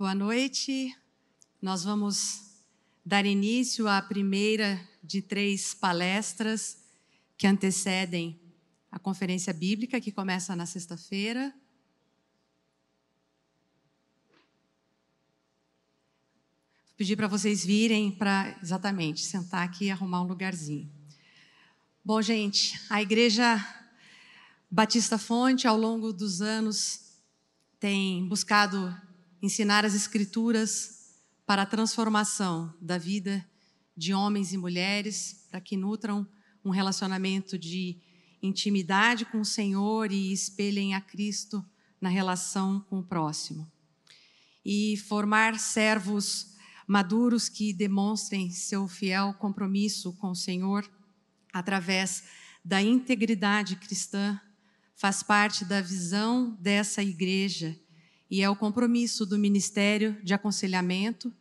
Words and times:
Boa 0.00 0.14
noite. 0.14 0.96
Nós 1.60 1.84
vamos 1.84 2.54
dar 3.04 3.26
início 3.26 3.86
à 3.86 4.00
primeira 4.00 4.80
de 5.04 5.20
três 5.20 5.74
palestras 5.74 6.78
que 7.36 7.46
antecedem 7.46 8.40
a 8.90 8.98
conferência 8.98 9.52
bíblica, 9.52 10.00
que 10.00 10.10
começa 10.10 10.56
na 10.56 10.64
sexta-feira. 10.64 11.54
Vou 16.86 16.96
pedir 16.96 17.14
para 17.14 17.28
vocês 17.28 17.62
virem 17.62 18.10
para 18.10 18.58
exatamente 18.62 19.20
sentar 19.20 19.68
aqui 19.68 19.84
e 19.84 19.90
arrumar 19.90 20.22
um 20.22 20.26
lugarzinho. 20.26 20.90
Bom, 22.02 22.22
gente, 22.22 22.80
a 22.88 23.02
igreja 23.02 23.62
Batista 24.70 25.18
Fonte, 25.18 25.68
ao 25.68 25.76
longo 25.76 26.10
dos 26.10 26.40
anos, 26.40 27.18
tem 27.78 28.26
buscado 28.26 28.98
ensinar 29.42 29.84
as 29.84 29.94
Escrituras 29.94 31.18
para 31.46 31.62
a 31.62 31.66
transformação 31.66 32.72
da 32.80 32.98
vida 32.98 33.44
de 33.96 34.14
homens 34.14 34.52
e 34.52 34.56
mulheres, 34.56 35.46
para 35.50 35.60
que 35.60 35.76
nutram 35.76 36.26
um 36.64 36.70
relacionamento 36.70 37.58
de 37.58 37.98
intimidade 38.42 39.24
com 39.24 39.40
o 39.40 39.44
Senhor 39.44 40.12
e 40.12 40.32
espelhem 40.32 40.94
a 40.94 41.00
Cristo 41.00 41.64
na 42.00 42.08
relação 42.08 42.80
com 42.88 43.00
o 43.00 43.02
próximo. 43.02 43.70
E 44.64 44.96
formar 45.08 45.58
servos 45.58 46.54
maduros 46.86 47.48
que 47.48 47.72
demonstrem 47.72 48.50
seu 48.50 48.86
fiel 48.88 49.34
compromisso 49.34 50.12
com 50.14 50.30
o 50.30 50.36
Senhor 50.36 50.88
através 51.52 52.24
da 52.64 52.82
integridade 52.82 53.76
cristã 53.76 54.40
faz 54.94 55.22
parte 55.22 55.64
da 55.64 55.80
visão 55.80 56.56
dessa 56.60 57.02
igreja 57.02 57.78
e 58.30 58.42
é 58.42 58.48
o 58.48 58.54
compromisso 58.54 59.26
do 59.26 59.36
Ministério 59.36 60.16
de 60.22 60.32
Aconselhamento, 60.32 61.34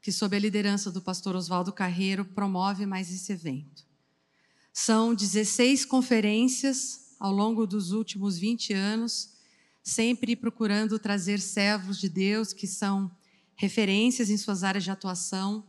que, 0.00 0.10
sob 0.10 0.34
a 0.34 0.40
liderança 0.40 0.90
do 0.90 1.00
pastor 1.00 1.36
Oswaldo 1.36 1.72
Carreiro, 1.72 2.24
promove 2.24 2.84
mais 2.84 3.12
esse 3.12 3.32
evento. 3.32 3.86
São 4.72 5.14
16 5.14 5.84
conferências 5.84 7.14
ao 7.20 7.30
longo 7.30 7.64
dos 7.64 7.92
últimos 7.92 8.36
20 8.36 8.72
anos, 8.72 9.34
sempre 9.84 10.34
procurando 10.34 10.98
trazer 10.98 11.38
servos 11.40 12.00
de 12.00 12.08
Deus 12.08 12.52
que 12.52 12.66
são 12.66 13.08
referências 13.54 14.28
em 14.28 14.36
suas 14.36 14.64
áreas 14.64 14.82
de 14.82 14.90
atuação 14.90 15.64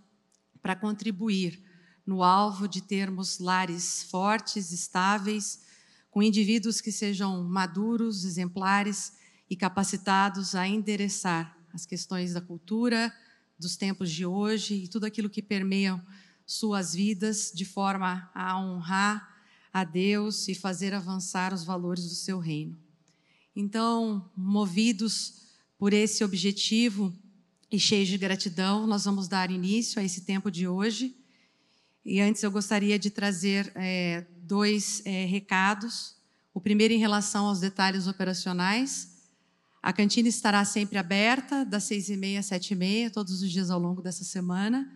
para 0.59 0.75
contribuir 0.75 1.61
no 2.03 2.23
alvo 2.23 2.67
de 2.67 2.81
termos 2.81 3.37
lares 3.37 4.03
fortes, 4.03 4.71
estáveis, 4.71 5.61
com 6.09 6.23
indivíduos 6.23 6.81
que 6.81 6.91
sejam 6.91 7.43
maduros, 7.43 8.25
exemplares 8.25 9.13
e 9.53 9.55
capacitados 9.55 10.55
a 10.55 10.67
endereçar 10.67 11.55
as 11.71 11.85
questões 11.85 12.33
da 12.33 12.41
cultura, 12.41 13.13
dos 13.57 13.77
tempos 13.77 14.09
de 14.09 14.25
hoje 14.25 14.73
e 14.73 14.87
tudo 14.87 15.05
aquilo 15.05 15.29
que 15.29 15.43
permeia 15.43 16.03
suas 16.43 16.95
vidas 16.95 17.51
de 17.53 17.63
forma 17.63 18.31
a 18.33 18.59
honrar 18.59 19.31
a 19.71 19.83
Deus 19.83 20.47
e 20.47 20.55
fazer 20.55 20.91
avançar 20.91 21.53
os 21.53 21.63
valores 21.63 22.09
do 22.09 22.15
seu 22.15 22.39
reino. 22.39 22.75
Então, 23.55 24.27
movidos 24.35 25.35
por 25.77 25.93
esse 25.93 26.23
objetivo 26.23 27.15
e 27.71 27.79
cheios 27.79 28.07
de 28.07 28.17
gratidão, 28.17 28.87
nós 28.87 29.05
vamos 29.05 29.27
dar 29.27 29.51
início 29.51 30.01
a 30.01 30.03
esse 30.03 30.21
tempo 30.21 30.49
de 30.49 30.67
hoje. 30.67 31.15
E 32.03 32.19
antes 32.19 32.41
eu 32.41 32.49
gostaria 32.49 32.97
de 32.97 33.11
trazer 33.11 33.71
é, 33.75 34.25
dois 34.35 35.03
é, 35.05 35.25
recados. 35.25 36.15
O 36.55 36.59
primeiro 36.59 36.91
em 36.91 36.97
relação 36.97 37.45
aos 37.45 37.59
detalhes 37.59 38.07
operacionais. 38.07 39.12
A 39.83 39.91
cantina 39.91 40.29
estará 40.29 40.63
sempre 40.63 40.97
aberta, 40.97 41.65
das 41.65 41.83
seis 41.83 42.07
e 42.07 42.15
meia 42.15 42.39
às 42.39 42.45
sete 42.45 42.71
e 42.71 42.75
meia, 42.75 43.11
todos 43.11 43.41
os 43.41 43.51
dias 43.51 43.69
ao 43.69 43.77
longo 43.77 44.01
dessa 44.01 44.23
semana. 44.23 44.89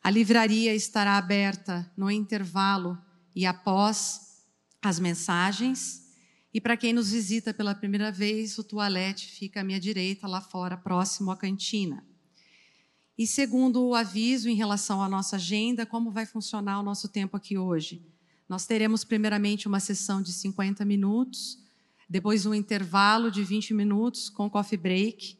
A 0.00 0.08
livraria 0.08 0.72
estará 0.72 1.18
aberta 1.18 1.90
no 1.96 2.08
intervalo 2.08 2.96
e 3.34 3.44
após 3.44 4.44
as 4.80 5.00
mensagens. 5.00 6.08
E 6.54 6.60
para 6.60 6.76
quem 6.76 6.92
nos 6.92 7.10
visita 7.10 7.52
pela 7.52 7.74
primeira 7.74 8.12
vez, 8.12 8.56
o 8.56 8.62
toalete 8.62 9.26
fica 9.26 9.62
à 9.62 9.64
minha 9.64 9.80
direita, 9.80 10.28
lá 10.28 10.40
fora, 10.40 10.76
próximo 10.76 11.32
à 11.32 11.36
cantina. 11.36 12.06
E 13.18 13.26
segundo 13.26 13.84
o 13.84 13.96
aviso 13.96 14.48
em 14.48 14.54
relação 14.54 15.02
à 15.02 15.08
nossa 15.08 15.34
agenda, 15.34 15.84
como 15.84 16.12
vai 16.12 16.24
funcionar 16.24 16.78
o 16.78 16.84
nosso 16.84 17.08
tempo 17.08 17.36
aqui 17.36 17.58
hoje? 17.58 18.06
Nós 18.48 18.64
teremos 18.64 19.02
primeiramente 19.02 19.66
uma 19.66 19.80
sessão 19.80 20.22
de 20.22 20.32
50 20.32 20.84
minutos 20.84 21.58
depois 22.10 22.44
um 22.44 22.52
intervalo 22.52 23.30
de 23.30 23.44
20 23.44 23.72
minutos 23.72 24.28
com 24.28 24.50
coffee 24.50 24.76
break, 24.76 25.38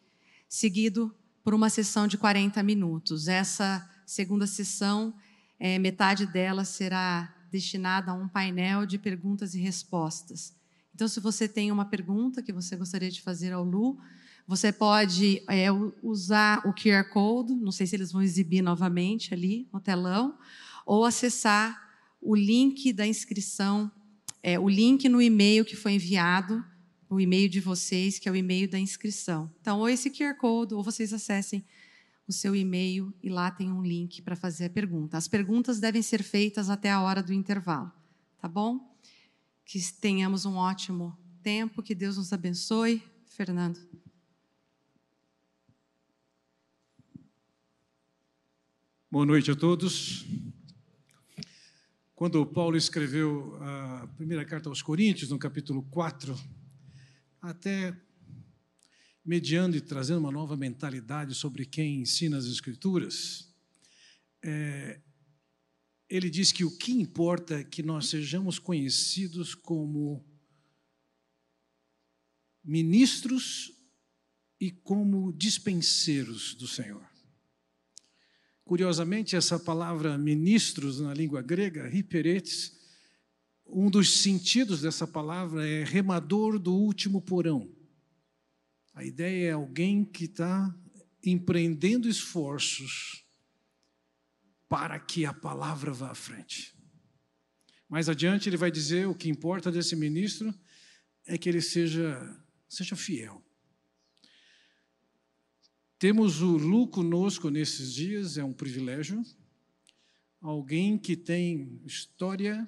seguido 0.49 1.13
por 1.43 1.53
uma 1.53 1.69
sessão 1.69 2.07
de 2.07 2.17
40 2.17 2.63
minutos. 2.63 3.27
Essa 3.27 3.91
segunda 4.07 4.47
sessão, 4.47 5.13
é, 5.59 5.81
metade 5.81 6.27
dela 6.27 6.65
será 6.65 7.35
destinada 7.51 8.13
a 8.13 8.15
um 8.15 8.29
painel 8.29 8.87
de 8.87 8.99
perguntas 8.99 9.53
e 9.57 9.59
respostas. 9.59 10.55
Então, 10.95 11.09
se 11.09 11.19
você 11.19 11.49
tem 11.49 11.73
uma 11.73 11.87
pergunta 11.87 12.41
que 12.41 12.53
você 12.53 12.77
gostaria 12.77 13.11
de 13.11 13.21
fazer 13.21 13.53
ao 13.53 13.65
Lu, 13.65 13.99
você 14.47 14.71
pode 14.71 15.43
é, 15.49 15.67
usar 16.05 16.65
o 16.65 16.73
QR 16.73 17.09
Code, 17.13 17.53
não 17.53 17.73
sei 17.73 17.87
se 17.89 17.97
eles 17.97 18.13
vão 18.13 18.23
exibir 18.23 18.63
novamente 18.63 19.35
ali 19.35 19.69
no 19.73 19.81
telão, 19.81 20.39
ou 20.87 21.05
acessar 21.05 21.91
o 22.23 22.37
link 22.37 22.93
da 22.93 23.07
inscrição 23.07 23.91
é, 24.43 24.59
o 24.59 24.69
link 24.69 25.09
no 25.09 25.21
e-mail 25.21 25.65
que 25.65 25.77
foi 25.77 25.93
enviado, 25.93 26.65
o 27.09 27.21
e-mail 27.21 27.49
de 27.49 27.61
vocês, 27.61 28.19
que 28.19 28.29
é 28.29 28.33
o 28.33 28.37
e-mail 28.37 28.69
da 28.71 28.79
inscrição. 28.79 29.53
Então, 29.61 29.81
ou 29.81 29.89
esse 29.89 30.11
QR 30.11 30.37
Code, 30.37 30.75
ou 30.75 30.83
vocês 30.83 31.13
acessem 31.13 31.65
o 32.27 32.33
seu 32.33 32.55
e-mail 32.55 33.13
e 33.23 33.29
lá 33.29 33.51
tem 33.51 33.73
um 33.73 33.83
link 33.83 34.23
para 34.23 34.37
fazer 34.37 34.67
a 34.67 34.71
pergunta. 34.71 35.17
As 35.17 35.27
perguntas 35.27 35.81
devem 35.81 36.01
ser 36.01 36.23
feitas 36.23 36.71
até 36.71 36.91
a 36.91 37.01
hora 37.03 37.23
do 37.23 37.33
intervalo, 37.33 37.91
tá 38.39 38.47
bom? 38.47 38.97
Que 39.65 39.81
tenhamos 40.01 40.47
um 40.47 40.55
ótimo 40.55 41.19
tempo, 41.43 41.83
que 41.83 41.95
Deus 41.95 42.17
nos 42.17 42.33
abençoe. 42.33 43.03
Fernando. 43.27 43.81
Boa 49.11 49.27
noite 49.27 49.51
a 49.51 49.57
todos. 49.57 50.25
Quando 52.21 52.45
Paulo 52.45 52.77
escreveu 52.77 53.57
a 53.63 54.07
primeira 54.19 54.45
carta 54.45 54.69
aos 54.69 54.83
Coríntios, 54.83 55.31
no 55.31 55.39
capítulo 55.39 55.83
4, 55.85 56.39
até 57.41 57.99
mediando 59.25 59.75
e 59.75 59.81
trazendo 59.81 60.21
uma 60.21 60.31
nova 60.31 60.55
mentalidade 60.55 61.35
sobre 61.35 61.65
quem 61.65 62.03
ensina 62.03 62.37
as 62.37 62.45
Escrituras, 62.45 63.51
é, 64.43 65.01
ele 66.11 66.29
diz 66.29 66.53
que 66.53 66.63
o 66.63 66.77
que 66.77 66.93
importa 66.93 67.55
é 67.55 67.65
que 67.65 67.83
nós 67.83 68.11
sejamos 68.11 68.59
conhecidos 68.59 69.55
como 69.55 70.23
ministros 72.63 73.73
e 74.61 74.71
como 74.71 75.33
dispenseiros 75.33 76.55
do 76.55 76.69
Senhor. 76.69 77.10
Curiosamente, 78.71 79.35
essa 79.35 79.59
palavra 79.59 80.17
ministros 80.17 81.01
na 81.01 81.13
língua 81.13 81.43
grega, 81.43 81.93
hiperetes, 81.93 82.79
um 83.67 83.91
dos 83.91 84.21
sentidos 84.23 84.83
dessa 84.83 85.09
palavra 85.09 85.69
é 85.69 85.83
remador 85.83 86.57
do 86.57 86.73
último 86.73 87.21
porão. 87.21 87.69
A 88.95 89.05
ideia 89.05 89.49
é 89.49 89.51
alguém 89.51 90.05
que 90.05 90.27
está 90.27 90.73
empreendendo 91.27 92.09
esforços 92.09 93.25
para 94.69 95.01
que 95.01 95.27
a 95.27 95.35
palavra 95.35 95.93
vá 95.93 96.13
à 96.13 96.15
frente. 96.15 96.73
Mais 97.89 98.09
adiante, 98.09 98.49
ele 98.49 98.57
vai 98.57 98.71
dizer 98.71 99.09
o 99.09 99.17
que 99.17 99.29
importa 99.29 99.73
desse 99.73 99.97
ministro 99.97 100.55
é 101.27 101.37
que 101.37 101.49
ele 101.49 101.61
seja, 101.61 102.41
seja 102.69 102.95
fiel. 102.95 103.45
Temos 106.01 106.41
o 106.41 106.57
Lu 106.57 106.89
conosco 106.89 107.51
nesses 107.51 107.93
dias, 107.93 108.39
é 108.39 108.43
um 108.43 108.55
privilégio. 108.55 109.23
Alguém 110.41 110.97
que 110.97 111.15
tem 111.15 111.79
história, 111.85 112.67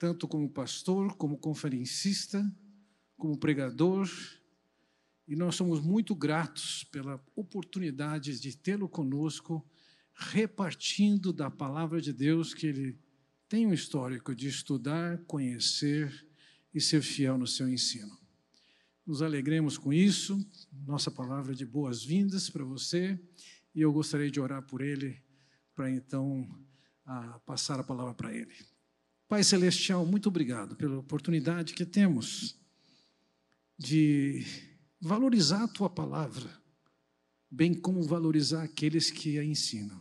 tanto 0.00 0.26
como 0.26 0.50
pastor, 0.50 1.14
como 1.14 1.38
conferencista, 1.38 2.44
como 3.16 3.38
pregador, 3.38 4.10
e 5.28 5.36
nós 5.36 5.54
somos 5.54 5.80
muito 5.80 6.12
gratos 6.12 6.82
pela 6.90 7.24
oportunidade 7.36 8.40
de 8.40 8.56
tê-lo 8.56 8.88
conosco, 8.88 9.64
repartindo 10.12 11.32
da 11.32 11.52
palavra 11.52 12.00
de 12.00 12.12
Deus 12.12 12.52
que 12.52 12.66
ele 12.66 12.98
tem 13.48 13.64
um 13.64 13.72
histórico 13.72 14.34
de 14.34 14.48
estudar, 14.48 15.18
conhecer 15.18 16.26
e 16.74 16.80
ser 16.80 17.00
fiel 17.00 17.38
no 17.38 17.46
seu 17.46 17.68
ensino. 17.68 18.21
Nos 19.06 19.20
alegremos 19.20 19.76
com 19.76 19.92
isso. 19.92 20.38
Nossa 20.86 21.10
palavra 21.10 21.54
de 21.54 21.66
boas-vindas 21.66 22.48
para 22.48 22.64
você. 22.64 23.18
E 23.74 23.80
eu 23.80 23.92
gostaria 23.92 24.30
de 24.30 24.38
orar 24.38 24.62
por 24.62 24.80
ele, 24.80 25.20
para 25.74 25.90
então 25.90 26.48
a 27.04 27.38
passar 27.40 27.80
a 27.80 27.84
palavra 27.84 28.14
para 28.14 28.32
ele. 28.32 28.54
Pai 29.28 29.42
Celestial, 29.42 30.04
muito 30.04 30.28
obrigado 30.28 30.76
pela 30.76 30.98
oportunidade 30.98 31.74
que 31.74 31.86
temos 31.86 32.60
de 33.78 34.44
valorizar 35.00 35.64
a 35.64 35.68
tua 35.68 35.90
palavra, 35.90 36.48
bem 37.50 37.74
como 37.74 38.02
valorizar 38.02 38.62
aqueles 38.62 39.10
que 39.10 39.38
a 39.38 39.44
ensinam. 39.44 40.00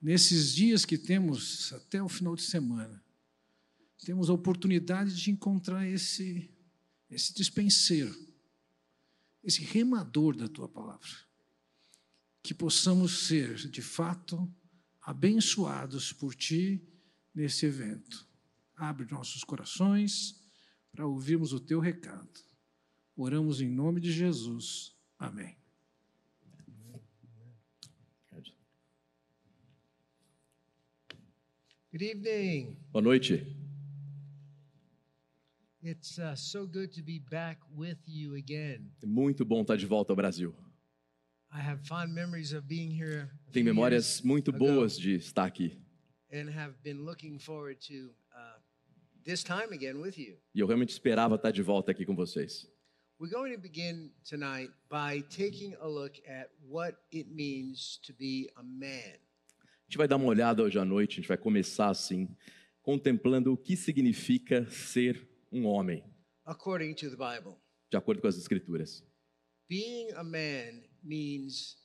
Nesses 0.00 0.54
dias 0.54 0.84
que 0.84 0.96
temos 0.96 1.72
até 1.72 2.00
o 2.00 2.08
final 2.08 2.36
de 2.36 2.42
semana, 2.42 3.02
temos 4.04 4.30
a 4.30 4.32
oportunidade 4.32 5.16
de 5.16 5.30
encontrar 5.30 5.88
esse, 5.88 6.48
esse 7.10 7.34
dispenseiro, 7.34 8.14
esse 9.42 9.62
remador 9.62 10.36
da 10.36 10.48
tua 10.48 10.68
palavra. 10.68 11.08
Que 12.42 12.54
possamos 12.54 13.26
ser, 13.26 13.54
de 13.56 13.82
fato, 13.82 14.50
abençoados 15.00 16.12
por 16.12 16.34
ti 16.34 16.82
nesse 17.34 17.66
evento. 17.66 18.26
Abre 18.76 19.10
nossos 19.10 19.42
corações 19.42 20.40
para 20.92 21.06
ouvirmos 21.06 21.52
o 21.52 21.60
teu 21.60 21.80
recado. 21.80 22.40
Oramos 23.16 23.60
em 23.60 23.68
nome 23.68 24.00
de 24.00 24.12
Jesus. 24.12 24.94
Amém. 25.18 25.56
Good 31.90 32.04
evening. 32.04 32.76
Boa 32.92 33.02
noite. 33.02 33.67
It's 35.80 36.18
uh, 36.18 36.34
so 36.34 36.66
good 36.66 36.92
to 36.94 37.02
be 37.02 37.20
back 37.30 37.60
with 37.76 37.98
you 38.06 38.34
again. 38.34 38.90
É 39.00 39.06
muito 39.06 39.44
bom 39.44 39.62
estar 39.62 39.76
de 39.76 39.86
volta 39.86 40.12
ao 40.12 40.16
Brasil. 40.16 40.52
I 41.52 41.60
have 41.60 41.86
fond 41.86 42.12
memories 42.12 42.52
of 42.52 42.66
being 42.66 42.90
here 42.90 43.30
few 43.52 43.64
memórias 43.64 44.20
muito 44.22 44.50
ago 44.50 44.58
boas 44.58 44.98
de 44.98 45.14
estar 45.14 45.44
aqui. 45.44 45.78
and 46.32 46.50
have 46.50 46.74
been 46.82 47.04
looking 47.04 47.38
forward 47.38 47.80
to 47.80 48.10
uh, 48.34 48.58
this 49.24 49.44
time 49.44 49.72
again 49.72 50.00
with 50.00 50.18
you. 50.18 50.36
E 50.52 50.58
eu 50.58 50.66
realmente 50.66 50.90
esperava 50.90 51.36
estar 51.36 51.52
de 51.52 51.62
volta 51.62 51.92
aqui 51.92 52.04
com 52.04 52.16
vocês. 52.16 52.66
We're 53.20 53.32
going 53.32 53.52
to 53.52 53.60
begin 53.60 54.10
tonight 54.28 54.72
by 54.90 55.22
taking 55.28 55.74
a 55.80 55.88
look 55.88 56.20
at 56.28 56.50
what 56.68 56.96
it 57.12 57.28
means 57.30 57.98
to 58.04 58.12
be 58.12 58.50
a 58.56 58.62
man. 58.62 59.16
A 59.60 59.84
gente 59.88 59.96
vai 59.96 60.08
dar 60.08 60.16
uma 60.16 60.26
olhada 60.26 60.62
hoje 60.62 60.78
à 60.78 60.84
noite, 60.84 61.12
a 61.12 61.16
gente 61.16 61.28
vai 61.28 61.38
começar 61.38 61.88
assim, 61.88 62.28
contemplando 62.82 63.52
o 63.52 63.56
que 63.56 63.76
significa 63.76 64.68
ser 64.70 65.27
um 65.52 65.64
homem, 65.66 66.02
According 66.44 66.94
to 66.94 67.10
the 67.10 67.16
Bible, 67.16 67.56
de 67.90 67.96
acordo 67.96 68.20
com 68.20 68.28
as 68.28 68.36
Escrituras. 68.36 69.04
being 69.68 70.10
a 70.16 70.24
man 70.24 70.82
means 71.04 71.76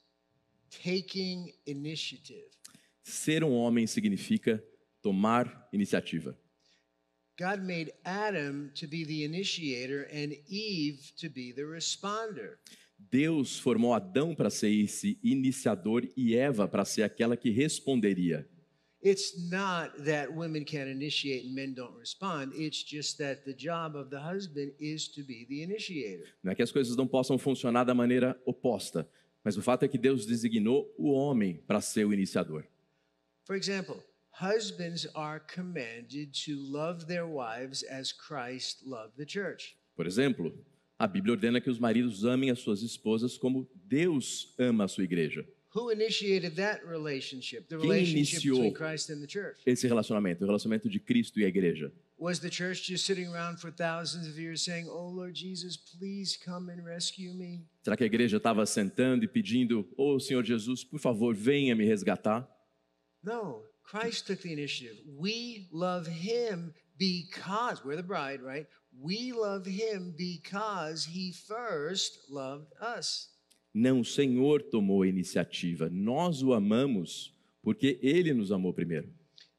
taking 0.70 1.54
initiative. 1.66 2.50
Ser 3.04 3.44
um 3.44 3.52
homem 3.54 3.86
significa 3.86 4.64
tomar 5.02 5.68
iniciativa. 5.74 6.38
God 7.38 7.62
made 7.64 7.92
Adam 8.06 8.72
to 8.76 8.88
be 8.88 9.04
the 9.04 9.24
initiator 9.26 10.08
and 10.14 10.34
Eve 10.48 11.12
to 11.18 11.30
be 11.30 11.52
the 11.52 11.66
responder. 11.66 12.60
Deus 12.98 13.60
formou 13.60 13.94
Adão 13.94 14.34
para 14.34 14.50
ser 14.50 14.70
esse 14.70 15.20
iniciador 15.22 16.08
e 16.16 16.36
Eva 16.36 16.68
para 16.68 16.86
ser 16.86 17.04
aquela 17.04 17.36
que 17.36 17.50
responderia. 17.50 18.48
It's 19.04 19.38
not 19.52 20.06
that 20.06 20.34
women 20.34 20.64
can 20.64 20.88
initiate 20.88 21.46
and 21.46 21.54
men 21.54 21.74
don't 21.74 21.94
respond. 22.00 22.54
It's 22.56 22.82
just 22.82 23.18
that 23.18 23.44
the 23.44 23.54
job 23.54 23.98
of 23.98 24.10
the 24.10 24.22
husband 24.22 24.72
is 24.80 25.10
to 25.10 25.24
be 25.24 25.46
the 25.50 25.62
initiator. 25.62 26.26
Não 26.42 26.54
é 26.54 26.56
que 26.56 26.64
as 26.64 26.72
coisas 26.72 26.96
não 26.96 27.06
possam 27.06 27.38
funcionar 27.38 27.84
da 27.84 27.94
maneira 27.94 28.40
oposta, 28.46 29.06
mas 29.44 29.58
o 29.58 29.62
fato 29.62 29.84
é 29.84 29.90
que 29.90 29.98
Deus 29.98 30.26
designou 30.26 30.90
o 30.98 31.12
homem 31.12 31.62
para 31.68 31.82
ser 31.82 32.06
o 32.06 32.14
iniciador. 32.14 32.64
For 33.46 33.58
example, 33.58 34.02
husbands 34.32 35.06
are 35.14 35.42
commanded 35.54 36.32
to 36.46 36.56
love 36.56 37.06
their 37.06 37.26
wives 37.26 37.84
as 37.84 38.14
Christ 38.14 38.86
loved 38.86 39.18
the 39.18 39.26
church. 39.26 39.76
Por 39.98 40.08
exemplo, 40.08 40.58
a 40.98 41.06
Bíblia 41.06 41.34
ordena 41.34 41.60
que 41.60 41.70
os 41.70 41.78
maridos 41.78 42.24
amem 42.24 42.50
as 42.50 42.60
suas 42.60 42.82
esposas 42.82 43.38
como 43.38 43.70
Deus 43.76 44.56
ama 44.58 44.86
a 44.86 44.88
sua 44.88 45.04
igreja. 45.04 45.46
Who 45.74 45.90
initiated 45.90 46.56
that 46.58 46.86
relationship? 46.86 47.68
The 47.68 47.78
Quem 47.78 47.90
relationship 47.90 48.42
iniciou? 48.44 48.56
between 48.56 48.74
Christ 48.76 49.10
and 49.10 49.22
the 49.22 49.28
church. 49.28 49.58
Esse 49.66 49.88
relacionamento, 49.88 50.44
o 50.44 50.46
relacionamento 50.46 50.88
de 50.88 51.00
Cristo 51.00 51.40
e 51.40 51.46
a 51.46 51.48
igreja. 51.48 51.92
Was 52.18 52.40
the 52.40 52.50
church 52.50 52.84
just 52.88 53.06
sitting 53.06 53.28
around 53.28 53.58
for 53.60 53.72
thousands 53.72 54.28
of 54.28 54.38
years 54.38 54.64
saying, 54.64 54.88
Oh 54.88 55.10
Lord 55.10 55.34
Jesus, 55.34 55.76
please 55.76 56.38
come 56.38 56.70
and 56.70 56.86
rescue 56.86 57.34
me? 57.34 57.66
Será 57.84 57.98
que 57.98 58.04
a 58.04 58.08
igreja 58.08 58.38
estava 58.38 58.66
sentando 58.66 59.26
e 59.26 59.28
pedindo: 59.28 59.86
"Ô 59.98 60.20
Senhor 60.20 60.44
Jesus, 60.44 60.84
por 60.84 61.00
favor, 61.00 61.34
venha 61.34 61.76
me 61.76 61.86
resgatar"? 61.86 62.48
No, 63.24 63.64
Christ 63.84 64.28
took 64.28 64.42
the 64.42 64.54
initiative. 64.54 65.02
We 65.18 65.68
love 65.72 66.08
him 66.08 66.72
because 66.98 67.84
we're 67.84 67.98
the 67.98 68.04
bride, 68.04 68.42
right? 68.42 68.68
We 69.02 69.34
love 69.34 69.66
him 69.66 70.14
because 70.16 71.04
he 71.04 71.34
first 71.34 72.30
loved 72.30 72.72
us. 72.80 73.33
Não, 73.74 74.02
o 74.02 74.06
Senhor 74.06 74.62
tomou 74.62 75.02
a 75.02 75.08
iniciativa. 75.08 75.90
Nós 75.90 76.44
o 76.44 76.54
amamos 76.54 77.34
porque 77.62 78.00
ele 78.02 78.34
nos 78.34 78.52
amou 78.52 78.74
primeiro. 78.74 79.10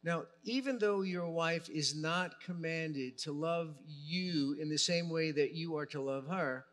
Now, 0.05 0.27
even 0.45 0.77
though 0.77 1.03
your 1.03 1.27
wife 1.27 1.73
is 1.73 1.95
not 1.95 2.37
commanded 2.45 3.17
to 3.25 3.33
love 3.33 3.75
you 3.87 4.55
in 4.61 4.69
the 4.69 4.77
same 4.77 5.11
way 5.11 5.33
that 5.33 5.55
you 5.55 5.77
are 5.79 5.87
to 5.87 6.01
love 6.03 6.29
her, 6.29 6.65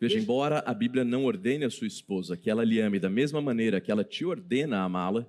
Veja, 0.00 0.18
embora 0.18 0.60
a 0.64 0.72
Bíblia 0.72 1.04
não 1.04 1.24
ordene 1.24 1.64
a 1.64 1.70
sua 1.70 1.86
esposa 1.86 2.36
que 2.36 2.48
ela 2.48 2.64
lhe 2.64 2.80
ame 2.80 2.98
da 2.98 3.10
mesma 3.10 3.42
maneira 3.42 3.80
que 3.80 3.90
ela 3.90 4.02
te 4.02 4.24
ordena 4.24 4.78
a 4.78 4.84
amá-la, 4.84 5.26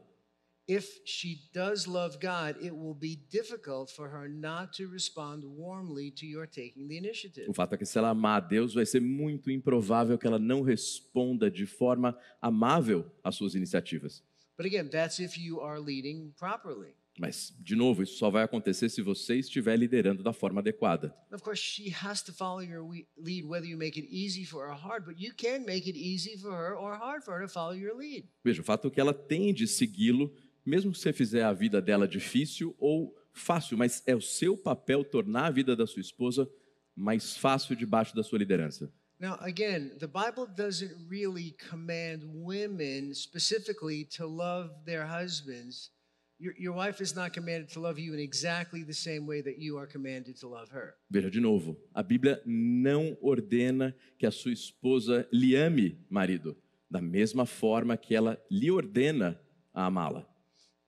if 0.73 1.01
she 1.05 1.49
does 1.53 1.85
love 1.87 2.17
God, 2.21 2.55
it 2.63 2.71
will 2.73 2.93
be 2.93 3.15
difficult 3.29 3.91
for 3.91 4.07
her 4.09 4.29
not 4.29 4.71
to 4.77 4.87
respond 4.89 5.43
warmly 5.43 6.11
to 6.11 6.25
your 6.25 6.47
taking 6.47 6.87
the 6.87 6.97
initiative. 6.97 7.49
o 7.49 7.53
fato 7.53 7.73
é 7.75 7.77
que 7.77 7.85
se 7.85 7.97
ela 7.97 8.09
amar 8.09 8.37
a 8.37 8.39
Deus, 8.47 8.73
vai 8.73 8.85
ser 8.85 9.01
muito 9.01 9.49
improvável 9.51 10.17
que 10.17 10.25
ela 10.27 10.39
não 10.39 10.61
responda 10.61 11.49
de 11.51 11.65
forma 11.65 12.17
amável 12.41 13.05
às 13.23 13.35
suas 13.35 13.53
iniciativas. 13.55 14.23
But 14.57 14.65
again, 14.67 14.89
that's 14.89 15.19
if 15.19 15.37
you 15.37 15.59
are 15.61 15.79
leading 15.79 16.31
properly. 16.37 16.93
Mas, 17.19 17.53
de 17.59 17.75
novo, 17.75 18.01
isso 18.01 18.17
só 18.17 18.29
vai 18.29 18.41
acontecer 18.43 18.87
se 18.87 19.01
você 19.01 19.35
estiver 19.37 19.75
liderando 19.77 20.23
da 20.23 20.31
forma 20.31 20.61
adequada. 20.61 21.13
Of 21.31 21.43
course, 21.43 21.61
she 21.61 21.89
has 21.93 22.21
to 22.23 22.31
follow 22.33 22.61
your 22.61 22.83
we- 22.87 23.05
lead, 23.17 23.45
whether 23.45 23.67
you 23.67 23.77
make 23.77 23.99
it 23.99 24.07
easy 24.09 24.45
for 24.45 24.65
her 24.65 24.71
or 24.71 24.77
hard, 24.79 25.05
but 25.05 25.19
you 25.21 25.33
can 25.35 25.65
make 25.65 25.89
it 25.89 25.97
easy 25.97 26.37
for 26.37 26.51
her 26.51 26.73
or 26.77 26.95
hard 26.97 27.23
for 27.25 27.33
her 27.37 27.45
to 27.45 27.51
follow 27.51 27.73
your 27.75 27.95
lead. 27.97 28.25
Veja, 28.43 28.61
o 28.61 28.63
fato 28.63 28.87
é 28.87 28.91
que 28.91 28.99
ela 29.01 29.13
tem 29.13 29.53
de 29.53 29.67
segui-lo, 29.67 30.33
mesmo 30.71 30.93
que 30.93 30.99
você 30.99 31.11
fizer 31.11 31.43
a 31.43 31.51
vida 31.51 31.81
dela 31.81 32.07
difícil 32.07 32.73
ou 32.79 33.13
fácil, 33.33 33.77
mas 33.77 34.01
é 34.05 34.15
o 34.15 34.21
seu 34.21 34.55
papel 34.57 35.03
tornar 35.03 35.47
a 35.47 35.51
vida 35.51 35.75
da 35.75 35.85
sua 35.85 35.99
esposa 35.99 36.49
mais 36.95 37.35
fácil 37.35 37.75
debaixo 37.75 38.15
da 38.15 38.23
sua 38.23 38.39
liderança. 38.39 38.89
Now, 39.19 39.35
again, 39.41 39.91
the 39.99 40.07
Bible 40.07 40.47
doesn't 40.47 40.95
really 41.09 41.57
command 41.69 42.23
women 42.23 43.13
specifically 43.13 44.05
to 44.17 44.25
love 44.25 44.71
their 44.85 45.05
husbands. 45.05 45.91
Your, 46.39 46.55
your 46.57 46.73
wife 46.73 47.03
is 47.03 47.13
not 47.13 47.33
commanded 47.33 47.67
to 47.73 47.81
love 47.81 47.99
you 47.99 48.13
in 48.13 48.19
exactly 48.19 48.85
the 48.85 48.93
same 48.93 49.27
way 49.27 49.41
that 49.41 49.59
you 49.59 49.77
are 49.77 49.85
commanded 49.85 50.39
to 50.39 50.47
love 50.47 50.69
her. 50.71 50.95
Veja 51.09 51.29
de 51.29 51.41
novo, 51.41 51.77
a 51.93 52.01
Bíblia 52.01 52.41
não 52.45 53.17
ordena 53.21 53.93
que 54.17 54.25
a 54.25 54.31
sua 54.31 54.53
esposa 54.53 55.27
lhe 55.33 55.53
ame, 55.53 55.99
marido, 56.09 56.55
da 56.89 57.01
mesma 57.01 57.45
forma 57.45 57.97
que 57.97 58.15
ela 58.15 58.41
lhe 58.49 58.71
ordena 58.71 59.37
a 59.73 59.85
amá-la. 59.85 60.30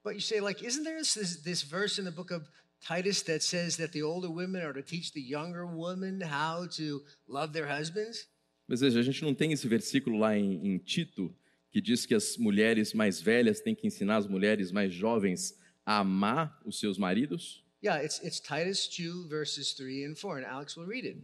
But 0.04 0.16
you 0.16 0.22
say, 0.22 0.40
like, 0.40 0.62
isn't 0.62 0.84
there 0.84 0.98
this, 0.98 1.42
this 1.44 1.64
verse 1.64 1.98
in 1.98 2.06
the 2.06 2.12
book 2.12 2.32
of 2.32 2.50
Titus 2.86 3.22
that 3.24 3.42
says 3.42 3.78
that 3.78 3.94
the 3.94 4.02
older 4.02 4.30
women 4.30 4.62
are 4.62 4.74
to 4.74 4.82
teach 4.82 5.14
the 5.14 5.22
younger 5.22 5.66
women 5.66 6.20
how 6.20 6.68
to 6.78 7.02
love 7.28 7.54
their 7.54 7.68
husbands? 7.68 8.28
A 8.70 9.02
gente 9.02 9.24
não 9.24 9.34
tem 9.34 9.52
esse 9.52 9.68
versículo 9.68 10.18
lá 10.18 10.38
em, 10.38 10.68
em 10.68 10.78
Tito 10.78 11.34
que 11.72 11.82
diz 11.82 12.06
que 12.06 12.14
as 12.14 12.38
mulheres 12.38 12.94
mais 12.94 13.20
velhas 13.20 13.60
têm 13.60 13.76
que 13.76 13.88
ensinar 13.88 14.18
as 14.18 14.28
mulheres 14.28 14.72
mais 14.72 14.94
jovens 14.94 15.58
a 15.86 16.00
amar 16.00 16.62
os 16.66 16.80
seus 16.80 16.98
maridos? 16.98 17.64
Yeah, 17.84 18.04
it's, 18.04 18.20
it's 18.24 18.40
Titus 18.40 18.88
2, 18.88 19.28
verses 19.28 19.74
3 19.74 20.06
and 20.06 20.16
4, 20.16 20.38
and 20.38 20.46
Alex 20.46 20.78
will 20.78 20.86
read 20.86 21.06
it. 21.06 21.18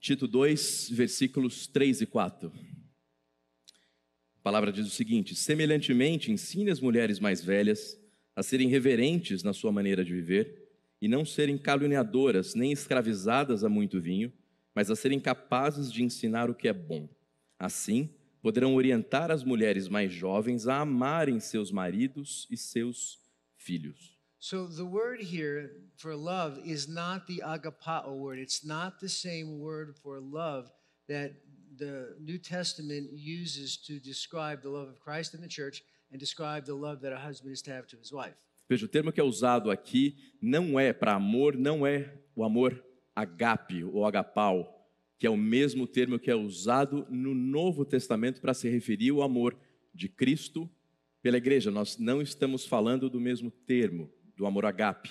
Tito 0.00 0.26
2, 0.26 0.90
versículos 0.90 1.66
3 1.68 2.02
e 2.02 2.06
4. 2.06 2.52
A 4.44 4.50
palavra 4.52 4.70
diz 4.70 4.86
o 4.86 4.90
seguinte: 4.90 5.34
Semelhantemente, 5.34 6.30
ensine 6.30 6.70
as 6.70 6.78
mulheres 6.78 7.18
mais 7.18 7.42
velhas 7.42 7.98
a 8.36 8.42
serem 8.42 8.68
reverentes 8.68 9.42
na 9.42 9.54
sua 9.54 9.72
maneira 9.72 10.04
de 10.04 10.12
viver 10.12 10.68
e 11.00 11.08
não 11.08 11.24
serem 11.24 11.56
caluniadoras 11.56 12.54
nem 12.54 12.70
escravizadas 12.70 13.64
a 13.64 13.70
muito 13.70 13.98
vinho, 14.02 14.30
mas 14.74 14.90
a 14.90 14.96
serem 14.96 15.18
capazes 15.18 15.90
de 15.90 16.02
ensinar 16.02 16.50
o 16.50 16.54
que 16.54 16.68
é 16.68 16.74
bom. 16.74 17.08
Assim, 17.58 18.10
poderão 18.42 18.74
orientar 18.74 19.30
as 19.30 19.42
mulheres 19.42 19.88
mais 19.88 20.12
jovens 20.12 20.68
a 20.68 20.80
amarem 20.80 21.40
seus 21.40 21.72
maridos 21.72 22.46
e 22.50 22.56
seus 22.58 23.18
filhos. 23.56 24.20
So 24.38 24.68
the 24.68 24.82
word 24.82 25.24
here 25.24 25.70
for 25.96 26.14
love 26.14 26.60
is 26.70 26.86
not 26.86 27.24
the 27.26 27.42
agapao 27.42 28.14
word. 28.18 28.42
It's 28.42 28.62
not 28.62 28.98
the 29.00 29.08
same 29.08 29.58
word 29.58 29.98
for 30.02 30.20
love 30.20 30.70
that 31.08 31.34
the 31.76 32.16
New 32.20 32.38
Testament 32.38 33.10
uses 33.12 33.76
to 33.76 33.98
describe 33.98 34.62
the 34.62 34.68
love 34.68 34.88
of 34.88 35.00
Christ 35.00 35.34
in 35.34 35.40
the 35.40 35.48
church 35.48 35.82
and 36.10 36.18
describe 36.18 36.64
the 36.64 36.74
love 36.74 37.00
that 37.02 37.12
a 37.12 37.18
husband 37.18 37.52
is 37.52 37.62
to 37.62 37.72
have 37.72 37.86
to 37.88 37.96
his 37.96 38.12
wife. 38.12 38.36
Veja, 38.68 38.86
o 38.86 38.88
termo 38.88 39.12
que 39.12 39.20
é 39.20 39.24
usado 39.24 39.70
aqui 39.70 40.16
não 40.40 40.78
é 40.80 40.92
para 40.92 41.14
amor, 41.14 41.56
não 41.56 41.86
é 41.86 42.12
o 42.34 42.42
amor 42.42 42.82
agape 43.14 43.84
ou 43.84 44.06
agapau 44.06 44.74
que 45.18 45.26
é 45.26 45.30
o 45.30 45.36
mesmo 45.36 45.86
termo 45.86 46.18
que 46.18 46.30
é 46.30 46.34
usado 46.34 47.06
no 47.08 47.34
Novo 47.34 47.84
Testamento 47.84 48.40
para 48.40 48.52
se 48.52 48.68
referir 48.68 49.10
ao 49.10 49.22
amor 49.22 49.56
de 49.94 50.08
Cristo 50.08 50.70
pela 51.22 51.38
igreja. 51.38 51.70
Nós 51.70 51.96
não 51.96 52.20
estamos 52.20 52.66
falando 52.66 53.08
do 53.08 53.20
mesmo 53.20 53.50
termo, 53.50 54.12
do 54.36 54.44
amor 54.44 54.66
agape. 54.66 55.10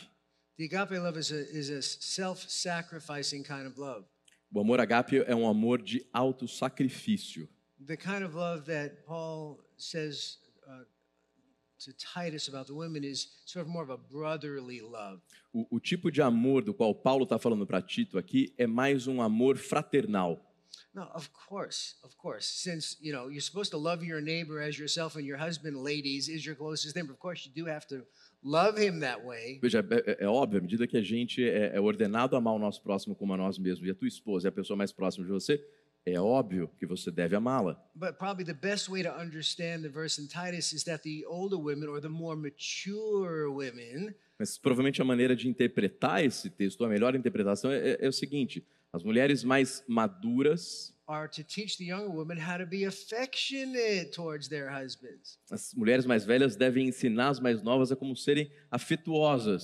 The 0.57 0.65
agape 0.65 0.99
love 0.99 1.17
is 1.17 1.31
a, 1.31 1.41
is 1.57 1.71
a 1.71 1.81
self 1.81 2.45
sacrificing 2.47 3.43
kind 3.43 3.65
of 3.65 3.79
love. 3.79 4.05
O 4.53 4.59
amor 4.59 4.79
agape 4.79 5.17
é 5.25 5.35
um 5.35 5.47
amor 5.47 5.81
de 5.81 6.05
autossacrifício. 6.13 7.49
The 7.87 7.97
kind 7.97 8.23
of 8.23 8.35
love 8.35 8.65
that 8.65 9.03
Paul 9.03 9.59
says 9.77 10.37
uh, 10.67 10.85
to 11.79 11.91
Titus 11.93 12.47
about 12.47 12.67
the 12.67 12.75
women 12.75 13.03
is 13.03 13.29
sort 13.45 13.65
of 13.65 13.71
more 13.71 13.83
of 13.83 13.89
a 13.89 13.97
brotherly 13.97 14.79
love. 14.79 15.21
O, 15.51 15.65
o 15.71 15.79
tipo 15.79 16.11
de 16.11 16.21
amor 16.21 16.61
do 16.61 16.71
qual 16.71 16.93
Paulo 16.93 17.23
está 17.23 17.39
falando 17.39 17.65
para 17.65 17.81
Tito 17.81 18.19
aqui 18.19 18.53
é 18.55 18.67
mais 18.67 19.07
um 19.07 19.23
amor 19.23 19.57
fraternal. 19.57 20.39
No, 20.93 21.09
of 21.15 21.31
course, 21.31 21.95
of 22.03 22.15
course. 22.15 22.45
Since, 22.45 22.97
you 23.01 23.11
know, 23.11 23.29
you're 23.29 23.41
supposed 23.41 23.71
to 23.71 23.77
love 23.77 24.03
your 24.05 24.21
neighbor 24.21 24.61
as 24.61 24.77
yourself 24.77 25.15
and 25.15 25.25
your 25.25 25.37
husband, 25.37 25.77
ladies, 25.77 26.29
is 26.29 26.45
your 26.45 26.55
closest 26.55 26.95
neighbor. 26.95 27.11
Of 27.11 27.19
course, 27.19 27.43
you 27.43 27.51
do 27.51 27.65
have 27.65 27.87
to 27.87 28.05
love 28.43 28.77
him 28.81 28.99
that 28.99 29.23
way. 29.25 29.59
Veja, 29.61 29.79
é, 29.89 30.11
é- 30.11 30.23
é 30.25 30.27
óbvio, 30.27 30.59
à 30.59 30.61
medida 30.61 30.85
que 30.87 30.97
a 30.97 31.01
gente 31.01 31.43
é, 31.43 31.75
é 31.75 31.79
ordenado 31.81 32.35
a 32.35 32.39
amar 32.39 32.53
o 32.53 32.59
nosso 32.59 32.81
próximo 32.81 33.15
como 33.15 33.33
a 33.33 33.37
nós 33.37 33.57
mesmos, 33.57 33.87
e 33.87 33.91
a 33.91 33.95
tua 33.95 34.07
esposa 34.07 34.47
é 34.47 34.49
a 34.49 34.51
pessoa 34.51 34.75
mais 34.77 34.91
próxima 34.91 35.25
de 35.25 35.31
você, 35.31 35.63
é 36.05 36.19
óbvio 36.19 36.69
que 36.77 36.85
você 36.85 37.09
deve 37.09 37.35
amá-la. 37.35 37.81
But 37.95 38.17
probably 38.17 38.43
the 38.43 38.53
best 38.53 38.89
way 38.89 39.03
to 39.03 39.09
understand 39.09 39.83
the 39.83 39.89
verse 39.89 40.21
in 40.21 40.27
Titus 40.27 40.73
is 40.73 40.83
that 40.83 41.01
the 41.03 41.25
older 41.25 41.57
women 41.57 41.87
or 41.87 42.01
the 42.01 42.09
more 42.09 42.35
mature 42.35 43.49
women 43.49 44.13
Mas 44.37 44.57
provavelmente 44.57 45.01
a 45.01 45.05
maneira 45.05 45.35
de 45.35 45.47
interpretar 45.47 46.23
esse 46.25 46.49
texto, 46.49 46.83
a 46.83 46.89
melhor 46.89 47.15
interpretação 47.15 47.71
é, 47.71 47.91
é- 47.91 47.97
é 48.01 48.07
o 48.07 48.11
seguinte: 48.11 48.65
as 48.93 49.03
mulheres 49.03 49.43
mais 49.43 49.83
maduras, 49.87 50.93
are 51.07 51.27
to 51.27 51.43
teach 51.43 51.77
the 51.77 51.83
younger 51.85 52.09
women 52.09 52.37
how 52.37 52.57
to 52.57 52.65
be 52.65 52.85
affectionate 52.85 54.11
towards 54.13 54.47
their 54.47 54.69
husbands. 54.69 55.37
as 55.51 55.73
mulheres 55.73 56.05
mais 56.05 56.23
velhas 56.25 56.55
devem 56.55 56.87
ensinar 56.87 57.29
as 57.29 57.39
mais 57.39 57.61
novas 57.61 57.91
a 57.91 57.95
como 57.95 58.15
serem 58.15 58.49
afetuosas 58.71 59.63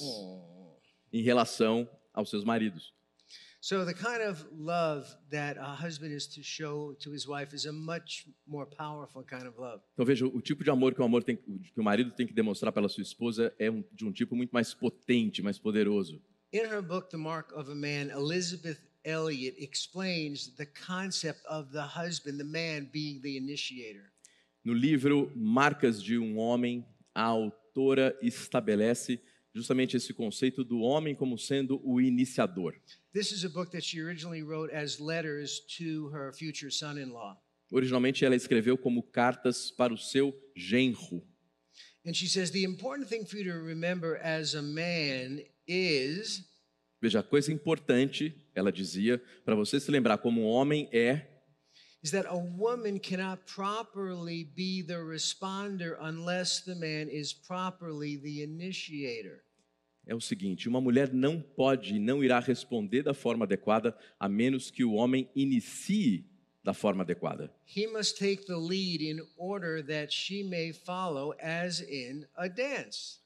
em 1.13 1.21
relação 1.21 1.87
aos 2.13 2.29
seus 2.29 2.43
maridos. 2.43 2.93
So 3.61 3.85
the 3.85 3.93
kind 3.93 4.21
of 4.21 4.45
love 4.53 5.05
that 5.31 5.59
a 5.59 5.73
husband 5.75 6.13
is 6.13 6.25
to 6.27 6.41
show 6.41 6.93
to 7.01 7.11
his 7.13 7.25
wife 7.27 7.53
is 7.53 7.65
a 7.65 7.73
much 7.73 8.25
more 8.47 8.65
powerful 8.65 9.21
kind 9.23 9.45
of 9.47 9.59
love. 9.59 9.81
Então 9.93 10.05
veja, 10.05 10.25
o 10.25 10.41
tipo 10.41 10.63
de 10.63 10.69
amor 10.69 10.93
que 10.95 11.01
o, 11.01 11.03
amor 11.03 11.23
tem, 11.23 11.35
que 11.35 11.79
o 11.79 11.83
marido 11.83 12.09
tem 12.11 12.25
que 12.25 12.33
demonstrar 12.33 12.71
pela 12.71 12.87
sua 12.87 13.01
esposa 13.03 13.53
é 13.59 13.69
um- 13.69 13.83
de 13.91 14.05
um 14.05 14.13
tipo 14.13 14.33
muito 14.33 14.51
mais 14.51 14.73
potente, 14.73 15.41
mais 15.41 15.59
poderoso. 15.59 16.21
In 16.53 16.59
her 16.61 16.81
book, 16.81 17.09
The 17.09 17.17
Mark 17.17 17.51
of 17.53 17.69
a 17.69 17.75
Man, 17.75 18.09
Elizabeth 18.17 18.77
Elliot 19.05 19.55
explains 19.59 20.55
the 20.55 20.65
concept 20.65 21.41
of 21.47 21.71
the 21.71 21.81
husband, 21.81 22.39
the 22.39 22.43
man 22.43 22.89
being 22.91 23.21
the 23.21 23.37
initiator. 23.37 24.11
No 24.63 24.73
livro 24.73 25.31
Marcas 25.35 26.03
de 26.03 26.17
um 26.17 26.37
Homem, 26.37 26.85
a 27.15 27.23
autora 27.23 28.15
estabelece 28.21 29.19
justamente 29.53 29.97
esse 29.97 30.13
conceito 30.13 30.63
do 30.63 30.81
homem 30.81 31.15
como 31.15 31.37
sendo 31.37 31.81
o 31.83 31.99
iniciador. 31.99 32.75
This 33.13 33.31
is 33.31 33.43
a 33.43 33.49
book 33.49 33.71
that 33.71 33.83
she 33.83 33.99
originally 33.99 34.43
wrote 34.43 34.71
as 34.71 34.99
letters 34.99 35.61
to 35.77 36.09
her 36.09 36.31
future 36.33 36.71
son 36.71 36.97
in 36.97 37.11
law. 37.11 37.37
Originalmente 37.71 38.25
ela 38.25 38.35
escreveu 38.35 38.77
como 38.77 39.03
cartas 39.03 39.71
para 39.71 39.93
o 39.93 39.97
seu 39.97 40.33
genro. 40.55 41.23
And 42.05 42.13
she 42.13 42.27
says 42.27 42.51
the 42.51 42.63
important 42.63 43.07
thing 43.07 43.25
for 43.25 43.37
you 43.37 43.43
to 43.45 43.59
remember 43.59 44.17
as 44.23 44.55
a 44.55 44.61
man 44.61 45.41
is 45.67 46.47
Veja, 47.01 47.19
a 47.19 47.23
coisa 47.23 47.51
importante, 47.51 48.35
ela 48.53 48.71
dizia, 48.71 49.21
para 49.45 49.55
você 49.55 49.79
se 49.79 49.89
lembrar 49.89 50.17
como 50.17 50.41
um 50.41 50.47
homem 50.47 50.89
é 50.91 51.27
is 52.01 52.11
that 52.11 52.25
a 52.27 52.35
woman 52.35 52.97
cannot 52.97 53.41
properly 53.45 54.45
be 54.45 54.81
the 54.81 54.97
responder 54.97 55.97
unless 55.99 56.63
the 56.63 56.75
man 56.75 57.09
is 57.09 57.33
properly 57.33 58.17
the 58.17 58.41
initiator. 58.41 59.43
é 60.09 60.15
o 60.15 60.19
seguinte: 60.19 60.67
uma 60.67 60.81
mulher 60.81 61.13
não 61.13 61.39
pode 61.39 61.95
e 61.95 61.99
não 61.99 62.23
irá 62.23 62.39
responder 62.39 63.03
da 63.03 63.13
forma 63.13 63.45
adequada 63.45 63.95
a 64.19 64.27
menos 64.27 64.71
que 64.71 64.83
o 64.83 64.93
homem 64.93 65.29
inicie 65.35 66.25
da 66.63 66.73
forma 66.73 67.03
adequada. 67.03 67.53
He 67.65 67.87
must 67.87 68.17
take 68.17 68.45
the 68.45 68.55
lead 68.55 69.03
in 69.03 69.21
order 69.37 69.85
that 69.85 70.11
she 70.11 70.43
may 70.43 70.73
follow, 70.73 71.33
as 71.39 71.81
in 71.81 72.25
a 72.35 72.47
dance. 72.47 73.18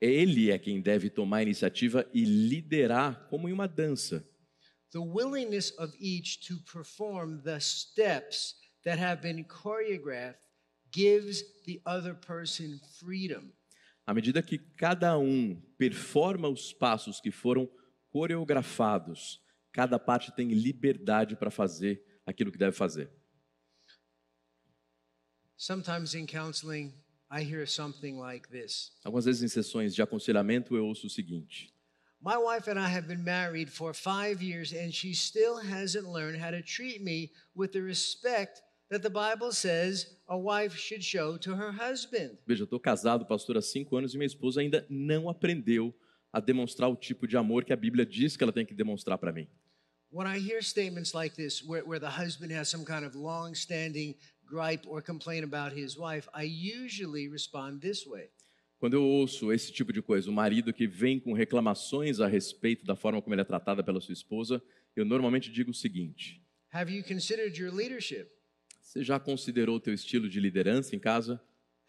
Ele 0.00 0.50
é 0.50 0.58
quem 0.58 0.80
deve 0.80 1.08
tomar 1.08 1.38
a 1.38 1.42
iniciativa 1.42 2.08
e 2.12 2.24
liderar 2.24 3.26
como 3.28 3.48
em 3.48 3.52
uma 3.52 3.66
dança. 3.66 4.28
The 4.92 4.98
willingness 4.98 5.72
of 5.78 5.96
each 6.00 6.40
to 6.46 6.60
perform 6.70 7.42
the 7.42 7.58
steps 7.60 8.54
that 8.84 9.00
have 9.00 9.22
been 9.22 9.44
choreographed 9.44 10.40
gives 10.92 11.42
the 11.64 11.80
other 11.86 12.14
person 12.14 12.78
freedom. 12.98 13.52
À 14.06 14.14
medida 14.14 14.42
que 14.42 14.58
cada 14.58 15.18
um 15.18 15.60
performa 15.76 16.48
os 16.48 16.72
passos 16.72 17.20
que 17.20 17.32
foram 17.32 17.68
coreografados, 18.10 19.42
cada 19.72 19.98
parte 19.98 20.34
tem 20.34 20.48
liberdade 20.48 21.36
para 21.36 21.50
fazer 21.50 22.02
aquilo 22.24 22.52
que 22.52 22.58
deve 22.58 22.76
fazer. 22.76 23.10
Sometimes 25.56 26.14
in 26.14 26.26
counseling, 26.26 26.94
like 28.18 28.48
this 28.48 28.92
Algumas 29.04 29.24
vezes 29.24 29.42
em 29.42 29.48
sessões 29.48 29.94
de 29.94 30.02
aconselhamento 30.02 30.76
eu 30.76 30.86
ouço 30.86 31.06
o 31.06 31.10
seguinte: 31.10 31.72
My 32.20 32.36
wife 32.36 32.68
and 32.68 32.78
I 32.78 32.88
have 32.88 33.06
been 33.06 33.22
married 33.22 33.70
for 33.70 33.94
five 33.94 34.42
years, 34.42 34.72
and 34.72 34.92
she 34.92 35.14
still 35.14 35.58
hasn't 35.58 36.08
learned 36.08 36.38
how 36.38 36.50
to 36.50 36.62
treat 36.62 37.02
me 37.02 37.30
with 37.54 37.72
the 37.72 37.80
respect 37.80 38.62
that 38.90 39.02
the 39.02 39.10
Bible 39.10 39.52
says 39.52 40.16
a 40.28 40.36
wife 40.36 40.76
should 40.76 41.02
show 41.02 41.36
to 41.38 41.54
her 41.54 41.72
husband. 41.72 42.38
Veja, 42.46 42.62
eu 42.62 42.64
estou 42.64 42.80
casado, 42.80 43.26
pastor, 43.26 43.56
há 43.56 43.62
cinco 43.62 43.96
anos 43.96 44.14
e 44.14 44.18
minha 44.18 44.26
esposa 44.26 44.60
ainda 44.60 44.86
não 44.88 45.28
aprendeu 45.28 45.94
a 46.32 46.40
demonstrar 46.40 46.88
o 46.88 46.96
tipo 46.96 47.26
de 47.26 47.36
amor 47.36 47.64
que 47.64 47.72
a 47.72 47.76
Bíblia 47.76 48.04
diz 48.04 48.36
que 48.36 48.42
ela 48.42 48.52
tem 48.52 48.66
que 48.66 48.74
demonstrar 48.74 49.18
para 49.18 49.32
mim. 49.32 49.48
When 50.10 50.26
I 50.26 50.38
hear 50.38 50.62
statements 50.62 51.12
like 51.12 51.34
this, 51.34 51.62
where, 51.62 51.84
where 51.84 51.98
the 51.98 52.22
husband 52.22 52.52
has 52.52 52.68
some 52.68 52.84
kind 52.84 53.04
of 53.04 53.16
long 53.16 53.54
standing 53.54 54.14
gripe 54.46 54.86
or 54.88 55.02
complaint 55.02 55.44
about 55.44 55.76
his 55.76 55.96
wife, 55.96 56.28
I 56.34 56.44
usually 56.44 57.28
respond 57.28 57.80
this 57.80 58.06
way 58.06 58.30
Quando 58.78 58.94
eu 58.94 59.02
ouço 59.02 59.52
esse 59.52 59.72
tipo 59.72 59.92
de 59.92 60.02
coisa, 60.02 60.30
o 60.30 60.32
marido 60.32 60.72
que 60.72 60.86
vem 60.86 61.18
com 61.18 61.32
reclamações 61.32 62.20
a 62.20 62.26
respeito 62.26 62.84
da 62.84 62.94
forma 62.94 63.22
como 63.22 63.34
ele 63.34 63.40
é 63.40 63.44
tratada 63.44 63.82
pela 63.82 64.00
sua 64.00 64.12
esposa, 64.12 64.62
eu 64.94 65.04
normalmente 65.04 65.50
digo 65.50 65.70
o 65.70 65.74
seguinte: 65.74 66.42
Have 66.70 66.94
you 66.94 67.02
considered 67.02 67.58
your 67.58 67.74
leadership? 67.74 68.28
Você 68.80 69.02
já 69.02 69.18
considerou 69.18 69.76
o 69.76 69.80
teu 69.80 69.94
estilo 69.94 70.28
de 70.28 70.38
liderança 70.38 70.94
em 70.94 70.98
casa? 70.98 71.40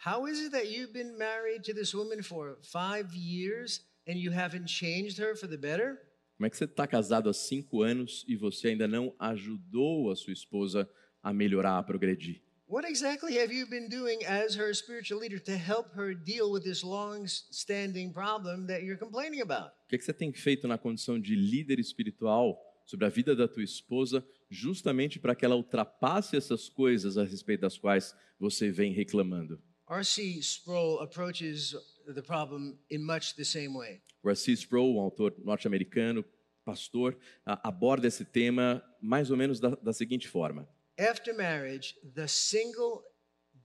How 0.06 0.28
is 0.28 0.40
it 0.40 0.52
that 0.52 0.68
you've 0.68 0.94
been 0.94 1.18
married 1.18 1.64
to 1.64 1.74
this 1.74 1.94
woman 1.94 2.24
for 2.24 2.58
five 2.64 3.14
years 3.16 3.86
and 4.08 4.14
you 4.14 4.32
haven't 4.32 4.68
changed 4.68 5.20
her 5.22 5.36
for 5.36 5.50
the 5.50 5.58
better? 5.58 5.98
Como 6.38 6.48
é 6.48 6.50
que 6.50 6.56
você 6.56 6.66
está 6.66 6.88
casado 6.88 7.30
há 7.30 7.34
cinco 7.34 7.82
anos 7.82 8.24
e 8.28 8.36
você 8.36 8.70
ainda 8.70 8.88
não 8.88 9.14
ajudou 9.20 10.10
a 10.10 10.16
sua 10.16 10.32
esposa 10.32 10.90
a 11.22 11.34
melhorar, 11.34 11.80
a 11.80 11.84
progredir? 11.84 12.47
What 12.70 12.84
exactly 12.84 13.38
have 13.38 13.50
you 13.50 13.66
been 13.66 13.88
doing 13.88 14.26
as 14.26 14.54
her 14.56 14.74
spiritual 14.74 15.22
leader 15.22 15.40
to 15.40 15.58
help 15.58 15.94
her 15.96 16.14
deal 16.14 16.52
with 16.52 16.66
this 16.66 16.84
long 16.84 17.26
standing 17.26 18.12
problem 18.12 18.68
that 18.68 18.84
you're 18.84 18.98
complaining 18.98 19.40
about? 19.40 19.72
O 19.86 19.88
que, 19.88 19.98
que 19.98 20.04
você 20.04 20.12
tem 20.12 20.34
feito 20.34 20.68
na 20.68 20.78
condição 20.78 21.18
de 21.18 21.34
líder 21.34 21.80
espiritual 21.80 22.60
sobre 22.86 23.06
a 23.06 23.10
vida 23.10 23.34
da 23.34 23.48
tua 23.48 23.64
esposa, 23.64 24.22
justamente 24.50 25.18
para 25.18 25.34
que 25.34 25.46
ela 25.46 25.56
ultrapasse 25.56 26.36
essas 26.36 26.68
coisas 26.68 27.18
a 27.18 27.24
respeito 27.24 27.62
das 27.62 27.78
quais 27.78 28.14
você 28.38 28.70
vem 28.70 28.92
reclamando? 28.92 29.62
R.C. 29.90 30.42
Sproul 30.42 31.00
approaches 31.00 31.74
the 32.14 32.22
problem 32.22 32.78
in 32.90 32.98
much 32.98 33.34
the 33.38 33.46
same 33.46 33.78
way. 33.78 34.02
R.C. 34.26 34.58
Sproul, 34.58 34.98
um 34.98 35.00
autor 35.00 35.34
norte-americano, 35.42 36.26
pastor, 36.66 37.18
aborda 37.46 38.08
esse 38.08 38.26
tema 38.26 38.84
mais 39.02 39.32
ou 39.32 39.38
menos 39.38 39.58
da, 39.58 39.70
da 39.70 39.94
seguinte 39.94 40.28
forma: 40.28 40.68
After 40.98 41.34
marriage, 41.34 41.96
the 42.16 42.28
single 42.28 43.04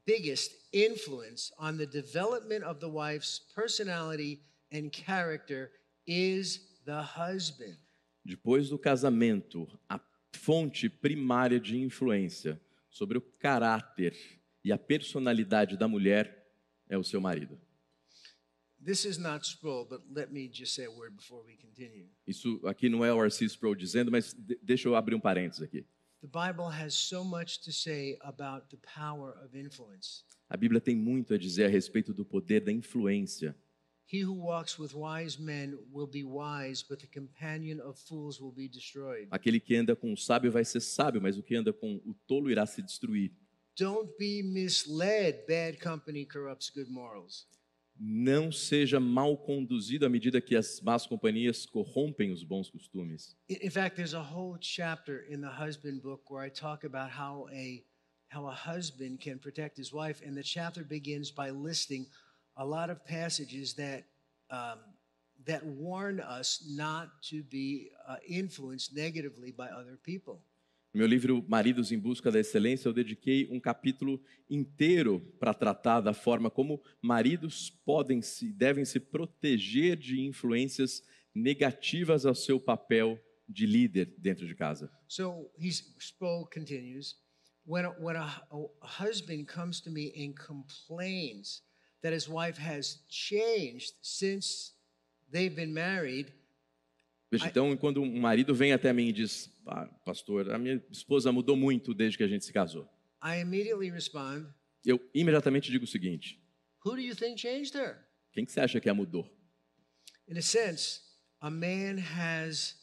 biggest 0.06 0.50
influence 0.72 1.50
on 1.58 1.76
the 1.78 1.86
development 1.86 2.64
of 2.64 2.78
the 2.80 2.88
wife's 2.88 3.40
personality 3.54 4.40
and 4.70 4.90
character 4.92 5.70
is 6.06 6.60
the 6.84 7.00
husband. 7.02 7.76
depois 8.24 8.68
do 8.68 8.78
casamento, 8.78 9.66
a 9.88 9.98
fonte 10.34 10.88
primária 10.88 11.58
de 11.60 11.76
influência 11.76 12.60
sobre 12.90 13.18
o 13.18 13.20
caráter 13.20 14.14
e 14.64 14.70
a 14.72 14.78
personalidade 14.78 15.76
da 15.76 15.88
mulher 15.88 16.46
é 16.88 16.96
o 16.98 17.02
seu 17.04 17.20
marido. 17.20 17.58
This 18.84 19.04
is 19.04 19.16
not 19.16 19.46
Sproul, 19.46 19.86
but 19.88 20.02
let 20.12 20.32
me 20.32 20.48
just 20.52 20.74
say 20.74 20.84
a 20.86 20.90
word 20.90 21.14
before 21.16 21.44
we 21.46 21.56
continue. 21.56 22.10
Isso 22.26 22.60
aqui 22.66 22.88
não 22.88 23.04
é 23.04 23.12
o 23.12 23.22
R.C. 23.24 23.44
Sproul 23.46 23.76
dizendo, 23.76 24.10
mas 24.10 24.32
de- 24.34 24.58
deixa 24.62 24.88
eu 24.88 24.96
abrir 24.96 25.14
um 25.14 25.20
parênteses 25.20 25.62
aqui. 25.62 25.86
The 26.22 26.28
Bible 26.28 26.70
has 26.70 26.94
so 26.94 27.24
much 27.24 27.62
to 27.62 27.72
say 27.72 28.16
about 28.20 28.70
the 28.70 28.76
power 28.76 29.36
of 29.42 29.56
influence. 29.56 30.22
A 30.48 30.56
Bíblia 30.56 30.80
tem 30.80 30.94
muito 30.94 31.34
a 31.34 31.38
dizer 31.38 31.64
a 31.64 31.68
respeito 31.68 32.14
do 32.14 32.24
poder 32.24 32.60
da 32.60 32.70
influência. 32.70 33.56
He 34.06 34.22
who 34.22 34.34
walks 34.34 34.78
with 34.78 34.94
wise 34.94 35.36
men 35.40 35.76
will 35.90 36.06
be 36.06 36.22
wise, 36.22 36.84
but 36.88 37.00
the 37.00 37.08
companion 37.08 37.80
of 37.80 37.98
fools 37.98 38.40
will 38.40 38.52
be 38.52 38.68
destroyed. 38.68 39.26
Aquele 39.32 39.58
que 39.58 39.74
anda 39.74 39.96
com 39.96 40.12
o 40.12 40.16
sábio 40.16 40.52
vai 40.52 40.64
ser 40.64 40.80
sábio, 40.80 41.20
mas 41.20 41.36
o 41.36 41.42
que 41.42 41.56
anda 41.56 41.72
com 41.72 41.96
o 42.04 42.14
tolo 42.28 42.52
irá 42.52 42.66
se 42.66 42.82
destruir. 42.82 43.32
Don't 43.76 44.14
be 44.16 44.44
misled. 44.44 45.44
Bad 45.48 45.78
company 45.80 46.24
corrupts 46.24 46.70
good 46.70 46.88
morals. 46.88 47.48
Não 47.98 48.50
seja 48.50 48.98
mal 48.98 49.36
conduzido 49.36 50.06
à 50.06 50.08
medida 50.08 50.40
que 50.40 50.56
as 50.56 50.80
más 50.80 51.06
companhias 51.06 51.66
corrompem 51.66 52.32
os 52.32 52.42
bons 52.42 52.70
costumes. 52.70 53.36
In 53.48 53.70
fact, 53.70 53.96
there's 53.96 54.14
a 54.14 54.22
whole 54.22 54.58
chapter 54.58 55.24
in 55.28 55.40
the 55.40 55.50
husband 55.50 56.02
book 56.02 56.28
where 56.30 56.44
I 56.44 56.50
talk 56.50 56.84
about 56.84 57.10
how 57.10 57.48
a 57.52 57.84
how 58.28 58.46
a 58.46 58.54
husband 58.54 59.20
can 59.20 59.38
protect 59.38 59.76
his 59.76 59.92
wife, 59.92 60.22
and 60.26 60.34
the 60.34 60.42
chapter 60.42 60.82
begins 60.82 61.30
by 61.30 61.50
listing 61.50 62.06
a 62.56 62.64
lot 62.64 62.88
of 62.88 63.04
passages 63.04 63.74
that 63.74 64.04
um, 64.50 64.78
that 65.46 65.64
warn 65.64 66.20
us 66.20 66.64
not 66.68 67.08
to 67.22 67.42
be 67.42 67.90
uh, 68.08 68.16
influenced 68.26 68.94
negatively 68.94 69.50
by 69.50 69.68
other 69.68 69.98
people. 70.02 70.40
No 70.92 70.98
meu 70.98 71.06
livro 71.06 71.42
Maridos 71.48 71.90
em 71.90 71.98
Busca 71.98 72.30
da 72.30 72.38
Excelência, 72.38 72.86
eu 72.86 72.92
dediquei 72.92 73.48
um 73.50 73.58
capítulo 73.58 74.22
inteiro 74.48 75.20
para 75.40 75.54
tratar 75.54 76.02
da 76.02 76.12
forma 76.12 76.50
como 76.50 76.82
maridos 77.00 77.70
podem 77.70 78.20
se 78.20 78.52
devem 78.52 78.84
se 78.84 79.00
proteger 79.00 79.96
de 79.96 80.20
influências 80.20 81.02
negativas 81.34 82.26
ao 82.26 82.34
seu 82.34 82.60
papel 82.60 83.18
de 83.48 83.64
líder 83.64 84.14
dentro 84.18 84.46
de 84.46 84.54
casa. 84.54 84.92
So 85.08 85.50
Sproul 85.98 86.46
continues. 86.52 87.16
When 87.64 87.86
a, 87.86 87.90
when 87.98 88.16
a, 88.16 88.42
a 88.82 88.86
husband 88.86 89.46
comes 89.46 89.80
to 89.82 89.90
me 89.90 90.12
and 90.14 90.34
complains 90.34 91.62
that 92.02 92.12
his 92.12 92.28
wife 92.28 92.60
has 92.60 93.02
changed 93.08 93.94
since 94.02 94.74
they've 95.30 95.54
been 95.54 95.72
married, 95.72 96.34
Veja, 97.32 97.48
então, 97.48 97.74
quando 97.78 98.02
um 98.02 98.20
marido 98.20 98.54
vem 98.54 98.72
até 98.72 98.92
mim 98.92 99.08
e 99.08 99.12
diz, 99.12 99.50
"Ah, 99.66 99.86
pastor, 100.04 100.50
a 100.52 100.58
minha 100.58 100.82
esposa 100.90 101.32
mudou 101.32 101.56
muito 101.56 101.94
desde 101.94 102.18
que 102.18 102.22
a 102.24 102.28
gente 102.28 102.44
se 102.44 102.52
casou. 102.52 102.84
I 103.24 103.40
immediately 103.40 103.90
respond, 103.90 104.46
Eu 104.84 105.00
imediatamente 105.14 105.70
digo 105.70 105.84
o 105.84 105.88
seguinte: 105.88 106.38
Who 106.84 106.94
do 106.96 107.00
you 107.00 107.14
think 107.16 107.40
changed 107.40 107.74
her? 107.74 107.96
quem 108.32 108.44
que 108.44 108.52
você 108.52 108.60
acha 108.60 108.80
que 108.80 108.88
a 108.88 108.94
mudou? 108.94 109.26
In 110.28 110.36
a 110.36 110.42
sense, 110.42 111.00
a 111.40 111.50
man 111.50 111.98
has 112.00 112.76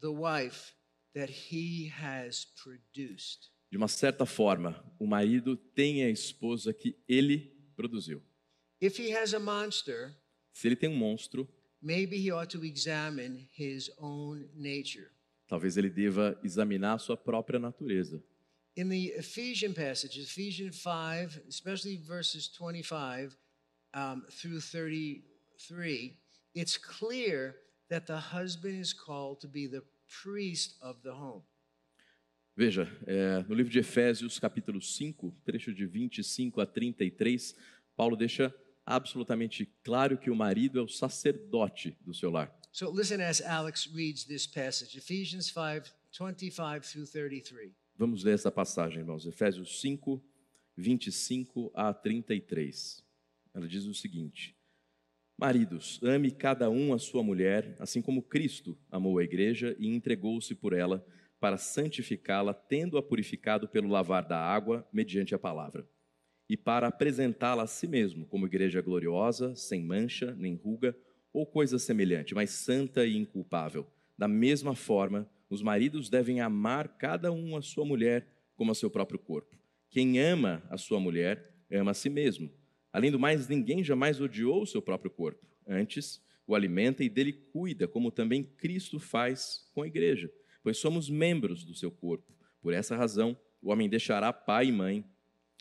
the 0.00 0.08
wife 0.08 0.72
that 1.14 1.30
he 1.30 1.90
has 1.90 2.46
produced. 2.62 3.50
De 3.70 3.76
uma 3.76 3.88
certa 3.88 4.24
forma, 4.24 4.82
o 4.98 5.06
marido 5.06 5.56
tem 5.56 6.04
a 6.04 6.10
esposa 6.10 6.72
que 6.72 6.96
ele 7.08 7.52
produziu. 7.76 8.22
If 8.80 8.98
he 8.98 9.12
has 9.16 9.34
a 9.34 9.40
monster, 9.40 10.14
Se 10.52 10.68
ele 10.68 10.76
tem 10.76 10.88
um 10.88 10.96
monstro, 10.96 11.48
maybe 11.84 12.16
he 12.16 12.32
ought 12.32 12.48
to 12.50 12.64
examine 12.64 13.46
his 13.52 13.90
own 14.00 14.48
nature. 14.56 15.10
talvez 15.46 15.76
ele 15.76 15.90
deva 15.90 16.38
examinar 16.42 16.94
a 16.94 16.98
sua 16.98 17.16
própria 17.16 17.58
natureza. 17.58 18.22
In 18.76 18.88
the 18.88 19.12
Ephesian 19.16 19.72
passage, 19.72 20.18
Ephesians 20.18 20.80
5, 20.82 21.42
especially 21.48 21.96
verses 21.96 22.48
25 22.48 23.36
um, 23.94 24.24
through 24.30 24.60
33, 24.60 26.18
it's 26.54 26.76
clear 26.76 27.54
that 27.88 28.06
the 28.06 28.16
husband 28.16 28.80
is 28.80 28.92
called 28.92 29.38
to 29.40 29.46
be 29.46 29.68
the 29.68 29.82
priest 30.22 30.76
of 30.82 31.00
the 31.02 31.12
home. 31.12 31.42
Veja, 32.56 32.88
é, 33.06 33.44
no 33.48 33.54
livro 33.54 33.72
de 33.72 33.80
Efésios, 33.80 34.38
capítulo 34.38 34.80
5, 34.80 35.32
trecho 35.44 35.72
de 35.72 35.86
25 35.86 36.60
a 36.60 36.66
33, 36.66 37.54
Paulo 37.96 38.16
deixa 38.16 38.52
absolutamente 38.84 39.66
claro 39.82 40.18
que 40.18 40.30
o 40.30 40.36
marido 40.36 40.78
é 40.78 40.82
o 40.82 40.88
sacerdote 40.88 41.96
do 42.00 42.14
seu 42.14 42.30
lar. 42.30 42.54
So 42.72 42.90
listen 42.90 43.20
as 43.22 43.40
Alex 43.40 43.86
reads 43.94 44.24
this 44.24 44.46
passage 44.46 44.98
Ephesians 44.98 45.52
5, 45.52 45.90
25 46.10 46.80
through 46.80 47.06
33. 47.06 47.72
Vamos 47.96 48.24
ler 48.24 48.34
essa 48.34 48.50
passagem, 48.50 49.00
irmãos. 49.00 49.24
Efésios 49.24 49.80
5, 49.80 50.20
25 50.76 51.70
a 51.74 51.94
33. 51.94 53.04
Ela 53.54 53.68
diz 53.68 53.84
o 53.84 53.94
seguinte: 53.94 54.56
Maridos, 55.38 56.00
ame 56.02 56.30
cada 56.30 56.68
um 56.68 56.92
a 56.92 56.98
sua 56.98 57.22
mulher, 57.22 57.76
assim 57.78 58.02
como 58.02 58.22
Cristo 58.22 58.76
amou 58.90 59.18
a 59.18 59.24
igreja 59.24 59.76
e 59.78 59.88
entregou-se 59.88 60.54
por 60.54 60.72
ela 60.72 61.04
para 61.40 61.58
santificá-la, 61.58 62.54
tendo-a 62.54 63.02
purificado 63.02 63.68
pelo 63.68 63.88
lavar 63.88 64.26
da 64.26 64.38
água 64.38 64.88
mediante 64.92 65.34
a 65.34 65.38
palavra, 65.38 65.86
e 66.48 66.56
para 66.56 66.88
apresentá-la 66.88 67.62
a 67.62 67.66
si 67.66 67.86
mesmo 67.86 68.26
como 68.26 68.46
igreja 68.46 68.80
gloriosa, 68.80 69.54
sem 69.56 69.82
mancha, 69.82 70.34
nem 70.38 70.54
ruga 70.54 70.96
ou 71.32 71.46
coisa 71.46 71.78
semelhante, 71.78 72.34
mas 72.34 72.50
santa 72.50 73.06
e 73.06 73.16
inculpável. 73.16 73.86
Da 74.16 74.28
mesma 74.28 74.74
forma, 74.74 75.28
os 75.48 75.62
maridos 75.62 76.08
devem 76.08 76.40
amar 76.40 76.96
cada 76.96 77.32
um 77.32 77.56
a 77.56 77.62
sua 77.62 77.84
mulher 77.84 78.28
como 78.54 78.70
a 78.70 78.74
seu 78.74 78.90
próprio 78.90 79.18
corpo. 79.18 79.56
Quem 79.90 80.20
ama 80.20 80.62
a 80.70 80.76
sua 80.76 81.00
mulher, 81.00 81.54
ama 81.70 81.90
a 81.90 81.94
si 81.94 82.08
mesmo. 82.08 82.50
Além 82.92 83.10
do 83.10 83.18
mais, 83.18 83.48
ninguém 83.48 83.82
jamais 83.82 84.20
odiou 84.20 84.62
o 84.62 84.66
seu 84.66 84.80
próprio 84.80 85.10
corpo. 85.10 85.44
Antes, 85.66 86.22
o 86.46 86.54
alimenta 86.54 87.02
e 87.02 87.08
dele 87.08 87.32
cuida, 87.32 87.88
como 87.88 88.10
também 88.10 88.44
Cristo 88.44 89.00
faz 89.00 89.68
com 89.72 89.82
a 89.82 89.86
igreja, 89.86 90.30
pois 90.62 90.78
somos 90.78 91.08
membros 91.08 91.64
do 91.64 91.74
seu 91.74 91.90
corpo. 91.90 92.32
Por 92.60 92.72
essa 92.72 92.96
razão, 92.96 93.36
o 93.60 93.70
homem 93.72 93.88
deixará 93.88 94.32
pai 94.32 94.66
e 94.66 94.72
mãe 94.72 95.04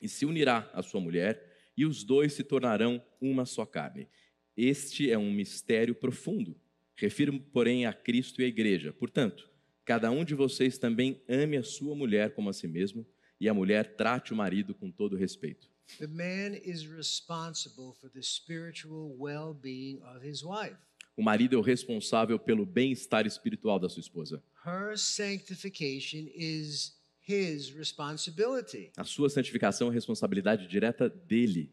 e 0.03 0.09
se 0.09 0.25
unirá 0.25 0.69
à 0.73 0.83
sua 0.83 0.99
mulher, 0.99 1.41
e 1.77 1.85
os 1.85 2.03
dois 2.03 2.33
se 2.33 2.43
tornarão 2.43 3.01
uma 3.21 3.45
só 3.45 3.65
carne. 3.65 4.09
Este 4.55 5.09
é 5.09 5.17
um 5.17 5.31
mistério 5.31 5.95
profundo. 5.95 6.59
Refiro, 6.93 7.39
porém, 7.39 7.85
a 7.85 7.93
Cristo 7.93 8.41
e 8.41 8.43
a 8.43 8.47
igreja. 8.47 8.91
Portanto, 8.91 9.49
cada 9.85 10.11
um 10.11 10.25
de 10.25 10.35
vocês 10.35 10.77
também 10.77 11.21
ame 11.27 11.55
a 11.55 11.63
sua 11.63 11.95
mulher 11.95 12.35
como 12.35 12.49
a 12.49 12.53
si 12.53 12.67
mesmo, 12.67 13.07
e 13.39 13.47
a 13.47 13.53
mulher 13.53 13.95
trate 13.95 14.33
o 14.33 14.35
marido 14.35 14.75
com 14.75 14.91
todo 14.91 15.15
respeito. 15.15 15.71
The 15.97 16.07
man 16.07 16.57
is 16.63 16.85
responsible 16.85 17.93
for 17.99 18.09
the 18.09 18.21
spiritual 18.21 19.15
well 19.17 19.53
being 19.53 20.01
of 20.03 20.27
his 20.27 20.43
wife. 20.43 20.77
O 21.15 21.23
marido 21.23 21.55
é 21.55 21.59
o 21.59 21.61
responsável 21.61 22.37
pelo 22.37 22.65
bem-estar 22.65 23.25
espiritual 23.25 23.79
da 23.79 23.87
sua 23.87 24.01
esposa. 24.01 24.43
Her 24.65 24.97
sanctification 24.97 26.27
is 26.35 26.97
his 27.27 27.73
responsibility. 27.73 28.91
A 28.97 29.03
sua 29.03 29.29
santificação 29.29 29.89
é 29.89 29.93
responsabilidade 29.93 30.67
direta 30.67 31.09
dele. 31.09 31.71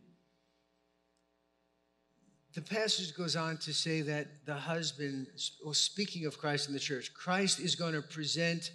The 2.52 2.60
passage 2.60 3.12
goes 3.12 3.36
on 3.36 3.56
to 3.58 3.72
say 3.72 4.02
that 4.02 4.28
the 4.44 4.54
husband, 4.54 5.28
speaking 5.72 6.26
of 6.26 6.36
Christ 6.36 6.68
in 6.68 6.74
the 6.74 6.80
church, 6.80 7.12
Christ 7.12 7.60
is 7.60 7.76
going 7.76 7.94
to 7.94 8.02
present 8.02 8.72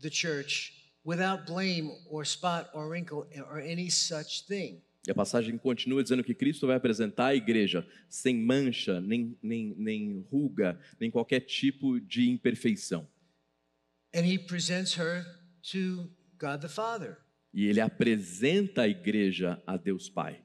the 0.00 0.10
church 0.10 0.72
without 1.04 1.44
blame 1.44 1.90
or 2.08 2.24
spot 2.24 2.70
or 2.72 2.88
wrinkle 2.88 3.26
or 3.50 3.58
any 3.58 3.90
such 3.90 4.46
thing. 4.46 4.80
E 5.06 5.10
a 5.10 5.14
passagem 5.14 5.56
continua 5.56 6.02
dizendo 6.02 6.22
que 6.24 6.34
Cristo 6.34 6.66
vai 6.66 6.76
apresentar 6.76 7.28
a 7.28 7.34
igreja 7.34 7.86
sem 8.08 8.36
mancha, 8.36 9.00
nem, 9.00 9.36
nem, 9.40 9.74
nem 9.76 10.26
ruga, 10.30 10.78
nem 10.98 11.10
qualquer 11.10 11.40
tipo 11.40 12.00
de 12.00 12.28
imperfeição. 12.28 13.08
And 14.14 14.24
he 14.24 14.38
presents 14.38 14.94
her 14.94 15.24
to 15.72 16.10
God 16.38 16.60
the 16.60 16.68
Father. 16.68 17.18
E 17.52 17.66
ele 17.66 17.80
apresenta 17.80 18.82
a 18.82 18.88
igreja 18.88 19.60
a 19.66 19.76
Deus 19.76 20.08
Pai. 20.08 20.40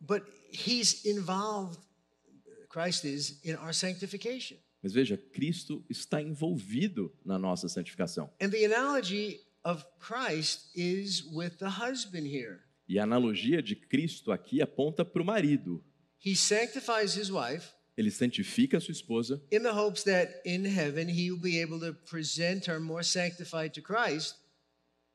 But 0.00 0.22
he's 0.50 1.04
involved, 1.04 1.80
Christ 2.68 3.04
is, 3.04 3.40
in 3.44 3.56
our 3.56 3.72
sanctification. 3.72 4.58
Mas 4.80 4.92
veja, 4.92 5.16
Cristo 5.16 5.84
está 5.90 6.22
envolvido 6.22 7.12
na 7.24 7.38
nossa 7.38 7.68
santificação. 7.68 8.30
And 8.40 8.50
the 8.50 8.64
analogy 8.64 9.40
of 9.64 9.84
Christ 9.98 10.70
is 10.74 11.24
with 11.32 11.58
the 11.58 11.68
husband 11.68 12.26
here. 12.26 12.60
E 12.88 12.98
a 12.98 13.02
analogia 13.02 13.60
de 13.60 13.74
Cristo 13.74 14.30
aqui 14.30 14.62
aponta 14.62 15.04
para 15.04 15.20
o 15.20 15.24
marido. 15.24 15.84
He 16.24 16.34
sanctifies 16.34 17.14
his 17.14 17.30
wife 17.30 17.72
Ele 17.98 18.12
santifica 18.12 18.78
a 18.78 18.80
sua 18.80 18.92
esposa 18.92 19.42
in 19.50 19.60
the 19.60 19.72
hopes 19.72 20.04
that 20.04 20.40
in 20.44 20.64
heaven 20.64 21.08
he 21.08 21.32
will 21.32 21.40
be 21.40 21.60
able 21.60 21.80
to 21.80 21.92
present 22.08 22.66
her 22.66 22.78
more 22.78 23.02
sanctified 23.02 23.74
to 23.74 23.82
Christ. 23.82 24.36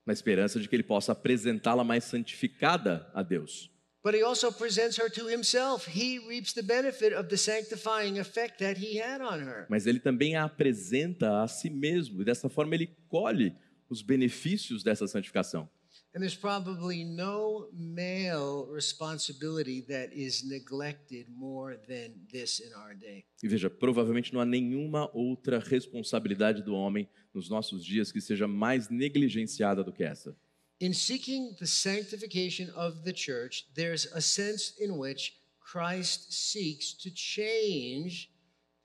Na 0.05 0.13
esperança 0.13 0.59
de 0.59 0.67
que 0.67 0.75
ele 0.75 0.83
possa 0.83 1.11
apresentá-la 1.11 1.83
mais 1.83 2.03
santificada 2.03 3.09
a 3.13 3.23
Deus. 3.23 3.71
But 4.03 4.15
he 4.15 4.21
also 4.21 4.51
presents 4.51 4.97
her 4.97 5.09
to 5.09 5.29
himself. 5.29 5.87
He 5.87 6.19
reaps 6.27 6.51
the 6.51 6.61
benefit 6.61 7.15
of 7.15 7.29
the 7.29 7.37
sanctifying 7.37 8.19
effect 8.19 8.59
that 8.59 8.77
he 8.77 8.99
had 8.99 9.21
on 9.21 9.39
her. 9.39 9.65
Mas 9.69 9.87
ele 9.87 9.99
também 9.99 10.35
a 10.35 10.43
apresenta 10.43 11.41
a 11.41 11.47
si 11.47 11.69
mesmo, 11.69 12.21
e 12.21 12.25
dessa 12.25 12.49
forma 12.49 12.75
ele 12.75 12.87
colhe 13.07 13.55
os 13.89 14.01
benefícios 14.01 14.83
dessa 14.83 15.07
santificação. 15.07 15.69
And 16.15 16.19
there's 16.19 16.35
probably 16.35 17.05
no 17.05 17.69
male 17.73 18.71
responsibility 18.71 19.81
that 19.87 20.13
is 20.13 20.43
neglected 20.43 21.27
more 21.29 21.75
than 21.87 22.13
this 22.31 22.59
in 22.59 22.71
our 22.75 22.93
day. 22.93 23.23
E 23.41 23.47
veja, 23.47 23.69
provavelmente 23.69 24.31
não 24.31 24.41
há 24.41 24.45
nenhuma 24.45 25.09
outra 25.11 25.59
responsabilidade 25.59 26.61
do 26.61 26.75
homem 26.75 27.09
nos 27.33 27.49
nossos 27.49 27.83
dias 27.85 28.11
que 28.11 28.21
seja 28.21 28.47
mais 28.47 28.89
negligenciada 28.89 29.83
do 29.83 29.91
que 29.91 30.03
essa. 30.03 30.35
In 30.81 30.93
seeking 30.93 31.53
the 31.55 31.65
sanctification 31.65 32.69
of 32.75 33.01
the 33.03 33.13
church, 33.13 33.67
there's 33.73 34.05
a 34.13 34.21
sense 34.21 34.73
in 34.83 34.91
which 34.97 35.33
Christ 35.59 36.31
seeks 36.33 36.93
to 36.93 37.09
change 37.09 38.29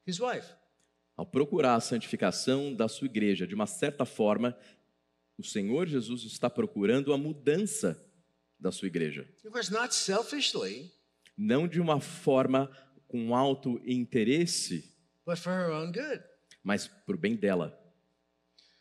his 0.06 0.20
wife. 0.20 0.46
Ao 1.16 1.26
procurar 1.26 1.74
a 1.74 1.80
santificação 1.80 2.72
da 2.74 2.86
sua 2.88 3.06
igreja, 3.06 3.46
de 3.46 3.54
uma 3.54 3.66
certa 3.66 4.04
forma, 4.04 4.56
o 5.36 5.42
Senhor 5.42 5.86
Jesus 5.88 6.22
está 6.22 6.48
procurando 6.48 7.12
a 7.12 7.18
mudança 7.18 8.00
da 8.60 8.70
sua 8.70 8.86
igreja. 8.86 9.28
Of 9.44 9.50
course, 9.50 9.72
not 9.72 9.94
selfishly, 9.94 10.92
Não 11.36 11.66
de 11.68 11.80
uma 11.80 12.00
forma 12.00 12.70
com 13.08 13.34
alto 13.34 13.80
interesse, 13.84 14.92
but 15.26 15.36
for 15.38 15.52
her 15.52 15.70
own 15.72 15.92
good. 15.92 16.22
mas 16.62 16.86
para 16.86 17.14
o 17.16 17.18
bem 17.18 17.34
dela. 17.36 17.76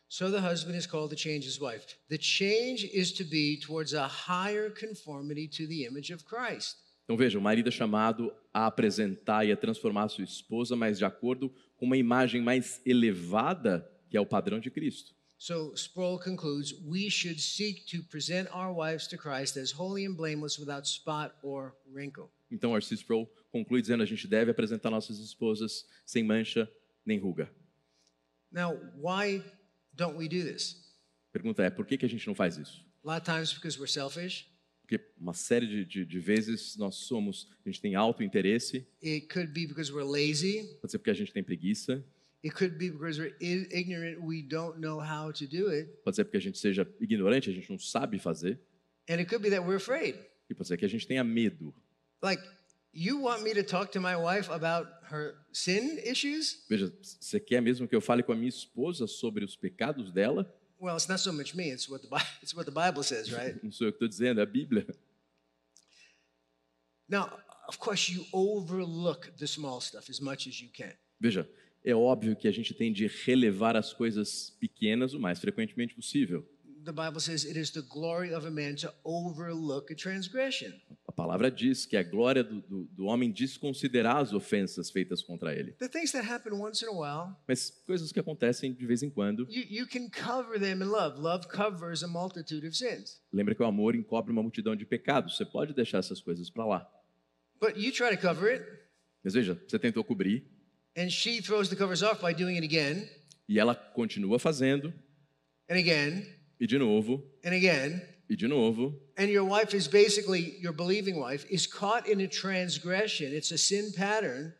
So 0.09 0.31
the 0.31 0.39
husband 0.39 0.77
is 0.77 0.87
called 0.87 1.09
to 1.09 1.17
change 1.17 1.45
his 1.45 1.59
wife. 1.59 1.97
The 2.09 2.17
change 2.17 2.85
is 2.93 3.11
to 3.13 3.25
be 3.25 3.59
towards 3.59 3.93
a 3.93 4.07
higher 4.07 4.69
conformity 4.69 5.47
to 5.49 5.67
the 5.67 5.85
image 5.85 6.13
of 6.13 6.23
Christ. 6.23 6.77
Então 7.03 7.17
veja, 7.17 7.37
o 7.37 7.41
marido 7.41 7.67
é 7.69 7.71
chamado 7.71 8.33
a 8.53 8.65
apresentar 8.65 9.45
e 9.45 9.51
a 9.51 9.57
transformar 9.57 10.03
a 10.03 10.09
sua 10.09 10.23
esposa, 10.23 10.75
mas 10.75 10.97
de 10.97 11.05
acordo 11.05 11.49
com 11.77 11.85
uma 11.85 11.97
imagem 11.97 12.41
mais 12.41 12.81
elevada, 12.85 13.89
que 14.09 14.17
é 14.17 14.21
o 14.21 14.25
padrão 14.25 14.59
de 14.59 14.69
Cristo. 14.69 15.13
So 15.37 15.73
Sproul 15.75 16.19
concludes 16.19 16.73
we 16.85 17.09
should 17.09 17.39
seek 17.39 17.85
to 17.91 18.03
present 18.09 18.49
our 18.53 18.73
wives 18.73 19.07
to 19.07 19.17
Christ 19.17 19.57
as 19.57 19.71
holy 19.71 20.05
and 20.05 20.15
blameless 20.15 20.59
without 20.59 20.87
spot 20.87 21.35
or 21.43 21.75
wrinkle. 21.85 22.29
Então 22.49 22.73
Arcis 22.73 23.01
Sproul 23.01 23.29
conclui 23.51 23.81
dizendo 23.81 24.03
a 24.03 24.05
gente 24.05 24.27
deve 24.27 24.51
apresentar 24.51 24.89
nossas 24.89 25.19
esposas 25.19 25.85
sem 26.05 26.23
mancha 26.23 26.69
nem 27.05 27.19
ruga. 27.19 27.51
Now, 28.51 28.79
why 28.95 29.43
don't 29.97 30.15
we 30.17 30.27
do 30.29 30.43
this? 30.43 30.77
Pergunta 31.33 31.63
é, 31.63 31.69
por 31.69 31.85
que, 31.85 31.97
que 31.97 32.05
a 32.05 32.09
gente 32.09 32.25
não 32.27 32.33
faz 32.35 32.57
isso? 32.57 32.85
A 33.03 33.13
lot 33.13 33.17
of 33.21 33.25
times 33.25 33.53
because 33.53 33.77
we're 33.77 33.91
selfish. 33.91 34.47
Porque 34.81 35.03
uma 35.19 35.33
série 35.33 35.67
de, 35.67 35.83
de, 35.85 36.05
de 36.05 36.19
vezes 36.19 36.77
nós 36.77 36.95
somos, 36.95 37.49
a 37.65 37.69
gente 37.69 37.81
tem 37.81 37.95
alto 37.95 38.23
interesse, 38.23 38.87
It 39.03 39.27
could 39.27 39.51
be 39.51 39.67
because 39.67 39.91
we're 39.91 40.09
lazy. 40.09 40.63
pode 40.81 40.91
ser 40.91 40.97
porque 40.99 41.11
a 41.11 41.13
gente 41.13 41.33
tem 41.33 41.43
preguiça, 41.43 42.03
It 42.43 42.55
could 42.55 42.77
be 42.77 42.89
because 42.91 43.19
we're 43.19 43.35
ignorant. 43.41 44.19
We 44.21 44.41
don't 44.43 44.79
know 44.79 44.99
how 45.01 45.33
to 45.33 45.45
do 45.47 45.69
it. 45.69 45.89
pode 46.05 46.15
ser 46.15 46.23
porque 46.23 46.37
a 46.37 46.41
gente 46.41 46.57
seja 46.57 46.87
ignorante, 47.01 47.49
a 47.49 47.53
gente 47.53 47.69
não 47.69 47.77
sabe 47.77 48.17
fazer, 48.19 48.59
And 49.09 49.15
it 49.15 49.25
could 49.25 49.41
be 49.43 49.49
that 49.49 49.65
we're 49.65 49.75
afraid. 49.77 50.17
e 50.49 50.53
pode 50.53 50.67
ser 50.69 50.77
que 50.77 50.85
a 50.85 50.89
gente 50.89 51.05
tenha 51.05 51.23
medo. 51.23 51.73
Like, 52.23 52.41
you 52.93 53.21
want 53.21 53.43
me 53.43 53.53
to 53.53 53.63
talk 53.63 53.91
to 53.91 53.99
my 53.99 54.15
wife 54.15 54.49
about 54.49 54.89
her 55.11 55.35
sin 55.51 55.97
issues? 56.03 56.63
Veja, 56.69 56.93
você 57.01 57.39
quer 57.39 57.61
mesmo 57.61 57.87
que 57.87 57.95
eu 57.95 58.01
fale 58.01 58.23
com 58.23 58.31
a 58.31 58.35
minha 58.35 58.49
esposa 58.49 59.07
sobre 59.07 59.43
os 59.43 59.55
pecados 59.55 60.11
dela? 60.11 60.51
Well, 60.79 60.95
it's 60.95 61.07
not 61.07 61.19
so 61.19 61.33
much 61.33 61.55
me, 61.55 61.71
it's 61.71 61.89
what 61.89 62.07
the, 62.07 62.15
it's 62.41 62.53
what 62.53 62.69
the 62.69 62.71
Bible 62.71 63.03
says, 63.03 63.31
right? 63.31 63.59
Não 63.63 63.71
sou 63.71 63.87
eu 63.87 63.91
que 63.91 63.95
estou 63.95 64.07
dizendo, 64.07 64.39
é 64.39 64.43
a 64.43 64.45
Bíblia. 64.45 64.85
now, 67.09 67.29
of 67.67 67.79
course, 67.79 68.11
you 68.11 68.25
overlook 68.31 69.31
the 69.37 69.47
small 69.47 69.81
stuff 69.81 70.09
as 70.09 70.19
much 70.19 70.47
as 70.47 70.61
you 70.61 70.69
can. 70.71 70.93
Veja, 71.19 71.49
é 71.83 71.95
óbvio 71.95 72.35
que 72.35 72.47
a 72.47 72.51
gente 72.51 72.73
tem 72.73 72.93
de 72.93 73.07
relevar 73.07 73.75
as 73.75 73.93
coisas 73.93 74.55
pequenas 74.59 75.13
o 75.13 75.19
mais 75.19 75.39
frequentemente 75.39 75.95
possível. 75.95 76.47
The 76.83 76.91
Bible 76.91 77.19
says 77.19 77.43
it 77.43 77.57
is 77.57 77.71
the 77.71 77.81
glory 77.81 78.33
of 78.33 78.45
a 78.45 78.51
man 78.51 78.75
to 78.75 78.93
overlook 79.03 79.91
a 79.91 79.95
transgression. 79.95 80.71
A 81.17 81.23
palavra 81.23 81.49
diz 81.49 81.83
que 81.83 81.97
a 81.97 82.03
glória 82.03 82.43
do, 82.43 82.61
do, 82.61 82.83
do 82.91 83.05
homem 83.05 83.31
desconsiderar 83.31 84.17
as 84.17 84.33
ofensas 84.33 84.91
feitas 84.91 85.23
contra 85.23 85.51
ele. 85.51 85.71
The 85.71 85.89
things 85.89 86.11
that 86.11 86.31
happen 86.31 86.53
once 86.53 86.85
in 86.85 86.89
a 86.89 86.91
while, 86.91 87.35
Mas 87.47 87.71
coisas 87.87 88.11
que 88.11 88.19
acontecem 88.19 88.71
de 88.71 88.85
vez 88.85 89.01
em 89.01 89.09
quando. 89.09 89.47
you, 89.49 89.63
you 89.67 89.87
love. 90.85 91.19
Love. 91.19 91.47
Lembra 93.33 93.55
que 93.55 93.63
o 93.63 93.65
amor 93.65 93.95
encobre 93.95 94.31
uma 94.31 94.43
multidão 94.43 94.75
de 94.75 94.85
pecados. 94.85 95.35
Você 95.35 95.43
pode 95.43 95.73
deixar 95.73 95.97
essas 95.97 96.21
coisas 96.21 96.51
para 96.51 96.63
lá. 96.67 96.87
But 97.59 97.75
you 97.77 97.91
try 97.91 98.15
to 98.15 98.21
cover 98.21 98.51
it, 98.51 98.63
Mas 99.23 99.33
veja, 99.33 99.59
você 99.67 99.79
tentou 99.79 100.03
cobrir 100.03 100.45
and 100.95 101.09
she 101.09 101.41
throws 101.41 101.67
the 101.67 101.75
covers 101.75 102.03
off 102.03 102.21
by 102.23 102.31
doing 102.31 102.57
it 102.57 102.63
again 102.63 103.09
e 103.49 103.57
ela 103.57 103.73
continua 103.73 104.37
fazendo, 104.37 104.93
and 105.67 105.77
again 105.79 106.27
e 106.59 106.67
de 106.67 106.77
novo, 106.77 107.27
and 107.43 107.55
again. 107.55 108.03
e 108.29 108.35
de 108.35 108.47
novo. 108.47 109.06
And 109.17 109.29
your 109.31 109.45
wife 109.45 109.73
is 109.73 109.87
basically, 109.87 110.57
your 110.59 110.73
believing 110.73 111.19
wife, 111.19 111.45
is 111.49 111.65
caught 111.65 112.07
in 112.07 112.21
a 112.21 112.27
transgression. 112.27 113.33
It's 113.33 113.51
a 113.51 113.57
sin 113.57 113.91
pattern. 113.91 114.53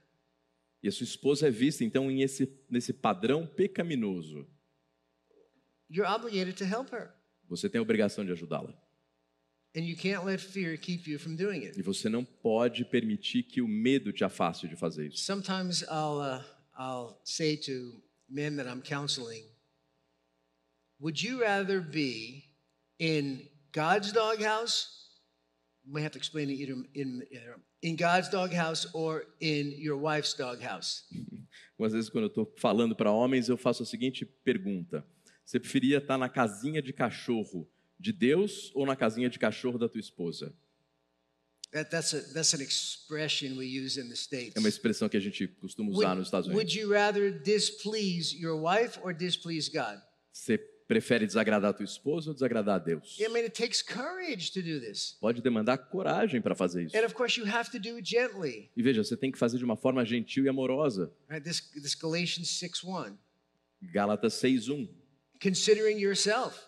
E 0.81 0.87
a 0.87 0.91
sua 0.91 1.03
esposa 1.03 1.47
é 1.47 1.51
vista, 1.51 1.83
então, 1.83 2.09
em 2.09 2.21
esse, 2.21 2.51
nesse 2.69 2.91
padrão 2.91 3.45
pecaminoso. 3.45 4.47
You're 5.89 6.09
obligated 6.09 6.57
to 6.57 6.65
help 6.65 6.91
her. 6.91 7.13
Você 7.47 7.69
tem 7.69 7.79
a 7.79 7.81
obrigação 7.81 8.25
de 8.25 8.31
ajudá-la. 8.31 8.73
And 9.75 9.81
you 9.81 9.95
can't 9.95 10.25
let 10.25 10.39
fear 10.39 10.75
keep 10.75 11.07
you 11.07 11.19
from 11.19 11.35
doing 11.35 11.63
it. 11.63 11.77
E 11.77 11.83
você 11.83 12.09
não 12.09 12.25
pode 12.25 12.83
permitir 12.85 13.43
que 13.43 13.61
o 13.61 13.67
medo 13.67 14.11
te 14.11 14.23
afaste 14.23 14.67
de 14.67 14.75
fazer 14.75 15.07
isso. 15.07 15.19
Sometimes 15.19 15.83
I'll, 15.83 16.19
uh, 16.19 16.43
I'll 16.75 17.21
say 17.23 17.55
to 17.57 18.01
men 18.27 18.57
that 18.57 18.67
I'm 18.67 18.81
counseling, 18.81 19.43
would 20.99 21.21
you 21.21 21.41
rather 21.41 21.79
be 21.79 22.43
in 22.99 23.47
God's 23.71 24.11
doghouse? 24.11 24.87
We 25.89 26.01
have 26.01 26.11
to 26.11 26.17
explain 26.17 26.49
it 26.49 26.59
either 26.59 26.75
in, 26.93 27.23
in 27.81 27.95
God's 27.95 28.29
doghouse 28.29 28.87
or 28.93 29.25
in 29.39 29.73
your 29.77 29.97
wife's 29.97 30.33
doghouse. 30.33 31.03
Às 31.79 31.93
vezes, 31.93 32.09
quando 32.09 32.23
eu 32.23 32.27
estou 32.27 32.53
falando 32.57 32.95
para 32.95 33.11
homens, 33.11 33.49
eu 33.49 33.57
faço 33.57 33.83
a 33.83 33.85
seguinte 33.85 34.25
pergunta: 34.25 35.05
Você 35.45 35.59
preferia 35.59 35.99
estar 35.99 36.17
na 36.17 36.27
casinha 36.27 36.81
de 36.81 36.91
cachorro 36.91 37.69
de 37.99 38.11
Deus 38.11 38.71
ou 38.73 38.85
na 38.85 38.95
casinha 38.95 39.29
de 39.29 39.37
cachorro 39.37 39.77
da 39.77 39.87
tua 39.87 39.99
esposa? 40.01 40.53
That, 41.71 41.91
that's, 41.91 42.13
a, 42.13 42.21
that's 42.33 42.53
an 42.53 42.61
expression 42.61 43.57
we 43.57 43.65
use 43.65 43.99
in 43.99 44.07
the 44.07 44.15
States. 44.15 44.55
É 44.55 44.59
uma 44.59 44.69
expressão 44.69 45.07
que 45.09 45.17
a 45.17 45.19
gente 45.19 45.47
costuma 45.47 45.91
usar 45.91 46.15
nos 46.15 46.27
Estados 46.27 46.47
would 46.47 46.61
Unidos. 46.61 46.75
you 46.75 46.89
rather 46.89 47.29
displease 47.29 48.35
your 48.35 48.59
wife 48.59 48.97
or 49.03 49.13
displease 49.13 49.69
God? 49.69 50.01
Você 50.31 50.57
prefere 50.87 51.25
desagradar 51.25 51.71
a 51.71 51.73
tua 51.73 51.83
esposa 51.83 52.29
ou 52.29 52.33
desagradar 52.33 52.75
a 52.75 52.79
Deus? 52.79 53.17
I 53.19 53.27
mean, 53.27 53.43
it 53.45 53.51
takes 53.51 53.81
courage 53.81 54.51
to 54.53 54.61
do 54.61 54.79
this. 54.79 55.17
Pode 55.19 55.41
demandar 55.41 55.77
coragem 55.77 56.41
para 56.41 56.55
fazer 56.55 56.85
isso. 56.85 56.95
And 56.97 57.05
of 57.05 57.13
course, 57.13 57.39
you 57.39 57.47
have 57.47 57.69
to 57.71 57.79
do 57.79 57.97
it 57.97 58.09
gently. 58.09 58.71
E 58.75 58.81
veja, 58.81 59.03
você 59.03 59.17
tem 59.17 59.31
que 59.31 59.37
fazer 59.37 59.57
de 59.57 59.65
uma 59.65 59.75
forma 59.75 60.05
gentil 60.05 60.45
e 60.45 60.49
amorosa. 60.49 61.11
Right? 61.29 61.43
This, 61.43 61.59
this 61.73 61.95
Galatians 61.95 62.49
6 62.59 62.83
1. 62.83 63.17
Gálatas 63.93 64.33
6:1. 64.35 64.87
Considering 65.41 65.99
yourself. 65.99 66.59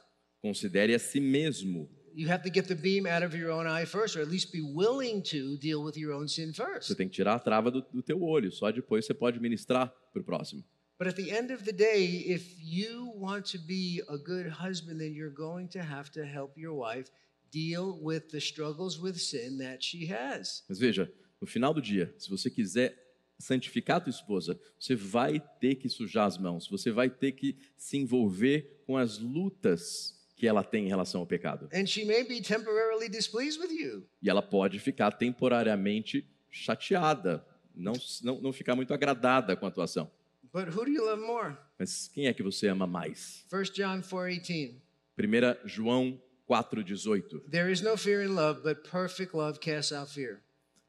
Considere 0.42 0.94
a 0.94 1.00
si 1.00 1.20
mesmo. 1.20 1.90
You 2.14 2.30
have 2.30 2.44
to 2.44 2.50
get 2.54 2.68
the 2.68 2.76
beam 2.76 3.06
out 3.06 3.24
of 3.26 3.36
your 3.38 3.52
own 3.52 3.66
eye 3.68 3.86
first, 3.86 4.16
or 4.18 4.22
at 4.22 4.30
least 4.30 4.52
be 4.52 4.62
willing 4.62 5.22
to 5.22 5.58
deal 5.58 5.84
with 5.84 5.96
your 5.96 6.14
own 6.14 6.28
sin 6.28 6.52
Você 6.52 6.64
first. 6.64 6.96
tem 6.96 7.08
que 7.08 7.16
tirar 7.16 7.36
a 7.36 7.40
trava 7.40 7.72
do, 7.72 7.82
do 7.82 8.04
teu 8.04 8.22
olho. 8.22 8.52
Só 8.52 8.72
depois 8.72 9.06
você 9.06 9.14
pode 9.14 9.40
ministrar 9.40 9.94
para 10.12 10.22
o 10.22 10.26
próximo. 10.26 10.64
But 11.00 11.08
at 11.08 11.16
the 11.16 11.32
end 11.32 11.50
of 11.50 11.64
the 11.64 11.72
day, 11.72 12.26
if 12.28 12.58
you 12.62 13.14
want 13.16 13.46
to 13.54 13.58
be 13.58 14.02
a 14.10 14.18
good 14.18 14.50
husband, 14.50 15.00
then 15.00 15.14
you're 15.14 15.34
going 15.34 15.70
to 15.70 15.80
have 15.80 16.12
to 16.12 16.26
help 16.26 16.58
your 16.58 16.74
wife 16.74 17.10
deal 17.52 17.98
with 18.02 18.30
the 18.32 18.42
struggles 18.42 19.00
with 19.00 19.18
sin 19.18 19.60
that 19.60 19.82
she 19.82 20.08
has. 20.08 20.62
Mas 20.68 20.78
veja, 20.78 21.10
no 21.40 21.48
final 21.48 21.74
do 21.74 21.82
dia, 21.82 22.14
se 22.18 22.30
você 22.30 22.50
quiser 22.50 22.94
santificar 23.40 23.98
a 23.98 24.00
tua 24.02 24.10
esposa, 24.10 24.60
você 24.78 24.94
vai 24.94 25.40
ter 25.62 25.76
que 25.76 25.88
sujar 25.88 26.26
as 26.26 26.38
mãos, 26.38 26.68
você 26.68 26.92
vai 26.92 27.10
ter 27.10 27.32
que 27.32 27.56
se 27.78 27.96
envolver 27.98 28.84
com 28.86 28.98
as 28.98 29.20
lutas 29.20 30.20
que 30.36 30.46
ela 30.46 30.66
tem 30.66 30.84
em 30.84 30.90
relação 30.90 31.22
ao 31.22 31.28
pecado. 31.28 31.70
And 31.74 31.86
she 31.86 32.04
may 32.04 32.26
be 32.26 32.42
temporarily 32.42 33.08
displeased 33.08 33.58
with 33.62 33.72
you. 33.72 34.06
E 34.22 34.30
ela 34.30 34.42
pode 34.42 34.80
ficar 34.80 35.12
temporariamente 35.14 36.28
chateada, 36.50 37.46
não, 37.74 37.94
não, 38.22 38.42
não 38.42 38.52
ficar 38.52 38.76
muito 38.76 38.94
agradada 38.94 39.56
com 39.56 39.66
a 39.66 39.72
tua 39.72 39.86
ação. 39.86 40.12
But 40.54 40.70
who 40.70 40.86
do 40.86 40.92
you 40.92 41.06
love 41.06 41.22
more? 41.22 41.56
Mas 41.78 42.10
quem 42.14 42.28
é 42.28 42.34
que 42.34 42.44
você 42.44 42.68
ama 42.68 42.88
mais? 42.88 43.46
1 43.52 43.74
John 43.74 44.02
4:18. 44.02 44.76
1 45.18 45.68
João 45.68 46.20
4,18. 46.50 47.42
There 47.50 47.72
is 47.72 47.82
no 47.82 47.96
fear 47.96 48.24
in 48.24 48.34
love, 48.34 48.62
but 48.64 48.90
perfect 48.90 49.36
love 49.36 49.60
casts 49.60 49.92
out 49.92 50.12
fear. 50.12 50.42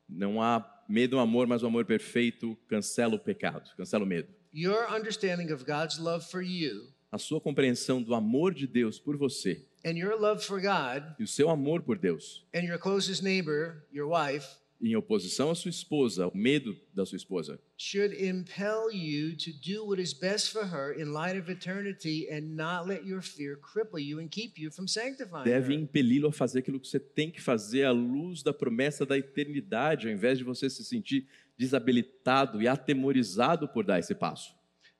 Não 0.09 0.43
há 0.43 0.65
medo 0.89 1.17
no 1.17 1.23
amor, 1.23 1.47
mas 1.47 1.63
o 1.63 1.67
amor 1.67 1.85
perfeito 1.85 2.57
cancela 2.67 3.15
o 3.15 3.19
pecado, 3.19 3.71
cancela 3.77 4.05
o 4.05 4.07
medo. 4.07 4.29
Your 4.53 4.93
understanding 4.93 5.53
of 5.53 5.65
God's 5.65 5.99
love 5.99 6.25
for 6.29 6.43
you 6.43 6.93
A 7.13 7.19
sua 7.19 7.41
compreensão 7.41 8.03
do 8.03 8.15
amor 8.15 8.55
de 8.55 8.67
Deus 8.67 8.99
por 8.99 9.17
você 9.17 9.65
and 9.85 9.97
your 9.97 10.19
love 10.19 10.45
for 10.45 10.61
God 10.61 11.05
e 11.19 11.25
o 11.25 11.27
seu 11.27 11.49
amor 11.51 11.83
por 11.83 11.99
Deus, 11.99 12.45
and 12.55 12.63
your 12.63 12.79
closest 12.79 13.23
neighbor, 13.23 13.87
your 13.93 14.09
wife, 14.09 14.47
em 14.81 14.97
oposição 14.97 15.51
à 15.51 15.55
sua 15.55 15.69
esposa, 15.69 16.29
o 16.29 16.37
medo 16.37 16.75
da 16.95 17.05
sua 17.05 17.17
esposa, 17.17 17.61
should 17.77 18.15
impel 18.15 18.91
you 18.91 19.37
to 19.37 19.51
do 19.63 19.85
what 19.85 20.01
is 20.01 20.13
best 20.13 20.51
for 20.51 20.65
her 20.65 20.99
in 20.99 21.13
light 21.13 21.39
of 21.39 21.51
eternity 21.51 22.27
and 22.31 22.57
not 22.57 22.89
let 22.89 23.05
your 23.05 23.21
fear 23.21 23.59
cripple 23.59 24.01
you 24.01 24.19
and 24.19 24.29
keep 24.29 24.59
you 24.59 24.71
from 24.71 24.87
sanctifying 24.87 25.45
deve 25.45 25.75
impeli-lo 25.75 26.29
a 26.29 26.33
fazer 26.33 26.61
aquilo 26.61 26.81
que 26.81 26.89
você 26.89 26.99
tem 26.99 27.31
que 27.31 27.41
fazer 27.41 27.85
à 27.85 27.91
luz 27.91 28.43
da 28.43 28.53
promessa 28.53 29.05
da 29.05 29.19
eternidade, 29.19 30.07
ao 30.07 30.13
invés 30.13 30.39
de 30.39 30.45
você 30.45 30.71
se 30.71 30.85
sentir 30.85 31.29
desabilitado 31.59 32.63
e 32.63 32.67
atemorizado 32.67 33.69
por 33.69 33.85
dar 33.85 33.99
esse 33.99 34.15
passo. 34.15 34.55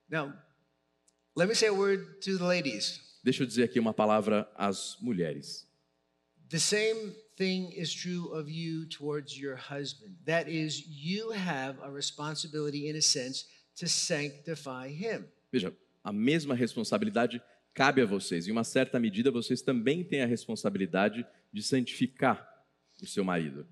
Now, 0.07 0.31
let 1.35 1.47
me 1.47 1.55
say 1.55 1.69
a 1.69 1.73
word 1.73 2.19
to 2.19 2.37
the 2.37 2.43
ladies. 2.43 3.01
Deixa 3.23 3.43
eu 3.43 3.47
dizer 3.47 3.63
aqui 3.63 3.79
uma 3.79 3.93
palavra 3.93 4.47
às 4.55 4.97
mulheres. 5.01 5.67
The 6.51 6.59
same 6.59 7.15
thing 7.37 7.71
is 7.71 7.93
true 7.93 8.27
of 8.33 8.49
you 8.49 8.85
towards 8.85 9.39
your 9.39 9.55
husband. 9.55 10.17
That 10.25 10.49
is, 10.49 10.85
you 10.85 11.31
have 11.31 11.77
a 11.81 11.89
responsibility, 11.89 12.89
in 12.89 12.97
a 12.97 13.01
sense, 13.01 13.45
to 13.77 13.87
sanctify 13.87 14.89
him. 14.89 15.25
Veja, 15.49 15.73
a 16.03 16.11
mesma 16.11 16.53
responsabilidade 16.53 17.41
cabe 17.73 18.01
a 18.01 18.05
vocês. 18.05 18.47
Em 18.47 18.51
uma 18.51 18.65
certa 18.65 18.99
medida, 18.99 19.31
vocês 19.31 19.61
também 19.61 20.03
têm 20.03 20.23
a 20.23 20.25
responsabilidade 20.25 21.25
de 21.53 21.63
santificar 21.63 22.45
o 23.01 23.07
seu 23.07 23.23
marido. 23.23 23.65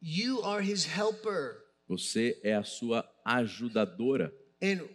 You 0.00 0.44
are 0.44 0.64
his 0.64 0.86
helper. 0.86 1.64
Você 1.88 2.38
é 2.44 2.54
a 2.54 2.62
sua 2.62 3.04
ajudadora. 3.24 4.32
And 4.62 4.88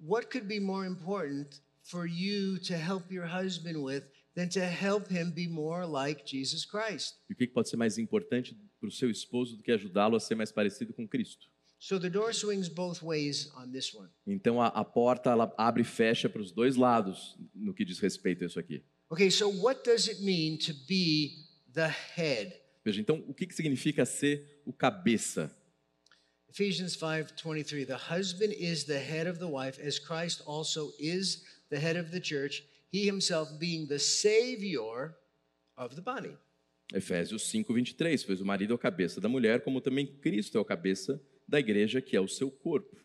what 0.00 0.28
could 0.28 0.48
be 0.48 0.58
more 0.58 0.84
important 0.84 1.60
for 1.84 2.04
you 2.04 2.58
to 2.58 2.74
help 2.74 3.12
your 3.12 3.26
husband 3.26 3.78
with 3.78 4.02
than 4.38 4.48
to 4.48 4.60
help 4.60 5.08
him 5.10 5.32
be 5.32 5.48
more 5.48 5.84
like 5.84 6.22
Jesus 6.24 6.64
Christ? 6.64 7.16
E 7.28 7.32
o 7.32 7.36
que 7.36 7.48
pode 7.48 7.68
ser 7.68 7.76
mais 7.76 7.98
importante 7.98 8.56
para 8.78 8.88
o 8.88 8.92
seu 8.92 9.10
esposo 9.10 9.56
do 9.56 9.64
que 9.64 9.72
ajudá-lo 9.72 10.14
a 10.14 10.20
ser 10.20 10.36
mais 10.36 10.52
parecido 10.52 10.92
com 10.92 11.08
Cristo? 11.08 11.48
So 11.80 11.98
the 11.98 12.08
door 12.08 12.32
swings 12.32 12.68
both 12.68 13.02
ways 13.02 13.50
on 13.56 13.72
this 13.72 13.92
one. 13.92 14.08
Então 14.24 14.62
a, 14.62 14.68
a 14.68 14.84
porta 14.84 15.30
ela 15.30 15.52
abre 15.58 15.82
e 15.82 15.84
fecha 15.84 16.28
para 16.28 16.40
os 16.40 16.52
dois 16.52 16.76
lados 16.76 17.36
no 17.52 17.74
que 17.74 17.84
diz 17.84 17.98
respeito 17.98 18.44
a 18.44 18.46
isso 18.46 18.60
aqui. 18.60 18.84
Okay, 19.10 19.30
so 19.30 19.48
what 19.48 19.82
does 19.84 20.06
it 20.06 20.22
mean 20.22 20.56
to 20.58 20.72
be 20.86 21.32
the 21.72 21.88
head? 22.14 22.54
Veja, 22.84 23.00
então 23.00 23.24
o 23.26 23.34
que, 23.34 23.46
que 23.46 23.54
significa 23.54 24.04
ser 24.04 24.62
o 24.64 24.72
cabeça? 24.72 25.54
Ephesians 26.48 26.96
5:23 26.96 27.86
The 27.86 28.14
husband 28.14 28.52
is 28.52 28.84
the 28.84 28.98
head 28.98 29.28
of 29.28 29.38
the 29.38 29.46
wife 29.46 29.80
as 29.80 29.98
Christ 29.98 30.42
also 30.46 30.92
is 30.98 31.44
the 31.70 31.78
head 31.78 31.98
of 31.98 32.10
the 32.10 32.20
church, 32.20 32.64
he 32.92 33.08
himself 33.08 33.58
being 33.58 33.86
the 33.86 33.98
savior 33.98 35.14
of 35.76 35.94
the 35.94 36.02
body. 36.02 36.36
Efésios 36.92 37.42
5, 37.50 37.72
23. 37.72 38.24
Pois 38.24 38.40
o 38.40 38.46
marido 38.46 38.72
é 38.72 38.74
o 38.74 38.78
cabeça 38.78 39.20
da 39.20 39.28
mulher, 39.28 39.62
como 39.62 39.80
também 39.80 40.06
Cristo 40.06 40.56
é 40.56 40.60
o 40.60 40.64
cabeça 40.64 41.22
da 41.46 41.58
igreja, 41.58 42.00
que 42.00 42.16
é 42.16 42.20
o 42.20 42.28
seu 42.28 42.50
corpo. 42.50 42.96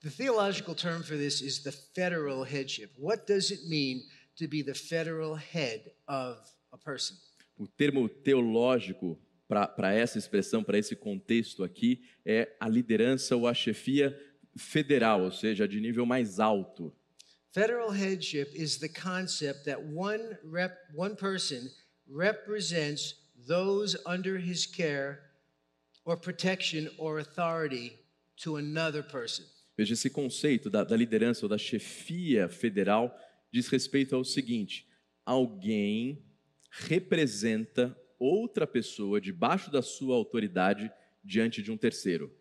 The 0.00 0.10
theological 0.10 0.74
term 0.74 1.02
for 1.02 1.16
this 1.16 1.40
is 1.40 1.62
the 1.62 1.72
federal 1.72 2.44
headship. 2.44 2.90
What 2.98 3.26
does 3.26 3.50
it 3.50 3.66
mean 3.68 4.02
to 4.36 4.46
be 4.46 4.62
the 4.62 4.74
federal 4.74 5.34
head 5.34 5.92
of 6.06 6.40
a 6.70 6.78
person? 6.78 7.16
O 7.56 7.66
termo 7.66 8.08
teológico 8.08 9.18
para 9.48 9.94
essa 9.94 10.18
expressão, 10.18 10.62
para 10.62 10.78
esse 10.78 10.96
contexto 10.96 11.62
aqui, 11.62 12.02
é 12.24 12.54
a 12.60 12.68
liderança 12.68 13.36
ou 13.36 13.46
a 13.46 13.54
chefia 13.54 14.18
federal, 14.56 15.22
ou 15.22 15.30
seja, 15.30 15.66
de 15.66 15.80
nível 15.80 16.04
mais 16.04 16.38
alto. 16.40 16.94
Federal 17.54 17.92
headship 17.92 18.50
is 18.52 18.78
the 18.78 18.88
concept 18.88 19.64
that 19.66 19.80
one 19.80 20.36
rep, 20.42 20.76
one 20.92 21.14
person 21.14 21.70
represents 22.10 23.14
those 23.46 23.96
under 24.04 24.38
his 24.38 24.66
care 24.66 25.20
or 26.04 26.16
protection 26.16 26.90
or 26.98 27.20
authority 27.20 27.92
to 28.38 28.56
another 28.56 29.04
person. 29.04 29.44
Veja, 29.76 29.92
esse 29.92 30.10
conceito 30.10 30.68
da, 30.68 30.82
da 30.82 30.96
liderança 30.96 31.44
ou 31.44 31.48
da 31.48 31.56
chefia 31.56 32.48
federal 32.48 33.16
diz 33.52 33.68
respeito 33.68 34.16
ao 34.16 34.24
seguinte: 34.24 34.88
alguém 35.24 36.24
representa 36.70 37.96
outra 38.18 38.66
pessoa 38.66 39.20
debaixo 39.20 39.70
da 39.70 39.80
sua 39.80 40.16
autoridade 40.16 40.90
diante 41.22 41.62
de 41.62 41.70
um 41.70 41.76
terceiro. 41.76 42.32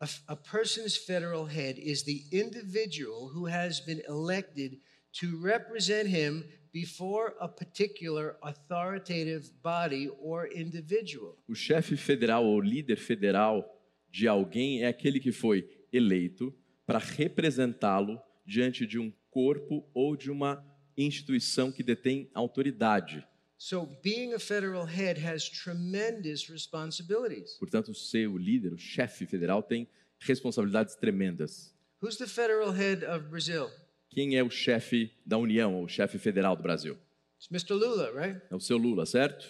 A, 0.00 0.08
a 0.28 0.36
person's 0.36 0.96
federal 0.96 1.44
head 1.44 1.78
is 1.78 2.04
the 2.04 2.22
individual 2.32 3.28
who 3.28 3.46
has 3.46 3.80
been 3.80 4.00
elected 4.08 4.78
to 5.20 5.38
represent 5.42 6.08
him 6.08 6.44
before 6.72 7.34
a 7.38 7.46
particular 7.46 8.36
authoritative 8.42 9.50
body 9.62 10.08
or 10.20 10.46
individual. 10.46 11.36
O 11.46 11.54
chefe 11.54 11.96
federal 11.96 12.46
ou 12.46 12.60
líder 12.60 12.96
federal 12.96 13.64
de 14.10 14.26
alguém 14.26 14.82
é 14.82 14.86
aquele 14.86 15.20
que 15.20 15.32
foi 15.32 15.68
eleito 15.92 16.54
para 16.86 16.98
representá-lo 16.98 18.18
diante 18.46 18.86
de 18.86 18.98
um 18.98 19.12
corpo 19.30 19.86
ou 19.92 20.16
de 20.16 20.30
uma 20.30 20.64
instituição 20.96 21.70
que 21.70 21.82
detém 21.82 22.30
autoridade. 22.34 23.26
So, 23.62 23.86
being 24.02 24.32
a 24.32 24.38
federal 24.38 24.86
head 24.86 25.18
has 25.18 25.46
tremendous 25.46 26.48
responsibilities. 26.48 27.58
Portanto, 27.58 27.92
ser 27.92 28.26
o 28.26 28.38
líder, 28.38 28.72
o 28.72 28.78
chefe 28.78 29.26
federal, 29.26 29.62
tem 29.62 29.86
responsabilidades 30.18 30.96
tremendas. 30.96 31.70
Who's 32.00 32.16
the 32.16 32.26
federal 32.26 32.72
head 32.72 33.04
of 33.04 33.28
Brazil? 33.28 33.70
Quem 34.08 34.34
é 34.38 34.42
o 34.42 34.48
chefe 34.48 35.12
da 35.26 35.36
União, 35.36 35.82
o 35.82 35.86
chefe 35.86 36.18
federal 36.18 36.56
do 36.56 36.62
Brasil? 36.62 36.96
It's 37.36 37.50
Mr. 37.50 37.74
Lula, 37.74 38.10
right? 38.12 38.40
É 38.50 38.56
o 38.56 38.60
seu 38.60 38.78
Lula, 38.78 39.04
certo? 39.04 39.46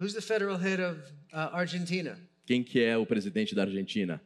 Who's 0.00 0.14
the 0.14 0.20
federal 0.20 0.58
head 0.58 0.82
of 0.82 1.00
uh, 1.32 1.54
Argentina? 1.54 2.18
Quem 2.44 2.64
que 2.64 2.82
é 2.82 2.98
o 2.98 3.06
presidente 3.06 3.54
da 3.54 3.62
Argentina? 3.62 4.20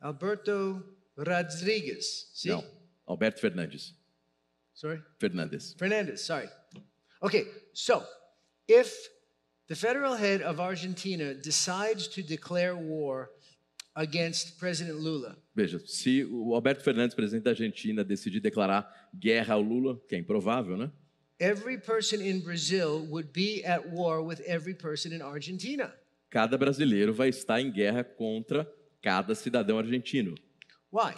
Alberto 0.00 0.82
Rodriguez. 1.18 2.30
See? 2.32 2.48
Não, 2.48 2.64
Alberto 3.04 3.42
Fernandes. 3.42 3.94
Sorry? 4.72 5.02
Fernandes. 5.18 5.74
Fernandez, 5.74 6.22
sorry. 6.22 6.48
Okay, 7.20 7.46
so 7.74 8.02
if 8.68 9.08
the 9.66 9.74
federal 9.74 10.14
head 10.14 10.42
of 10.42 10.60
Argentina 10.60 11.34
decides 11.34 12.06
to 12.08 12.22
declare 12.22 12.76
war 12.76 13.30
against 13.94 14.58
President 14.58 15.00
Lula, 15.00 15.36
Veja, 15.54 15.80
se 15.86 16.24
o 16.24 16.54
Alberto 16.54 16.84
Fernandes, 16.84 17.14
presidente 17.14 17.44
da 17.44 17.50
Argentina, 17.50 18.04
decidir 18.04 18.40
declarar 18.40 19.10
guerra 19.12 19.54
ao 19.54 19.62
Lula, 19.62 20.00
que 20.08 20.14
é 20.14 20.18
improvável, 20.18 20.76
né? 20.76 20.90
every 21.40 21.78
person 21.78 22.20
in 22.20 22.40
Brazil 22.40 23.06
would 23.06 23.32
be 23.32 23.64
at 23.64 23.90
war 23.90 24.22
with 24.22 24.40
every 24.40 24.74
person 24.74 25.12
in 25.12 25.22
Argentina. 25.22 25.92
Cada 26.30 26.58
brasileiro 26.58 27.12
vai 27.12 27.28
estar 27.28 27.60
em 27.60 27.70
guerra 27.70 28.04
contra 28.04 28.68
cada 29.02 29.34
cidadão 29.34 29.78
argentino. 29.78 30.34
Why? 30.90 31.14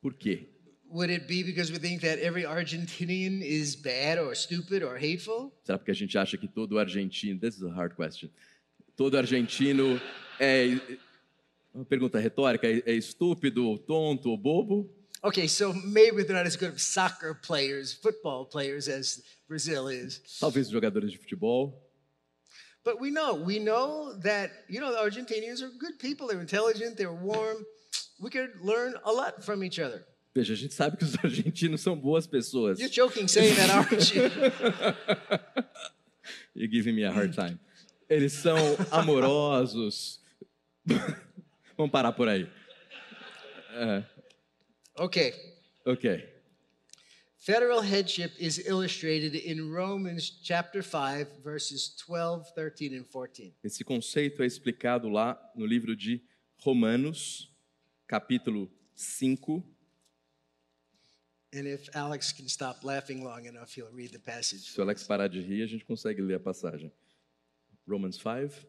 Por 0.00 0.14
quê? 0.14 0.48
Would 0.90 1.10
it 1.10 1.28
be 1.28 1.42
because 1.42 1.70
we 1.70 1.78
think 1.78 2.00
that 2.00 2.18
every 2.18 2.44
Argentinian 2.44 3.42
is 3.42 3.76
bad 3.76 4.18
or 4.18 4.34
stupid 4.34 4.82
or 4.82 4.96
hateful? 4.96 5.52
Será 5.62 5.78
porque 5.78 5.90
a 5.90 5.94
gente 5.94 6.16
acha 6.16 6.38
que 6.38 6.48
todo 6.48 6.78
argentino. 6.78 7.38
This 7.38 7.56
is 7.56 7.62
a 7.62 7.70
hard 7.70 7.94
question. 7.94 8.30
Todo 8.96 9.16
argentino 9.18 10.00
é. 10.40 10.80
Uma 11.74 11.84
pergunta 11.84 12.18
retórica: 12.18 12.66
é, 12.66 12.94
estúpido, 12.94 13.78
tonto, 13.78 14.30
ou 14.30 14.38
bobo? 14.38 14.90
Okay, 15.22 15.46
so 15.46 15.74
maybe 15.74 16.22
they're 16.22 16.36
not 16.36 16.46
as 16.46 16.56
good 16.56 16.70
of 16.70 16.80
soccer 16.80 17.34
players, 17.34 17.92
football 17.92 18.46
players 18.46 18.88
as 18.88 19.22
Brazil 19.46 19.88
is. 19.88 20.22
Talvez 20.40 20.70
jogadores 20.70 21.12
de 21.12 21.18
futebol. 21.18 21.74
But 22.84 23.00
we 23.00 23.10
know, 23.10 23.34
we 23.34 23.58
know 23.58 24.14
that, 24.20 24.50
you 24.68 24.80
know, 24.80 24.92
the 24.92 24.98
Argentinians 24.98 25.60
are 25.60 25.68
good 25.68 25.98
people. 25.98 26.28
They're 26.28 26.40
intelligent, 26.40 26.96
they're 26.96 27.12
warm. 27.12 27.66
We 28.20 28.30
could 28.30 28.52
learn 28.62 28.94
a 29.04 29.12
lot 29.12 29.44
from 29.44 29.62
each 29.62 29.78
other. 29.78 30.06
Veja, 30.34 30.52
a 30.52 30.56
gente 30.56 30.74
sabe 30.74 30.96
que 30.96 31.04
os 31.04 31.16
argentinos 31.24 31.80
são 31.80 31.98
boas 31.98 32.26
pessoas. 32.26 32.78
You're 32.78 32.92
joking 32.92 33.28
saying 33.28 33.54
that, 33.54 33.70
aren't 33.70 34.14
you? 34.14 34.24
You're 36.54 36.70
giving 36.70 36.94
me 36.94 37.04
a 37.04 37.12
hard 37.12 37.34
time. 37.34 37.58
Eles 38.08 38.32
são 38.32 38.56
amorosos. 38.90 40.20
Vamos 41.76 41.92
parar 41.92 42.12
por 42.12 42.28
aí. 42.28 42.48
Okay. 44.96 45.32
ok. 45.84 46.34
Federal 47.36 47.80
headship 47.80 48.32
is 48.38 48.58
illustrated 48.66 49.34
in 49.34 49.72
Romans 49.72 50.40
chapter 50.42 50.82
5, 50.82 51.40
verses 51.42 51.94
12, 52.06 52.52
13, 52.52 52.96
and 52.96 53.04
14. 53.04 53.54
Esse 53.62 53.84
conceito 53.84 54.42
é 54.42 54.46
explicado 54.46 55.08
lá 55.08 55.38
no 55.54 55.64
livro 55.64 55.96
de 55.96 56.22
Romanos, 56.58 57.50
capítulo 58.06 58.70
5. 58.94 59.64
And 61.54 61.66
if 61.66 61.88
Alex 61.94 62.32
can 62.32 62.46
stop 62.46 62.84
laughing 62.84 63.24
long 63.24 63.46
enough, 63.46 63.74
he'll 63.74 63.92
read 63.92 64.12
the 64.12 64.18
passage. 64.18 64.70
Se 64.70 64.78
o 64.78 64.82
Alex 64.82 65.04
parar 65.04 65.28
de 65.28 65.40
rir, 65.40 65.62
a 65.62 65.66
gente 65.66 65.84
consegue 65.84 66.20
ler 66.20 66.34
a 66.34 66.40
passagem. 66.40 66.92
Romans 67.86 68.16
5, 68.16 68.66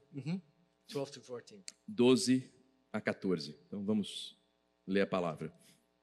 12 0.88 1.12
to 1.12 1.20
14. 1.20 1.63
12 1.88 2.50
a 2.94 3.02
14. 3.02 3.56
Então 3.68 3.84
vamos 3.84 4.38
ler 4.88 5.02
a 5.02 5.08
palavra. 5.08 5.54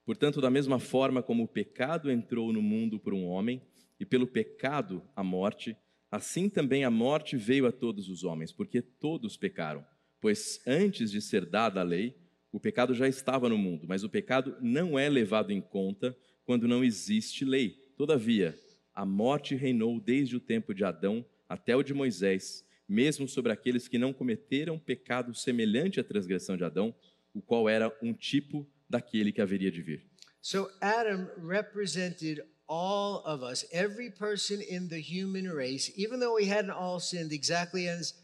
Portanto, 0.04 0.40
da 0.40 0.50
mesma 0.50 0.78
forma 0.78 1.22
como 1.22 1.44
o 1.44 1.48
pecado 1.48 2.10
entrou 2.10 2.52
no 2.52 2.60
mundo 2.60 3.00
por 3.00 3.14
um 3.14 3.24
homem, 3.24 3.62
e 3.98 4.04
pelo 4.04 4.26
pecado 4.26 5.02
a 5.14 5.24
morte, 5.24 5.76
assim 6.10 6.48
também 6.48 6.84
a 6.84 6.90
morte 6.90 7.36
veio 7.36 7.66
a 7.66 7.72
todos 7.72 8.08
os 8.08 8.22
homens, 8.22 8.52
porque 8.52 8.82
todos 8.82 9.36
pecaram. 9.36 9.84
Pois 10.20 10.60
antes 10.66 11.10
de 11.10 11.20
ser 11.20 11.46
dada 11.46 11.80
a 11.80 11.84
lei, 11.84 12.16
o 12.52 12.60
pecado 12.60 12.94
já 12.94 13.08
estava 13.08 13.48
no 13.48 13.58
mundo, 13.58 13.86
mas 13.88 14.04
o 14.04 14.08
pecado 14.08 14.56
não 14.60 14.98
é 14.98 15.08
levado 15.08 15.50
em 15.50 15.60
conta 15.60 16.16
quando 16.46 16.66
não 16.66 16.82
existe 16.82 17.44
lei. 17.44 17.70
Todavia, 17.96 18.58
a 18.94 19.04
morte 19.04 19.54
reinou 19.54 20.00
desde 20.00 20.36
o 20.36 20.40
tempo 20.40 20.72
de 20.72 20.84
Adão 20.84 21.26
até 21.48 21.76
o 21.76 21.82
de 21.82 21.92
Moisés, 21.92 22.64
mesmo 22.88 23.28
sobre 23.28 23.52
aqueles 23.52 23.88
que 23.88 23.98
não 23.98 24.12
cometeram 24.12 24.78
pecado 24.78 25.34
semelhante 25.34 26.00
à 26.00 26.04
transgressão 26.04 26.56
de 26.56 26.64
Adão, 26.64 26.94
o 27.34 27.42
qual 27.42 27.68
era 27.68 27.94
um 28.00 28.14
tipo 28.14 28.66
daquele 28.88 29.32
que 29.32 29.42
haveria 29.42 29.70
de 29.70 29.82
vir. 29.82 30.06
So 30.40 30.70
Adam 30.80 31.28
represented 31.38 32.40
all 32.68 33.22
of 33.26 33.42
us, 33.42 33.66
every 33.72 34.10
person 34.10 34.60
in 34.62 34.88
the 34.88 35.00
human 35.00 35.52
race, 35.52 35.92
even 35.96 36.20
though 36.20 36.36
we 36.36 36.48
hadn't 36.48 36.70
all 36.70 37.00
sinned 37.00 37.32
exactly 37.32 37.88
as, 37.88 38.14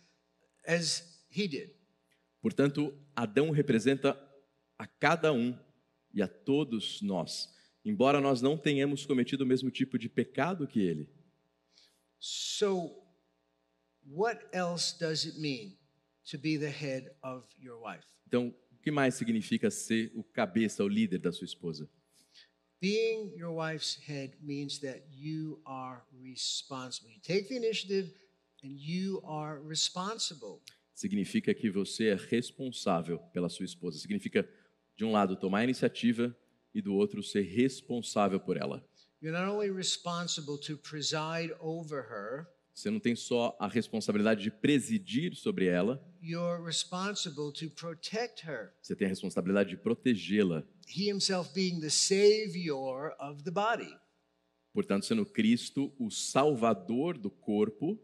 as 0.67 1.03
he 1.29 1.49
did. 1.49 1.71
Portanto, 2.41 2.93
Adão 3.15 3.51
representa 3.51 4.17
a 4.79 4.87
cada 4.87 5.33
um 5.33 5.57
e 6.15 6.23
a 6.23 6.29
todos 6.29 7.01
nós, 7.03 7.49
embora 7.85 8.21
nós 8.21 8.40
não 8.40 8.57
tenhamos 8.57 9.05
cometido 9.07 9.45
o 9.45 9.47
mesmo 9.47 9.71
tipo 9.71 9.99
de 9.99 10.09
pecado 10.09 10.66
que 10.66 10.81
ele. 10.81 11.09
So, 12.18 12.95
what 14.07 14.40
else 14.53 14.99
does 14.99 15.27
it 15.27 15.38
mean 15.38 15.77
to 16.31 16.38
be 16.38 16.59
the 16.59 16.71
head 16.71 17.11
of 17.23 17.47
your 17.59 17.81
wife? 17.83 18.07
Então, 18.27 18.55
o 18.71 18.79
que 18.83 18.90
mais 18.90 19.14
significa 19.14 19.71
ser 19.71 20.12
o 20.14 20.23
cabeça, 20.23 20.85
o 20.85 20.88
líder 20.88 21.18
da 21.18 21.33
sua 21.33 21.45
esposa? 21.45 21.88
Being 22.81 23.33
your 23.37 23.55
wife's 23.55 23.97
head 24.09 24.37
means 24.40 24.79
that 24.81 25.05
you 25.11 25.61
are 25.64 26.03
responsible. 26.21 27.12
You 27.12 27.21
take 27.21 27.49
the 27.49 27.57
initiative 27.57 28.12
and 28.64 28.77
you 28.77 29.21
are 29.25 29.61
responsible. 29.61 30.61
Significa 30.95 31.55
que 31.55 31.71
você 31.71 32.09
é 32.09 32.14
responsável 32.14 33.18
pela 33.33 33.49
sua 33.49 33.64
esposa. 33.64 33.99
Significa, 33.99 34.49
de 34.97 35.05
um 35.05 35.12
lado, 35.12 35.37
tomar 35.37 35.61
a 35.61 35.64
iniciativa 35.64 36.37
e 36.75 36.81
do 36.81 36.95
outro, 36.95 37.23
ser 37.23 37.43
responsável 37.43 38.41
por 38.41 38.57
ela. 38.57 38.85
You're 39.23 39.39
not 39.39 39.49
only 39.53 39.71
responsible 39.71 40.59
to 40.67 40.77
preside 40.79 41.55
over 41.61 42.03
her, 42.11 42.47
Você 42.75 42.91
não 42.91 42.99
tem 42.99 43.15
só 43.15 43.55
a 43.61 43.69
responsabilidade 43.69 44.43
de 44.43 44.51
presidir 44.51 45.35
sobre 45.37 45.67
ela, 45.67 46.03
you're 46.23 46.65
responsible 46.65 47.53
to 47.53 47.69
protect 47.71 48.47
her. 48.47 48.73
você 48.81 48.97
tem 48.97 49.07
a 49.07 49.11
responsabilidade 49.11 49.71
de 49.71 49.77
protegê-la. 49.77 50.65
He 50.89 51.09
himself 51.11 51.53
being 51.55 51.81
the 51.81 51.91
savior 51.91 53.15
of 53.21 53.43
the 53.45 53.51
body. 53.51 53.95
Portanto, 54.73 55.05
sendo 55.05 55.27
Cristo 55.27 55.93
o 55.99 56.11
salvador 56.11 57.19
do 57.19 57.31
corpo, 57.31 57.99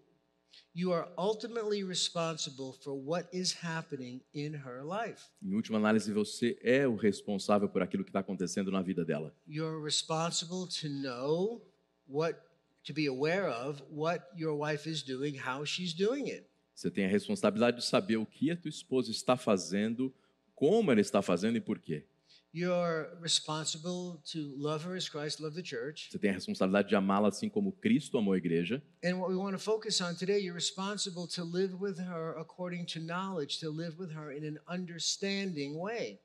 You 0.75 0.93
are 0.93 1.09
ultimately 1.19 1.83
responsible 1.83 2.73
for 2.83 2.95
what 2.95 3.29
is 3.33 3.55
happening 3.63 4.21
in 4.33 4.55
her 4.55 4.83
life. 4.85 5.25
em 5.43 5.55
última 5.55 5.79
análise, 5.79 6.13
você 6.13 6.59
é 6.63 6.87
o 6.87 6.95
responsável 6.97 7.69
por 7.69 7.83
aquilo 7.83 8.05
que 8.05 8.11
está 8.11 8.21
acontecendo 8.21 8.71
na 8.71 8.83
vida 8.83 9.05
dela. 9.05 9.35
You're 9.47 9.83
responsible 9.83 10.67
to 10.81 10.89
know 10.89 11.63
what, 12.09 12.39
to 12.85 12.93
be 12.93 13.07
aware 13.07 13.49
of 13.49 13.83
what 13.91 14.25
your 14.37 14.57
wife 14.57 14.89
is 14.89 15.03
doing, 15.03 15.37
how 15.37 15.65
she's 15.65 15.93
doing 15.93 16.29
it. 16.29 16.47
Você 16.75 16.91
tem 16.91 17.07
a 17.07 17.09
responsabilidade 17.09 17.79
de 17.79 17.85
saber 17.85 18.19
o 18.19 18.25
que 18.25 18.53
a 18.53 18.57
tua 18.57 18.69
esposa 18.69 19.11
está 19.11 19.37
fazendo, 19.37 20.15
como 20.55 20.93
ela 20.93 21.01
está 21.01 21.21
fazendo 21.21 21.57
e 21.57 21.61
por 21.61 21.81
quê. 21.81 22.05
You're 22.53 23.11
responsible 23.21 24.23
to 24.33 24.55
love 24.57 24.83
her 24.85 24.97
as 24.97 25.09
Christ 25.09 25.39
loved 25.39 25.57
the 25.57 25.63
church. 25.63 26.09
Você 26.11 26.19
tem 26.19 26.31
a 26.31 26.33
responsabilidade 26.33 26.89
de 26.89 26.97
amá-la 26.97 27.29
assim 27.29 27.49
como 27.49 27.73
Cristo 27.73 28.17
amou 28.17 28.33
a 28.33 28.39
igreja. 28.39 28.83
And 29.05 29.17
what 29.17 29.31
we 29.31 29.37
want 29.37 29.53
to 29.53 29.63
focus 29.63 30.01
on 30.01 30.15
today, 30.15 30.39
you're 30.41 30.55
responsible 30.55 31.29
to 31.35 31.45
live 31.45 31.75
with 31.79 31.99
her 31.99 32.39
according 32.39 32.87
to 32.87 33.01
knowledge, 33.01 33.59
to 33.61 33.71
live 33.71 33.99
with 33.99 34.13
her 34.15 34.33
in 34.33 34.45
an 34.45 34.59
understanding 34.67 35.77
way. 35.79 36.21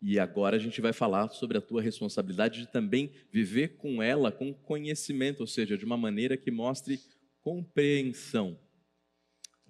E 0.00 0.18
agora 0.18 0.56
a 0.56 0.58
gente 0.58 0.80
vai 0.80 0.92
falar 0.92 1.28
sobre 1.30 1.58
a 1.58 1.60
tua 1.60 1.82
responsabilidade 1.82 2.60
de 2.60 2.68
também 2.68 3.12
viver 3.30 3.76
com 3.76 4.02
ela 4.02 4.32
com 4.32 4.54
conhecimento, 4.54 5.40
ou 5.40 5.46
seja, 5.46 5.76
de 5.76 5.84
uma 5.84 5.96
maneira 5.96 6.36
que 6.36 6.50
mostre 6.50 7.00
compreensão. 7.42 8.58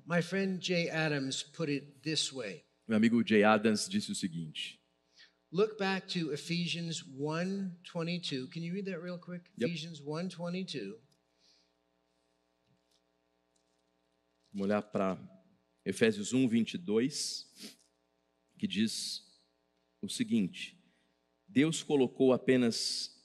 My 0.07 0.23
friend 0.23 0.65
Jay 0.65 0.89
Adams 0.91 1.43
put 1.43 1.71
it 1.71 1.87
this 2.03 2.33
way 2.33 2.65
Meu 2.87 2.97
amigo 2.97 3.23
Jay 3.27 3.45
Adams 3.45 3.87
disse 3.87 4.11
o 4.11 4.15
seguinte: 4.15 4.78
Look 5.51 5.79
back 5.79 6.07
to 6.09 6.31
Ephesians 6.33 7.03
1:22. 7.03 8.51
Can 8.51 8.63
you 8.63 8.75
read 8.75 8.85
that 8.85 9.01
real 9.01 9.19
quick? 9.19 9.51
Yep. 9.57 9.71
Ephesians 9.71 10.01
1:22. 10.01 10.99
Vamos 14.53 14.67
olhar 14.67 14.83
para 14.83 15.17
Efésios 15.87 16.35
1, 16.35 16.47
22, 16.49 17.47
que 18.59 18.67
diz 18.67 19.25
o 20.03 20.09
seguinte: 20.09 20.77
Deus 21.49 21.83
colocou 21.83 22.35
apenas. 22.35 23.17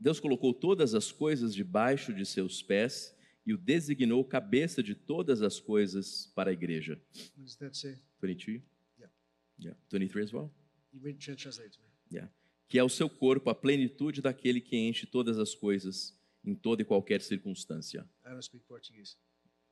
Deus 0.00 0.18
colocou 0.18 0.52
todas 0.52 0.94
as 0.94 1.12
coisas 1.12 1.54
debaixo 1.54 2.12
de 2.12 2.26
seus 2.26 2.60
pés 2.60 3.14
e 3.46 3.54
o 3.54 3.56
designou 3.56 4.24
cabeça 4.24 4.82
de 4.82 4.96
todas 4.96 5.42
as 5.42 5.60
coisas 5.60 6.26
para 6.34 6.50
a 6.50 6.52
igreja. 6.52 7.00
What 7.14 7.30
does 7.36 7.56
that 7.56 7.76
say? 7.76 8.02
22? 8.20 8.64
Yeah. 8.98 9.12
Yeah. 9.60 9.80
23 9.90 10.24
as 10.24 10.32
well? 10.32 10.52
You 10.94 11.00
read 11.02 11.18
tran- 11.18 11.36
translate 11.36 11.72
to 11.72 11.80
me. 11.80 11.88
Yeah. 12.10 12.28
Que 12.68 12.78
é 12.78 12.84
o 12.84 12.88
seu 12.88 13.10
corpo, 13.10 13.50
a 13.50 13.54
plenitude 13.54 14.22
daquele 14.22 14.60
que 14.60 14.76
enche 14.76 15.06
todas 15.06 15.38
as 15.38 15.54
coisas 15.54 16.14
em 16.44 16.54
toda 16.54 16.82
e 16.82 16.84
qualquer 16.84 17.20
circunstância. 17.20 18.08
I 18.24 18.30
don't 18.30 18.42
speak 18.42 18.64
Portuguese. 18.66 19.16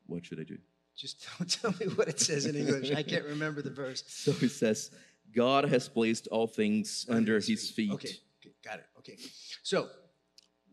What 0.06 0.26
should 0.26 0.40
I 0.40 0.44
do? 0.44 0.58
Just 0.96 1.26
don't 1.38 1.48
tell 1.48 1.72
me 1.78 1.86
what 1.94 2.08
it 2.08 2.20
says 2.20 2.44
in 2.46 2.56
English. 2.56 2.90
I 2.90 3.02
can't 3.02 3.24
remember 3.24 3.62
the 3.62 3.70
verse. 3.70 4.04
So 4.08 4.32
it 4.42 4.50
says, 4.50 4.90
God 5.32 5.64
has 5.68 5.88
placed 5.88 6.26
all 6.28 6.46
things 6.48 7.06
under 7.08 7.36
his 7.36 7.70
feet. 7.70 7.92
Okay, 7.92 8.16
okay, 8.40 8.54
got 8.64 8.80
it. 8.80 8.86
Okay. 8.98 9.16
So, 9.62 9.88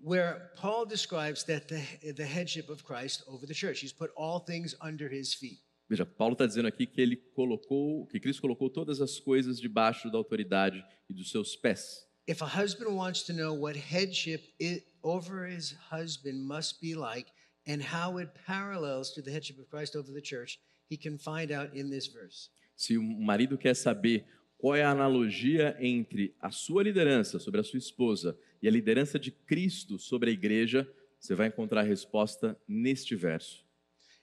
where 0.01 0.51
Paul 0.55 0.85
describes 0.85 1.43
that 1.45 1.67
the, 1.67 1.81
the 2.13 2.25
headship 2.25 2.69
of 2.69 2.83
Christ 2.83 3.23
over 3.27 3.45
the 3.45 3.53
church, 3.53 3.79
he's 3.81 3.93
put 3.93 4.11
all 4.15 4.39
things 4.39 4.73
under 4.81 5.07
his 5.07 5.33
feet. 5.33 5.59
Veja, 5.89 6.05
Paulo 6.05 6.33
está 6.33 6.45
dizendo 6.45 6.67
aqui 6.67 6.85
que 6.85 7.01
ele 7.01 7.15
colocou, 7.15 8.05
que 8.05 8.19
Cristo 8.19 8.43
colocou 8.43 8.69
todas 8.69 9.01
as 9.01 9.19
coisas 9.19 9.59
debaixo 9.59 10.11
da 10.11 10.19
autoridade 10.19 10.85
e 11.09 11.13
dos 11.13 11.31
seus 11.31 11.55
pés. 11.55 12.07
If 12.27 12.43
a 12.43 12.45
husband 12.45 12.93
wants 12.93 13.23
to 13.23 13.33
know 13.33 13.59
what 13.59 13.75
headship 13.75 14.53
over 15.01 15.49
his 15.51 15.75
husband 15.91 16.43
must 16.43 16.79
be 16.79 16.93
like 16.93 17.31
and 17.67 17.81
how 17.81 18.19
it 18.19 18.31
parallels 18.45 19.11
to 19.15 19.23
the 19.23 19.31
headship 19.31 19.59
of 19.59 19.67
Christ 19.67 19.95
over 19.95 20.13
the 20.13 20.21
church, 20.21 20.59
he 20.91 20.95
can 20.95 21.17
find 21.17 21.51
out 21.51 21.75
in 21.75 21.89
this 21.89 22.05
verse. 22.05 22.51
Se 22.75 22.95
o 22.95 23.01
marido 23.01 23.57
quer 23.57 23.75
saber 23.75 24.25
qual 24.59 24.75
é 24.75 24.83
a 24.83 24.91
analogia 24.91 25.75
entre 25.79 26.35
a 26.39 26.51
sua 26.51 26.83
liderança 26.83 27.39
sobre 27.39 27.61
a 27.61 27.63
sua 27.63 27.79
esposa 27.79 28.37
e 28.61 28.67
a 28.67 28.71
liderança 28.71 29.17
de 29.17 29.31
Cristo 29.31 29.97
sobre 29.97 30.29
a 30.29 30.33
igreja, 30.33 30.87
você 31.19 31.33
vai 31.33 31.47
encontrar 31.47 31.81
a 31.81 31.83
resposta 31.83 32.55
neste 32.67 33.15
verso. 33.15 33.67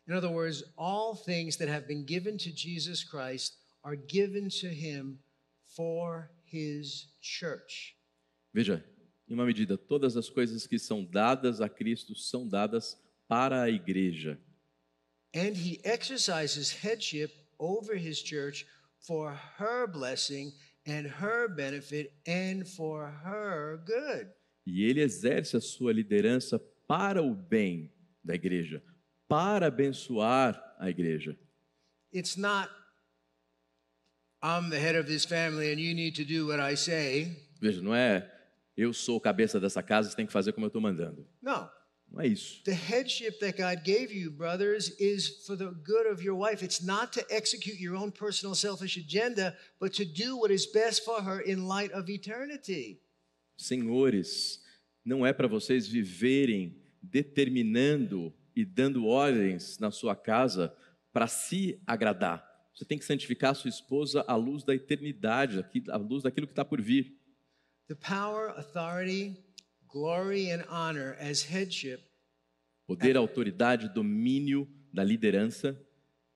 In 0.08 0.14
other 0.14 0.30
words, 0.30 0.62
all 0.76 1.14
things 1.16 1.56
that 1.56 1.68
have 1.68 1.88
been 1.88 2.04
given 2.04 2.38
to 2.38 2.52
Jesus 2.52 3.02
Christ 3.02 3.56
are 3.82 3.96
given 3.96 4.48
to 4.60 4.68
him 4.68 5.18
for 5.66 6.30
his 6.44 7.08
church. 7.20 7.96
Veja, 8.54 8.82
em 9.28 9.34
uma 9.34 9.44
medida, 9.44 9.76
todas 9.76 10.16
as 10.16 10.30
coisas 10.30 10.66
que 10.66 10.78
são 10.78 11.04
dadas 11.04 11.60
a 11.60 11.68
Cristo 11.68 12.14
são 12.14 12.48
dadas 12.48 12.96
para 13.28 13.62
a 13.62 13.70
igreja. 13.70 14.38
And 15.34 15.54
he 15.54 15.80
exercises 15.84 16.70
headship 16.70 17.32
over 17.58 17.96
his 17.96 18.22
church 18.22 18.66
for 19.00 19.32
her 19.58 19.86
blessing 19.86 20.52
and 20.86 21.06
her 21.06 21.48
benefit 21.48 22.12
and 22.26 22.64
for 22.64 23.10
her 23.24 23.82
good. 23.84 24.30
E 24.66 24.84
ele 24.84 25.00
exerce 25.00 25.56
a 25.56 25.60
sua 25.60 25.92
liderança 25.92 26.58
para 26.88 27.22
o 27.22 27.34
bem 27.34 27.92
da 28.24 28.34
igreja, 28.34 28.82
para 29.28 29.66
abençoar 29.66 30.76
a 30.78 30.88
igreja. 30.90 31.36
It's 32.12 32.36
not, 32.36 32.70
I'm 34.42 34.70
the 34.70 34.78
head 34.78 34.96
of 34.96 35.06
this 35.06 35.24
family 35.24 35.72
and 35.72 35.80
you 35.80 35.94
need 35.94 36.16
to 36.16 36.24
do 36.24 36.46
what 36.46 36.60
I 36.60 36.76
say. 36.76 37.36
Veja, 37.60 37.82
não 37.82 37.94
é 37.94 38.30
eu 38.76 38.92
sou 38.92 39.16
o 39.16 39.20
cabeça 39.20 39.58
dessa 39.58 39.82
casa, 39.82 40.10
você 40.10 40.16
tem 40.16 40.26
que 40.26 40.32
fazer 40.32 40.52
como 40.52 40.66
eu 40.66 40.68
estou 40.68 40.82
mandando. 40.82 41.26
No. 41.42 41.68
Não 42.12 42.20
é 42.20 42.28
isso. 42.28 42.62
The 42.64 42.72
headship 42.72 43.40
that 43.40 43.58
God 43.58 43.82
gave 43.84 44.14
you, 44.14 44.30
brothers, 44.30 44.94
is 45.00 45.44
for 45.44 45.56
the 45.56 45.72
good 45.84 46.06
of 46.08 46.22
your 46.22 46.36
wife. 46.38 46.64
It's 46.64 46.82
not 46.82 47.12
to 47.18 47.26
execute 47.28 47.80
your 47.82 47.96
own 47.96 48.12
personal 48.12 48.54
selfish 48.54 48.96
agenda, 48.96 49.56
but 49.80 49.92
to 49.96 50.04
do 50.04 50.36
what 50.36 50.52
is 50.52 50.66
best 50.66 51.04
for 51.04 51.22
her 51.22 51.40
in 51.40 51.66
light 51.66 51.92
of 51.92 52.08
eternity. 52.08 53.00
Senhores, 53.56 54.62
não 55.04 55.26
é 55.26 55.32
para 55.32 55.48
vocês 55.48 55.88
viverem 55.88 56.76
determinando 57.02 58.32
e 58.56 58.64
dando 58.64 59.06
ordens 59.06 59.78
na 59.78 59.90
sua 59.90 60.16
casa 60.16 60.74
para 61.12 61.26
se 61.26 61.80
agradar. 61.86 62.44
Você 62.74 62.84
tem 62.84 62.98
que 62.98 63.04
santificar 63.04 63.50
a 63.52 63.54
sua 63.54 63.68
esposa 63.68 64.24
à 64.26 64.34
luz 64.34 64.64
da 64.64 64.74
eternidade, 64.74 65.64
à 65.90 65.96
luz 65.96 66.22
daquilo 66.22 66.46
que 66.46 66.52
está 66.52 66.64
por 66.64 66.80
vir. 66.80 67.14
The 67.86 67.94
power, 67.94 68.48
authority, 68.56 69.36
glory, 69.86 70.50
and 70.50 70.64
honor 70.68 71.16
as 71.20 71.42
headship 71.42 72.02
Poder, 72.86 73.16
autoridade, 73.16 73.88
domínio 73.92 74.68
da 74.92 75.02
liderança 75.04 75.76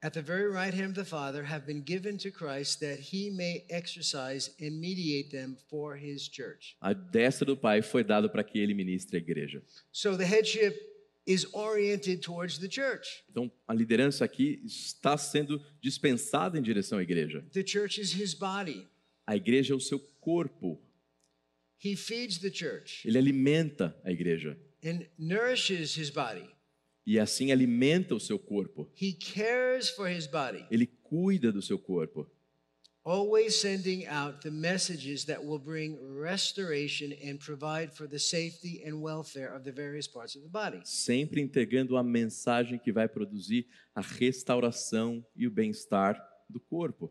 at 0.03 0.15
the 0.15 0.23
very 0.23 0.51
right 0.51 0.73
hand 0.73 0.87
of 0.87 0.95
the 0.95 1.05
Father 1.05 1.45
have 1.45 1.67
been 1.67 1.83
given 1.83 2.17
to 2.19 2.31
Christ 2.31 2.81
that 2.81 2.99
he 2.99 3.31
may 3.31 3.65
exercise 3.69 4.51
and 4.59 4.81
mediate 4.81 5.31
them 5.31 5.57
for 5.69 5.95
his 5.95 6.27
church. 6.27 6.77
A 6.81 6.95
destra 6.95 7.45
do 7.45 7.57
Pai 7.57 7.83
foi 7.83 8.03
dado 8.03 8.31
para 8.31 8.43
que 8.43 8.59
ele 8.59 8.73
ministre 8.73 9.19
a 9.19 9.21
igreja. 9.21 9.63
So 9.93 10.17
the 10.17 10.25
headship 10.25 10.75
is 11.31 11.47
oriented 11.53 12.21
towards 12.23 12.59
the 12.59 12.69
church. 12.69 13.23
Então, 13.31 13.51
a 13.69 13.75
liderança 13.75 14.25
aqui 14.25 14.61
está 14.65 15.17
sendo 15.17 15.63
dispensada 15.81 16.59
em 16.59 16.63
direção 16.63 16.99
à 16.99 17.03
igreja. 17.03 17.45
The 17.53 17.65
church 17.67 18.01
is 18.01 18.13
his 18.15 18.35
body. 18.35 18.87
A 19.27 19.37
igreja 19.37 19.73
é 19.73 19.77
o 19.77 19.81
seu 19.81 19.99
corpo. 20.21 20.81
He 21.83 21.97
feeds 21.97 22.39
the 22.39 22.51
church 22.53 23.07
Ele 23.09 23.17
alimenta 23.17 23.97
a 24.05 24.11
igreja 24.11 24.59
and 24.85 25.07
nourishes 25.19 25.97
his 25.97 26.11
body. 26.11 26.47
e 27.07 27.19
assim 27.19 27.51
alimenta 27.53 28.15
o 28.15 28.21
seu 28.21 28.39
corpo. 28.39 28.91
He 29.01 29.13
cares 29.15 29.89
for 29.91 30.09
his 30.11 30.27
body, 30.27 30.67
Ele 30.71 30.87
cuida 30.87 31.51
do 31.51 31.63
seu 31.63 31.79
corpo, 31.79 32.31
always 33.05 33.61
sending 33.61 34.07
out 34.07 34.43
the 34.43 34.51
messages 34.51 35.25
that 35.25 35.43
will 35.43 35.59
bring 35.59 35.99
restoration 36.01 37.13
and 37.25 37.41
provide 37.41 37.93
for 37.93 38.07
the 38.07 38.19
safety 38.19 38.83
and 38.85 39.01
welfare 39.01 39.55
of 39.55 39.65
the 39.65 39.73
various 39.73 40.07
parts 40.07 40.37
of 40.37 40.43
the 40.43 40.49
body. 40.49 40.81
sempre 40.85 41.41
entregando 41.41 41.97
a 41.97 42.03
mensagem 42.03 42.79
que 42.79 42.93
vai 42.93 43.09
produzir 43.09 43.67
a 43.95 44.01
restauração 44.01 45.25
e 45.35 45.47
o 45.47 45.51
bem-estar 45.51 46.21
do 46.49 46.61
corpo. 46.61 47.11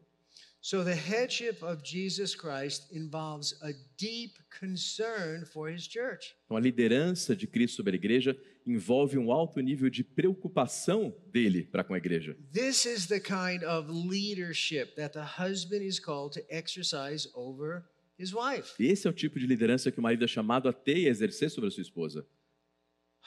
So 0.62 0.84
the 0.84 0.94
headship 0.94 1.64
of 1.64 1.82
Jesus 1.84 2.36
Christ 2.36 2.92
involves 2.92 3.54
a 3.62 3.72
deep 3.98 4.38
concern 4.50 5.46
for 5.46 5.70
his 5.70 5.88
church. 5.88 6.36
Então, 6.46 6.58
a 6.58 6.60
liderança 6.60 7.34
de 7.34 7.48
Cristo 7.48 7.78
sobre 7.78 7.94
a 7.94 7.96
igreja 7.96 8.38
envolve 8.66 9.18
um 9.18 9.32
alto 9.32 9.62
nível 9.62 9.90
de 9.90 10.04
preocupação 10.04 11.16
dele 11.32 11.64
para 11.64 11.84
com 11.84 11.94
a 11.94 11.98
igreja. 11.98 12.36
This 12.52 12.86
is 12.86 13.08
the 13.08 13.22
kind 13.22 13.64
of 13.64 13.90
leadership 13.90 14.96
that 14.96 15.14
the 15.14 15.24
husband 15.42 15.82
is 15.82 15.98
called 15.98 16.34
to 16.34 16.46
exercise 16.50 17.30
over 17.34 17.86
his 18.20 18.34
wife. 18.34 18.74
Esse 18.78 19.08
é 19.08 19.10
o 19.10 19.14
tipo 19.14 19.40
de 19.40 19.48
liderança 19.48 19.90
que 19.90 20.00
o 20.00 20.04
marido 20.04 20.26
é 20.26 20.28
chamado 20.28 20.68
a 20.68 20.74
ter 20.74 20.98
e 20.98 21.08
exercer 21.08 21.50
sobre 21.50 21.70
a 21.70 21.72
sua 21.72 21.84
esposa. 21.84 22.28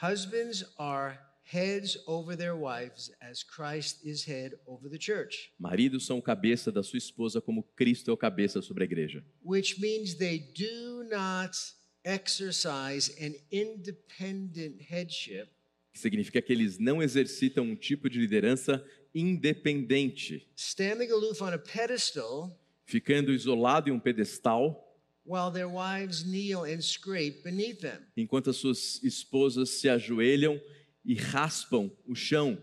Husbands 0.02 0.64
are 0.78 1.18
heads 1.44 1.98
over 2.06 2.36
their 2.36 2.54
wives 2.54 3.10
as 3.20 3.42
Christ 3.42 4.00
is 4.04 4.24
head 4.26 4.54
over 4.66 4.88
the 4.88 4.98
church, 4.98 5.52
Maridos 5.58 6.06
são 6.06 6.20
cabeça 6.20 6.70
da 6.72 6.82
sua 6.82 6.98
esposa 6.98 7.40
como 7.40 7.62
Cristo 7.76 8.10
é 8.10 8.14
o 8.14 8.16
cabeça 8.16 8.62
sobre 8.62 8.84
a 8.84 8.86
igreja. 8.86 9.24
which 9.44 9.80
means 9.80 10.14
they 10.14 10.38
do 10.38 11.04
not 11.10 11.56
exercise 12.04 13.10
an 13.20 13.34
independent 13.50 14.80
headship 14.88 15.48
Que 15.92 15.98
significa 16.00 16.40
que 16.40 16.52
eles 16.52 16.78
não 16.78 17.02
exercitam 17.02 17.64
um 17.64 17.76
tipo 17.76 18.08
de 18.08 18.18
liderança 18.18 18.82
independente, 19.14 20.48
standing 20.56 21.10
aloof 21.10 21.42
on 21.42 21.48
a 21.52 21.58
pedestal 21.58 22.50
ficando 22.86 23.32
isolado 23.32 23.88
em 23.88 23.92
um 23.92 24.00
pedestal 24.00 24.88
while 25.24 25.52
their 25.52 25.68
wives 25.68 26.24
kneel 26.24 26.64
and 26.64 26.80
scrape 26.80 27.42
beneath 27.44 27.80
them. 27.80 28.00
enquanto 28.16 28.50
as 28.50 28.56
suas 28.56 29.02
esposas 29.02 29.68
se 29.80 29.88
ajoelham 29.88 30.58
e 31.04 31.14
raspam 31.14 31.90
o 32.06 32.14
chão 32.14 32.58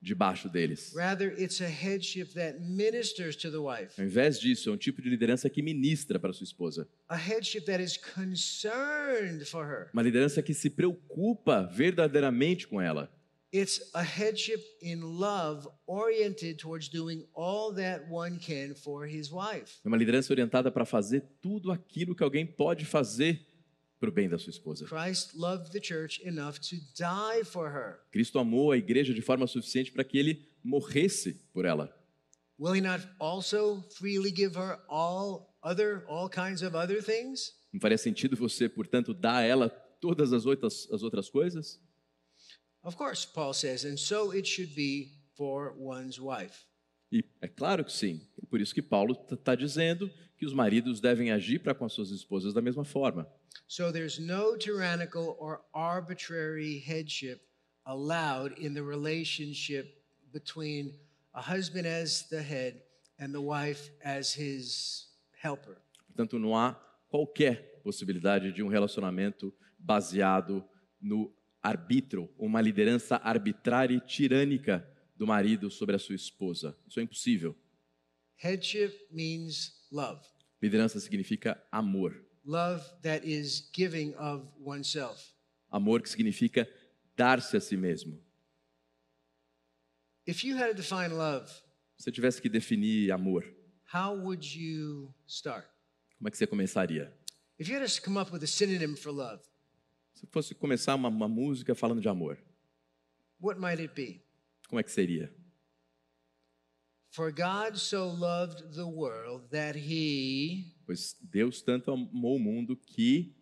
debaixo 0.00 0.48
deles. 0.48 0.92
Rather, 0.94 1.32
it's 1.42 1.60
a 1.60 1.66
headship 1.66 2.32
that 2.34 2.60
ministers 2.60 3.34
to 3.36 3.50
the 3.50 3.58
wife, 3.58 4.00
Ao 4.00 4.06
invés 4.06 4.38
disso, 4.38 4.70
é 4.70 4.72
um 4.72 4.76
tipo 4.76 5.02
de 5.02 5.10
liderança 5.10 5.50
que 5.50 5.60
ministra 5.60 6.18
para 6.20 6.32
sua 6.32 6.44
esposa. 6.44 6.88
a 7.08 7.16
headship 7.16 7.62
that 7.66 7.82
is 7.82 7.96
concerned 7.96 9.44
for 9.46 9.64
her. 9.66 9.88
Uma 9.92 10.02
liderança 10.02 10.42
que 10.42 10.54
se 10.54 10.70
preocupa 10.70 11.62
verdadeiramente 11.72 12.66
com 12.68 12.80
ela. 12.80 13.10
It's 13.52 13.80
a 13.94 14.02
headship 14.02 14.62
in 14.82 15.00
love 15.00 15.66
oriented 15.86 16.58
towards 16.58 16.88
doing 16.90 17.26
all 17.34 17.74
that 17.76 18.04
one 18.10 18.38
can 18.38 18.74
for 18.74 19.06
his 19.06 19.30
wife. 19.32 19.80
É 19.82 19.88
uma 19.88 19.96
liderança 19.96 20.32
orientada 20.32 20.70
para 20.70 20.84
fazer 20.84 21.24
tudo 21.40 21.72
aquilo 21.72 22.14
que 22.14 22.22
alguém 22.22 22.46
pode 22.46 22.84
fazer 22.84 23.40
para 23.98 24.08
o 24.08 24.12
bem 24.12 24.28
da 24.28 24.38
sua 24.38 24.50
esposa. 24.50 24.86
Christ 24.86 25.34
loved 25.34 25.72
the 25.72 25.80
church 25.80 26.20
enough 26.24 26.58
to 26.60 26.76
die 26.96 27.44
for 27.44 27.68
her. 27.70 28.00
Cristo 28.12 28.38
amou 28.38 28.72
a 28.72 28.76
igreja 28.76 29.12
de 29.12 29.22
forma 29.22 29.46
suficiente 29.46 29.90
para 29.92 30.04
que 30.04 30.18
ele 30.18 30.48
morresse 30.62 31.34
por 31.52 31.64
ela. 31.64 31.92
Will 32.58 32.74
he 32.74 32.80
not 32.80 33.06
also 33.20 33.84
freely 33.96 34.32
give 34.32 34.56
her 34.56 34.80
all 34.88 35.54
other 35.62 36.04
all 36.08 36.28
kinds 36.28 36.62
of 36.62 36.76
other 36.76 37.02
things? 37.02 37.54
Não 37.72 37.80
faria 37.80 37.98
sentido 37.98 38.36
você, 38.36 38.68
portanto, 38.68 39.14
dar 39.14 39.38
a 39.38 39.42
ela 39.42 39.68
todas 40.00 40.32
as 40.32 40.46
outras, 40.46 40.88
as 40.90 41.02
outras 41.02 41.28
coisas? 41.28 41.80
Of 42.82 42.96
course, 42.96 43.26
Paul 43.26 43.52
says, 43.52 43.84
and 43.84 43.96
so 43.96 44.32
it 44.32 44.48
should 44.48 44.74
be 44.74 45.12
for 45.36 45.74
one's 45.76 46.18
wife. 46.18 46.66
E 47.10 47.24
é 47.40 47.48
claro 47.48 47.84
que 47.84 47.92
sim. 47.92 48.20
É 48.42 48.46
por 48.46 48.60
isso 48.60 48.74
que 48.74 48.82
Paulo 48.82 49.18
está 49.30 49.54
dizendo 49.54 50.10
que 50.36 50.46
os 50.46 50.52
maridos 50.52 51.00
devem 51.00 51.30
agir 51.30 51.58
para 51.60 51.74
com 51.74 51.84
as 51.84 51.92
suas 51.92 52.10
esposas 52.10 52.54
da 52.54 52.62
mesma 52.62 52.84
forma. 52.84 53.26
So 53.66 53.92
there's 53.92 54.18
no 54.18 54.56
tyrannical 54.56 55.36
or 55.38 55.60
arbitrary 55.74 56.78
headship 56.78 57.40
allowed 57.84 58.54
in 58.58 58.74
the 58.74 58.82
relationship 58.82 60.02
between 60.32 60.94
a 61.34 61.40
husband 61.40 61.86
as 61.86 62.22
the 62.28 62.40
head 62.40 62.82
and 63.18 63.32
the 63.32 63.40
wife 63.40 63.90
as 64.04 64.38
his 64.38 65.08
helper. 65.42 65.76
Portanto, 66.06 66.38
não 66.38 66.56
há 66.56 66.74
qualquer 67.08 67.80
possibilidade 67.82 68.52
de 68.52 68.62
um 68.62 68.68
relacionamento 68.68 69.54
baseado 69.78 70.64
no 71.00 71.32
arbítrio, 71.62 72.28
uma 72.38 72.60
liderança 72.60 73.16
arbitrária 73.16 73.94
e 73.94 74.00
tirânica 74.00 74.86
do 75.18 75.26
marido 75.26 75.70
sobre 75.70 75.96
a 75.96 75.98
sua 75.98 76.14
esposa. 76.14 76.78
Isso 76.86 77.00
é 77.00 77.02
impossível. 77.02 77.54
Headship 78.36 78.94
means 79.10 79.74
love. 79.90 80.24
Liderança 80.62 81.00
significa 81.00 81.62
amor. 81.70 82.24
Love 82.44 82.82
that 83.02 83.28
is 83.28 83.68
giving 83.74 84.14
of 84.16 84.48
oneself. 84.60 85.34
Amor 85.70 86.00
que 86.00 86.08
significa 86.08 86.66
dar-se 87.16 87.56
a 87.56 87.60
si 87.60 87.76
mesmo. 87.76 88.18
If 90.26 90.44
you 90.44 90.56
had 90.56 90.68
to 90.68 90.74
define 90.74 91.08
love, 91.14 91.50
Se 91.96 92.04
você 92.04 92.12
tivesse 92.12 92.40
que 92.40 92.48
definir 92.48 93.10
amor, 93.10 93.44
how 93.92 94.14
would 94.16 94.44
you 94.58 95.12
start? 95.26 95.66
como 96.16 96.28
é 96.28 96.30
que 96.30 96.36
você 96.38 96.46
começaria? 96.46 97.12
If 97.58 97.68
you 97.68 97.76
had 97.76 97.86
to 97.88 98.02
come 98.02 98.18
up 98.18 98.32
with 98.32 98.42
a 98.44 98.46
synonym 98.46 98.94
for 98.96 99.10
love, 99.12 99.42
Se 100.14 100.26
fosse 100.26 100.54
começar 100.54 100.94
uma, 100.94 101.08
uma 101.08 101.28
música 101.28 101.74
falando 101.74 102.00
de 102.00 102.08
amor, 102.08 102.38
what 103.40 103.58
might 103.60 103.80
it 103.80 103.94
be? 103.94 104.22
Como 104.68 104.78
é 104.78 104.82
que 104.84 104.90
seria? 104.92 105.34
For 107.10 107.32
God 107.32 107.76
so 107.76 108.06
loved 108.08 108.74
the 108.74 108.84
world 108.86 109.48
that 109.50 109.76
he 109.76 110.76
Pois 110.86 111.14
Deus 111.22 111.60
tanto 111.62 111.90
amou 111.90 112.36
o 112.36 112.38
mundo 112.38 112.76
que 112.76 113.34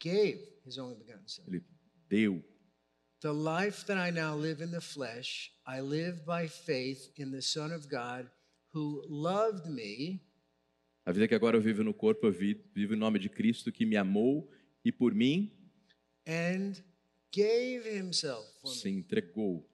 gave 0.00 0.40
his 0.64 0.78
only 0.78 0.96
begotten 0.96 1.26
Son. 1.28 1.44
ele 1.46 1.62
deu. 2.08 2.42
The 3.20 3.32
life 3.32 3.84
that 3.86 3.96
I 3.98 4.10
now 4.10 4.34
live 4.36 4.60
in 4.60 4.72
the 4.72 4.80
flesh, 4.80 5.52
I 5.64 5.80
live 5.80 6.24
by 6.26 6.48
faith 6.48 7.12
in 7.16 7.30
the 7.30 7.40
Son 7.42 7.70
of 7.72 7.88
God 7.88 8.28
who 8.74 9.04
loved 9.08 9.66
me 9.70 10.20
A 11.04 11.12
vida 11.12 11.26
que 11.28 11.34
agora 11.34 11.56
eu 11.56 11.60
vivo 11.60 11.82
no 11.82 11.92
corpo, 11.92 12.26
eu 12.26 12.32
vi- 12.32 12.64
vivo 12.74 12.94
em 12.94 12.96
nome 12.96 13.18
de 13.18 13.28
Cristo 13.28 13.70
que 13.72 13.84
me 13.84 13.96
amou 13.96 14.48
e 14.84 14.90
por 14.92 15.12
mim 15.14 15.52
and 16.26 16.74
gave 17.32 17.84
himself 17.84 18.46
se 18.64 18.90
entregou. 18.90 19.64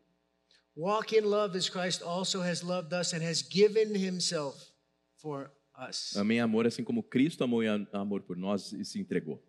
Walk 0.76 1.12
in 1.12 1.24
love 1.24 1.56
as 1.56 1.68
Christ 1.68 2.02
also 2.02 2.40
has 2.40 2.62
loved 2.62 2.92
us 2.92 3.12
and 3.12 3.22
has 3.22 3.42
given 3.42 3.94
himself 3.94 4.72
for 5.16 5.50
us. 5.76 6.16
Amém 6.16 6.40
amor, 6.40 6.66
assim 6.66 6.84
como 6.84 7.02
Cristo 7.02 7.42
amou 7.42 7.62
amor 7.92 8.22
por 8.22 8.36
nós 8.36 8.72
e 8.72 8.84
se 8.84 9.00
entregou. 9.00 9.42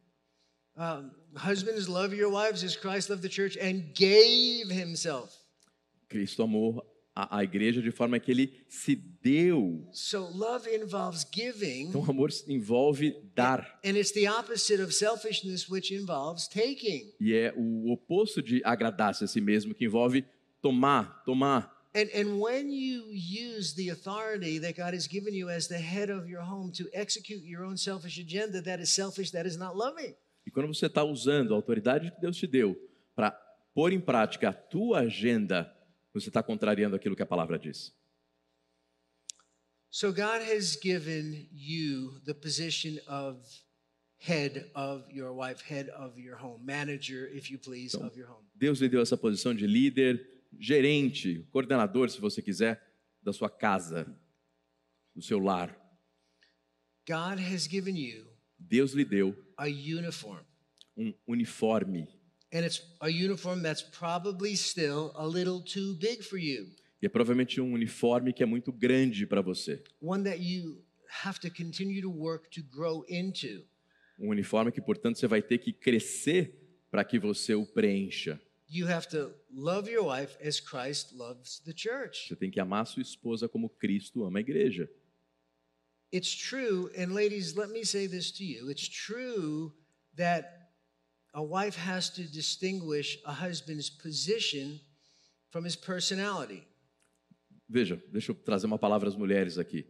Um, 0.76 1.12
husbands, 1.36 1.88
love 1.88 2.16
your 2.16 2.32
wives 2.32 2.64
as 2.64 2.76
Christ 2.76 3.10
loved 3.10 3.22
the 3.22 3.30
church 3.30 3.58
and 3.58 3.94
gave 3.94 4.70
himself. 4.72 5.38
Cristo 6.08 6.44
amou 6.44 6.84
a, 7.30 7.38
a 7.40 7.44
igreja 7.44 7.82
de 7.82 7.92
forma 7.92 8.20
que 8.20 8.32
ele 8.32 8.54
se 8.68 8.96
deu. 8.96 9.88
So 9.92 10.30
love 10.34 10.68
involves 10.70 11.26
giving, 11.34 11.88
Então, 11.90 12.06
amor 12.10 12.30
envolve 12.48 13.14
dar. 13.36 13.80
and 13.84 13.98
it's 13.98 14.12
the 14.12 14.28
opposite 14.28 14.82
of 14.82 14.94
selfishness, 14.94 15.70
which 15.70 15.94
involves 15.94 16.48
taking. 16.48 17.12
E 17.20 17.34
é 17.34 17.54
o 17.56 17.92
oposto 17.92 18.42
de 18.42 18.62
agradar-se 18.64 19.24
a 19.24 19.28
si 19.28 19.42
mesmo, 19.42 19.74
que 19.74 19.86
envolve 19.86 20.26
tomar, 20.62 21.24
tomar. 21.24 21.78
And, 21.96 22.08
and 22.14 22.40
when 22.40 22.70
you 22.72 23.06
use 23.12 23.74
the 23.76 23.90
authority 23.90 24.60
that 24.60 24.76
God 24.78 24.94
has 24.94 25.08
given 25.08 25.34
you 25.34 25.50
as 25.50 25.68
the 25.68 25.80
head 25.80 26.12
of 26.12 26.30
your 26.30 26.44
home 26.44 26.72
to 26.74 26.88
execute 26.94 27.44
your 27.44 27.64
own 27.66 27.78
selfish 27.78 28.20
agenda, 28.20 28.62
that 28.62 28.80
is 28.80 28.92
selfish, 28.94 29.32
that 29.32 29.48
is 29.48 29.58
not 29.58 29.76
loving. 29.76 30.14
E 30.46 30.52
quando 30.52 30.68
você 30.68 30.86
está 30.86 31.04
usando 31.04 31.52
a 31.54 31.56
autoridade 31.58 32.12
que 32.12 32.22
Deus 32.22 32.38
te 32.38 32.46
deu 32.46 32.76
para 33.16 33.32
pôr 33.74 33.92
em 33.92 34.00
prática 34.00 34.50
a 34.50 34.54
tua 34.54 35.00
agenda, 35.00 35.72
você 36.20 36.30
está 36.30 36.44
contrariando 36.44 36.96
aquilo 36.96 37.16
que 37.16 37.24
a 37.24 37.26
palavra 37.26 37.58
diz. 37.58 37.94
So 39.92 40.12
God 40.12 40.42
has 40.42 40.76
given 40.76 41.50
you 41.52 42.20
the 42.26 42.34
position 42.34 43.00
of 43.08 43.40
head 44.18 44.70
of 44.76 45.12
your 45.12 45.32
wife, 45.34 45.64
head 45.64 45.90
of 45.92 46.20
your 46.20 46.38
home, 46.38 46.64
manager, 46.64 47.28
if 47.34 47.50
you 47.50 47.58
please, 47.58 47.96
of 47.98 48.16
your 48.18 48.30
home. 48.30 48.46
Deus 48.54 48.80
lhe 48.80 48.90
deu 48.90 49.02
essa 49.02 49.18
posição 49.18 49.56
de 49.56 49.66
líder, 49.66 50.44
gerente, 50.60 51.48
coordenador, 51.52 52.10
se 52.10 52.20
você 52.20 52.42
quiser, 52.42 52.82
da 53.22 53.34
sua 53.34 53.50
casa, 53.50 54.06
do 55.16 55.22
seu 55.22 55.40
lar. 55.40 55.76
God 57.08 57.40
has 57.40 57.68
given 57.68 57.98
you 57.98 58.28
Deus 58.60 58.92
lhe 58.92 59.06
deu 59.06 59.36
a 59.58 59.66
uniform. 59.66 60.44
um 60.96 61.14
uniforme. 61.26 62.08
And 62.52 62.66
it's 62.66 62.82
a 63.02 63.10
uniform 63.10 63.62
that's 63.62 63.82
probably 63.82 64.56
still 64.56 65.12
a 65.16 65.26
little 65.26 65.62
too 65.62 65.96
big 66.00 66.24
for 66.24 66.38
you. 66.38 66.68
E 67.02 67.06
é 67.06 67.10
provavelmente 67.10 67.62
um 67.62 67.74
uniforme 67.74 68.34
que 68.34 68.44
é 68.44 68.46
muito 68.46 68.72
grande 68.72 69.26
para 69.26 69.42
você. 69.42 69.84
One 70.02 70.24
that 70.24 70.42
you 70.42 70.84
have 71.24 71.40
to 71.40 71.50
continue 71.50 72.02
to 72.02 72.10
work 72.10 72.50
to 72.50 72.64
grow 72.64 73.06
into. 73.08 73.64
Um 74.20 74.30
uniforme 74.30 74.72
que, 74.72 74.82
portanto, 74.82 75.18
você 75.18 75.28
vai 75.28 75.42
ter 75.42 75.60
que 75.60 75.72
crescer 75.72 76.60
para 76.92 77.04
que 77.04 77.20
você 77.20 77.54
o 77.54 77.66
preencha. 77.66 78.42
You 78.68 78.88
have 78.88 79.08
to 79.10 79.34
love 79.52 79.90
your 79.90 80.06
wife 80.06 80.38
as 80.46 80.60
Christ 80.60 81.16
loves 81.16 81.60
the 81.60 81.74
church. 81.76 82.28
Você 82.28 82.36
tem 82.36 82.52
que 82.52 82.60
amar 82.60 82.86
sua 82.86 83.02
esposa 83.02 83.48
como 83.48 83.70
Cristo 83.70 84.24
ama 84.26 84.40
a 84.40 84.42
igreja. 84.42 84.90
It's 86.12 86.36
true, 86.36 86.90
and 86.98 87.14
ladies, 87.14 87.56
let 87.56 87.70
me 87.70 87.86
say 87.86 88.08
this 88.08 88.32
to 88.32 88.44
you. 88.44 88.70
It's 88.70 88.88
true 88.88 89.72
that 90.18 90.59
a 91.34 91.42
wife 91.42 91.78
has 91.78 92.10
to 92.10 92.24
distinguish 92.24 93.18
a 93.26 93.32
husband's 93.34 93.90
position 93.90 94.80
from 95.52 95.66
his 95.66 95.76
personality. 95.76 96.64
Veja, 97.68 98.02
deixa 98.12 98.32
eu 98.32 98.36
trazer 98.36 98.66
uma 98.66 98.80
palavra 98.80 99.08
às 99.10 99.16
mulheres 99.16 99.58
aqui. 99.58 99.86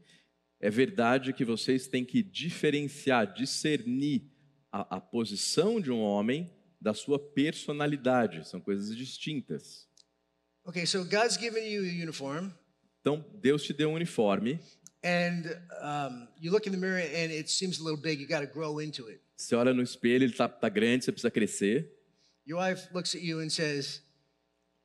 É 0.60 0.70
verdade 0.70 1.32
que 1.34 1.46
vocês 1.46 1.88
têm 1.88 2.04
que 2.04 2.22
diferenciar, 2.22 3.34
discernir 3.34 4.30
a, 4.72 4.98
a 4.98 5.00
posição 5.02 5.80
de 5.80 5.90
um 5.90 6.02
homem 6.02 6.52
da 6.82 6.94
sua 6.94 7.18
personalidade. 7.18 8.46
São 8.48 8.60
coisas 8.60 8.96
distintas. 8.96 9.88
Okay, 10.66 10.86
so 10.86 11.04
God's 11.06 11.38
given 11.38 11.66
you 11.72 11.84
a 11.84 12.04
uniform, 12.04 12.52
Então, 13.00 13.24
Deus 13.42 13.64
te 13.64 13.72
deu 13.74 13.90
um 13.90 13.94
uniforme. 13.94 14.60
and 15.02 15.46
um, 15.82 16.28
you 16.38 16.52
look 16.52 16.68
in 16.68 16.72
the 16.74 16.78
mirror 16.78 17.00
and 17.00 17.32
it 17.32 17.50
seems 17.50 17.80
a 17.80 17.84
little 17.84 18.00
big. 18.00 18.20
You 18.20 18.28
got 18.28 18.42
to 18.42 18.54
grow 18.54 18.80
into 18.82 19.08
it. 19.08 19.22
Você 19.40 19.56
olha 19.56 19.74
no 19.74 19.82
espelho, 19.82 20.26
ele 20.26 20.34
está 20.34 20.50
tá 20.50 20.68
grande, 20.68 21.06
você 21.06 21.14
precisa 21.14 21.32
crescer. 21.32 21.90
Your 22.46 22.60
wife 22.62 22.90
looks 22.94 23.16
at 23.16 23.22
you 23.22 23.40
and 23.40 23.50
says, 23.50 24.04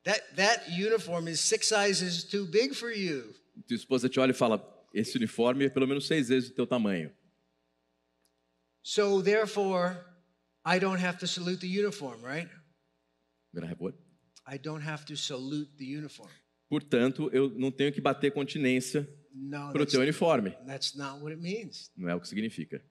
"That 0.03 0.35
that 0.35 0.71
uniform 0.71 1.27
is 1.27 1.41
six 1.41 1.67
sizes 1.67 2.23
too 2.23 2.45
big 2.45 2.73
for 2.73 2.89
you." 2.89 3.35
Tua 3.67 3.75
esposa 3.75 4.07
te 4.07 4.17
olha 4.17 4.31
e 4.31 4.33
fala: 4.33 4.63
Esse 4.93 5.17
uniforme 5.17 5.65
é 5.65 5.69
pelo 5.69 5.85
menos 5.85 6.07
seis 6.07 6.29
vezes 6.29 6.49
o 6.51 6.53
teu 6.53 6.65
tamanho. 6.65 7.11
So 8.81 9.21
therefore, 9.21 9.97
I 10.65 10.79
don't 10.79 11.03
have 11.03 11.17
to 11.19 11.27
salute 11.27 11.59
the 11.59 11.67
uniform, 11.67 12.23
right? 12.23 12.49
Gonna 13.53 13.67
have 13.67 13.81
what? 13.83 13.97
I 14.47 14.57
don't 14.57 14.87
have 14.87 15.03
to 15.07 15.17
salute 15.17 15.75
the 15.77 15.97
uniform. 15.97 16.31
Portanto, 16.69 17.29
eu 17.33 17.49
não 17.49 17.71
tenho 17.71 17.91
que 17.91 17.99
bater 17.99 18.31
continência 18.31 19.05
No, 19.33 19.73
para 19.73 19.83
o 19.83 19.85
teu 19.85 19.99
uniforme. 19.99 20.51
that's 20.65 20.95
not 20.95 21.21
what 21.21 21.33
it 21.33 21.41
means. 21.41 21.91
Não 21.97 22.07
é 22.07 22.15
o 22.15 22.21
que 22.21 22.27
significa. 22.29 22.81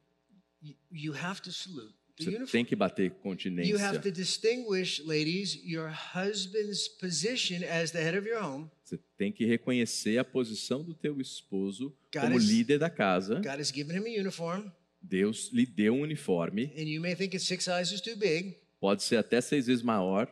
You, 0.90 1.12
have 1.14 1.40
to 1.42 1.52
salute 1.52 1.92
the 2.16 2.24
Você 2.24 2.28
uniform. 2.30 2.50
tem 2.52 2.64
que 2.64 2.74
bater 2.76 3.04
You 3.06 3.12
have 3.12 3.22
continência. 3.22 4.00
to 4.00 4.10
distinguish, 4.10 5.00
ladies, 5.04 5.54
your 5.64 5.90
husband's 5.90 6.88
position 6.88 7.62
as 7.68 7.90
the 7.90 7.98
head 8.00 8.16
of 8.16 8.26
your 8.26 8.42
home. 8.42 8.70
Você 8.82 8.98
tem 9.18 9.30
que 9.32 9.44
reconhecer 9.44 10.18
a 10.18 10.24
posição 10.24 10.82
do 10.82 10.94
teu 10.94 11.20
esposo 11.20 11.94
como 12.12 12.36
is- 12.38 12.44
líder 12.48 12.78
da 12.78 12.88
casa. 12.90 13.36
God 13.36 13.60
has 13.60 13.70
given 13.70 13.96
him 13.96 14.06
a 14.16 14.20
uniform, 14.20 14.70
Deus 15.02 15.50
lhe 15.52 15.66
deu 15.66 15.94
um 15.94 16.00
uniforme. 16.02 16.72
and 16.76 16.84
you 16.88 17.00
may 17.00 17.14
think 17.14 17.34
it's 17.36 17.46
six 17.46 17.64
sizes 17.64 18.00
too 18.00 18.16
big, 18.16 18.56
Pode 18.80 19.02
ser 19.02 19.16
até 19.16 19.40
seis 19.40 19.66
vezes 19.66 19.82
maior, 19.82 20.26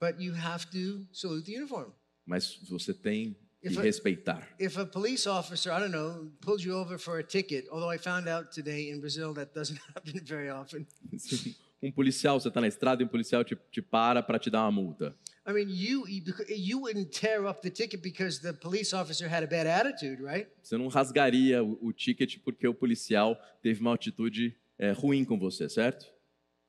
but 0.00 0.18
you 0.20 0.32
have 0.34 0.66
to 0.70 1.06
salute 1.12 1.44
the 1.44 1.56
uniform. 1.58 1.90
mas 2.24 2.58
você 2.68 2.94
tem 2.94 3.36
If 3.62 3.76
I- 3.78 3.82
respeitar. 3.82 4.48
If 4.58 4.78
a 4.78 4.86
police 4.86 5.28
officer, 5.28 5.70
I 5.70 5.80
don't 5.80 5.92
know, 5.92 6.30
pulled 6.40 6.62
you 6.64 6.74
over 6.74 6.98
for 6.98 7.18
a 7.18 7.22
ticket, 7.22 7.68
although 7.70 7.92
I 7.94 7.98
found 7.98 8.26
out 8.28 8.50
today 8.54 8.90
in 8.90 9.00
Brazil 9.00 9.34
that 9.34 9.52
doesn't 9.54 9.78
happen 9.94 10.20
very 10.24 10.50
often. 10.50 10.86
Um 11.82 11.90
policial, 11.90 12.38
você 12.38 12.48
está 12.48 12.60
na 12.60 12.68
estrada 12.68 13.02
e 13.02 13.06
um 13.06 13.08
policial 13.08 13.42
te, 13.42 13.56
te 13.70 13.80
para 13.80 14.22
para 14.22 14.38
te 14.38 14.50
dar 14.50 14.60
uma 14.64 14.70
multa. 14.70 15.16
I 15.48 15.52
mean, 15.54 15.70
you 15.70 16.06
you 16.06 16.78
wouldn't 16.78 17.08
tear 17.10 17.46
up 17.46 17.62
the 17.62 17.70
ticket 17.70 18.02
because 18.02 18.38
the 18.42 18.52
police 18.52 18.94
officer 18.94 19.26
had 19.26 19.42
a 19.42 19.46
bad 19.46 19.66
attitude, 19.66 20.22
right? 20.22 20.46
Você 20.62 20.76
não 20.76 20.88
rasgaria 20.88 21.64
o, 21.64 21.78
o 21.80 21.90
ticket 21.90 22.36
porque 22.44 22.68
o 22.68 22.74
policial 22.74 23.34
teve 23.62 23.80
uma 23.80 23.94
atitude 23.94 24.54
é, 24.78 24.92
ruim 24.92 25.24
com 25.24 25.38
você, 25.38 25.70
certo? 25.70 26.04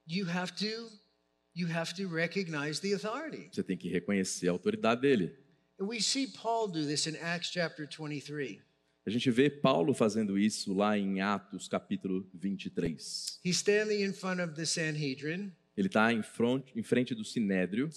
You 0.07 0.29
have 0.29 0.53
to 0.53 0.89
you 1.53 1.67
have 1.69 1.93
to 1.95 2.07
recognize 2.07 2.79
the 2.79 2.93
authority. 2.93 3.49
Você 3.51 3.63
tem 3.63 3.75
que 3.77 3.89
reconhecer 3.89 4.47
a 4.47 4.51
autoridade 4.51 5.01
dele. 5.01 5.35
And 5.81 5.89
we 5.89 5.99
see 5.99 6.27
Paul 6.27 6.67
do 6.67 6.85
this 6.85 7.07
in 7.07 7.15
Acts 7.15 7.49
chapter 7.49 7.87
23. 7.87 8.59
A 9.03 9.09
gente 9.09 9.31
vê 9.31 9.49
Paulo 9.49 9.95
fazendo 9.95 10.37
isso 10.37 10.75
lá 10.75 10.95
em 10.95 11.21
Atos 11.21 11.67
capítulo 11.67 12.29
23. 12.35 13.39
He's 13.43 13.57
standing 13.57 14.03
in 14.03 14.13
front 14.13 14.39
of 14.39 14.53
the 14.53 14.63
Sanhedrin 14.63 15.51
Ele 15.75 15.87
está 15.87 16.13
em, 16.13 16.21
em 16.75 16.83
frente 16.83 17.15
do 17.15 17.25
Sinédrio, 17.25 17.89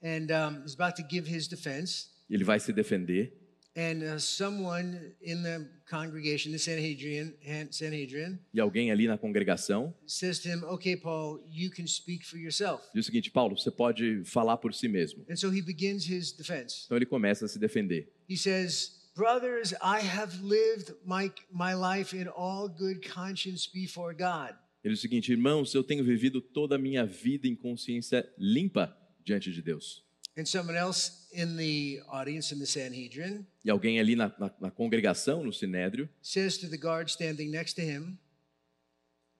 and 0.00 0.30
um, 0.30 0.62
he's 0.62 0.74
about 0.78 0.94
to 0.94 1.02
give 1.10 1.28
his 1.28 1.48
defense. 1.48 2.06
ele 2.30 2.44
vai 2.44 2.60
se 2.60 2.72
defender. 2.72 3.32
And 3.76 4.04
uh, 4.04 4.18
someone 4.20 5.14
in 5.20 5.42
the 5.42 5.66
congregation, 5.90 6.52
the 6.52 6.58
Sanhedrin, 6.60 7.34
Han- 7.44 7.72
Sanhedrin, 7.72 8.38
E 8.54 8.60
alguém 8.60 8.92
ali 8.92 9.08
na 9.08 9.18
congregação 9.18 9.92
says 10.06 10.38
to 10.38 10.48
him, 10.48 10.62
"Okay, 10.64 10.96
Paul, 10.96 11.40
you 11.52 11.70
can 11.70 11.86
speak 11.86 12.24
for 12.24 12.38
yourself." 12.38 12.84
diz 12.94 13.04
o 13.04 13.06
seguinte: 13.06 13.30
Paulo, 13.32 13.56
você 13.58 13.72
pode 13.72 14.22
falar 14.26 14.58
por 14.58 14.72
si 14.72 14.86
mesmo. 14.86 15.24
And 15.28 15.34
so 15.36 15.50
he 15.52 15.60
begins 15.60 16.08
his 16.08 16.30
defense. 16.32 16.84
Então 16.86 16.96
ele 16.96 17.04
começa 17.06 17.46
a 17.46 17.48
se 17.48 17.58
defender. 17.58 18.08
He 18.30 18.36
says, 18.36 19.10
"Brothers, 19.16 19.72
I 19.82 20.00
have 20.06 20.40
lived 20.40 20.94
my 21.04 21.32
my 21.50 21.74
life 21.74 22.16
in 22.16 22.28
all 22.28 22.68
good 22.68 23.00
conscience 23.12 23.68
before 23.68 24.14
God." 24.14 24.54
Ele 24.84 24.94
diz 24.94 25.00
o 25.00 25.02
seguinte: 25.02 25.32
Irmãos, 25.32 25.74
eu 25.74 25.82
tenho 25.82 26.04
vivido 26.04 26.40
toda 26.40 26.76
a 26.76 26.78
minha 26.78 27.04
vida 27.04 27.48
em 27.48 27.56
consciência 27.56 28.24
limpa 28.38 28.96
diante 29.24 29.50
de 29.50 29.60
Deus. 29.60 30.04
And 30.36 30.48
someone 30.48 30.76
else 30.76 31.28
in 31.32 31.56
the 31.56 32.02
audience 32.08 32.52
in 32.52 32.58
the 32.58 32.66
Sanhedrin 32.66 33.46
E 33.64 33.70
alguém 33.70 34.00
ali 34.00 34.16
na, 34.16 34.32
na- 34.38 34.50
na 34.60 34.70
congregação, 34.70 35.44
no 35.44 35.52
Sinédrio, 35.52 36.08
says 36.20 36.58
to 36.58 36.68
the 36.68 36.76
guard 36.76 37.08
standing 37.10 37.50
next 37.50 37.74
to 37.74 37.82
him, 37.82 38.18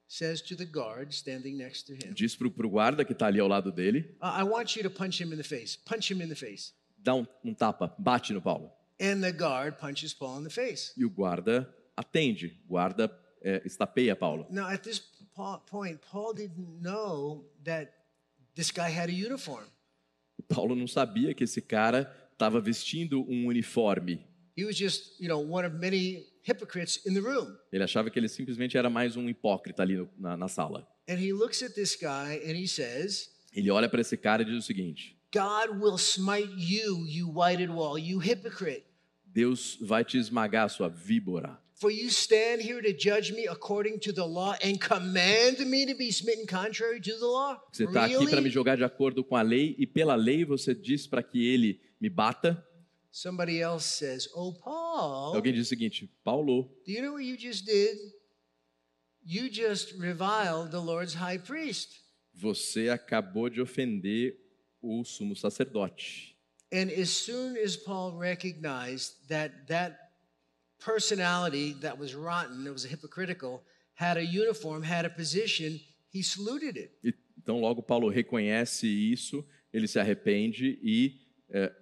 says 0.07 0.41
to 0.43 0.55
the 0.57 0.65
guard 0.65 1.13
standing 1.13 1.57
next 1.57 1.85
to 1.87 1.95
him, 1.95 2.13
diz 2.15 2.37
para 2.37 2.47
o 2.47 2.71
guarda 2.71 3.05
que 3.05 3.13
está 3.13 3.27
ali 3.27 3.41
ao 3.41 3.49
lado 3.49 3.73
dele: 3.73 4.17
"I 4.23 4.41
I 4.41 4.45
want 4.45 4.77
you 4.77 4.83
to 4.83 4.91
punch 4.91 5.21
him 5.21 5.33
in 5.33 5.37
the 5.37 5.43
face. 5.45 5.77
Punch 5.85 6.11
him 6.13 6.21
in 6.23 6.29
the 6.29 6.37
face." 6.37 6.73
dá 6.97 7.15
um, 7.15 7.27
um 7.45 7.53
tapa, 7.53 7.95
bate 7.99 8.33
no 8.33 8.41
Paulo. 8.41 8.71
And 9.01 9.21
the 9.21 9.33
guard 9.33 9.77
punches 9.79 10.15
Paul 10.15 10.39
in 10.39 10.45
the 10.45 10.51
face. 10.51 10.93
E 10.97 11.05
o 11.05 11.11
guarda 11.11 11.69
atende, 11.97 12.57
guarda 12.67 13.11
é, 13.43 13.61
estapeia 13.67 14.17
Paulo. 14.17 14.47
Now, 14.49 14.69
at 14.69 14.83
this 14.85 15.01
po- 15.35 15.59
point, 15.67 16.01
Paul 16.01 16.33
didn't 16.35 16.81
know 16.81 17.45
that 17.65 17.93
this 18.55 18.71
guy 18.71 18.89
had 18.89 19.11
a 19.11 19.13
uniform. 19.13 19.65
Paulo 20.49 20.75
não 20.75 20.87
sabia 20.87 21.35
que 21.35 21.45
esse 21.45 21.61
cara 21.61 22.13
estava 22.33 22.61
vestindo 22.61 23.21
um 23.29 23.47
uniforme. 23.47 24.27
He 24.57 24.65
was 24.65 24.77
just, 24.77 25.19
you 25.21 25.29
know, 25.29 25.41
one 25.41 25.67
of 25.67 25.77
many 25.77 26.27
hypocrites 26.43 27.05
in 27.07 27.15
the 27.15 27.21
room. 27.21 27.57
Ele 27.73 27.83
achava 27.83 28.09
que 28.11 28.19
ele 28.19 28.29
simplesmente 28.29 28.77
era 28.77 28.89
mais 28.89 29.17
um 29.17 29.29
hipócrita 29.29 29.83
ali 29.83 29.97
no- 29.97 30.09
na, 30.19 30.37
na 30.37 30.49
sala. 30.49 30.87
And 31.09 31.17
he 31.19 31.33
looks 31.33 31.63
at 31.63 31.75
this 31.75 31.97
guy 31.97 32.41
and 32.49 32.57
he 32.57 32.67
says, 32.69 33.31
Ele 33.53 33.71
olha 33.71 33.89
para 33.89 34.01
esse 34.01 34.17
cara 34.17 34.43
e 34.43 34.45
diz 34.45 34.55
o 34.57 34.63
seguinte: 34.63 35.17
God 35.33 35.81
will 35.83 35.97
smite 35.99 36.53
you, 36.57 37.07
you 37.07 37.29
whited 37.29 37.71
wall, 37.71 37.99
you 37.99 38.19
hypocrite. 38.21 38.85
Deus 39.27 39.77
vai 39.81 40.05
te 40.05 40.17
esmagar, 40.17 40.69
sua 40.71 40.89
víbora. 40.89 41.59
For 41.77 41.91
you 41.91 42.09
stand 42.09 42.63
here 42.63 42.81
to 42.81 42.93
judge 42.93 43.33
me 43.33 43.49
according 43.49 43.99
to 44.01 44.13
the 44.13 44.25
law 44.25 44.55
and 44.63 44.79
command 44.81 45.59
me 45.67 45.85
to 45.87 45.95
be 45.95 46.11
smitten 46.13 46.47
contrary 46.47 47.01
to 47.01 47.19
the 47.19 47.27
law? 47.27 47.61
Você 47.73 47.85
está 47.85 48.05
aqui 48.05 48.15
para 48.15 48.25
me 48.41 48.49
Really? 48.49 48.51
jogar 48.51 48.77
de 48.77 48.85
acordo 48.85 49.25
com 49.25 49.35
a 49.37 49.43
lei 49.43 49.75
e 49.79 49.87
pela 49.87 50.15
lei 50.15 50.45
você 50.45 50.73
diz 50.75 51.07
para 51.07 51.23
que 51.23 51.45
ele 51.53 51.81
me 52.01 52.09
bata. 52.09 52.65
Somebody 53.11 53.61
else 53.61 53.87
says, 53.87 54.29
Oh, 54.35 54.53
Paul, 54.53 55.35
Alguém 55.35 55.53
diz 55.53 55.67
o 55.67 55.69
seguinte: 55.69 56.09
Paulo, 56.25 56.71
do 56.87 56.93
you 56.93 57.03
know 57.03 57.13
what 57.15 57.25
you 57.25 57.37
just 57.37 57.65
did? 57.67 57.97
You 59.27 59.49
just 59.51 59.95
reviled 59.99 60.71
the 60.71 60.81
Lord's 60.81 61.15
high 61.15 61.39
priest. 61.39 62.01
você 62.33 62.89
acabou 62.89 63.49
de 63.49 63.61
ofender 63.61 64.37
o 64.83 65.05
sumo 65.05 65.35
sacerdote. 65.35 66.37
And 66.73 66.91
as 66.91 67.09
soon 67.11 67.57
as 67.57 67.77
Paul 67.77 68.19
recognized 68.19 69.15
that 69.29 69.67
that 69.69 69.97
personality 70.85 71.73
that 71.81 71.99
was 71.99 72.15
rotten, 72.15 72.65
that 72.65 72.73
was 72.73 72.85
hypocritical, 72.85 73.63
had 73.95 74.17
a 74.17 74.25
uniform, 74.25 74.83
had 74.83 75.05
a 75.05 75.11
position, 75.11 75.81
he 76.11 76.23
saluted 76.23 76.77
it. 76.77 76.93
Então, 77.39 77.61
logo 77.61 77.83
Paulo 77.83 78.09
reconhece 78.09 78.87
isso, 78.87 79.45
ele 79.73 79.87
se 79.87 79.99
arrepende 79.99 80.79
e 80.83 81.21
é, 81.51 81.73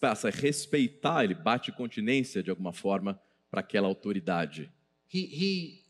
passa 0.00 0.28
a 0.28 0.30
respeitar, 0.30 1.24
ele 1.24 1.34
bate 1.34 1.72
continência 1.72 2.42
de 2.42 2.50
alguma 2.50 2.72
forma 2.72 3.20
para 3.50 3.60
aquela 3.60 3.88
autoridade. 3.88 4.70
He, 5.08 5.26
he, 5.26 5.84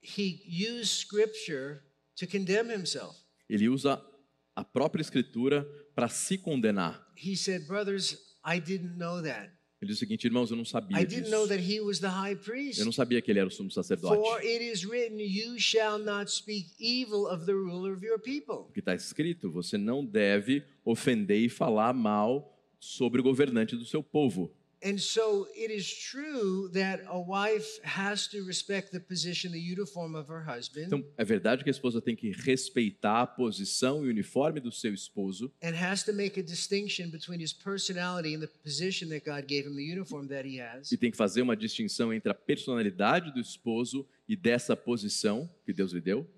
he 0.00 0.42
used 0.46 1.06
scripture 1.06 1.82
to 2.16 2.26
condemn 2.26 2.70
himself. 2.70 3.16
Ele 3.48 3.68
usa 3.68 4.02
a 4.56 4.64
própria 4.64 5.02
escritura 5.02 5.64
para 5.94 6.08
se 6.08 6.38
condenar. 6.38 7.12
He 7.16 7.36
said, 7.36 7.66
Brothers, 7.66 8.16
I 8.44 8.58
didn't 8.58 8.96
know 8.96 9.22
that. 9.22 9.50
Ele 9.84 9.88
diz 9.88 9.98
o 9.98 10.00
seguinte, 10.00 10.24
irmãos, 10.24 10.50
eu 10.50 10.56
não 10.56 10.64
sabia 10.64 10.98
I 11.00 11.04
didn't 11.04 11.30
know 11.30 11.46
disso. 11.46 11.48
that 11.60 11.72
he 11.72 11.80
was 11.80 11.98
the 12.00 12.08
high 12.08 12.34
priest. 12.34 12.78
Eu 12.80 12.86
não 12.86 12.92
sabia 12.92 13.20
que 13.20 13.30
ele 13.30 13.38
era 13.38 13.48
o 13.48 13.50
sumo 13.50 13.70
sacerdote. 13.70 14.16
For 14.16 14.38
it 14.38 14.64
is 14.64 14.84
written, 14.84 15.18
You 15.20 15.58
shall 15.58 15.98
not 15.98 16.30
speak 16.30 16.70
evil 16.80 17.26
of 17.26 17.44
the 17.46 17.52
ruler 17.52 17.92
of 17.94 18.04
your 18.04 18.18
people. 18.18 18.72
que 18.72 18.80
está 18.80 18.94
escrito: 18.94 19.50
você 19.50 19.76
não 19.78 20.04
deve 20.04 20.64
ofender 20.84 21.38
e 21.40 21.48
falar 21.48 21.92
mal 21.92 22.50
sobre 22.80 23.20
o 23.20 23.24
governante 23.24 23.76
do 23.76 23.84
seu 23.84 24.02
povo. 24.02 24.50
And 24.86 24.98
so 24.98 25.46
it 25.56 25.72
is 25.72 25.90
true 25.90 26.68
that 26.74 27.00
a 27.08 27.18
wife 27.18 27.66
has 27.84 28.28
to 28.28 28.44
respect 28.44 28.92
the 28.92 29.00
position, 29.00 29.50
the 29.50 29.58
uniform 29.58 30.14
of 30.14 30.28
her 30.28 30.44
husband, 30.46 30.88
Então, 30.88 31.02
é 31.16 31.24
verdade 31.24 31.64
que 31.64 31.70
a 31.70 31.72
esposa 31.72 32.02
tem 32.02 32.14
que 32.14 32.30
respeitar 32.32 33.22
a 33.22 33.26
posição 33.26 34.04
e 34.04 34.08
o 34.08 34.10
uniforme 34.10 34.60
do 34.60 34.70
seu 34.70 34.92
esposo 34.92 35.50
and 35.62 35.74
has 35.74 36.02
to 36.02 36.12
make 36.12 36.38
a 36.38 36.42
distinction 36.42 37.08
between 37.08 37.42
his 37.42 37.50
personality 37.50 38.34
and 38.34 38.40
the 38.40 38.46
position 38.62 39.08
that 39.08 39.24
God 39.24 39.46
gave 39.46 39.66
him, 39.66 39.74
the 39.74 39.90
uniform 39.90 40.28
that 40.28 40.46
he 40.46 40.60
has. 40.60 40.92
e 40.92 40.98
tem 40.98 41.10
que 41.10 41.16
fazer 41.16 41.40
uma 41.40 41.56
distinção 41.56 42.12
entre 42.12 42.30
a 42.30 42.34
personalidade 42.34 43.32
do 43.32 43.40
esposo 43.40 44.06
e 44.28 44.36
dessa 44.36 44.76
posição 44.76 45.50
que 45.64 45.72
Deus 45.72 45.92
lhe 45.92 46.00
deu. 46.02 46.28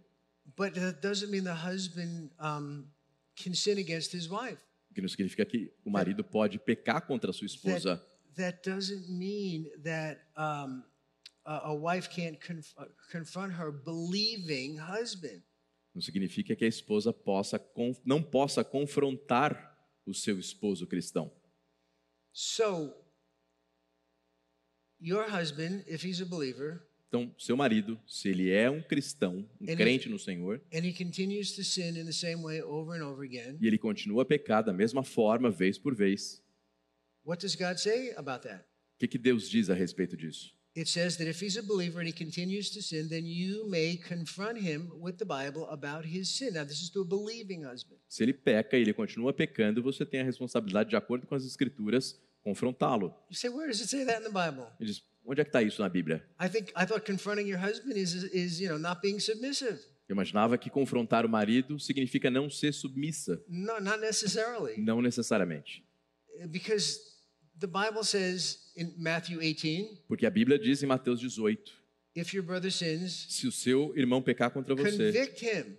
But 0.57 0.75
that 0.75 1.01
doesn't 1.03 1.33
mean 1.33 1.43
the 1.43 1.67
husband 1.69 2.31
um, 2.41 2.87
can 3.35 3.55
sin 3.55 3.81
against 3.81 4.15
his 4.15 4.29
wife. 4.31 4.59
Que 4.95 5.03
não 5.03 5.09
significa 5.09 5.45
que 5.45 5.73
o 5.85 5.91
marido 5.91 6.23
pode 6.23 6.61
pecar 6.61 7.05
contra 7.05 7.31
a 7.31 7.35
sua 7.35 7.47
esposa. 7.47 7.97
That 7.97 8.16
doesn't 8.62 9.09
mean 9.09 9.70
that 9.82 10.18
um, 10.37 10.84
a, 11.47 11.74
wife 11.74 12.09
can't 12.11 12.41
conf- 12.41 12.74
uh, 12.76 12.84
confront 13.11 13.53
her 13.53 13.70
believing 13.72 14.76
husband. 14.78 15.43
Não 15.95 16.03
significa 16.03 16.55
que 16.55 16.64
a 16.64 16.68
esposa 16.68 17.12
possa 17.12 17.59
não 18.05 18.22
possa 18.22 18.62
confrontar 18.62 19.74
o 20.05 20.12
seu 20.12 20.39
esposo 20.39 20.87
cristão. 20.87 21.32
So, 22.32 22.95
your 25.01 25.26
husband, 25.30 25.84
if 25.87 26.05
he's 26.05 26.20
a 26.20 26.26
believer, 26.26 26.87
Então, 27.09 27.32
seu 27.39 27.57
marido, 27.57 27.99
se 28.07 28.28
ele 28.28 28.51
é 28.51 28.68
um 28.68 28.82
cristão, 28.82 29.49
um 29.61 29.66
crente 29.76 30.09
no 30.09 30.18
Senhor, 30.18 30.61
and 30.74 30.84
he 30.84 30.93
continues 30.93 31.55
to 31.55 31.62
sin 31.62 31.97
in 31.97 32.05
the 32.05 32.12
same 32.12 32.43
way 32.43 32.61
over 32.61 32.95
and 32.95 33.05
over 33.07 33.24
again, 33.24 33.57
e 33.61 33.66
ele 33.66 33.78
continua 33.78 34.22
a 34.22 34.26
pecar 34.26 34.62
da 34.62 34.72
mesma 34.72 35.03
forma, 35.05 35.51
vez 35.51 35.78
por 35.78 35.95
vez, 35.95 36.43
what 37.27 37.41
does 37.41 37.55
God 37.57 37.79
say 37.79 38.12
about 38.16 38.43
that? 38.47 38.64
o 38.95 38.99
que, 38.99 39.09
que 39.09 39.18
Deus 39.18 39.51
diz 39.51 39.68
a 39.68 39.74
respeito 39.74 40.16
disso? 40.16 40.55
It 40.74 40.89
says 40.89 41.16
that 41.16 41.27
if 41.27 41.41
he's 41.43 41.57
a 41.57 41.62
believer 41.62 42.01
and 42.01 42.07
he 42.07 42.12
continues 42.12 42.70
to 42.70 42.83
sin, 42.83 43.09
then 43.09 43.24
you 43.24 43.66
may 43.66 43.97
confront 43.97 44.59
him 44.59 44.91
with 45.01 45.16
the 45.16 45.24
Bible 45.24 45.66
about 45.70 46.05
his 46.07 46.29
sin. 46.37 46.53
Now, 46.53 46.64
this 46.64 46.83
is 46.83 46.91
to 46.91 47.01
a 47.01 47.05
believing 47.05 47.64
husband. 47.64 47.99
Se 48.09 48.22
ele 48.22 48.35
peca 48.35 48.77
e 48.77 48.83
ele 48.83 48.93
continua 48.93 49.33
pecando, 49.33 49.83
você 49.83 50.05
tem 50.05 50.20
a 50.20 50.24
responsabilidade, 50.24 50.91
de 50.91 50.97
acordo 50.97 51.27
com 51.27 51.35
as 51.35 51.47
Escrituras, 51.47 52.20
confrontá-lo. 52.45 53.14
You 53.31 53.37
say, 53.37 53.49
where 53.49 53.66
does 53.68 53.81
it 53.81 53.89
say 53.89 54.05
that 54.05 54.20
in 54.20 54.24
the 54.24 54.31
Bible? 54.31 54.66
Ele 54.79 54.91
diz: 54.91 55.03
onde 55.24 55.41
é 55.41 55.45
que 55.45 55.49
está 55.49 55.62
isso 55.62 55.81
na 55.81 55.89
Bíblia? 55.89 56.22
I 56.39 56.49
think 56.51 56.70
I 56.77 56.85
thought 56.87 57.05
confronting 57.11 57.49
your 57.49 57.59
husband 57.59 57.97
is 57.97 58.12
is 58.35 58.61
you 58.61 58.68
know 58.68 58.79
not 58.79 59.01
being 59.03 59.18
submissive. 59.18 59.79
Eu 60.09 60.14
imaginava 60.14 60.57
que 60.59 60.68
confrontar 60.70 61.24
o 61.24 61.29
marido 61.29 61.81
significa 61.81 62.31
não 62.31 62.49
ser 62.51 62.72
submissa. 62.72 63.43
No, 63.49 63.81
not 63.81 63.99
necessarily, 63.99 64.79
Não 64.81 65.01
necessariamente. 65.01 65.83
because 66.51 67.01
the 67.59 67.67
Bible 67.67 68.03
says 68.05 68.59
in 68.77 68.93
Matthew 68.99 69.41
18, 69.41 69.99
Porque 70.09 70.27
a 70.27 70.31
Bíblia 70.31 70.59
diz 70.59 70.83
em 70.83 70.87
Mateus 70.87 71.21
18: 71.21 71.73
if 72.15 72.33
your 72.35 72.43
brother 72.45 72.71
sins, 72.71 73.27
se 73.29 73.47
o 73.47 73.53
seu 73.53 73.93
irmão 73.97 74.23
pecar 74.23 74.51
contra 74.51 74.75
você, 74.75 75.13
convict 75.13 75.43
him, 75.45 75.77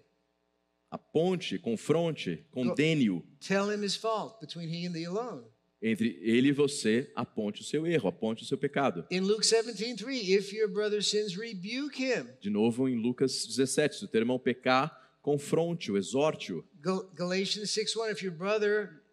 aponte, 0.92 1.58
confronte, 1.60 2.46
condene-o. 2.52 3.24
tell 3.40 3.70
him 3.70 3.84
his 3.84 3.96
fault 3.96 4.40
between 4.40 4.70
he 4.70 4.86
and 4.88 4.94
thee 4.94 5.06
alone. 5.06 5.44
Entre 5.80 6.18
ele 6.24 6.50
e 6.50 6.52
você, 6.52 7.12
aponte 7.16 7.62
o 7.62 7.64
seu 7.64 7.86
erro, 7.86 8.08
aponte 8.08 8.42
o 8.42 8.46
seu 8.48 8.58
pecado. 8.58 9.06
In 9.12 9.20
Luke 9.22 9.44
17, 9.44 9.96
3, 9.96 10.28
if 10.30 10.52
your 10.52 10.68
brother 10.68 11.04
sins, 11.04 11.36
rebuke 11.36 12.00
him. 12.04 12.28
De 12.42 12.50
novo, 12.50 12.90
em 12.90 12.96
Lucas 12.96 13.46
17, 13.46 13.98
se 13.98 14.06
o 14.06 14.08
teu 14.08 14.22
irmão 14.22 14.40
pecar, 14.40 14.92
confronte-o, 15.22 15.96
exorte-o. 15.96 16.66
Gal- 16.82 17.08
Galatians 17.14 17.70
6, 17.70 17.96
1, 17.96 18.10
if 18.10 18.24
your 18.24 18.34
brother 18.34 19.04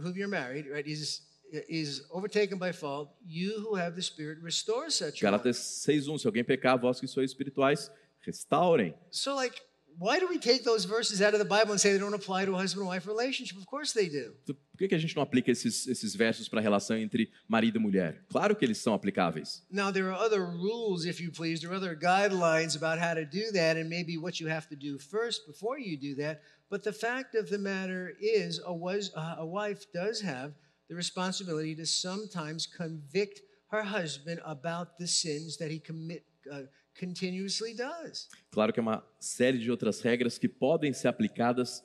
whom 0.00 0.16
you're 0.16 0.26
married, 0.26 0.66
right, 0.70 0.88
is 0.88 1.20
is 1.68 2.04
overtaken 2.10 2.58
by 2.58 2.72
fault, 2.72 3.10
you 3.26 3.60
who 3.60 3.76
have 3.76 3.94
the 3.94 4.02
Spirit 4.02 4.38
restore 4.42 4.90
such. 4.90 5.20
Gálatas 5.20 5.56
6:1, 5.56 6.18
se 6.18 6.26
alguém 6.26 6.44
pecar, 6.44 6.78
vós 6.78 7.00
que 7.00 7.06
sois 7.06 7.30
espirituais, 7.30 7.90
restaurem. 8.24 8.94
So, 9.10 9.34
like, 9.34 9.60
why 9.98 10.18
do 10.18 10.26
we 10.28 10.38
take 10.38 10.62
those 10.62 10.84
verses 10.84 11.22
out 11.22 11.32
of 11.32 11.38
the 11.38 11.44
Bible 11.44 11.72
and 11.72 11.80
say 11.80 11.92
they 11.92 11.98
don't 11.98 12.14
apply 12.14 12.44
to 12.44 12.54
a 12.54 12.58
husband 12.58 12.82
and 12.82 12.88
wife 12.88 13.06
relationship? 13.06 13.56
Of 13.56 13.66
course 13.66 13.92
they 13.92 14.08
do. 14.08 14.34
Por 14.44 14.78
que 14.78 14.88
que 14.88 14.94
a 14.94 14.98
gente 14.98 15.16
não 15.16 15.22
aplica 15.22 15.50
esses, 15.50 15.86
esses 15.86 16.14
versos 16.14 16.48
para 16.48 16.60
a 16.60 16.62
relação 16.62 16.96
entre 16.98 17.30
marido 17.48 17.78
e 17.78 17.80
mulher? 17.80 18.22
Claro 18.28 18.54
que 18.54 18.64
eles 18.64 18.78
são 18.78 18.92
aplicáveis. 18.92 19.62
Now, 19.70 19.90
there 19.90 20.10
are 20.10 20.14
other 20.14 20.44
rules, 20.44 21.06
if 21.06 21.20
you 21.20 21.32
please, 21.32 21.60
there 21.60 21.72
are 21.72 21.76
other 21.76 21.96
guidelines 21.96 22.76
about 22.76 22.98
how 22.98 23.14
to 23.14 23.24
do 23.24 23.50
that 23.52 23.78
and 23.78 23.88
maybe 23.88 24.18
what 24.18 24.38
you 24.38 24.48
have 24.48 24.68
to 24.68 24.76
do 24.76 24.98
first 24.98 25.46
before 25.46 25.78
you 25.78 25.96
do 25.96 26.14
that. 26.16 26.42
But 26.68 26.82
the 26.82 26.92
fact 26.92 27.34
of 27.34 27.48
the 27.48 27.58
matter 27.58 28.12
is, 28.20 28.60
a, 28.66 28.74
was, 28.74 29.12
uh, 29.14 29.36
a 29.38 29.46
wife 29.46 29.86
does 29.94 30.20
have 30.20 30.52
the 30.88 30.94
responsibility 30.94 31.74
to 31.74 31.86
sometimes 31.86 32.66
convict 32.66 33.42
her 33.70 33.82
husband 33.82 34.40
about 34.44 34.96
the 34.98 35.06
sins 35.06 35.56
that 35.56 35.70
he 35.70 35.80
commit, 35.80 36.24
uh, 36.50 36.62
continuously 36.98 37.74
does. 37.74 38.28
Claro 38.50 38.72
que 38.72 38.80
é 38.80 38.82
uma 38.82 39.04
série 39.18 39.58
de 39.58 39.70
outras 39.70 40.00
regras 40.00 40.38
que 40.38 40.48
podem 40.48 40.92
ser 40.92 41.08
aplicadas 41.08 41.82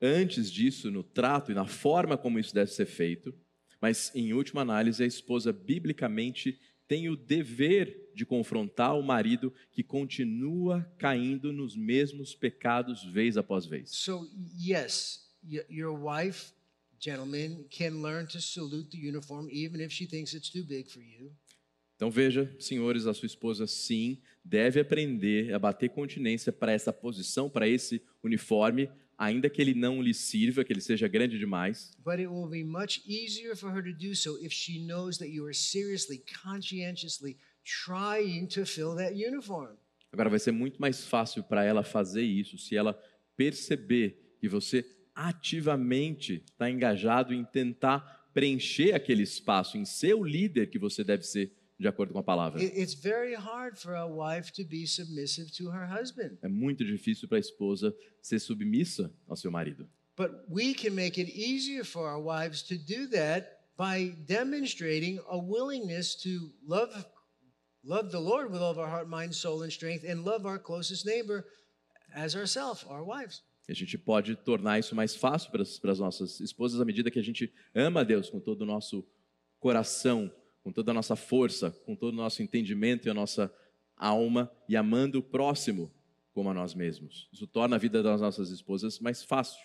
antes 0.00 0.50
disso 0.50 0.90
no 0.90 1.04
trato 1.04 1.52
e 1.52 1.54
na 1.54 1.66
forma 1.66 2.18
como 2.18 2.38
isso 2.38 2.54
deve 2.54 2.70
ser 2.72 2.86
feito, 2.86 3.32
mas 3.80 4.10
em 4.14 4.32
última 4.32 4.62
análise 4.62 5.02
a 5.02 5.06
esposa 5.06 5.52
biblicamente 5.52 6.58
tem 6.88 7.08
o 7.08 7.16
dever 7.16 8.10
de 8.14 8.26
confrontar 8.26 8.98
o 8.98 9.02
marido 9.02 9.52
que 9.70 9.82
continua 9.82 10.84
caindo 10.98 11.52
nos 11.52 11.76
mesmos 11.76 12.34
pecados 12.34 13.04
vez 13.04 13.36
após 13.36 13.64
vez. 13.64 13.90
So, 13.90 14.28
yes, 14.60 15.30
your 15.70 15.96
wife, 15.98 16.52
gentlemen, 17.02 17.66
can 17.68 18.00
learn 18.00 18.26
to 18.26 18.40
salute 18.40 18.90
the 18.90 18.98
uniform 18.98 19.48
even 19.50 19.80
if 19.80 19.92
she 19.92 20.06
thinks 20.06 20.32
it's 20.32 20.50
too 20.50 20.64
big 20.64 20.88
for 20.88 21.00
you. 21.00 21.32
Então 21.96 22.10
veja, 22.10 22.52
senhores, 22.58 23.06
a 23.06 23.14
sua 23.14 23.26
esposa 23.26 23.66
sim 23.66 24.20
deve 24.44 24.80
aprender 24.80 25.52
a 25.52 25.58
bater 25.58 25.88
continência 25.90 26.52
para 26.52 26.72
essa 26.72 26.92
posição, 26.92 27.48
para 27.48 27.68
esse 27.68 28.02
uniforme, 28.24 28.90
ainda 29.16 29.48
que 29.48 29.62
ele 29.62 29.74
não 29.74 30.02
lhe 30.02 30.12
sirva, 30.12 30.64
que 30.64 30.72
ele 30.72 30.80
seja 30.80 31.06
grande 31.06 31.38
demais. 31.38 31.92
But 32.04 32.18
it 32.18 32.26
will 32.26 32.48
be 32.48 32.64
much 32.64 33.02
easier 33.06 33.54
for 33.54 33.70
her 33.70 33.82
to 33.84 33.92
do 33.92 34.16
so 34.16 34.36
if 34.40 34.52
she 34.52 34.80
knows 34.80 35.18
that 35.18 35.30
you 35.30 35.44
are 35.44 35.54
seriously, 35.54 36.24
conscientiously 36.42 37.36
trying 37.64 38.48
to 38.48 38.64
fill 38.64 38.96
that 38.96 39.12
uniform. 39.14 39.76
Agora 40.12 40.28
vai 40.28 40.40
ser 40.40 40.52
muito 40.52 40.80
mais 40.80 41.04
fácil 41.04 41.44
para 41.44 41.64
ela 41.64 41.84
fazer 41.84 42.22
isso 42.22 42.58
se 42.58 42.76
ela 42.76 43.00
perceber 43.36 44.36
que 44.40 44.48
você 44.48 44.84
ativamente 45.14 46.42
está 46.50 46.70
engajado 46.70 47.32
em 47.34 47.44
tentar 47.44 48.00
preencher 48.32 48.94
aquele 48.94 49.22
espaço, 49.22 49.76
em 49.76 49.84
ser 49.84 50.14
o 50.14 50.24
líder 50.24 50.68
que 50.70 50.78
você 50.78 51.04
deve 51.04 51.22
ser 51.24 51.52
de 51.78 51.88
acordo 51.88 52.12
com 52.12 52.18
a 52.18 52.22
palavra. 52.22 52.60
It- 52.62 52.78
It's 52.80 52.94
very 52.94 53.34
hard 53.34 53.76
for 53.76 53.94
a 53.94 54.06
wife 54.06 54.52
to 54.52 54.64
be 54.64 54.86
submissive 54.86 55.50
to 55.58 55.68
her 55.70 55.86
husband. 55.86 56.38
É 56.42 56.48
muito 56.48 56.84
difícil 56.84 57.28
para 57.28 57.38
a 57.38 57.40
esposa 57.40 57.94
ser 58.22 58.38
submissa 58.38 59.12
ao 59.26 59.36
seu 59.36 59.50
marido. 59.50 59.88
But 60.16 60.30
we 60.48 60.74
can 60.74 60.90
make 60.92 61.20
it 61.20 61.30
easier 61.34 61.84
for 61.84 62.06
our 62.08 62.20
wives 62.22 62.62
to 62.64 62.76
do 62.76 63.08
that 63.10 63.48
by 63.76 64.14
demonstrating 64.26 65.18
a 65.28 65.36
willingness 65.36 66.14
to 66.22 66.52
love 66.66 66.90
love 67.84 68.10
the 68.12 68.20
Lord 68.20 68.52
with 68.52 68.60
all 68.60 68.70
of 68.70 68.78
our 68.78 68.88
heart, 68.88 69.08
mind, 69.08 69.34
soul, 69.34 69.62
and 69.62 69.72
strength, 69.72 70.04
and 70.08 70.24
love 70.24 70.46
our 70.46 70.58
closest 70.58 71.04
neighbor 71.04 71.44
as 72.14 72.36
ourselves, 72.36 72.84
our 72.88 73.02
wives. 73.04 73.42
A 73.68 73.74
gente 73.74 73.96
pode 73.96 74.34
tornar 74.36 74.78
isso 74.78 74.94
mais 74.94 75.14
fácil 75.14 75.50
para 75.50 75.62
as, 75.62 75.78
para 75.78 75.92
as 75.92 75.98
nossas 75.98 76.40
esposas 76.40 76.80
à 76.80 76.84
medida 76.84 77.10
que 77.10 77.18
a 77.18 77.22
gente 77.22 77.52
ama 77.74 78.00
a 78.00 78.04
Deus 78.04 78.28
com 78.28 78.40
todo 78.40 78.62
o 78.62 78.66
nosso 78.66 79.06
coração, 79.58 80.32
com 80.62 80.72
toda 80.72 80.90
a 80.90 80.94
nossa 80.94 81.14
força, 81.14 81.70
com 81.86 81.94
todo 81.94 82.14
o 82.14 82.16
nosso 82.16 82.42
entendimento 82.42 83.06
e 83.06 83.10
a 83.10 83.14
nossa 83.14 83.52
alma 83.96 84.50
e 84.68 84.76
amando 84.76 85.20
o 85.20 85.22
próximo 85.22 85.92
como 86.32 86.50
a 86.50 86.54
nós 86.54 86.74
mesmos. 86.74 87.28
Isso 87.32 87.46
torna 87.46 87.76
a 87.76 87.78
vida 87.78 88.02
das 88.02 88.20
nossas 88.20 88.50
esposas 88.50 88.98
mais 88.98 89.22
fácil. 89.22 89.60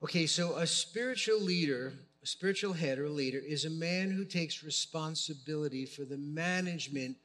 Okay, 0.00 0.26
so 0.26 0.56
a 0.56 0.66
spiritual 0.66 1.40
leader, 1.40 1.92
a 2.22 2.26
spiritual 2.26 2.72
head 2.74 3.00
or 3.00 3.08
leader, 3.08 3.42
is 3.44 3.64
a 3.64 3.70
man 3.70 4.10
who 4.10 4.24
takes 4.24 4.62
responsibility 4.62 5.86
for 5.86 6.06
the 6.06 6.18
management 6.18 7.16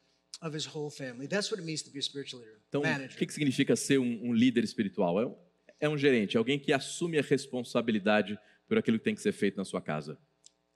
of 0.42 0.56
his 0.56 0.66
whole 0.66 0.90
family. 0.90 1.28
That's 1.28 1.52
what 1.52 1.60
it 1.60 1.66
means 1.66 1.82
to 1.84 1.92
be 1.92 2.00
a 2.00 2.02
spiritual 2.02 2.42
leader. 2.42 2.60
Então, 2.70 2.82
o 2.82 3.18
que, 3.18 3.26
que 3.26 3.34
significa 3.34 3.76
ser 3.76 4.00
um, 4.00 4.30
um 4.30 4.34
líder 4.34 4.64
espiritual? 4.64 5.20
É 5.20 5.26
um, 5.26 5.36
é 5.82 5.90
um 5.90 5.98
gerente, 5.98 6.38
é 6.38 6.40
alguém 6.40 6.60
que 6.60 6.72
assume 6.72 7.18
a 7.20 7.22
responsabilidade 7.22 8.38
por 8.68 8.78
aquilo 8.78 8.98
que 8.98 9.04
tem 9.04 9.16
que 9.16 9.22
ser 9.22 9.34
feito 9.34 9.58
na 9.58 9.66
sua 9.66 9.82
casa. 9.82 10.18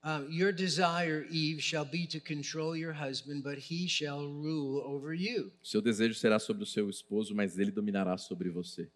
Um, 0.03 0.29
your 0.29 0.53
desire, 0.53 1.25
Eve, 1.31 1.59
shall 1.59 1.83
be 1.83 2.05
to 2.05 2.19
control 2.19 2.75
your 2.77 2.93
husband, 2.93 3.41
but 3.41 3.57
he 3.57 3.87
shall 3.87 4.19
rule 4.19 4.79
over 4.85 5.15
you. 5.15 5.51
Seu 5.63 5.81
desejo 5.81 6.13
será 6.13 6.37
sobre 6.37 6.61
o 6.61 6.65
seu 6.65 6.87
esposo, 6.89 7.33
mas 7.33 7.57
ele 7.57 7.71
dominará 7.71 8.15
sobre 8.17 8.51
você. 8.51 8.87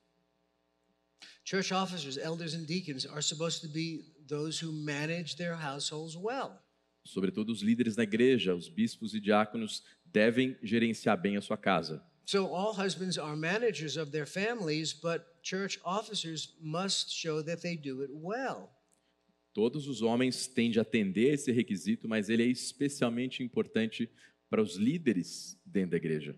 Church 1.44 1.74
officers, 1.74 2.16
elders, 2.18 2.54
and 2.54 2.68
deacons 2.68 3.08
are 3.08 3.24
supposed 3.24 3.62
to 3.62 3.68
be 3.68 4.14
those 4.28 4.60
who 4.60 4.72
manage 4.72 5.36
their 5.36 5.56
households 5.56 6.16
well. 6.16 6.62
Sobretudo 7.04 7.52
os 7.52 7.62
líderes 7.62 7.96
da 7.96 8.04
igreja, 8.04 8.56
os 8.56 8.70
bispos 8.70 9.14
e 9.14 9.20
diáconos 9.20 9.84
devem 10.06 10.58
gerenciar 10.62 11.20
bem 11.20 11.38
a 11.38 11.42
sua 11.42 11.58
casa. 11.58 12.04
So 12.26 12.54
all 12.54 12.74
husbands 12.74 13.18
are 13.18 13.36
managers 13.36 13.98
of 13.98 14.12
their 14.12 14.28
families, 14.28 14.94
but 14.94 15.24
church 15.42 15.80
officers 15.84 16.56
must 16.62 17.12
show 17.12 17.42
that 17.44 17.62
they 17.62 17.76
do 17.76 18.04
it 18.04 18.12
well. 18.14 18.70
Todos 19.52 19.88
os 19.88 20.04
homens 20.04 20.46
têm 20.46 20.70
de 20.70 20.80
atender 20.80 21.34
esse 21.34 21.52
requisito, 21.52 22.08
mas 22.08 22.30
ele 22.30 22.44
é 22.44 22.46
especialmente 22.46 23.42
importante 23.42 24.10
para 24.50 24.62
os 24.62 24.76
líderes 24.76 25.60
dentro 25.66 25.92
da 25.92 25.98
igreja. 25.98 26.38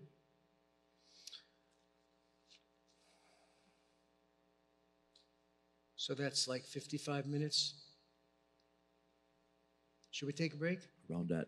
So 5.94 6.14
that's 6.14 6.48
like 6.48 6.66
55 6.66 7.28
minutes. 7.28 7.81
Should 10.12 10.26
we 10.26 10.32
take 10.34 10.52
a 10.52 10.58
break? 10.58 10.78
Around 11.10 11.30
that. 11.30 11.46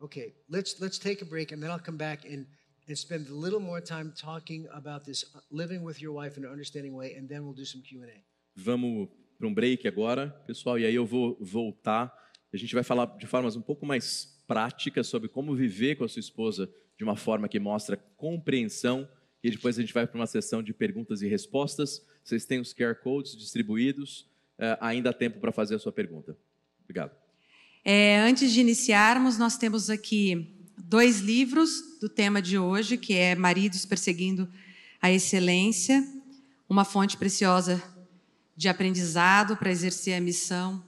Okay, 0.00 0.32
let's 0.48 0.80
let's 0.80 0.98
take 0.98 1.22
a 1.22 1.24
break 1.24 1.52
and 1.52 1.60
then 1.60 1.70
I'll 1.70 1.84
come 1.84 1.96
back 1.98 2.24
and 2.24 2.46
and 2.88 2.96
spend 2.96 3.28
a 3.28 3.34
little 3.34 3.60
more 3.60 3.80
time 3.80 4.12
talking 4.14 4.68
about 4.72 5.04
this 5.04 5.24
uh, 5.34 5.40
living 5.50 5.82
with 5.82 6.00
your 6.00 6.12
wife 6.12 6.38
in 6.38 6.44
an 6.44 6.52
understanding 6.52 6.94
way 6.94 7.14
and 7.18 7.28
then 7.28 7.44
we'll 7.44 7.56
do 7.56 7.64
some 7.64 7.82
Q&A. 7.82 8.22
Vamos 8.54 9.08
para 9.36 9.48
um 9.48 9.52
break 9.52 9.88
agora, 9.88 10.28
pessoal, 10.46 10.78
e 10.78 10.86
aí 10.86 10.94
eu 10.94 11.04
vou 11.04 11.36
voltar. 11.40 12.12
A 12.52 12.56
gente 12.56 12.72
vai 12.74 12.84
falar 12.84 13.06
de 13.18 13.26
formas 13.26 13.56
um 13.56 13.60
pouco 13.60 13.84
mais 13.84 14.40
práticas 14.46 15.08
sobre 15.08 15.28
como 15.28 15.54
viver 15.56 15.96
com 15.96 16.04
a 16.04 16.08
sua 16.08 16.20
esposa 16.20 16.70
de 16.96 17.02
uma 17.02 17.16
forma 17.16 17.48
que 17.48 17.58
mostra 17.58 17.96
compreensão. 18.16 19.08
E 19.42 19.50
depois 19.50 19.76
a 19.78 19.80
gente 19.80 19.92
vai 19.92 20.06
para 20.06 20.16
uma 20.16 20.26
sessão 20.26 20.62
de 20.62 20.72
perguntas 20.72 21.22
e 21.22 21.28
respostas. 21.28 22.00
Vocês 22.22 22.46
têm 22.46 22.60
os 22.60 22.72
QR 22.72 22.94
codes 23.02 23.36
distribuídos. 23.36 24.28
Eh, 24.58 24.78
ainda 24.80 25.10
há 25.10 25.12
tempo 25.12 25.38
para 25.40 25.52
fazer 25.52 25.74
a 25.74 25.78
sua 25.78 25.92
pergunta. 25.92 26.36
Obrigado. 26.84 27.25
É, 27.88 28.18
antes 28.18 28.50
de 28.50 28.60
iniciarmos, 28.60 29.38
nós 29.38 29.56
temos 29.56 29.88
aqui 29.88 30.52
dois 30.76 31.20
livros 31.20 31.70
do 32.00 32.08
tema 32.08 32.42
de 32.42 32.58
hoje, 32.58 32.96
que 32.96 33.14
é 33.14 33.36
Maridos 33.36 33.86
Perseguindo 33.86 34.48
a 35.00 35.12
Excelência, 35.12 36.04
uma 36.68 36.84
fonte 36.84 37.16
preciosa 37.16 37.80
de 38.56 38.68
aprendizado 38.68 39.56
para 39.56 39.70
exercer 39.70 40.14
a 40.14 40.20
missão 40.20 40.82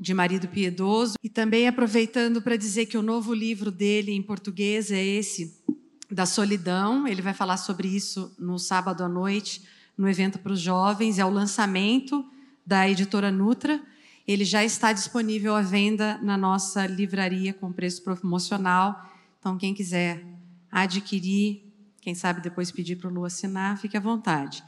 de 0.00 0.14
marido 0.14 0.48
piedoso. 0.48 1.16
E 1.22 1.28
também 1.28 1.68
aproveitando 1.68 2.40
para 2.40 2.56
dizer 2.56 2.86
que 2.86 2.96
o 2.96 3.02
novo 3.02 3.34
livro 3.34 3.70
dele 3.70 4.12
em 4.12 4.22
português 4.22 4.90
é 4.90 5.04
esse, 5.04 5.62
da 6.10 6.24
solidão. 6.24 7.06
Ele 7.06 7.20
vai 7.20 7.34
falar 7.34 7.58
sobre 7.58 7.88
isso 7.88 8.34
no 8.38 8.58
sábado 8.58 9.04
à 9.04 9.08
noite, 9.08 9.64
no 9.98 10.08
evento 10.08 10.38
para 10.38 10.54
os 10.54 10.60
jovens. 10.60 11.18
É 11.18 11.26
o 11.26 11.30
lançamento 11.30 12.24
da 12.66 12.88
editora 12.88 13.30
Nutra. 13.30 13.82
Ele 14.26 14.44
já 14.44 14.64
está 14.64 14.92
disponível 14.92 15.54
à 15.54 15.62
venda 15.62 16.18
na 16.22 16.36
nossa 16.36 16.86
livraria 16.86 17.52
com 17.52 17.72
preço 17.72 18.02
promocional. 18.02 19.10
Então, 19.38 19.58
quem 19.58 19.74
quiser 19.74 20.24
adquirir, 20.70 21.62
quem 22.00 22.14
sabe 22.14 22.40
depois 22.40 22.70
pedir 22.70 22.96
para 22.96 23.08
o 23.08 23.12
Lu 23.12 23.24
assinar, 23.24 23.78
fique 23.78 23.96
à 23.96 24.00
vontade. 24.00 24.62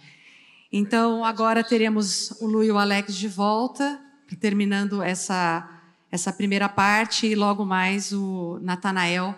Então, 0.73 1.25
agora 1.25 1.63
teremos 1.63 2.33
o 2.41 2.47
Lu 2.47 2.65
e 2.65 2.71
o 2.71 2.79
Alex 2.79 3.15
de 3.15 3.29
volta, 3.29 4.01
terminando 4.41 5.01
essa, 5.03 5.71
essa 6.11 6.33
primeira 6.33 6.69
parte, 6.69 7.27
e 7.27 7.35
logo 7.35 7.65
mais 7.65 8.13
o 8.13 8.59
Natanael 8.61 9.37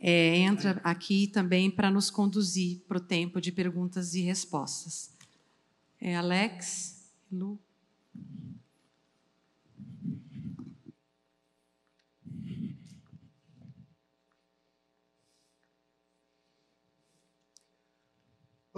é, 0.00 0.36
entra 0.36 0.80
aqui 0.84 1.26
também 1.26 1.70
para 1.70 1.90
nos 1.90 2.10
conduzir 2.10 2.80
para 2.86 2.98
o 2.98 3.00
tempo 3.00 3.40
de 3.40 3.50
perguntas 3.50 4.14
e 4.14 4.20
respostas. 4.20 5.10
É 6.00 6.16
Alex, 6.16 7.10
Lu. 7.30 7.58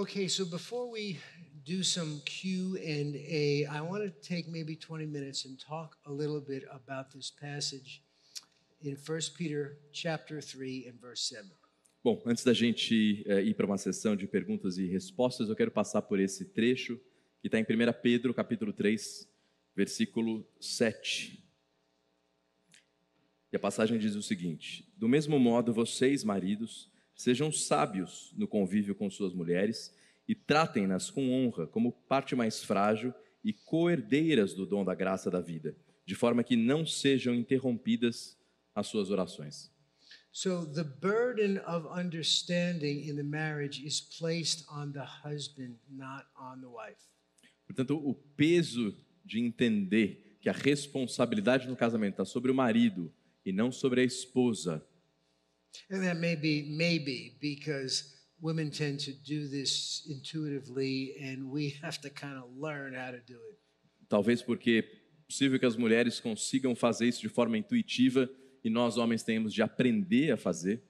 Okay, 0.00 0.28
so 0.28 0.46
before 0.46 0.90
we 0.90 1.18
do 1.62 1.82
some 1.82 2.22
Q 2.24 2.78
and 2.78 3.14
A, 3.16 3.66
I 3.66 3.82
want 3.82 4.02
to 4.02 4.10
take 4.26 4.48
maybe 4.48 4.74
20 4.74 5.04
minutes 5.04 5.44
and 5.44 5.58
talk 5.60 5.98
a 6.06 6.10
little 6.10 6.40
bit 6.40 6.64
about 6.72 7.10
this 7.10 7.30
passage 7.30 8.02
in 8.80 8.96
1 8.96 9.20
Peter 9.36 9.76
chapter 9.92 10.40
3 10.40 10.86
and 10.88 10.98
verse 10.98 11.28
7. 11.28 11.50
Bom, 12.02 12.22
antes 12.24 12.42
da 12.44 12.54
gente 12.54 13.22
eh, 13.26 13.42
ir 13.42 13.54
para 13.54 13.66
uma 13.66 13.76
sessão 13.76 14.16
de 14.16 14.26
perguntas 14.26 14.78
e 14.78 14.86
respostas, 14.86 15.50
eu 15.50 15.54
quero 15.54 15.70
passar 15.70 16.00
por 16.00 16.18
esse 16.18 16.46
trecho 16.46 16.98
que 17.42 17.48
está 17.48 17.58
em 17.58 17.62
1 17.62 17.66
Pedro, 18.02 18.32
capítulo 18.32 18.72
3, 18.72 19.28
versículo 19.76 20.48
7. 20.58 21.44
E 23.52 23.56
a 23.56 23.60
passagem 23.60 23.98
diz 23.98 24.14
o 24.14 24.22
seguinte: 24.22 24.90
Do 24.96 25.06
mesmo 25.06 25.38
modo, 25.38 25.74
vocês, 25.74 26.24
maridos, 26.24 26.89
sejam 27.20 27.52
sábios 27.52 28.32
no 28.34 28.48
convívio 28.48 28.94
com 28.94 29.10
suas 29.10 29.34
mulheres 29.34 29.94
e 30.26 30.34
tratem-nas 30.34 31.10
com 31.10 31.30
honra, 31.30 31.66
como 31.66 31.92
parte 31.92 32.34
mais 32.34 32.64
frágil 32.64 33.12
e 33.44 33.52
coerdeiras 33.52 34.54
do 34.54 34.64
dom 34.64 34.84
da 34.84 34.94
graça 34.94 35.30
da 35.30 35.40
vida, 35.40 35.76
de 36.06 36.14
forma 36.14 36.42
que 36.42 36.56
não 36.56 36.86
sejam 36.86 37.34
interrompidas 37.34 38.38
as 38.74 38.86
suas 38.86 39.10
orações. 39.10 39.70
So 40.32 40.64
the 40.64 40.84
burden 40.84 41.58
of 41.66 41.86
understanding 41.88 43.08
in 43.08 43.16
the 43.16 43.22
marriage 43.22 43.84
is 43.84 44.00
placed 44.00 44.64
on 44.70 44.92
the 44.92 45.04
husband, 45.24 45.76
not 45.90 46.24
on 46.38 46.60
the 46.60 46.68
wife. 46.68 47.02
Portanto, 47.66 47.96
o 47.96 48.14
peso 48.14 48.96
de 49.24 49.40
entender 49.40 50.38
que 50.40 50.48
a 50.48 50.52
responsabilidade 50.52 51.68
no 51.68 51.76
casamento 51.76 52.14
está 52.14 52.24
sobre 52.24 52.50
o 52.50 52.54
marido 52.54 53.12
e 53.44 53.52
não 53.52 53.70
sobre 53.70 54.00
a 54.00 54.04
esposa. 54.04 54.82
And 55.90 56.02
that 56.02 56.16
may 56.16 56.36
be 56.36 56.74
maybe 56.76 57.36
because 57.40 58.14
women 58.40 58.70
tend 58.70 59.00
to 59.00 59.12
do 59.12 59.48
this 59.48 60.06
intuitively 60.08 61.16
and 61.20 61.50
we 61.50 61.70
have 61.82 62.00
to 62.00 62.10
kind 62.10 62.36
of 62.36 62.44
learn 62.56 62.94
how 62.94 63.10
to 63.10 63.20
do 63.20 63.34
it. 63.34 63.58
Talvez 64.08 64.42
porque 64.42 64.84
é 64.84 65.26
possível 65.26 65.58
que 65.58 65.66
as 65.66 65.76
mulheres 65.76 66.18
consigam 66.18 66.74
fazer 66.74 67.06
isso 67.06 67.20
de 67.20 67.28
forma 67.28 67.56
intuitiva 67.56 68.28
e 68.64 68.68
nós 68.68 68.96
homens 68.96 69.22
tenhamos 69.22 69.54
de 69.54 69.62
aprender 69.62 70.32
a 70.32 70.36
fazer. 70.36 70.82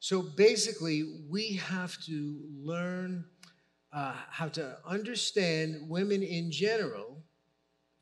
So 0.00 0.22
basically, 0.22 1.02
we 1.28 1.56
have 1.56 1.98
to 2.06 2.48
learn 2.64 3.24
uh, 3.92 4.14
how 4.30 4.48
to 4.48 4.78
understand 4.86 5.88
women 5.88 6.22
in 6.22 6.50
general 6.50 7.18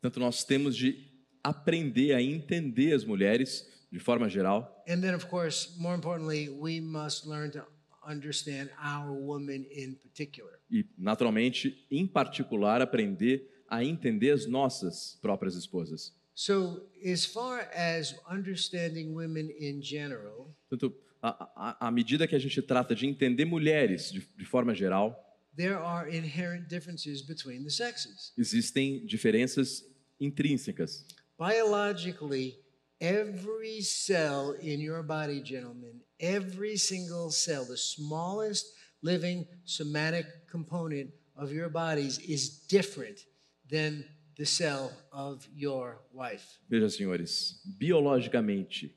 Portanto, 0.06 0.20
nós 0.20 0.44
temos 0.44 0.76
de 0.76 1.10
aprender 1.42 2.12
a 2.12 2.22
entender 2.22 2.92
as 2.92 3.04
mulheres 3.04 3.66
de 3.96 4.00
forma 4.02 4.28
geral 4.28 4.84
And 4.86 5.00
then, 5.00 5.14
of 5.14 5.26
course, 5.28 5.74
more 5.78 5.94
importantly, 5.96 6.48
we 6.50 6.80
must 6.80 7.26
learn 7.26 7.50
to 7.52 7.64
understand 8.06 8.70
our 8.78 9.10
woman 9.12 9.66
in 9.70 9.94
particular. 9.96 10.52
e, 10.70 10.84
naturalmente, 10.98 11.74
em 11.90 12.06
particular, 12.06 12.80
aprender 12.82 13.42
a 13.68 13.82
entender 13.82 14.30
as 14.32 14.46
nossas 14.46 15.18
próprias 15.20 15.56
esposas. 15.56 16.12
So, 16.34 16.86
as 17.04 17.24
far 17.24 17.68
as 17.74 18.14
understanding 18.30 19.14
women 19.14 19.50
in 19.58 19.80
general, 19.82 20.54
Portanto, 20.68 20.94
à- 21.22 21.90
medida 21.90 22.26
que 22.28 22.36
a 22.36 22.38
gente 22.38 22.60
trata 22.62 22.94
de 22.94 23.06
entender 23.06 23.44
mulheres 23.46 24.12
de, 24.12 24.20
de 24.36 24.44
forma 24.44 24.74
geral, 24.74 25.16
there 25.56 25.74
are 25.76 26.08
inherent 26.14 26.68
differences 26.68 27.22
between 27.22 27.64
the 27.64 27.70
sexes. 27.70 28.32
existem 28.36 29.04
diferenças 29.06 29.82
intrínsecas. 30.20 31.04
Biologically, 31.38 32.54
every 33.00 33.80
cell 33.80 34.54
in 34.60 34.80
your 34.80 35.02
body, 35.02 35.40
gentlemen, 35.40 36.00
every 36.20 36.76
single 36.76 37.30
cell, 37.30 37.64
the 37.64 37.76
smallest 37.76 38.66
living 39.02 39.46
somatic 39.64 40.26
component 40.50 41.10
of 41.36 41.52
your 41.52 41.68
bodies 41.68 42.18
is 42.18 42.48
different 42.66 43.20
than 43.68 44.04
the 44.36 44.46
cell 44.46 44.92
of 45.12 45.46
your 45.54 46.00
wife. 46.12 46.58
Veja, 46.68 46.88
senhores, 46.90 47.60
biologicamente, 47.78 48.94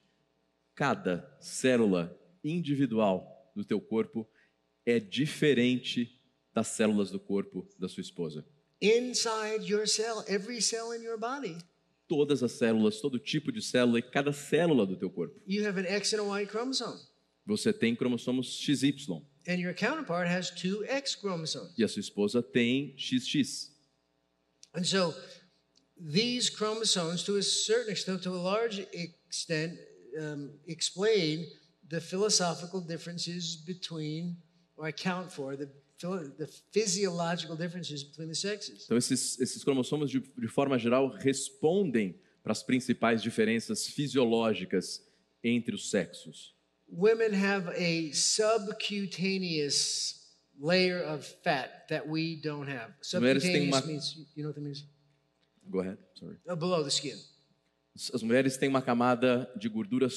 cada 0.76 1.26
célula 1.42 2.14
individual 2.44 3.26
do 3.56 3.64
teu 3.64 3.80
corpo 3.82 4.28
é 4.86 5.00
diferente 5.00 6.10
das 6.54 6.68
células 6.68 7.12
do 7.12 7.20
corpo 7.20 7.68
da 7.78 7.88
sua 7.88 8.02
esposa. 8.02 8.46
Inside 8.82 9.70
your 9.70 9.86
cell, 9.86 10.24
every 10.28 10.62
cell 10.62 10.94
in 10.94 11.04
your 11.04 11.18
body, 11.18 11.58
Todas 12.10 12.42
as 12.44 12.52
células, 12.54 13.00
todo 13.00 13.18
tipo 13.20 13.52
de 13.52 13.62
célula 13.62 14.00
e 14.00 14.02
cada 14.02 14.34
célula 14.34 14.86
do 14.86 14.98
teu 14.98 15.10
corpo. 15.10 15.40
you 15.48 15.64
have 15.66 15.80
an 15.80 15.86
X 15.86 16.12
and 16.14 16.20
a 16.22 16.24
Y 16.42 16.46
chromosome. 16.48 17.00
Você 17.46 17.72
tem 17.72 17.96
cromossomos 17.96 18.60
XY 18.60 19.22
And 19.48 19.60
your 19.60 19.74
counterpart 19.74 20.28
has 20.28 20.50
two 20.52 20.84
X 20.86 21.16
chromosomes. 21.16 21.72
e 21.78 21.84
a 21.84 21.88
sua 21.88 22.00
esposa 22.02 22.42
tem 22.44 22.94
XX. 22.98 23.70
And 24.76 24.84
so 24.84 25.14
these 25.98 26.50
chromosomes, 26.50 27.24
to 27.24 27.38
a 27.38 27.44
certain 27.44 27.92
extent, 27.92 28.24
to 28.24 28.32
a 28.32 28.42
large 28.42 28.88
extent, 28.92 29.78
um, 30.20 30.52
explain 30.68 31.46
the 31.88 32.00
philosophical 32.02 32.82
differences 32.82 33.56
between, 33.56 34.36
or 34.78 34.88
account 34.88 35.32
for 35.32 35.56
the, 35.56 35.70
the 36.08 36.48
physiological 36.72 37.58
differences 37.58 38.04
between 38.04 38.30
the 38.30 38.36
sexes. 38.36 38.86
Então, 38.86 38.98
esses, 38.98 39.40
esses 39.40 39.64
cromossomos, 39.64 40.10
de, 40.10 40.20
de 40.20 40.48
forma 40.48 40.80
geral, 40.80 41.10
respondem 41.10 42.18
para 42.42 42.54
as 42.54 42.64
principais 42.64 43.22
diferenças 43.22 43.86
fisiológicas 43.88 45.06
entre 45.44 45.76
os 45.76 45.90
sexos. 45.90 46.56
Women 46.88 47.36
have 47.36 47.68
a 47.70 48.14
subcutaneous 48.14 50.16
layer 50.60 51.06
of 51.08 51.26
fat 51.44 51.88
that 51.90 52.08
we 52.08 52.40
don't 52.42 52.70
have. 52.70 52.94
Subcutaneous 53.02 53.76
uma- 53.76 53.86
means, 53.86 54.16
you 54.36 54.44
know 54.44 54.50
what 54.50 54.56
that 54.56 54.62
means? 54.62 54.86
Go 55.70 55.82
ahead, 55.82 55.98
sorry. 56.16 56.38
Uh, 56.48 56.56
below 56.56 56.84
the 56.84 56.90
skin. 56.90 57.18
As 58.14 58.24
mulheres 58.24 58.56
têm 58.58 58.70
uma 58.70 58.82
camada 58.82 59.52
de 59.58 59.68
gordura 59.68 60.10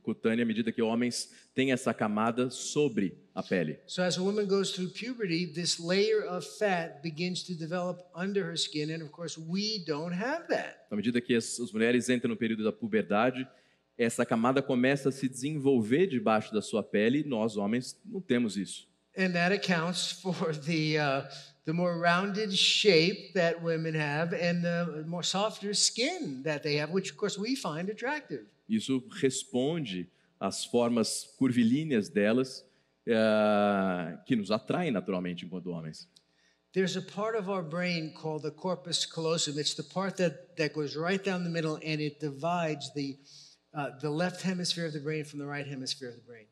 subcutânea 0.00 0.44
à 0.44 0.46
medida 0.46 0.72
que 0.72 0.82
homens 0.82 1.30
têm 1.54 1.72
essa 1.72 1.92
camada 1.92 2.50
sobre 2.50 3.16
a 3.34 3.42
pele. 3.42 3.78
So 3.86 4.02
as 4.02 4.16
a 4.18 4.22
woman 4.22 4.46
goes 4.46 4.72
through 4.72 4.90
puberty, 4.92 5.46
this 5.46 5.78
layer 5.78 6.24
of 6.26 6.46
fat 6.58 7.02
begins 7.02 7.42
to 7.44 7.54
develop 7.54 8.02
under 8.14 8.44
her 8.44 8.56
skin, 8.56 8.90
and 8.90 9.02
of 9.02 9.10
course, 9.10 9.38
we 9.38 9.84
don't 9.86 10.14
have 10.14 10.48
that. 10.48 10.86
À 10.90 10.96
medida 10.96 11.20
que 11.20 11.34
as, 11.34 11.60
as 11.60 11.70
mulheres 11.70 12.08
entram 12.08 12.30
no 12.30 12.36
período 12.36 12.64
da 12.64 12.72
puberdade, 12.72 13.46
essa 13.96 14.24
camada 14.24 14.62
começa 14.62 15.10
a 15.10 15.12
se 15.12 15.28
desenvolver 15.28 16.06
debaixo 16.06 16.52
da 16.52 16.62
sua 16.62 16.82
pele 16.82 17.20
e 17.20 17.24
nós, 17.24 17.56
homens, 17.56 18.00
não 18.04 18.20
temos 18.20 18.56
isso. 18.56 18.88
And 19.16 19.32
that 19.32 19.52
accounts 19.52 20.12
for 20.22 20.54
the 20.54 20.96
uh, 20.96 21.28
the 21.64 21.72
more 21.72 21.98
rounded 21.98 22.52
shape 22.52 23.34
that 23.34 23.60
women 23.60 23.94
have 23.94 24.32
and 24.32 24.62
the 24.62 25.04
more 25.06 25.24
softer 25.24 25.74
skin 25.74 26.42
that 26.44 26.62
they 26.62 26.76
have, 26.76 26.90
which 26.90 27.10
of 27.10 27.16
course 27.16 27.36
we 27.36 27.56
find 27.56 27.90
attractive. 27.90 28.46
Isso 28.70 29.04
responde 29.10 30.08
às 30.38 30.64
formas 30.64 31.24
curvilíneas 31.36 32.08
delas, 32.08 32.64
eh, 33.04 34.18
que 34.24 34.36
nos 34.36 34.50
atraem 34.50 34.92
naturalmente 34.92 35.44
enquanto 35.44 35.70
homens. 35.70 36.08
There's 36.72 36.96
a 36.96 37.02
part 37.02 37.36
of 37.36 37.50
our 37.50 37.64
brain 37.64 38.12
called 38.12 38.42
the 38.42 38.52
corpus 38.52 39.04
callosum. 39.04 39.58
It's 39.58 39.74
the 39.74 39.82
part 39.82 40.16
that, 40.18 40.54
that 40.56 40.72
goes 40.72 40.94
right 40.94 41.22
down 41.22 41.42
the 41.42 41.50
middle 41.50 41.74
and 41.84 42.00
it 42.00 42.20
divides 42.20 42.92
the, 42.94 43.18
uh, 43.74 43.90
the 44.00 44.08
left 44.08 44.42
hemisphere 44.42 44.86
of 44.86 44.92
the 44.92 45.00
brain 45.00 45.24
from 45.24 45.40
the 45.40 45.46
right 45.46 45.66
hemisphere 45.66 46.10
of 46.10 46.14
the 46.14 46.22
brain. 46.22 46.46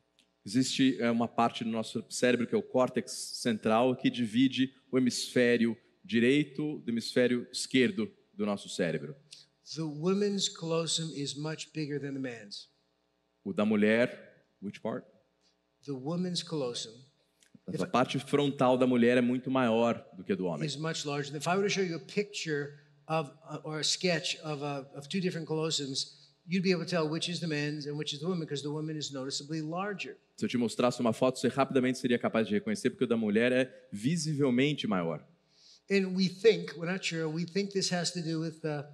Existe 0.45 0.97
eh, 0.99 1.09
uma 1.09 1.27
parte 1.27 1.63
do 1.63 1.69
nosso 1.69 2.03
cérebro 2.09 2.45
que 2.45 2.55
é 2.55 2.57
o 2.57 2.61
córtex 2.61 3.11
central 3.41 3.95
que 3.95 4.09
divide 4.09 4.73
o 4.91 4.97
hemisfério 4.97 5.77
direito 6.03 6.79
do 6.79 6.91
hemisfério 6.91 7.47
esquerdo 7.51 8.11
do 8.33 8.45
nosso 8.45 8.67
cérebro. 8.67 9.15
The 9.75 9.85
woman's 9.85 10.49
callosum 10.49 11.11
is 11.15 11.37
much 11.37 11.71
bigger 11.73 11.99
than 11.99 12.13
the 12.13 12.19
man's. 12.19 12.67
O 13.45 13.53
da 13.53 13.65
mulher, 13.65 14.09
which 14.61 14.81
part? 14.81 15.05
The 15.85 15.93
woman's 15.95 16.43
callosum 16.43 16.93
A 17.79 17.85
parte 17.85 18.17
frontal 18.19 18.77
da 18.77 18.87
mulher 18.87 19.17
é 19.17 19.21
muito 19.21 19.51
maior 19.51 20.03
do 20.17 20.23
que 20.23 20.33
a 20.33 20.35
do 20.35 20.45
homem. 20.45 20.65
is 20.65 20.75
much 20.75 21.05
larger. 21.05 21.35
If 21.35 21.47
I 21.47 21.55
were 21.55 21.63
to 21.63 21.69
show 21.69 21.83
you 21.83 21.95
a 21.95 21.99
picture 21.99 22.79
of 23.07 23.31
uh, 23.47 23.59
or 23.63 23.79
a 23.79 23.83
sketch 23.83 24.37
of, 24.43 24.63
uh, 24.63 24.85
of 24.95 25.07
two 25.07 25.21
different 25.21 25.47
callosums, 25.47 26.15
you'd 26.47 26.63
be 26.63 26.71
able 26.71 26.83
to 26.83 26.89
tell 26.89 27.07
which 27.07 27.29
is 27.29 27.39
the 27.39 27.47
man's 27.47 27.85
and 27.85 27.95
which 27.95 28.11
is 28.13 28.21
the 28.21 28.27
woman 28.27 28.39
because 28.39 28.63
the 28.63 28.71
woman 28.71 28.97
is 28.97 29.11
noticeably 29.13 29.61
larger. 29.61 30.17
Se 30.37 30.45
eu 30.45 30.49
te 30.49 30.57
mostrasse 30.57 30.99
uma 30.99 31.13
foto, 31.13 31.37
você 31.37 31.47
rapidamente 31.47 31.99
seria 31.99 32.17
capaz 32.17 32.47
de 32.47 32.53
reconhecer, 32.55 32.89
porque 32.89 33.03
o 33.03 33.07
da 33.07 33.17
mulher 33.17 33.51
é 33.51 33.87
visivelmente 33.91 34.87
maior. 34.87 35.23
And 35.91 36.15
we 36.15 36.27
think, 36.27 36.75
we're 36.77 36.91
not 36.91 37.03
sure, 37.05 37.27
we 37.27 37.45
think 37.45 37.71
this 37.71 37.91
has 37.91 38.11
to 38.11 38.21
do 38.21 38.39
with 38.39 38.61
the, 38.61 38.85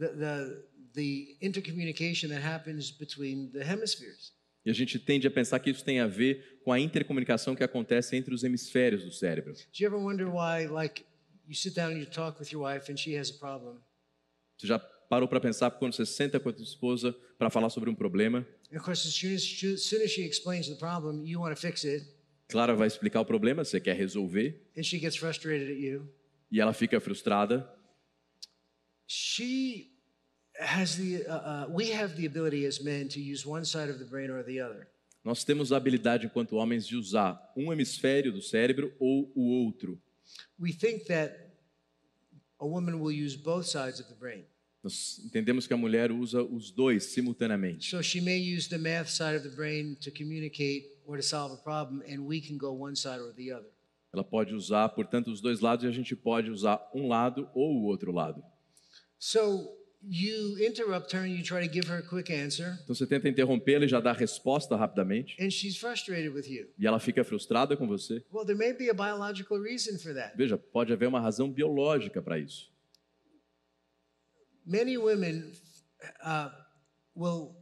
the, 0.00 0.08
the, 0.08 0.64
the 0.94 1.36
intercommunication 1.40 2.30
that 2.30 2.42
happens 2.42 2.90
between 2.90 3.50
the 3.52 3.62
hemispheres. 3.62 4.32
E 4.64 4.70
a 4.70 4.74
gente 4.74 4.98
tende 4.98 5.26
a 5.26 5.30
pensar 5.30 5.58
que 5.60 5.70
isso 5.70 5.84
tem 5.84 6.00
a 6.00 6.06
ver 6.06 6.60
com 6.64 6.72
a 6.72 6.80
intercomunicação 6.80 7.54
que 7.54 7.62
acontece 7.64 8.16
entre 8.16 8.34
os 8.34 8.42
hemisférios 8.42 9.04
do 9.04 9.12
cérebro. 9.12 9.52
Do 9.52 9.60
you 9.78 9.86
ever 9.86 9.98
wonder 9.98 10.26
why, 10.26 10.66
like, 10.66 11.04
you 11.46 11.54
sit 11.54 11.74
down 11.74 11.92
and 11.92 11.98
you 11.98 12.06
talk 12.06 12.38
with 12.40 12.52
your 12.52 12.66
wife 12.66 12.90
and 12.92 12.96
she 12.96 13.16
has 13.16 13.30
a 13.30 13.38
problem? 13.38 13.78
Você 14.58 14.66
já 14.66 14.78
parou 14.78 15.26
para 15.26 15.40
pensar 15.40 15.70
quando 15.70 15.94
você 15.94 16.04
senta 16.04 16.38
com 16.38 16.50
a 16.50 16.52
sua 16.52 16.62
esposa 16.62 17.16
para 17.38 17.48
falar 17.48 17.70
sobre 17.70 17.88
um 17.88 17.94
problema? 17.94 18.46
And 18.70 18.76
of 18.76 18.84
course, 18.84 19.06
as 19.08 19.14
soon 19.14 19.34
as, 19.34 19.42
as 19.42 19.82
soon 19.84 20.02
as 20.02 20.10
she 20.10 20.22
explains 20.22 20.68
the 20.68 20.76
problem, 20.76 21.24
you 21.26 21.40
want 21.40 21.54
to 21.54 21.60
fix 21.60 21.84
it, 21.84 22.06
Clara 22.48 22.74
vai 22.74 22.86
explicar 22.88 23.20
o 23.20 23.24
problema, 23.24 23.64
você 23.64 23.80
quer 23.80 23.96
resolver, 23.96 24.60
and 24.76 24.82
she 24.82 24.98
gets 24.98 25.16
frustrated 25.16 25.70
at 25.70 25.78
you. 25.78 26.06
e 26.50 26.60
ela 26.60 26.72
fica 26.74 27.00
frustrada. 27.00 27.66
She 29.06 29.89
has 30.60 30.96
the, 30.96 31.26
uh, 31.26 31.34
uh, 31.34 31.66
we 31.70 31.90
have 31.90 32.16
the 32.16 32.26
ability 32.26 32.66
as 32.66 32.82
men 32.82 33.08
to 33.08 33.20
use 33.20 33.46
one 33.46 33.64
side 33.64 33.88
of 33.88 33.98
the 33.98 34.04
brain 34.04 34.30
or 34.30 34.42
the 34.42 34.60
other. 34.60 34.86
Nós 35.24 35.44
temos 35.44 35.72
a 35.72 35.76
habilidade, 35.76 36.26
enquanto 36.26 36.56
homens, 36.56 36.86
de 36.86 36.96
usar 36.96 37.52
um 37.56 37.72
hemisfério 37.72 38.32
do 38.32 38.40
cérebro 38.40 38.92
ou 38.98 39.30
o 39.34 39.64
outro. 39.64 40.00
We 40.58 40.72
think 40.72 41.04
that 41.06 41.50
a 42.58 42.66
woman 42.66 43.00
will 43.00 43.12
use 43.12 43.36
both 43.36 43.66
sides 43.66 44.00
of 44.00 44.08
the 44.08 44.14
brain. 44.14 44.44
Nós 44.82 45.20
entendemos 45.24 45.66
que 45.66 45.74
a 45.74 45.76
mulher 45.76 46.10
usa 46.10 46.42
os 46.42 46.70
dois 46.70 47.04
simultaneamente. 47.04 47.90
So 47.90 48.02
she 48.02 48.20
may 48.20 48.38
use 48.38 48.68
the 48.68 48.78
math 48.78 49.10
side 49.10 49.36
of 49.36 49.42
the 49.42 49.54
brain 49.54 49.94
to 49.96 50.10
communicate 50.10 50.86
or 51.06 51.16
to 51.16 51.22
solve 51.22 51.52
a 51.52 51.62
problem, 51.62 52.02
and 52.08 52.26
we 52.26 52.40
can 52.40 52.56
go 52.56 52.72
one 52.72 52.96
side 52.96 53.20
or 53.20 53.32
the 53.34 53.52
other. 53.52 53.68
Ela 54.12 54.24
pode 54.24 54.54
usar, 54.54 54.88
portanto, 54.88 55.30
os 55.30 55.40
dois 55.40 55.60
lados 55.60 55.84
e 55.84 55.88
a 55.88 55.92
gente 55.92 56.16
pode 56.16 56.50
usar 56.50 56.80
um 56.94 57.08
lado 57.08 57.48
ou 57.54 57.76
o 57.76 57.84
outro 57.84 58.10
lado. 58.10 58.42
So 59.18 59.79
you 60.02 60.56
interrupt 60.58 61.12
her 61.12 61.20
and 61.20 61.30
you 61.36 61.42
try 61.42 61.60
to 61.60 61.68
give 61.72 61.86
her 61.88 61.98
a 61.98 62.02
quick 62.02 62.30
answer, 62.32 62.78
Então 62.84 62.94
você 62.94 63.06
tenta 63.06 63.28
interrompê-la 63.28 63.84
e 63.84 63.88
já 63.88 63.98
a 63.98 64.12
resposta 64.12 64.74
rapidamente, 64.76 65.36
and 65.40 65.50
she's 65.50 65.76
frustrated 65.76 66.32
with 66.34 66.46
you. 66.48 66.66
e 66.78 66.86
ela 66.86 66.98
fica 66.98 67.22
frustrada 67.22 67.76
com 67.76 67.86
você. 67.86 68.24
Well, 68.32 68.44
there 68.46 68.56
may 68.58 68.72
be 68.72 68.88
a 68.88 68.94
biological 68.94 69.58
reason 69.60 69.98
for 69.98 70.14
that. 70.14 70.36
Veja, 70.36 70.56
pode 70.56 70.92
haver 70.92 71.06
uma 71.06 71.20
razão 71.20 71.50
biológica 71.50 72.22
para 72.22 72.38
isso. 72.38 72.70
Many 74.66 74.96
women 74.96 75.52
uh, 76.24 76.50
will 77.14 77.56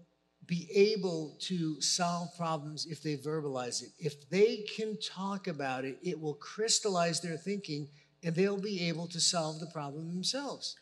be 0.46 0.68
able 0.74 1.36
to 1.40 1.80
solve 1.80 2.34
problems 2.36 2.86
if 2.86 3.00
they 3.02 3.16
verbalize 3.16 3.82
it. 3.82 3.92
If 3.98 4.28
they 4.30 4.64
can 4.76 4.96
talk 4.96 5.48
about 5.48 5.84
it, 5.84 5.98
it 6.02 6.18
will 6.20 6.34
crystallize 6.34 7.20
their 7.20 7.36
thinking 7.38 7.88
and 8.22 8.34
they'll 8.34 8.60
be 8.60 8.88
able 8.88 9.06
to 9.08 9.20
solve 9.20 9.58
the 9.60 9.66
problem 9.72 10.08
themselves. 10.08 10.76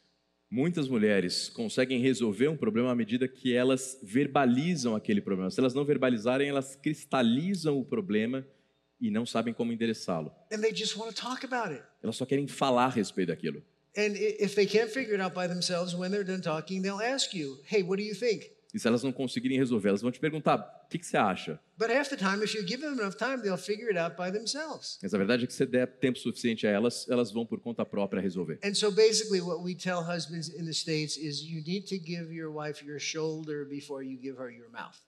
Muitas 0.57 0.89
mulheres 0.89 1.51
conseguem 1.51 2.01
resolver 2.01 2.49
um 2.49 2.57
problema 2.57 2.91
à 2.91 2.95
medida 2.95 3.29
que 3.29 3.55
elas 3.55 4.01
verbalizam 4.03 4.97
aquele 4.97 5.21
problema. 5.21 5.51
Se 5.51 5.61
elas 5.61 5.75
não 5.75 5.85
verbalizarem, 5.85 6.49
elas 6.49 6.75
cristalizam 6.75 7.79
o 7.79 7.85
problema 7.85 8.43
e 8.99 9.11
não 9.11 9.27
sabem 9.27 9.53
como 9.53 9.71
endereçá-lo. 9.71 10.33
And 10.51 10.63
they 10.63 10.75
just 10.75 10.97
want 10.97 11.15
to 11.15 11.23
talk 11.23 11.45
about 11.45 11.75
it. 11.75 11.85
Elas 12.03 12.17
só 12.17 12.25
querem 12.25 12.49
falar 12.49 12.87
a 12.87 12.89
respeito 12.89 13.29
daquilo. 13.29 13.63
And 13.99 14.15
if 14.17 14.55
they 14.55 14.65
can't 14.65 14.91
figure 14.91 15.15
it 15.15 15.21
out 15.21 15.35
by 15.35 15.47
themselves, 15.47 15.93
when 15.93 16.11
they're 16.11 16.25
done 16.25 16.41
talking, 16.41 16.81
they'll 16.81 17.03
ask 17.03 17.35
you, 17.35 17.59
hey, 17.67 17.83
what 17.83 17.99
do 17.99 18.09
you 18.09 18.15
think? 18.15 18.51
E 18.77 18.79
se 18.79 18.87
elas 18.87 19.03
não 19.03 19.11
conseguirem 19.11 19.57
resolver, 19.57 19.89
elas 19.89 20.03
vão 20.03 20.13
te 20.13 20.21
perguntar: 20.21 20.59
o 20.85 20.89
que, 20.91 20.99
que 20.99 21.07
você 21.07 21.17
acha? 21.17 21.59
But 21.79 21.89
half 21.89 22.11
the 22.11 22.17
time, 22.17 22.45
if 22.45 22.55
you 22.55 22.61
give 22.61 22.83
them 22.83 22.93
enough 22.93 23.17
time, 23.17 23.41
they'll 23.41 23.57
figure 23.57 23.89
it 23.89 23.97
out 23.97 24.17
by 24.17 24.31
themselves. 24.31 24.99
Mas 25.03 25.15
a 25.15 25.17
verdade 25.17 25.45
é 25.45 25.47
que 25.47 25.55
se 25.55 25.65
der 25.65 25.87
tempo 25.87 26.19
suficiente 26.19 26.67
a 26.67 26.71
elas, 26.71 27.09
elas 27.09 27.33
vão 27.33 27.47
por 27.47 27.59
conta 27.59 27.87
própria 27.87 28.21
resolver. 28.21 28.59
And 28.63 28.75
so 28.75 28.91
basically, 28.91 29.41
what 29.41 29.65
we 29.65 29.75
tell 29.75 30.03
husbands 30.03 30.51
in 30.51 30.67
the 30.67 30.75
States 30.75 31.17
is 31.17 31.41
you 31.41 31.63
need 31.65 31.89
to 31.89 31.97
give 31.97 32.31
your 32.31 32.53
wife 32.53 32.85
your 32.85 33.01
shoulder 33.01 33.65
before 33.65 34.05
you 34.05 34.21
give 34.21 34.37
her 34.39 34.51
your 34.51 34.69
mouth. 34.71 34.99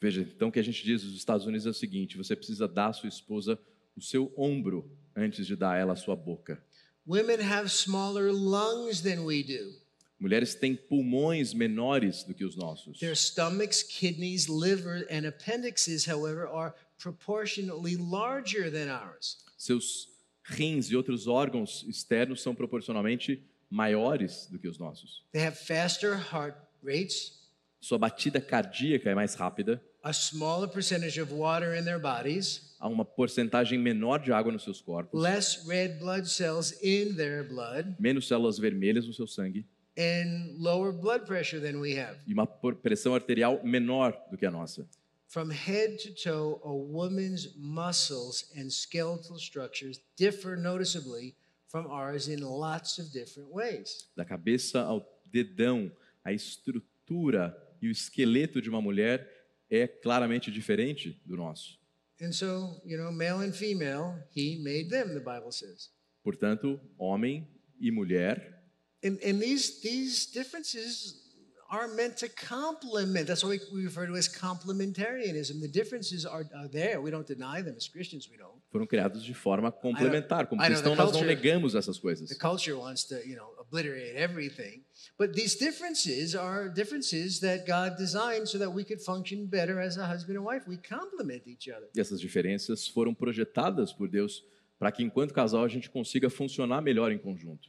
Veja, 0.00 0.22
então 0.22 0.48
o 0.48 0.52
que 0.52 0.58
a 0.58 0.64
gente 0.64 0.82
diz 0.82 1.04
nos 1.04 1.16
Estados 1.16 1.44
Unidos 1.44 1.66
é 1.66 1.70
o 1.70 1.74
seguinte: 1.74 2.16
você 2.16 2.34
precisa 2.34 2.66
dar 2.66 2.86
à 2.86 2.92
sua 2.94 3.10
esposa 3.10 3.58
o 3.94 4.00
seu 4.00 4.32
ombro 4.38 4.90
antes 5.14 5.46
de 5.46 5.54
dar 5.54 5.72
a 5.72 5.76
ela 5.76 5.92
a 5.92 5.96
sua 5.96 6.16
boca. 6.16 6.64
Women 7.06 7.42
have 7.42 7.68
smaller 7.68 8.32
lungs 8.32 9.02
than 9.02 9.22
we 9.26 9.42
do. 9.42 9.85
Mulheres 10.18 10.54
têm 10.54 10.74
pulmões 10.74 11.52
menores 11.52 12.24
do 12.24 12.34
que 12.34 12.44
os 12.44 12.56
nossos. 12.56 12.98
Their 12.98 13.14
stomachs, 13.14 13.82
kidneys, 13.82 14.46
liver, 14.46 15.06
and 15.10 15.26
appendixes, 15.26 16.06
however, 16.08 16.46
are 16.48 16.74
proportionately 16.98 17.96
larger 17.96 18.70
than 18.70 18.90
ours. 18.90 19.38
Seus 19.58 20.08
rins 20.42 20.90
e 20.90 20.96
outros 20.96 21.26
órgãos 21.26 21.84
externos 21.86 22.40
são 22.40 22.54
proporcionalmente 22.54 23.42
maiores 23.68 24.46
do 24.50 24.58
que 24.58 24.68
os 24.68 24.78
nossos. 24.78 25.24
They 25.32 25.44
have 25.44 25.56
faster 25.56 26.14
heart 26.32 26.56
rates, 26.82 27.44
Sua 27.80 27.98
batida 27.98 28.40
cardíaca 28.40 29.10
é 29.10 29.14
mais 29.14 29.34
rápida, 29.34 29.82
a 30.02 30.12
smaller 30.12 30.68
percentage 30.68 31.20
of 31.20 31.32
water 31.32 31.76
in 31.76 31.84
their 31.84 32.00
bodies, 32.00 32.74
há 32.78 32.88
uma 32.88 33.04
porcentagem 33.04 33.78
menor 33.78 34.18
de 34.18 34.32
água 34.32 34.50
nos 34.50 34.62
seus 34.64 34.80
corpos, 34.80 35.20
less 35.20 35.66
red 35.68 35.98
blood 35.98 36.26
cells 36.26 36.72
in 36.82 37.14
their 37.14 37.46
blood, 37.46 37.94
menos 37.98 38.26
células 38.26 38.58
vermelhas 38.58 39.06
no 39.06 39.12
seu 39.12 39.26
sangue 39.26 39.66
and 39.96 40.56
lower 40.58 40.92
blood 40.92 41.26
pressure 41.26 41.60
than 41.60 41.80
we 41.80 41.96
have. 41.98 42.16
e 42.26 42.32
uma 42.32 42.46
pressão 42.46 43.14
arterial 43.14 43.62
menor 43.64 44.12
do 44.30 44.36
que 44.36 44.46
a 44.46 44.50
nossa. 44.50 44.86
From 45.28 45.50
head 45.50 45.96
to 45.98 46.14
toe, 46.14 46.60
a 46.62 46.72
woman's 46.72 47.54
muscles 47.56 48.50
and 48.56 48.70
skeletal 48.70 49.38
structures 49.38 50.00
differ 50.16 50.56
noticeably 50.56 51.34
from 51.68 51.86
ours 51.90 52.28
in 52.28 52.40
lots 52.40 52.98
of 52.98 53.12
different 53.12 53.50
ways. 53.52 54.08
Da 54.16 54.24
cabeça 54.24 54.80
ao 54.82 55.04
dedão, 55.30 55.90
a 56.24 56.32
estrutura 56.32 57.56
e 57.82 57.88
o 57.88 57.90
esqueleto 57.90 58.62
de 58.62 58.70
uma 58.70 58.80
mulher 58.80 59.28
é 59.68 59.86
claramente 59.86 60.50
diferente 60.50 61.20
do 61.24 61.36
nosso. 61.36 61.78
And 62.20 62.32
so, 62.32 62.80
you 62.84 62.96
know, 62.96 63.12
male 63.12 63.44
and 63.44 63.52
female, 63.52 64.22
he 64.34 64.56
made 64.62 64.88
them, 64.88 65.08
the 65.08 65.20
Bible 65.20 65.52
says. 65.52 65.90
Portanto, 66.22 66.80
homem 66.96 67.46
e 67.78 67.90
mulher 67.90 68.64
And, 69.02 69.18
and 69.22 69.40
these, 69.40 69.80
these 69.82 70.26
differences 70.26 71.22
are 71.68 71.88
meant 71.88 72.16
to 72.18 72.28
complement. 72.28 73.26
That's 73.26 73.42
what 73.42 73.58
we, 73.72 73.84
refer 73.84 74.06
to 74.06 74.14
as 74.14 74.28
complementarianism. 74.28 75.60
The 75.60 75.68
differences 75.68 76.24
are, 76.24 76.44
are 76.56 76.68
there. 76.68 77.00
We 77.00 77.10
don't 77.10 77.26
deny 77.26 77.60
them. 77.62 77.74
As 77.76 77.88
Christians, 77.88 78.28
we 78.30 78.36
don't. 78.36 78.56
foram 78.70 78.86
criados 78.86 79.24
de 79.24 79.34
forma 79.34 79.72
complementar. 79.72 80.46
Como 80.46 80.62
cristãos, 80.62 80.96
nós 80.96 81.12
não 81.12 81.20
culture- 81.20 81.26
negamos 81.26 81.74
essas 81.74 81.98
coisas. 81.98 82.28
The 82.28 82.36
culture 82.36 82.76
wants 82.76 83.04
to, 83.04 83.16
you 83.26 83.36
know, 83.36 83.48
obliterate 83.58 84.16
everything. 84.16 84.84
But 85.18 85.32
these 85.32 85.56
differences 85.58 86.34
are 86.34 86.68
differences 86.68 87.40
that 87.40 87.66
God 87.66 87.96
designed 87.96 88.48
so 88.48 88.58
that 88.58 88.70
we 88.70 88.84
could 88.84 89.02
function 89.02 89.46
better 89.46 89.80
as 89.80 89.96
a 89.98 90.06
husband 90.06 90.38
and 90.38 90.44
wife. 90.46 90.68
We 90.68 90.78
complement 90.78 91.42
each 91.46 91.68
other. 91.70 91.88
E 91.94 92.00
essas 92.00 92.20
diferenças 92.20 92.86
foram 92.86 93.14
projetadas 93.14 93.92
por 93.92 94.08
Deus 94.08 94.42
para 94.78 94.92
que, 94.92 95.02
enquanto 95.02 95.32
casal, 95.32 95.64
a 95.64 95.68
gente 95.68 95.88
consiga 95.90 96.28
funcionar 96.30 96.80
melhor 96.82 97.10
em 97.10 97.18
conjunto. 97.18 97.68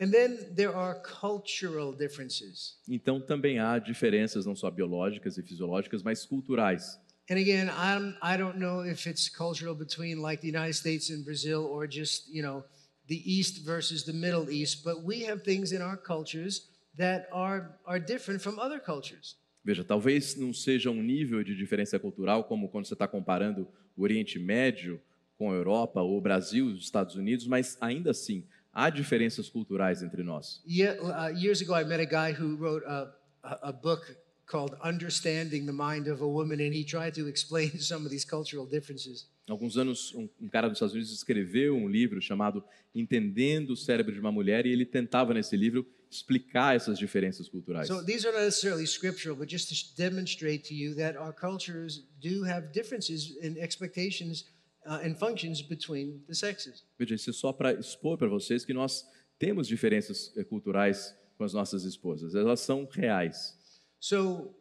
And 0.00 0.10
then 0.10 0.54
there 0.54 0.74
are 0.74 1.00
cultural 1.00 1.92
differences. 1.92 2.76
Então, 2.88 3.20
também 3.20 3.60
há 3.60 3.78
diferenças 3.78 4.44
não 4.44 4.56
só 4.56 4.70
biológicas 4.70 5.38
e 5.38 5.42
fisiológicas, 5.42 6.02
mas 6.02 6.26
culturais. 6.26 6.98
And 7.30 7.38
again, 7.38 7.68
I'm, 7.68 8.16
I 8.20 8.36
don't 8.36 8.58
know 8.58 8.84
if 8.84 9.06
it's 9.06 9.28
cultural 9.28 9.74
between 9.74 10.20
like 10.20 10.42
the 10.42 10.48
United 10.48 10.74
States 10.74 11.10
and 11.10 11.24
Brazil 11.24 11.64
or 11.64 11.86
just, 11.86 12.28
you 12.28 12.42
know, 12.42 12.64
the 13.06 13.22
East 13.24 13.64
versus 13.64 14.04
the 14.04 14.12
Middle 14.12 14.50
East, 14.50 14.84
but 14.84 15.04
we 15.04 15.24
have 15.24 15.42
things 15.42 15.72
in 15.72 15.80
our 15.80 15.96
cultures 15.96 16.68
that 16.96 17.26
are, 17.32 17.78
are 17.86 17.98
different 17.98 18.42
from 18.42 18.58
other 18.58 18.78
cultures. 18.78 19.36
Veja, 19.64 19.82
talvez 19.82 20.36
não 20.36 20.52
seja 20.52 20.90
um 20.90 21.02
nível 21.02 21.42
de 21.42 21.56
diferença 21.56 21.98
cultural 21.98 22.44
como 22.44 22.68
quando 22.68 22.86
você 22.86 22.92
está 22.92 23.08
comparando 23.08 23.66
o 23.96 24.02
Oriente 24.02 24.38
Médio 24.38 25.00
com 25.38 25.50
a 25.50 25.54
Europa 25.54 26.02
ou 26.02 26.18
o 26.18 26.20
Brasil, 26.20 26.66
os 26.66 26.82
Estados 26.82 27.16
Unidos, 27.16 27.46
mas 27.46 27.78
ainda 27.80 28.10
assim 28.10 28.44
há 28.74 28.90
diferenças 28.90 29.48
culturais 29.48 30.02
entre 30.02 30.22
nós. 30.22 30.60
Yeah, 30.66 31.00
uh, 31.00 31.32
years 31.38 31.62
ago, 31.62 31.74
I 31.74 31.84
met 31.84 32.00
a 32.00 32.06
guy 32.06 32.32
who 32.32 32.56
wrote 32.56 32.84
a, 32.86 33.14
a, 33.42 33.72
book 33.72 34.02
called 34.46 34.76
Understanding 34.82 35.64
the 35.64 35.72
Mind 35.72 36.08
of 36.08 36.22
a 36.22 36.26
Woman, 36.26 36.60
and 36.60 36.74
he 36.74 36.84
tried 36.84 37.14
to 37.14 37.28
explain 37.28 37.70
some 37.78 38.04
of 38.04 38.10
these 38.10 38.26
cultural 38.26 38.66
differences. 38.66 39.28
Alguns 39.48 39.76
anos, 39.76 40.12
um, 40.14 40.28
um 40.40 40.48
cara 40.48 40.68
dos 40.68 40.76
Estados 40.76 40.94
Unidos 40.94 41.12
escreveu 41.12 41.76
um 41.76 41.86
livro 41.88 42.20
chamado 42.20 42.64
Entendendo 42.94 43.70
o 43.70 43.76
Cérebro 43.76 44.12
de 44.12 44.18
uma 44.18 44.32
Mulher, 44.32 44.66
e 44.66 44.72
ele 44.72 44.86
tentava 44.86 45.34
nesse 45.34 45.56
livro 45.56 45.86
explicar 46.10 46.76
essas 46.76 46.98
diferenças 46.98 47.48
culturais. 47.48 47.88
So 47.88 48.04
these 48.04 48.26
are 48.26 48.34
not 48.34 48.44
necessarily 48.44 48.86
scriptural, 48.86 49.36
but 49.36 49.50
just 49.50 49.68
to 49.68 49.96
demonstrate 49.96 50.68
to 50.68 50.74
you 50.74 50.94
that 50.94 51.18
our 51.18 51.32
cultures 51.32 52.06
do 52.20 52.44
have 52.44 52.72
differences 52.72 53.36
in 53.42 53.58
expectations 53.58 54.44
and 54.86 55.14
functions 55.16 55.62
between 55.62 56.22
the 56.26 56.34
sexes. 56.34 56.84
Veja, 56.98 57.14
isso 57.14 57.30
é 57.30 57.32
só 57.32 57.52
para 57.52 57.72
expor 57.72 58.18
para 58.18 58.28
vocês 58.28 58.64
que 58.64 58.74
nós 58.74 59.04
temos 59.38 59.66
diferenças 59.66 60.32
eh, 60.36 60.44
culturais 60.44 61.14
com 61.36 61.44
as 61.44 61.52
nossas 61.52 61.84
esposas. 61.84 62.34
Elas 62.34 62.60
são 62.60 62.88
reais. 62.90 63.56
So, 63.98 64.54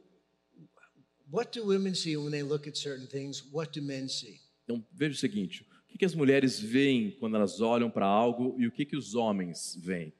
what 1.30 1.57
do 1.57 1.65
women 1.67 1.93
see 1.93 2.15
when 2.15 2.32
they 2.32 2.43
look 2.43 2.67
at 2.67 2.78
certain 2.78 3.07
things? 3.07 3.43
What 3.51 3.78
do 3.78 3.86
men 3.86 4.07
see? 4.07 4.39
Então, 4.63 4.86
veja 4.91 5.15
o 5.15 5.19
seguinte: 5.19 5.65
o 5.93 5.97
que, 5.97 6.05
as 6.05 6.15
mulheres 6.15 6.59
veem 6.59 7.11
quando 7.11 7.36
elas 7.36 7.59
olham 7.59 7.91
para 7.91 8.05
algo 8.05 8.55
e 8.59 8.65
o 8.65 8.71
que, 8.71 8.86
que 8.86 8.95
os 8.95 9.13
homens 9.15 9.78
veem? 9.82 10.13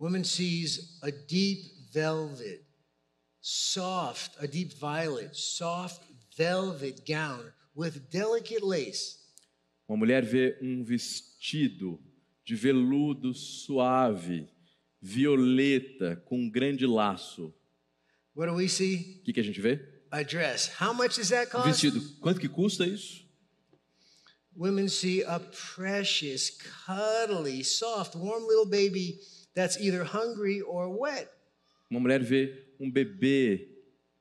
Woman 0.00 0.24
sees 0.24 0.98
a 1.02 1.10
deep 1.10 1.72
velvet, 1.92 2.64
soft, 3.40 4.36
a 4.38 4.46
deep 4.46 4.74
violet, 4.74 5.36
soft 5.36 6.02
velvet 6.36 7.00
gown 7.06 7.52
with 7.76 8.00
delicate 8.10 8.64
lace. 8.64 9.18
Uma 9.88 9.98
mulher 9.98 10.24
vê 10.24 10.56
um 10.62 10.82
vestido 10.82 12.00
de 12.44 12.54
veludo 12.54 13.34
suave, 13.34 14.48
violeta, 15.00 16.16
com 16.24 16.38
um 16.38 16.50
grande 16.50 16.86
laço. 16.86 17.54
What 18.34 18.50
do 18.50 18.56
we 18.56 18.68
see? 18.68 19.18
O 19.20 19.24
que, 19.24 19.32
que 19.32 19.40
a 19.40 19.44
gente 19.44 19.60
vê? 19.60 19.80
A 20.10 20.22
dress. 20.22 20.70
How 20.80 20.94
much 20.94 21.16
does 21.16 21.28
that 21.30 21.48
Um 21.48 21.62
cost? 21.62 21.68
vestido. 21.68 22.00
Quanto 22.20 22.40
que 22.40 22.48
custa 22.48 22.86
isso? 22.86 23.24
Women 24.56 24.88
see 24.88 25.22
a 25.24 25.40
precious, 25.40 26.50
cuddly, 26.86 27.64
soft, 27.64 28.14
warm 28.14 28.46
little 28.46 28.66
baby 28.66 29.18
that's 29.54 29.76
either 29.80 30.04
hungry 30.04 30.62
or 30.62 30.88
wet. 30.96 31.28
Uma 31.90 32.00
mulher 32.00 32.22
vê 32.22 32.64
um 32.78 32.90
bebê 32.90 33.68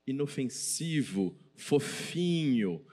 inofensivo, 0.08 1.36
fofinho, 1.56 2.84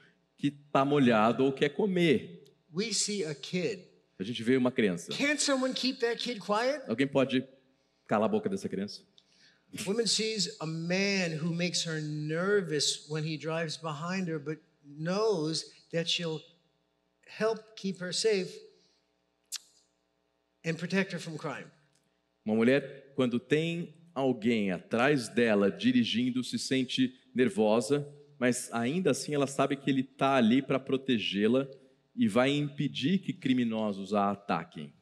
que 0.40 0.48
está 0.48 0.86
molhado 0.86 1.44
ou 1.44 1.52
quer 1.52 1.68
comer. 1.68 2.42
We 2.72 2.94
see 2.94 3.24
a 3.24 3.34
kid. 3.34 3.84
A 4.18 4.24
gente 4.24 4.42
vê 4.42 4.56
uma 4.56 4.72
criança. 4.72 5.12
Can't 5.12 5.40
someone 5.40 5.74
keep 5.74 6.00
that 6.00 6.16
kid 6.16 6.40
quiet? 6.40 6.82
Alguém 6.88 7.06
pode 7.06 7.46
calar 8.06 8.26
a 8.26 8.28
boca 8.28 8.48
dessa 8.48 8.68
criança? 8.68 9.02
Woman 9.86 10.06
sees 10.06 10.56
a 10.60 10.66
man 10.66 11.38
who 11.38 11.54
makes 11.54 11.84
her 11.84 12.00
nervous 12.00 13.06
when 13.08 13.22
he 13.22 13.36
drives 13.36 13.76
behind 13.76 14.28
her, 14.28 14.38
but 14.38 14.58
knows 14.82 15.70
that 15.92 16.08
she'll 16.08 16.40
help 17.26 17.76
keep 17.76 18.00
her 18.00 18.12
safe 18.12 18.50
and 20.64 20.74
protect 20.76 21.12
her 21.12 21.20
from 21.20 21.36
crime. 21.36 21.70
Uma 22.44 22.56
mulher, 22.56 23.12
quando 23.14 23.38
tem 23.38 23.94
alguém 24.14 24.72
atrás 24.72 25.28
dela 25.28 25.70
dirigindo, 25.70 26.42
se 26.42 26.58
sente 26.58 27.14
nervosa, 27.34 28.08
mas 28.40 28.72
ainda 28.72 29.10
assim 29.10 29.34
ela 29.34 29.46
sabe 29.46 29.76
que 29.76 29.90
ele 29.90 30.00
está 30.00 30.36
ali 30.36 30.62
para 30.62 30.80
protegê-la 30.80 31.68
e 32.16 32.26
vai 32.26 32.50
impedir 32.50 33.18
que 33.18 33.34
criminosos 33.34 34.14
a 34.14 34.30
ataquem. 34.30 34.94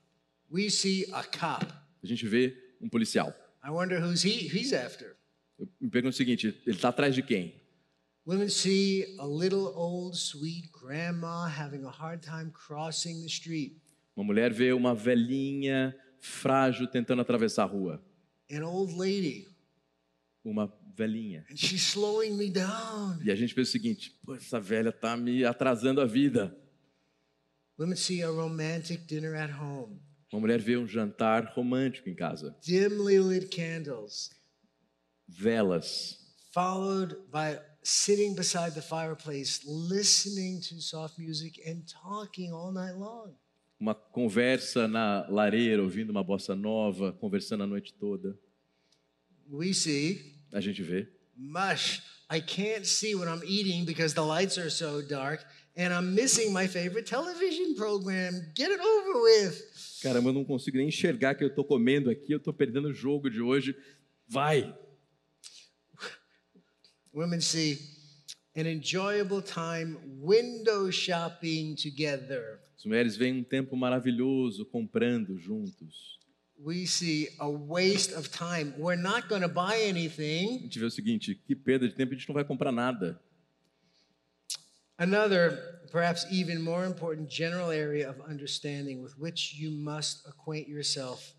We 0.51 0.69
see 0.69 1.07
a 1.13 1.23
cop. 1.23 1.65
A 2.03 2.07
gente 2.07 2.27
vê 2.27 2.75
um 2.81 2.89
policial. 2.89 3.33
I 3.65 3.71
wonder 3.71 4.03
who's 4.03 4.25
he 4.25 4.49
he's 4.49 4.73
after. 4.73 5.17
Eu 5.59 5.69
me 5.81 5.89
pergunto 5.89 6.15
o 6.15 6.17
seguinte: 6.17 6.49
ele 6.67 6.77
está 6.77 6.89
atrás 6.89 7.15
de 7.15 7.23
quem? 7.23 7.55
Women 8.27 8.49
see 8.49 9.17
a 9.19 9.27
little 9.27 9.73
old 9.75 10.17
sweet 10.17 10.69
grandma 10.73 11.47
having 11.49 11.85
a 11.85 11.91
hard 11.91 12.23
time 12.23 12.51
crossing 12.51 13.21
the 13.21 13.27
street. 13.27 13.77
Uma 14.17 14.25
mulher 14.25 14.53
vê 14.53 14.73
uma 14.73 14.95
velhinha 14.95 15.95
frágil 16.19 16.89
tentando 16.89 17.23
atravessar 17.23 17.63
a 17.63 17.67
rua. 17.67 18.03
An 18.51 18.65
old 18.65 18.95
lady, 18.99 19.48
Uma 20.45 20.73
velhinha. 20.97 21.45
and 21.51 21.57
she's 21.57 21.83
slowing 21.83 22.37
me 22.37 22.51
down. 22.51 23.21
E 23.25 23.31
a 23.31 23.35
gente 23.35 23.55
pensa 23.55 23.69
o 23.69 23.73
seguinte: 23.73 24.15
essa 24.37 24.61
velha 24.61 24.91
está 24.91 25.17
me 25.17 25.45
atrasando 25.45 26.01
a 26.01 26.07
vida. 26.07 26.57
Women 27.79 27.97
see 27.97 28.23
a 28.23 28.29
romantic 28.31 29.07
dinner 29.07 29.35
at 29.37 29.53
home. 29.53 30.01
Uma 30.33 30.41
mulher 30.41 30.61
vê 30.61 30.77
um 30.77 30.87
jantar 30.87 31.53
romântico 31.55 32.09
em 32.09 32.15
casa, 32.15 32.57
Dimly 32.63 33.19
lit 33.21 33.49
candles, 33.49 34.31
velas, 35.27 36.19
followed 36.53 37.15
by 37.31 37.59
sitting 37.83 38.35
beside 38.35 38.75
the 38.75 38.83
fireplace, 38.83 39.61
listening 39.67 40.61
to 40.61 40.81
soft 40.81 41.19
music 41.19 41.61
and 41.67 41.83
talking 41.87 42.53
all 42.53 42.73
night 42.73 42.95
long. 42.97 43.35
uma 43.81 43.95
conversa 43.95 44.89
na 44.89 45.27
lareira, 45.29 45.83
ouvindo 45.83 46.11
uma 46.11 46.25
bossa 46.25 46.55
nova, 46.57 47.13
conversando 47.13 47.63
a 47.63 47.67
noite 47.67 47.95
toda. 47.95 48.37
We 49.51 49.73
see, 49.73 50.21
A 50.53 50.61
gente 50.61 50.83
vê. 50.83 51.07
mush, 51.37 52.01
I 52.31 52.41
can't 52.41 52.85
see 52.87 53.15
what 53.15 53.29
I'm 53.29 53.43
eating 53.47 53.85
because 53.85 54.15
the 54.15 54.21
lights 54.23 54.59
are 54.59 54.71
so 54.71 55.01
dark, 55.01 55.45
and 55.77 55.93
I'm 55.93 56.15
missing 56.15 56.53
my 56.53 56.67
favorite 56.67 57.07
television 57.07 57.75
program. 57.75 58.35
Get 58.55 58.71
it 58.71 58.81
over 58.81 59.23
with. 59.23 59.63
Caramba, 60.03 60.29
eu 60.29 60.35
não 60.35 60.45
consigo 60.45 60.77
nem 60.77 60.89
enxergar 60.89 61.35
que 61.35 61.43
eu 61.43 61.49
estou 61.49 61.65
comendo 61.65 62.11
aqui, 62.11 62.33
eu 62.33 62.39
estou 62.39 62.53
perdendo 62.53 62.89
o 62.89 62.93
jogo 62.95 63.31
de 63.31 63.41
hoje. 63.41 63.75
Vai! 64.29 64.75
Women 67.13 67.41
see 67.41 67.79
an 68.55 68.67
enjoyable 68.67 69.41
time 69.43 69.97
window 70.21 70.91
shopping 70.93 71.75
together. 71.75 72.61
As 72.77 72.85
mulheres 72.85 73.17
veem 73.17 73.41
um 73.41 73.43
tempo 73.43 73.77
maravilhoso 73.77 74.65
comprando 74.67 75.37
juntos. 75.39 76.18
We 76.61 76.87
see 76.87 77.29
a 77.39 77.49
waste 77.49 78.13
of 78.13 78.31
time. 78.31 78.75
We're 78.77 79.01
not 79.01 79.29
going 79.29 79.43
to 79.43 79.49
buy 79.49 79.75
A 79.77 79.89
anything. 79.89 80.61
gente 80.63 80.79
vê 80.81 80.87
o 80.87 80.91
seguinte: 80.91 81.35
que 81.35 81.55
perda 81.55 81.89
de 81.89 81.95
tempo, 81.95 82.13
a 82.15 82.17
gente 82.17 82.29
não 82.29 82.35
vai 82.35 82.45
comprar 82.45 82.73
nada. 82.73 83.21
Another, 84.99 85.53
perhaps 85.93 86.27
even 86.31 86.61
more 86.61 86.85
important 86.85 87.31
general 87.31 87.71
area 87.71 88.11
of 88.11 88.21
understanding 88.29 89.01
with 89.01 89.13
which 89.17 89.55
you 89.55 89.71
must 89.71 90.27
acquaint 90.27 90.69
yourself 90.69 91.35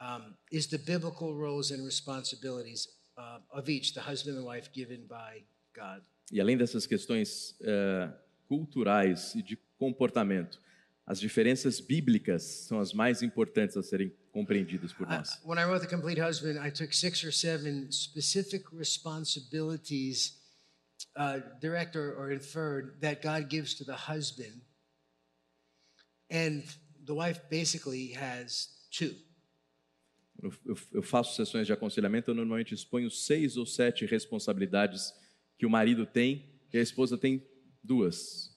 um, 0.00 0.34
is 0.52 0.66
the 0.66 0.76
biblical 0.78 1.34
roles 1.34 1.70
and 1.70 1.82
responsibilities 1.84 2.86
uh, 3.16 3.38
of 3.50 3.70
each, 3.70 3.94
the 3.94 4.00
husband 4.00 4.36
and 4.36 4.44
wife 4.44 4.70
given 4.74 5.06
by 5.08 5.42
God. 5.74 6.02
E 6.30 6.38
além 6.40 6.58
dessas 6.58 6.86
questões 6.86 7.56
eh, 7.62 8.10
culturais 8.46 9.34
e 9.34 9.42
de 9.42 9.56
comportamento, 9.78 10.60
as 11.10 11.18
diferenças 11.18 11.80
bíblicas 11.80 12.42
são 12.42 12.78
as 12.80 12.92
mais 12.92 13.22
importantes 13.22 13.76
a 13.76 13.82
serem 13.82 14.12
compreendidas 14.30 14.92
por 14.92 15.06
nós. 15.08 15.40
when 15.44 15.58
I 15.58 15.64
wrote 15.64 15.80
The 15.86 15.94
Complete 15.94 16.20
Husband, 16.20 16.58
I 16.58 16.70
took 16.70 16.94
six 16.94 17.24
or 17.24 17.32
seven 17.32 17.90
specific 17.90 18.66
responsibilities, 18.76 20.36
uh, 21.16 21.40
direct 21.60 21.96
or, 21.96 22.14
or 22.18 22.30
inferred, 22.32 23.00
that 23.00 23.22
God 23.22 23.48
gives 23.48 23.74
to 23.74 23.84
the 23.84 23.94
husband. 23.96 24.60
And 26.30 26.62
the 27.06 27.14
wife 27.14 27.40
basically 27.50 28.12
has 28.14 28.68
two. 28.90 29.14
Eu, 30.42 30.52
eu- 30.66 30.76
eu 30.92 31.02
faço 31.02 31.34
sessões 31.34 31.66
de 31.66 31.72
aconselhamento, 31.72 32.30
eu 32.30 32.34
normalmente 32.34 32.74
exponho 32.74 33.10
seis 33.10 33.56
ou 33.56 33.64
sete 33.66 34.04
responsabilidades 34.06 35.12
que 35.58 35.66
o 35.66 35.70
marido 35.70 36.04
tem 36.06 36.44
e 36.72 36.78
a 36.78 36.82
esposa 36.82 37.16
tem 37.16 37.42
duas, 37.82 38.54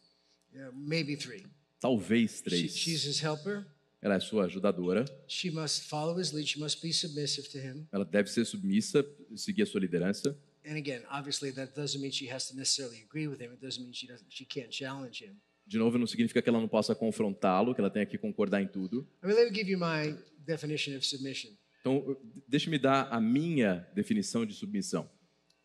Yeah, 0.53 0.69
maybe 0.77 1.15
three. 1.15 1.45
Talvez 1.82 2.38
She, 2.38 2.43
três. 2.43 2.77
she's 2.77 3.03
his 3.05 3.19
helper, 3.21 3.65
ela 4.01 4.15
é 4.15 4.19
sua 4.21 4.45
ajudadora, 4.45 5.03
She 5.27 5.51
must 5.51 5.89
follow 5.89 6.17
his 6.17 6.32
lead. 6.32 6.47
She 6.47 6.59
must 6.59 6.82
be 6.82 6.93
submissive 6.93 7.49
to 7.49 7.57
him. 7.57 7.86
ela 7.91 8.05
deve 8.05 8.29
ser 8.29 8.45
submissa, 8.45 9.05
seguir 9.36 9.63
a 9.63 9.65
sua 9.65 9.82
liderança. 9.82 10.38
And 10.65 10.77
again, 10.77 11.01
obviously, 11.09 11.51
that 11.53 11.73
doesn't 11.75 11.99
mean 11.99 12.11
she 12.11 12.32
has 12.32 12.47
to 12.49 12.55
necessarily 12.55 13.01
agree 13.03 13.27
with 13.27 13.41
him. 13.41 13.51
It 13.51 13.59
doesn't 13.61 13.84
mean 13.84 13.93
she 13.93 14.05
doesn't. 14.07 14.27
She 14.29 14.45
can't 14.45 14.69
challenge 14.71 15.23
him. 15.23 15.36
De 15.65 15.77
novo, 15.77 15.97
não 15.97 16.05
significa 16.05 16.41
que 16.41 16.49
ela 16.49 16.59
não 16.59 16.67
possa 16.67 16.93
confrontá-lo, 16.93 17.73
que 17.73 17.82
ela 17.82 17.89
tenha 17.89 18.05
que 18.05 18.17
concordar 18.17 18.61
em 18.61 18.67
tudo. 18.67 19.07
I 19.23 19.27
mean, 19.27 19.36
let 19.36 19.49
me 19.51 19.55
give 19.57 19.69
you 19.71 19.77
my 19.79 20.15
definition 20.45 20.95
of 20.95 21.05
submission. 21.05 21.49
Então, 21.79 22.15
deixe-me 22.47 22.77
dar 22.77 23.07
a 23.11 23.19
minha 23.19 23.88
definição 23.95 24.45
de 24.45 24.53
submissão. 24.53 25.09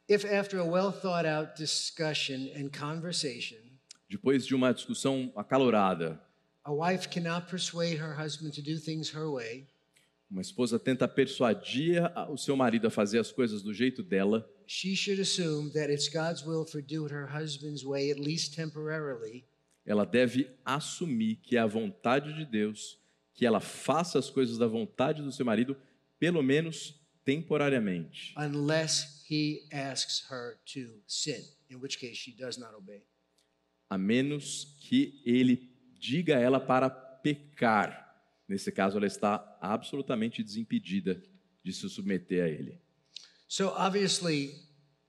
If 0.08 0.24
after 0.24 0.58
a 0.60 0.64
well 0.64 0.92
thought 0.92 1.26
out 1.26 1.56
discussion 1.58 2.48
and 2.56 2.70
conversation, 2.70 3.58
Depois 4.08 4.46
de 4.46 4.54
uma 4.54 4.72
discussão 4.72 5.32
acalorada, 5.36 6.20
a 6.64 6.72
wife 6.72 7.08
cannot 7.08 7.48
persuade 7.48 7.96
her 7.96 8.12
husband 8.12 8.50
to 8.52 8.62
do 8.62 8.78
things 8.78 9.10
her 9.10 9.30
way, 9.30 9.66
uma 10.30 10.42
esposa 10.42 10.78
tenta 10.78 11.06
persuadir 11.06 12.02
o 12.28 12.36
seu 12.36 12.56
marido 12.56 12.88
a 12.88 12.90
fazer 12.90 13.18
as 13.18 13.30
coisas 13.30 13.62
do 13.62 13.72
jeito 13.72 14.02
dela, 14.02 14.48
she 14.66 14.96
should 14.96 15.20
assume 15.20 15.70
that 15.70 15.92
it's 15.92 16.08
God's 16.08 16.44
will 16.44 16.64
for 16.64 16.82
do 16.82 17.04
it 17.04 17.14
her 17.14 17.26
husband's 17.26 17.84
way, 17.84 18.10
at 18.10 18.18
least 18.18 18.54
temporarily, 18.54 19.44
ela 19.84 20.04
deve 20.04 20.50
assumir 20.64 21.36
que 21.36 21.56
é 21.56 21.60
a 21.60 21.66
vontade 21.66 22.32
de 22.34 22.44
Deus, 22.44 22.98
que 23.32 23.46
ela 23.46 23.60
faça 23.60 24.18
as 24.18 24.28
coisas 24.28 24.58
da 24.58 24.66
vontade 24.66 25.22
do 25.22 25.30
seu 25.30 25.46
marido, 25.46 25.76
pelo 26.18 26.42
menos 26.42 27.00
temporariamente, 27.24 28.34
unless 28.36 29.24
he 29.30 29.66
asks 29.70 30.24
her 30.28 30.58
to 30.64 31.00
sin, 31.06 31.44
in 31.70 31.76
which 31.76 31.98
case 31.98 32.16
she 32.16 32.32
does 32.32 32.56
not 32.56 32.74
obey. 32.74 33.02
A 33.88 33.96
menos 33.96 34.76
que 34.80 35.20
ele 35.24 35.70
diga 35.98 36.36
a 36.36 36.40
ela 36.40 36.60
para 36.60 36.90
pecar. 36.90 38.04
Nesse 38.48 38.70
caso, 38.70 38.96
ela 38.96 39.06
está 39.06 39.58
absolutamente 39.60 40.42
desimpedida 40.42 41.22
de 41.62 41.72
se 41.72 41.88
submeter 41.88 42.44
a 42.44 42.48
ele. 42.48 42.80
So 43.48 43.72
obviously, 43.76 44.54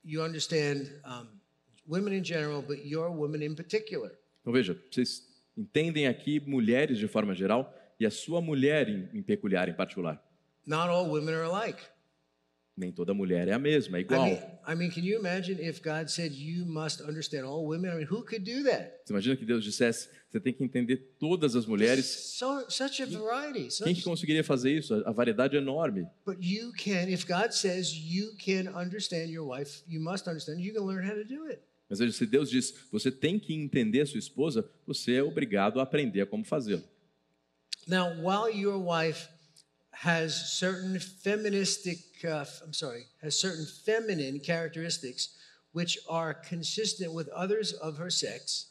you 0.04 0.24
understand 0.24 0.90
um, 1.06 1.28
women 1.88 2.14
in 2.14 2.24
general, 2.24 2.62
but 2.62 2.86
your 2.86 3.10
woman 3.10 3.44
in 3.44 3.56
particular. 3.56 4.12
Então 4.42 4.54
veja, 4.54 4.80
vocês 4.90 5.24
entendem 5.56 6.08
aqui 6.08 6.40
mulheres 6.40 6.98
de 6.98 7.08
forma 7.08 7.34
geral 7.34 7.74
e 8.00 8.06
a 8.06 8.12
sua 8.12 8.42
mulher 8.42 8.88
em, 8.88 9.10
em 9.14 9.24
peculiar, 9.24 9.68
em 9.68 9.74
particular. 9.74 10.24
Not 10.66 10.90
all 10.90 11.10
women 11.10 11.34
are 11.34 11.46
alike. 11.46 11.82
Nem 12.78 12.92
toda 12.92 13.12
mulher 13.12 13.48
é 13.48 13.54
a 13.54 13.58
mesma, 13.60 13.98
é 13.98 14.02
I 14.02 14.04
igual. 14.04 14.24
mean, 14.26 14.40
I 14.68 14.76
mean, 14.76 14.92
can 14.92 15.02
you 15.04 15.18
imagine 15.20 15.60
if 15.60 15.82
God 15.82 16.10
said 16.10 16.32
you 16.36 16.64
must 16.64 17.02
understand 17.02 17.44
all 17.44 17.66
women? 17.66 17.90
I 17.92 17.96
mean, 17.96 18.08
who 18.08 18.24
could 18.24 18.40
do 18.46 18.64
that? 18.70 19.02
Você 19.04 19.14
imagina 19.14 19.36
que 19.36 19.44
Deus 19.46 19.64
dissesse, 19.64 20.10
você 20.30 20.40
tem 20.40 20.54
que 20.54 20.64
entender 20.64 20.98
todas 21.20 21.56
as 21.56 21.66
mulheres. 21.66 22.06
So 22.06 22.70
such 22.70 23.02
a 23.02 23.08
variety. 23.08 23.76
Quem 23.84 23.96
que 23.96 24.02
Such, 24.02 24.04
conseguiria 24.04 24.44
fazer 24.44 24.72
isso? 24.78 24.94
A 25.08 25.12
variedade 25.12 25.56
é 25.56 25.60
enorme. 25.60 26.06
but 26.24 26.38
you 26.40 26.72
can, 26.74 27.10
if 27.10 27.26
God 27.26 27.52
says 27.52 27.92
you 27.92 28.34
can 28.38 28.68
understand 28.80 29.32
your 29.32 29.48
wife, 29.50 29.82
you 29.88 30.00
must 30.00 30.28
understand. 30.28 30.62
You 30.62 30.72
can 30.74 30.86
learn 30.86 31.04
how 31.04 31.16
to 31.16 31.26
do 31.26 31.48
it. 31.48 31.60
Mas 31.90 31.98
veja, 31.98 32.12
se 32.12 32.28
Deus 32.28 32.48
diz, 32.52 32.76
você 32.92 33.10
tem 33.10 33.40
que 33.40 33.56
entender 33.56 34.02
a 34.02 34.06
sua 34.06 34.20
esposa, 34.20 34.70
você 34.86 35.16
é 35.16 35.24
obrigado 35.24 35.80
a 35.80 35.84
aprender 35.84 36.28
como 36.28 36.44
fazê-lo. 36.44 36.84
Now, 37.88 38.10
while 38.22 38.54
your 38.54 38.78
wife 38.78 39.30
has 40.04 40.60
certain 40.60 41.00
feministic, 41.00 41.98
uh, 42.24 42.46
I'm 42.64 42.74
sorry, 42.74 43.06
has 43.22 43.40
certain 43.40 43.66
feminine 43.86 44.40
characteristics 44.40 45.30
which 45.72 45.98
are 46.08 46.34
consistent 46.34 47.14
with 47.14 47.28
others 47.30 47.74
of 47.74 47.98
her 47.98 48.10
sex, 48.12 48.68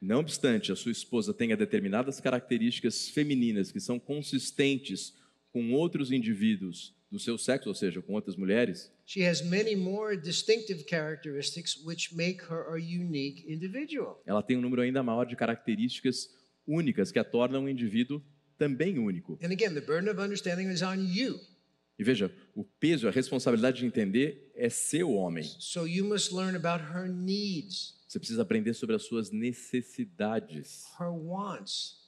Não 0.00 0.20
obstante, 0.20 0.70
a 0.70 0.76
sua 0.76 0.92
esposa 0.92 1.32
tenha 1.32 1.56
determinadas 1.56 2.20
características 2.20 3.08
femininas 3.08 3.72
que 3.72 3.80
são 3.80 3.98
consistentes 3.98 5.14
com 5.50 5.72
outros 5.72 6.12
indivíduos 6.12 6.94
do 7.10 7.18
seu 7.18 7.38
sexo, 7.38 7.68
ou 7.68 7.74
seja, 7.74 8.02
com 8.02 8.12
outras 8.12 8.36
mulheres, 8.36 8.92
she 9.06 9.26
has 9.26 9.40
many 9.40 9.76
more 9.76 10.16
distinctive 10.16 10.84
characteristics 10.84 11.76
which 11.86 12.14
make 12.14 12.42
her 12.42 12.66
a 12.74 12.76
unique 12.76 13.44
individual. 13.50 14.20
ela 14.26 14.42
tem 14.42 14.56
um 14.56 14.60
número 14.60 14.82
ainda 14.82 15.02
maior 15.02 15.24
de 15.24 15.36
características 15.36 16.28
únicas 16.66 17.12
que 17.12 17.18
a 17.18 17.24
tornam 17.24 17.64
um 17.64 17.68
indivíduo 17.68 18.22
também 18.58 18.98
único. 18.98 19.38
And 19.42 19.52
again, 19.52 19.74
the 19.74 19.80
burden 19.80 20.08
of 20.10 20.20
understanding 20.20 20.70
is 20.70 20.82
on 20.82 20.96
you. 20.98 21.40
E 21.98 22.02
veja, 22.02 22.30
o 22.56 22.64
peso, 22.64 23.06
a 23.06 23.10
responsabilidade 23.10 23.78
de 23.78 23.86
entender 23.86 24.50
é 24.54 24.68
seu 24.68 25.12
homem. 25.12 25.44
So 25.58 25.86
you 25.86 26.04
must 26.04 26.32
learn 26.32 26.56
about 26.56 26.84
her 26.92 27.08
needs, 27.08 27.94
Você 28.08 28.18
precisa 28.18 28.42
aprender 28.42 28.74
sobre 28.74 28.96
as 28.96 29.02
suas 29.04 29.30
necessidades, 29.30 30.84
her 30.98 31.10
wants, 31.12 31.98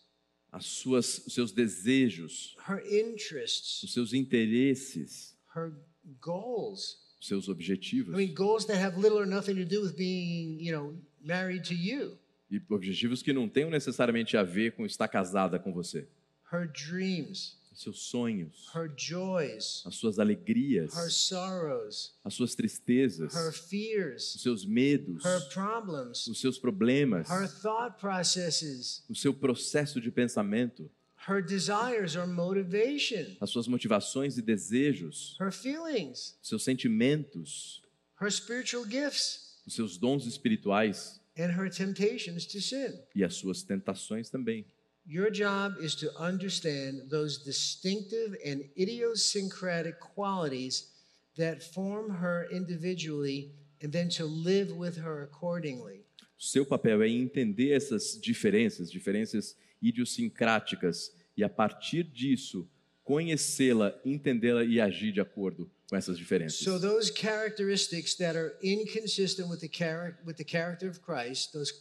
as 0.50 0.66
suas, 0.66 1.18
os 1.26 1.34
seus 1.34 1.52
desejos, 1.52 2.56
her 2.68 2.82
interests, 2.86 3.82
os 3.82 3.92
seus 3.92 4.12
interesses, 4.12 5.36
her 5.54 5.72
goals. 6.20 6.98
os 7.20 7.26
seus 7.28 7.48
objetivos. 7.48 8.14
I 8.14 8.16
mean, 8.16 8.34
goals 8.34 8.66
that 8.66 8.78
have 8.78 8.96
little 9.00 9.18
or 9.18 9.26
nothing 9.26 9.54
to 9.56 9.64
do 9.64 9.82
with 9.82 9.96
being, 9.96 10.58
you 10.60 10.72
know, 10.72 10.96
married 11.24 11.64
to 11.68 11.74
you. 11.74 12.18
E 12.50 12.60
objetivos 12.70 13.22
que 13.22 13.32
não 13.32 13.48
tenham 13.48 13.70
necessariamente 13.70 14.36
a 14.36 14.42
ver 14.42 14.72
com 14.72 14.86
estar 14.86 15.08
casada 15.08 15.58
com 15.58 15.72
você. 15.72 16.08
Her 16.52 16.66
dreams, 16.66 17.56
Os 17.72 17.82
seus 17.82 17.98
sonhos, 18.08 18.70
her 18.74 18.88
joys, 18.96 19.82
as 19.84 19.96
suas 19.96 20.18
alegrias, 20.18 20.94
her 20.94 21.10
sorrows, 21.10 22.14
as 22.24 22.32
suas 22.34 22.54
tristezas, 22.54 23.34
her 23.34 23.48
os 23.50 23.58
fears, 23.58 24.40
seus 24.40 24.64
medos, 24.64 25.22
her 25.24 25.40
problems, 25.52 26.26
os 26.26 26.40
seus 26.40 26.58
problemas, 26.58 27.28
her 27.28 27.46
thought 27.48 27.98
processes, 28.00 29.02
o 29.10 29.14
seu 29.14 29.34
processo 29.34 30.00
de 30.00 30.10
pensamento, 30.10 30.88
her 31.28 31.42
desires 31.44 32.14
or 32.16 32.26
motivation, 32.26 33.36
as 33.40 33.50
suas 33.50 33.66
motivações 33.68 34.38
e 34.38 34.42
desejos, 34.42 35.36
her 35.40 35.52
feelings, 35.52 36.38
os 36.40 36.48
seus 36.48 36.64
sentimentos, 36.64 37.82
her 38.20 38.30
spiritual 38.30 38.84
gifts, 38.84 39.58
os 39.66 39.74
seus 39.74 39.98
dons 39.98 40.24
espirituais 40.26 41.20
and 41.36 41.50
her 41.50 41.68
temptations 41.68 42.46
to 42.46 42.60
sin. 42.60 42.94
e 43.14 43.22
as 43.22 43.34
suas 43.34 43.62
tentações 43.62 44.30
também. 44.30 44.64
Your 45.08 45.30
job 45.30 45.74
is 45.80 45.94
to 45.96 46.10
understand 46.18 47.08
those 47.08 47.38
distinctive 47.38 48.36
and 48.44 48.64
idiosyncratic 48.76 50.00
qualities 50.00 50.88
that 51.36 51.62
form 51.62 52.10
her 52.10 52.48
individually 52.50 53.52
and 53.80 53.92
then 53.92 54.08
to 54.10 54.24
live 54.24 54.72
with 54.72 54.96
her 54.96 55.22
accordingly. 55.22 56.04
Seu 56.36 56.66
papel 56.66 57.02
é 57.02 57.08
entender 57.08 57.70
essas 57.70 58.20
diferenças, 58.20 58.90
diferenças 58.90 59.56
idiosincráticas, 59.80 61.12
e 61.36 61.44
a 61.44 61.48
partir 61.48 62.02
disso, 62.02 62.68
conhecê-la, 63.04 63.94
entendê-la 64.04 64.64
e 64.64 64.80
agir 64.80 65.12
de 65.12 65.20
acordo 65.20 65.70
com 65.88 65.96
essas 65.96 66.18
diferenças. 66.18 66.58
So 66.58 66.80
those 66.80 67.12
characteristics 67.12 68.16
that 68.16 68.36
are 68.36 68.56
inconsistent 68.60 69.48
with 69.48 69.60
the 69.60 69.68
char- 69.68 70.18
with 70.26 70.36
the 70.36 70.44
character 70.44 70.88
of 70.88 71.00
Christ, 71.00 71.52
those 71.52 71.72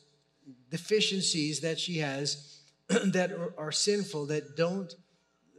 deficiencies 0.69 1.59
that 1.61 1.79
she 1.79 1.99
has 1.99 2.54
that 3.11 3.31
are, 3.57 3.71
sinful, 3.71 4.27
that 4.27 4.55
don't 4.55 4.93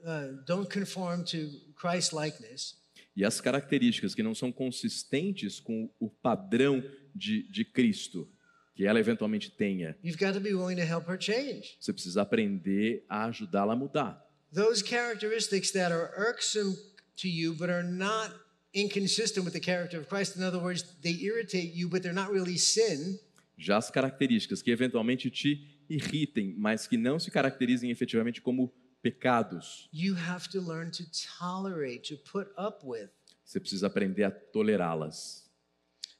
uh, 0.07 0.29
don't 0.47 0.71
conform 0.71 1.25
to 1.25 1.51
Christ 1.75 2.13
likeness, 2.13 2.77
E 3.17 3.25
as 3.25 3.41
características 3.41 4.15
que 4.15 4.23
não 4.23 4.35
são 4.35 4.53
consistentes 4.53 5.59
com 5.59 5.91
o 5.99 6.11
padrão 6.11 6.85
de, 7.15 7.51
de 7.51 7.65
Cristo, 7.65 8.31
que 8.75 8.85
ela 8.85 9.01
eventualmente 9.01 9.51
tenha, 9.51 9.97
you've 10.05 10.19
got 10.19 10.35
to 10.35 10.41
be 10.41 10.53
willing 10.55 10.77
to 10.77 10.83
help 10.83 11.09
her 11.09 11.19
change. 11.19 11.77
você 11.81 11.93
precisa 11.93 12.21
aprender 12.23 13.05
a 13.09 13.25
ajudá-la 13.25 13.73
a 13.73 13.77
mudar. 13.77 14.23
Those 14.53 14.83
characteristics 14.83 15.73
that 15.73 15.93
are 15.93 16.13
irksome 16.17 16.77
to 17.17 17.27
you 17.27 17.55
but 17.55 17.71
are 17.71 17.83
not 17.83 18.33
inconsistent 18.75 19.45
with 19.47 19.55
the 19.55 19.61
character 19.61 19.99
of 19.99 20.09
Christ, 20.09 20.37
in 20.37 20.43
other 20.43 20.61
words, 20.61 20.85
they 21.03 21.19
irritate 21.23 21.73
you 21.75 21.89
but 21.89 22.03
they're 22.03 22.13
not 22.15 22.31
really 22.31 22.59
sin, 22.59 23.19
Já 23.59 23.79
as 23.79 23.91
características 23.91 24.61
que 24.61 24.71
eventualmente 24.71 25.31
te 25.31 25.76
irritem, 25.89 26.55
mas 26.57 26.87
que 26.87 26.97
não 26.97 27.19
se 27.19 27.31
caracterizem 27.31 27.91
efetivamente 27.91 28.41
como 28.41 28.73
pecados, 29.03 29.89
you 29.93 30.17
have 30.17 30.49
to 30.49 30.61
learn 30.61 30.91
to 30.91 31.05
tolerate, 31.39 32.15
to 32.15 32.17
put 32.31 32.51
up 32.59 32.85
with. 32.85 33.11
você 33.45 33.61
precisa 33.61 33.87
aprender 33.87 34.25
a 34.25 34.31
tolerá-las. 34.31 35.47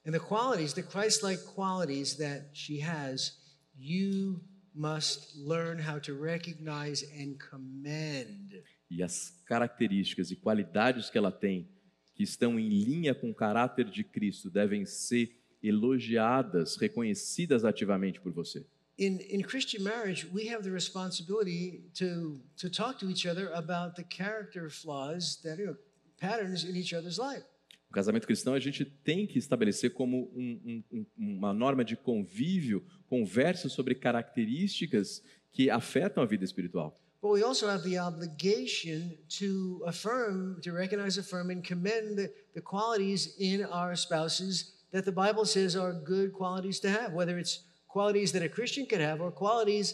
And 0.05 0.11
the 0.11 0.19
qualities, 0.19 0.73
the 0.73 0.83
Christ 0.83 1.21
like 1.21 1.43
qualities 1.43 2.15
that 2.15 2.49
she 2.53 2.81
has, 2.81 3.37
you 3.77 4.41
must 4.73 5.35
learn 5.35 5.79
how 5.79 5.99
to 5.99 6.13
recognize 6.13 7.03
and 7.03 7.37
commend. 7.37 8.63
E 8.89 9.03
as 9.03 9.31
características 9.45 10.31
e 10.31 10.35
qualidades 10.37 11.09
que 11.09 11.17
ela 11.17 11.31
tem, 11.31 11.69
que 12.15 12.23
estão 12.23 12.57
em 12.57 12.69
linha 12.69 13.13
com 13.13 13.29
o 13.29 13.35
caráter 13.35 13.89
de 13.89 14.03
Cristo, 14.03 14.49
devem 14.49 14.85
ser 14.85 15.37
elogiadas, 15.61 16.77
reconhecidas 16.77 17.65
ativamente 17.65 18.21
por 18.21 18.31
você. 18.31 18.65
In, 18.97 19.19
in 19.19 19.43
Christian 19.43 19.83
marriage, 19.83 20.25
we 20.33 20.47
have 20.47 20.63
the 20.63 20.71
responsibility 20.71 21.83
to, 21.95 22.41
to 22.57 22.67
talk 22.69 22.97
to 22.99 23.09
each 23.09 23.27
other 23.27 23.51
about 23.53 23.95
the 23.95 24.03
character 24.03 24.69
flaws 24.71 25.39
that 25.43 25.59
are 25.59 25.77
patterns 26.19 26.63
in 26.63 26.75
each 26.75 26.93
other's 26.93 27.19
life. 27.19 27.43
No 27.89 27.93
casamento 27.93 28.25
cristão, 28.25 28.53
a 28.55 28.59
gente 28.59 28.83
tem 29.03 29.27
que 29.27 29.37
estabelecer 29.37 29.91
como 29.93 30.29
um- 30.35 30.59
um- 30.65 30.83
um- 30.91 31.05
uma 31.37 31.53
norma 31.53 31.85
de 31.85 31.95
convívio, 31.95 32.83
conversa 33.07 33.69
sobre 33.69 33.93
características 33.95 35.21
que 35.53 35.69
afetam 35.69 36.23
a 36.23 36.25
vida 36.25 36.43
espiritual. 36.43 36.99
but 37.19 37.31
we 37.31 37.41
also 37.43 37.67
have 37.67 37.83
the 37.83 37.97
obligation 37.97 39.17
to 39.27 39.81
affirm, 39.87 40.59
to 40.61 40.71
recognize, 40.71 41.17
affirm, 41.17 41.49
and 41.49 41.63
commend 41.63 42.15
the, 42.15 42.31
the 42.53 42.61
qualities 42.61 43.35
in 43.39 43.63
our 43.65 43.95
spouses 43.95 44.73
that 44.91 45.03
the 45.03 45.11
Bible 45.11 45.43
says 45.45 45.75
are 45.75 45.93
good 45.93 46.31
qualities 46.31 46.79
to 46.79 46.87
have, 46.89 47.13
whether 47.13 47.37
it's 47.39 47.63
qualities 47.97 48.31
that 48.31 48.43
a 48.43 48.49
Christian 48.57 48.85
could 48.85 49.01
have 49.09 49.17
or 49.25 49.31
qualities 49.31 49.87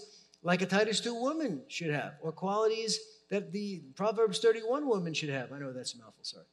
like 0.44 0.62
a 0.62 0.66
Titus 0.66 1.00
2 1.00 1.14
woman 1.16 1.62
should 1.70 1.90
have, 1.90 2.14
or 2.22 2.34
qualities 2.34 3.00
that 3.30 3.52
the 3.52 3.82
Proverbs 3.96 4.40
31 4.40 4.86
woman 4.86 5.14
should 5.14 5.30
have. 5.30 5.54
I 5.54 5.60
know 5.60 5.72
that's 5.72 5.94
a 5.96 5.98
mouthful, 5.98 6.24
sorry. 6.24 6.46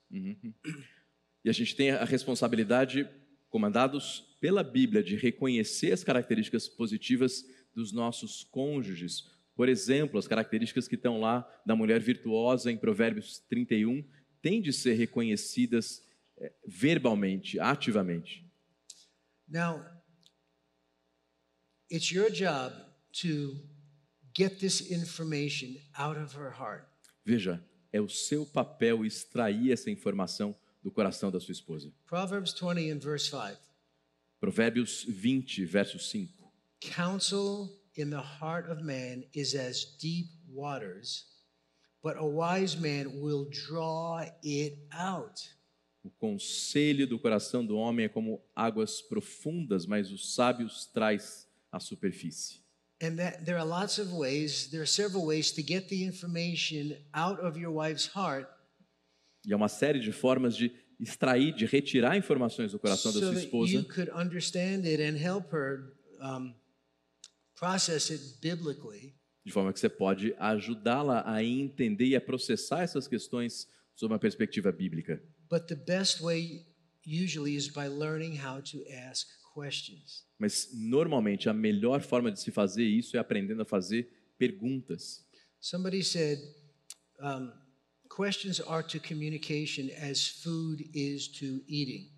E 1.42 1.48
a 1.48 1.52
gente 1.52 1.74
tem 1.74 1.90
a 1.90 2.04
responsabilidade, 2.04 3.08
comandados 3.50 4.36
pela 4.40 4.62
Bíblia, 4.62 5.02
de 5.02 5.16
reconhecer 5.16 5.90
as 5.90 6.04
características 6.04 6.68
positivas 6.68 7.44
dos 7.74 7.92
nossos 7.92 8.44
cônjuges. 8.44 9.24
Por 9.56 9.68
exemplo, 9.68 10.18
as 10.18 10.28
características 10.28 10.86
que 10.86 10.94
estão 10.94 11.18
lá 11.18 11.44
da 11.66 11.74
mulher 11.74 12.00
virtuosa 12.00 12.70
em 12.70 12.76
Provérbios 12.76 13.40
31 13.48 14.04
têm 14.40 14.60
de 14.62 14.72
ser 14.72 14.94
reconhecidas 14.94 16.02
eh, 16.38 16.52
verbalmente, 16.64 17.58
ativamente. 17.58 18.46
Now, 19.48 19.84
it's 21.90 22.12
your 22.12 22.30
job 22.30 22.72
to 23.12 23.56
get 24.32 24.60
this 24.60 24.80
information 24.90 25.76
out 25.98 26.16
of 26.16 26.32
her 26.34 26.50
heart. 26.50 26.86
Veja, 27.24 27.62
é 27.92 28.00
o 28.00 28.08
seu 28.08 28.46
papel 28.46 29.04
extrair 29.04 29.72
essa 29.72 29.90
informação 29.90 30.54
do 30.82 30.90
coração 30.90 31.30
da 31.30 31.40
sua 31.40 31.52
esposa. 31.52 31.92
Proverbs 32.06 32.52
20 32.52 32.90
and 32.90 33.00
verse 33.00 33.28
5. 33.28 33.58
Provérbios 34.40 35.04
20, 35.06 35.64
verso 35.66 35.98
5. 35.98 36.32
Counsel 36.80 37.68
in 37.96 38.08
the 38.08 38.22
heart 38.40 38.70
of 38.70 38.82
man 38.82 39.24
is 39.34 39.54
as 39.54 39.84
deep 39.98 40.30
waters, 40.48 41.26
but 42.02 42.16
a 42.16 42.24
wise 42.24 42.78
man 42.78 43.20
will 43.20 43.50
draw 43.50 44.24
it 44.42 44.78
out. 44.92 45.38
O 46.02 46.08
conselho 46.08 47.06
do 47.06 47.18
coração 47.18 47.66
do 47.66 47.76
homem 47.76 48.06
é 48.06 48.08
como 48.08 48.42
águas 48.56 49.02
profundas, 49.02 49.84
mas 49.84 50.10
os 50.10 50.34
sábios 50.34 50.86
traz 50.86 51.46
à 51.72 51.78
superfície. 51.80 52.60
And 53.02 53.16
that 53.16 53.44
there 53.44 53.56
are 53.58 53.66
lots 53.66 53.98
of 53.98 54.12
ways, 54.12 54.68
there 54.70 54.82
are 54.82 54.86
several 54.86 55.24
ways 55.24 55.50
to 55.52 55.62
get 55.62 55.88
the 55.88 56.04
information 56.04 56.96
out 57.14 57.40
of 57.40 57.58
your 57.58 57.72
wife's 57.72 58.06
heart 58.14 58.46
E 59.46 59.52
há 59.52 59.56
uma 59.56 59.68
série 59.68 60.00
de 60.00 60.12
formas 60.12 60.54
de 60.54 60.70
extrair, 61.00 61.54
de 61.54 61.64
retirar 61.64 62.14
informações 62.18 62.72
do 62.72 62.78
coração 62.78 63.10
da 63.10 63.18
so 63.20 63.26
sua 63.26 63.34
that 63.34 63.40
you 63.40 63.46
esposa, 63.46 63.84
could 63.84 64.10
understand 64.10 64.86
it 64.86 65.00
and 65.02 65.16
help 65.16 65.50
her 65.50 65.94
um, 66.20 66.54
process 67.56 68.10
it 68.10 68.22
biblically. 68.42 69.14
de 69.42 69.50
forma 69.50 69.72
que 69.72 69.80
você 69.80 69.88
pode 69.88 70.34
ajudá-la 70.38 71.22
a 71.26 71.42
entender 71.42 72.08
e 72.08 72.16
a 72.16 72.20
processar 72.20 72.82
essas 72.82 73.08
questões 73.08 73.66
sob 73.96 74.12
uma 74.12 74.18
perspectiva 74.18 74.70
bíblica. 74.70 75.22
But 75.50 75.66
the 75.68 75.74
best 75.74 76.20
way 76.20 76.66
usually 77.06 77.56
is 77.56 77.68
by 77.68 77.88
learning 77.88 78.36
how 78.36 78.60
to 78.60 78.84
ask 79.08 79.26
questions. 79.54 80.26
Mas 80.40 80.70
normalmente 80.72 81.50
a 81.50 81.52
melhor 81.52 82.00
forma 82.00 82.32
de 82.32 82.40
se 82.40 82.50
fazer 82.50 82.82
isso 82.82 83.14
é 83.14 83.20
aprendendo 83.20 83.60
a 83.60 83.66
fazer 83.66 84.10
perguntas. 84.38 85.22
Somebody 85.60 86.02
said, 86.02 86.40
um, 87.20 87.52
questions 88.08 88.58
are 88.58 88.82
to 88.82 88.98
communication 88.98 89.90
as 90.00 90.26
food 90.26 90.90
is 90.94 91.28
to 91.28 91.62
eating. 91.68 92.10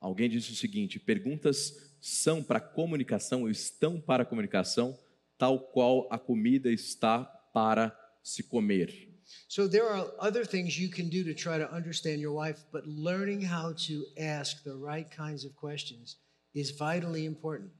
Alguém 0.00 0.30
disse 0.30 0.52
o 0.52 0.54
seguinte: 0.54 0.98
perguntas 0.98 1.92
são 2.00 2.42
para 2.42 2.60
comunicação, 2.60 3.42
ou 3.42 3.50
estão 3.50 4.00
para 4.00 4.24
comunicação, 4.24 4.98
tal 5.36 5.60
qual 5.60 6.08
a 6.10 6.18
comida 6.18 6.72
está 6.72 7.24
para 7.52 7.94
se 8.22 8.42
comer. 8.42 9.06
So 9.48 9.68
there 9.68 9.84
are 9.84 10.10
other 10.18 10.46
things 10.46 10.78
you 10.78 10.88
can 10.88 11.10
do 11.10 11.22
to 11.24 11.34
try 11.34 11.58
to 11.58 11.70
understand 11.74 12.22
your 12.22 12.34
wife, 12.34 12.64
but 12.72 12.86
learning 12.86 13.44
how 13.44 13.74
to 13.74 14.06
ask 14.16 14.62
the 14.64 14.74
right 14.74 15.14
kinds 15.14 15.44
of 15.44 15.54
questions 15.56 16.16
is 16.58 16.70
vitally 16.70 17.24
important. 17.24 17.70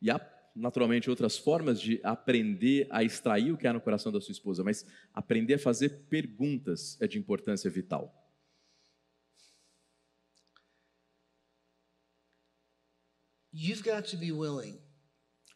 E 0.00 0.10
há, 0.10 0.20
naturalmente, 0.54 1.10
outras 1.10 1.36
formas 1.36 1.80
de 1.80 2.00
aprender 2.02 2.86
a 2.90 3.02
extrair 3.02 3.52
o 3.52 3.56
que 3.56 3.66
há 3.66 3.72
no 3.72 3.80
coração 3.80 4.12
da 4.12 4.20
sua 4.20 4.32
esposa, 4.32 4.62
mas 4.62 4.86
aprender 5.12 5.54
a 5.54 5.58
fazer 5.58 6.06
perguntas 6.08 6.96
é 7.00 7.06
de 7.06 7.18
importância 7.18 7.70
vital. 7.70 8.14
You've 13.52 13.82
got 13.82 14.08
to 14.10 14.16
be 14.16 14.30
willing 14.30 14.78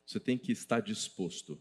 Você 0.06 0.18
tem 0.18 0.36
que 0.36 0.52
estar 0.52 0.80
disposto 0.80 1.60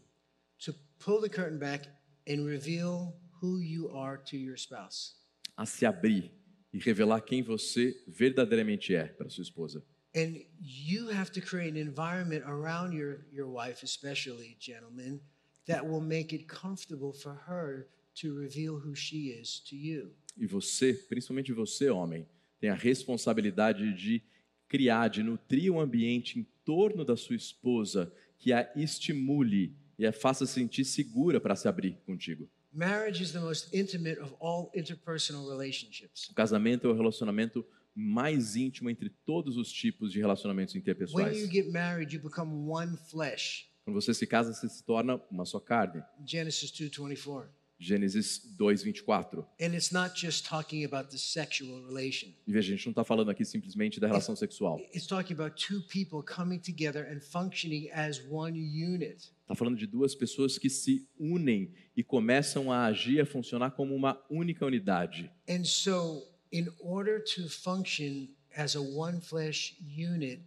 to 0.64 0.74
pull 0.98 1.20
the 1.20 1.28
curtain 1.28 1.58
back 1.58 1.88
and 2.28 2.44
reveal 2.44 3.14
who 3.40 3.60
you 3.60 3.90
are 3.96 4.18
to 4.24 4.36
your 4.36 4.56
spouse. 4.56 5.14
a 5.56 5.66
se 5.66 5.84
abrir 5.84 6.32
e 6.72 6.78
revelar 6.78 7.20
quem 7.20 7.42
você 7.42 8.02
verdadeiramente 8.08 8.94
é 8.94 9.06
para 9.06 9.28
sua 9.28 9.42
esposa. 9.42 9.84
And 10.14 10.44
you 10.60 11.08
have 11.08 11.30
to 11.32 11.40
create 11.40 11.70
an 11.70 11.78
environment 11.78 12.44
around 12.46 12.92
your, 12.92 13.24
your 13.32 13.48
wife, 13.48 13.82
especially, 13.82 14.56
gentlemen, 14.58 15.20
that 15.66 15.86
will 15.86 16.02
make 16.02 16.34
it 16.34 16.46
comfortable 16.46 17.12
for 17.12 17.34
her 17.46 17.88
to 18.16 18.34
reveal 18.34 18.78
who 18.78 18.94
she 18.94 19.30
is 19.30 19.60
to 19.60 19.76
you. 19.76 20.12
E 20.36 20.46
você, 20.46 20.92
principalmente 20.92 21.52
você, 21.52 21.88
homem, 21.88 22.26
tem 22.60 22.70
a 22.70 22.74
responsabilidade 22.74 23.94
de 23.94 24.22
criar, 24.68 25.08
de 25.08 25.22
nutrir 25.22 25.72
um 25.72 25.80
ambiente 25.80 26.38
em 26.38 26.46
torno 26.64 27.04
da 27.04 27.16
sua 27.16 27.36
esposa 27.36 28.12
que 28.38 28.52
a 28.52 28.70
estimule 28.76 29.74
e 29.98 30.06
a 30.06 30.12
faça 30.12 30.46
sentir 30.46 30.84
segura 30.84 31.40
para 31.40 31.56
se 31.56 31.68
abrir 31.68 31.98
contigo. 32.04 32.48
Marriage 32.72 33.22
is 33.22 33.32
the 33.32 33.40
most 33.40 33.68
intimate 33.76 34.18
of 34.18 34.34
all 34.40 34.70
interpersonal 34.74 35.46
relationships. 35.46 36.28
O 36.30 36.34
casamento 36.34 36.86
é 36.86 36.90
o 36.90 36.94
relacionamento 36.94 37.66
mais 37.94 38.56
íntimo 38.56 38.88
entre 38.90 39.10
todos 39.24 39.56
os 39.56 39.70
tipos 39.72 40.12
de 40.12 40.18
relacionamentos 40.18 40.74
When 40.74 40.80
you 40.80 40.82
interpessoais. 40.82 41.50
get 41.50 41.70
married, 41.70 42.14
you 42.14 42.22
become 42.22 42.68
one 42.68 42.96
flesh. 43.10 43.68
Quando 43.84 44.00
você 44.00 44.14
se 44.14 44.26
casa, 44.26 44.52
você 44.52 44.68
se 44.68 44.84
torna 44.84 45.20
uma 45.30 45.44
só 45.44 45.58
carne. 45.58 46.02
Genesis 46.24 46.70
2:24. 46.70 47.48
Gênesis 47.82 48.40
2, 48.56 48.84
24. 48.84 49.44
And 49.60 49.74
it's 49.74 49.90
not 49.90 50.14
just 50.14 50.46
talking 50.46 50.84
about 50.84 51.10
the 51.10 51.18
sexual 51.18 51.84
relation. 51.84 52.28
E 52.46 52.52
veja, 52.52 52.72
a 52.72 52.76
gente 52.76 52.86
não 52.86 52.92
está 52.92 53.02
falando 53.02 53.28
aqui 53.32 53.44
simplesmente 53.44 53.98
da 53.98 54.06
relação 54.06 54.36
sexual. 54.36 54.78
It's 54.94 55.04
talking 55.04 55.34
about 55.34 55.56
two 55.56 55.82
people 55.88 56.22
coming 56.22 56.60
together 56.60 57.04
and 57.12 57.18
functioning 57.20 57.90
as 57.90 58.22
one 58.30 58.56
unit. 58.56 59.32
Está 59.40 59.56
falando 59.56 59.76
de 59.76 59.88
duas 59.88 60.14
pessoas 60.14 60.58
que 60.58 60.70
se 60.70 61.08
unem 61.18 61.74
e 61.96 62.04
começam 62.04 62.70
a 62.70 62.84
agir, 62.84 63.20
a 63.20 63.26
funcionar 63.26 63.72
como 63.72 63.96
uma 63.96 64.16
única 64.30 64.64
unidade. 64.64 65.28
And 65.48 65.64
so, 65.64 66.22
in 66.52 66.68
order 66.78 67.18
to 67.18 67.48
function 67.48 68.28
as 68.56 68.76
a 68.76 68.82
one 68.82 69.20
flesh 69.20 69.74
unit, 69.80 70.40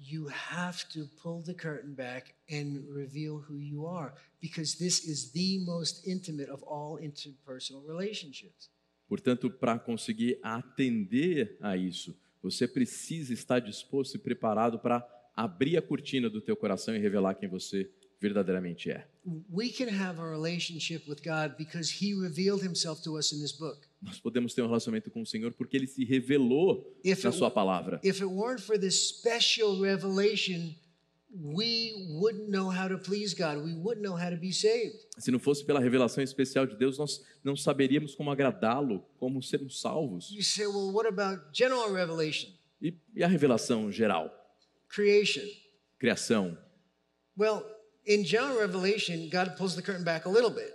you 0.00 0.28
have 0.28 0.88
to 0.88 1.06
pull 1.22 1.42
the 1.42 1.54
curtain 1.54 1.94
back 1.94 2.34
and 2.50 2.84
reveal 2.88 3.38
who 3.38 3.56
you 3.56 3.86
are 3.86 4.12
because 4.40 4.74
this 4.74 5.04
is 5.04 5.30
the 5.32 5.58
most 5.64 6.06
intimate 6.06 6.48
of 6.48 6.62
all 6.64 6.98
interpersonal 6.98 7.82
relationships. 7.86 8.68
Portanto, 9.08 9.50
para 9.50 9.78
conseguir 9.78 10.38
atender 10.42 11.56
a 11.60 11.76
isso, 11.76 12.16
você 12.42 12.66
precisa 12.66 13.32
estar 13.32 13.60
disposto 13.60 14.16
e 14.16 14.18
preparado 14.18 14.78
para 14.78 15.06
abrir 15.36 15.76
a 15.76 15.82
cortina 15.82 16.28
do 16.28 16.40
teu 16.40 16.56
coração 16.56 16.96
e 16.96 16.98
revelar 16.98 17.34
quem 17.34 17.48
você 17.48 17.88
verdadeiramente 18.22 18.90
é. 18.90 19.04
We 19.50 19.68
can 19.70 19.88
have 19.88 20.20
a 20.20 20.24
relationship 20.30 21.08
with 21.08 21.18
God 21.24 21.56
because 21.58 21.90
He 22.02 22.14
revealed 22.14 22.62
Himself 22.64 23.02
to 23.02 23.18
us 23.18 23.32
in 23.32 23.40
this 23.40 23.52
book. 23.52 23.78
Nós 24.00 24.18
podemos 24.18 24.54
ter 24.54 24.62
um 24.62 24.66
relacionamento 24.66 25.10
com 25.10 25.22
o 25.22 25.26
Senhor 25.26 25.52
porque 25.52 25.76
Ele 25.76 25.86
se 25.86 26.04
revelou 26.04 26.96
If 27.04 27.22
na 27.24 27.30
it- 27.30 27.38
Sua 27.38 27.50
palavra. 27.50 28.00
If 28.02 28.20
it 28.22 28.24
weren't 28.26 28.62
for 28.62 28.78
this 28.78 29.08
special 29.08 29.80
revelation, 29.80 30.74
we 31.34 31.92
wouldn't 32.20 32.48
know 32.50 32.68
how 32.70 32.88
to 32.88 32.98
please 32.98 33.34
God. 33.34 33.64
We 33.64 33.74
wouldn't 33.74 34.02
know 34.02 34.16
how 34.16 34.30
to 34.30 34.36
be 34.36 34.52
saved. 34.52 34.96
Se 35.18 35.30
não 35.30 35.38
fosse 35.38 35.64
pela 35.64 35.80
revelação 35.80 36.22
especial 36.22 36.66
de 36.66 36.76
Deus, 36.76 36.98
nós 36.98 37.24
não 37.44 37.56
saberíamos 37.56 38.14
como 38.14 38.30
agradá-lo, 38.30 39.04
como 39.18 39.42
sermos 39.42 39.80
salvos. 39.80 40.30
You 40.30 40.42
say, 40.42 40.66
well, 40.66 40.92
what 40.92 41.08
about 41.08 41.42
general 41.52 41.92
revelation, 41.92 42.50
E, 42.80 42.94
e 43.14 43.22
a 43.22 43.28
revelação 43.28 43.90
geral? 43.90 44.30
creation? 44.88 45.44
Criação. 45.98 46.58
Well, 47.38 47.64
in 48.06 48.24
general 48.24 48.58
revelation, 48.58 49.28
God 49.30 49.56
pulls 49.56 49.74
the 49.76 49.82
curtain 49.82 50.04
back 50.04 50.26
a 50.26 50.30
little 50.30 50.50
bit. 50.50 50.72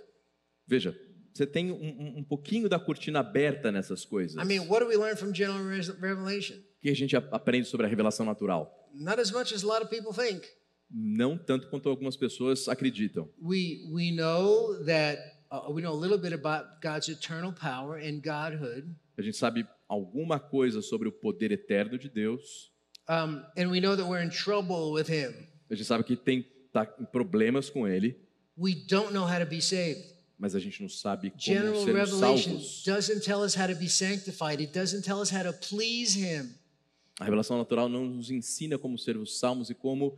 Veja, 0.66 0.94
você 1.32 1.46
tem 1.46 1.70
um, 1.70 2.18
um- 2.18 2.24
pouquinho 2.24 2.68
da 2.68 2.78
cortina 2.78 3.20
aberta 3.20 3.70
nessas 3.72 4.04
coisas. 4.04 4.36
I 4.42 4.44
mean, 4.46 4.66
what 4.68 4.80
do 4.84 4.88
we 4.88 4.96
learn 4.96 5.16
from 5.16 5.32
general 5.32 5.60
revelation? 6.00 6.56
O 6.56 6.80
que 6.80 6.90
a 6.90 6.94
gente 6.94 7.16
aprende 7.16 7.66
sobre 7.68 7.86
a 7.86 7.88
revelação 7.88 8.24
natural? 8.26 8.70
Not 8.94 9.20
as 9.20 9.30
much 9.30 9.52
as 9.54 9.62
a 9.62 9.66
lot 9.66 9.82
of 9.82 9.88
people 9.90 10.12
think. 10.12 10.42
Não 10.90 11.36
tanto 11.36 11.68
quanto 11.68 11.88
algumas 11.88 12.16
pessoas 12.16 12.66
acreditam. 12.68 13.28
We 13.40 13.84
we 13.92 14.10
know 14.10 14.82
that 14.86 15.18
uh, 15.50 15.70
we 15.72 15.82
know 15.82 15.92
a 15.94 16.00
little 16.00 16.18
bit 16.18 16.32
about 16.32 16.80
God's 16.82 17.08
eternal 17.08 17.52
power 17.52 17.96
and 17.98 18.20
Godhood, 18.22 18.94
A 19.18 19.22
gente 19.22 19.36
sabe 19.36 19.66
alguma 19.88 20.38
coisa 20.40 20.80
sobre 20.80 21.08
o 21.08 21.12
poder 21.12 21.50
eterno 21.52 21.98
de 21.98 22.08
Deus. 22.08 22.70
um, 23.08 23.42
and 23.56 23.70
we 23.70 23.80
know 23.80 23.96
that 23.96 24.06
we're 24.06 24.22
in 24.22 24.30
trouble 24.30 24.92
with 24.92 25.08
Him. 25.08 25.32
A 25.70 25.74
gente 25.74 25.86
sabe 25.86 26.04
que 26.04 26.16
tem 26.16 26.46
tá 26.86 26.94
em 27.00 27.04
problemas 27.04 27.68
com 27.70 27.86
ele, 27.86 28.16
We 28.56 28.74
don't 28.88 29.12
know 29.12 29.24
how 29.24 29.38
to 29.38 29.46
be 29.46 29.60
saved. 29.62 30.04
mas 30.38 30.54
a 30.54 30.58
gente 30.60 30.80
não 30.82 30.88
sabe 30.88 31.30
como 31.30 31.40
General 31.40 31.84
sermos 31.84 32.10
revelation 32.10 32.50
salvos. 32.60 32.82
doesn't 32.84 33.20
tell 33.24 33.40
us 33.42 33.56
how 33.56 33.66
to 33.66 33.74
be 33.76 33.88
sanctified. 33.88 34.62
It 34.62 34.72
doesn't 34.72 35.02
tell 35.04 35.20
us 35.20 35.30
how 35.32 35.42
to 35.44 35.52
please 35.52 36.18
Him. 36.18 36.54
A 37.20 37.24
revelação 37.24 37.58
natural 37.58 37.88
não 37.88 38.04
nos 38.04 38.30
ensina 38.30 38.78
como 38.78 38.96
sermos 38.98 39.38
salvos 39.38 39.70
e 39.70 39.74
como 39.74 40.16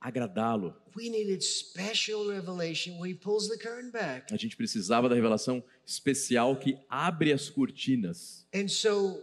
agradá-lo. 0.00 0.74
We 0.96 1.08
needed 1.08 1.42
special 1.42 2.26
revelation 2.28 2.98
where 2.98 3.08
He 3.12 3.14
pulls 3.14 3.48
the 3.48 3.56
curtain 3.58 3.90
back. 3.90 4.32
A 4.32 4.36
gente 4.36 4.56
precisava 4.56 5.08
da 5.08 5.14
revelação 5.14 5.62
especial 5.86 6.56
que 6.56 6.76
abre 6.88 7.32
as 7.32 7.48
cortinas. 7.48 8.46
And 8.54 8.66
so, 8.68 9.22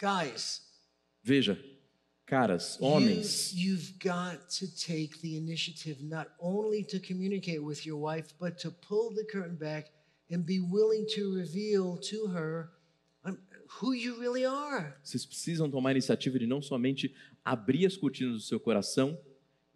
guys, 0.00 0.62
Veja, 1.22 1.58
caras, 2.26 2.76
homens, 2.80 3.52
You, 3.54 3.72
you've 3.72 3.98
got 3.98 4.48
to 4.58 4.66
take 4.74 5.20
the 5.20 5.36
initiative 5.36 6.02
not 6.02 6.28
only 6.40 6.82
to 6.84 6.98
communicate 6.98 7.62
with 7.62 7.86
your 7.86 7.98
wife, 7.98 8.34
but 8.38 8.58
to 8.58 8.70
pull 8.70 9.14
the 9.14 9.24
curtain 9.24 9.56
back 9.56 9.90
and 10.30 10.44
be 10.44 10.60
willing 10.60 11.06
to 11.14 11.34
reveal 11.34 11.96
to 12.10 12.26
her 12.28 12.70
who 13.80 13.92
you 13.92 14.18
really 14.20 14.44
are. 14.44 14.94
vocês 15.02 15.24
precisam 15.24 15.70
tomar 15.70 15.90
a 15.90 15.92
iniciativa 15.92 16.38
de 16.38 16.46
não 16.46 16.62
somente 16.62 17.14
abrir 17.44 17.86
as 17.86 17.96
cortinas 17.96 18.34
do 18.34 18.40
seu 18.40 18.60
coração, 18.60 19.18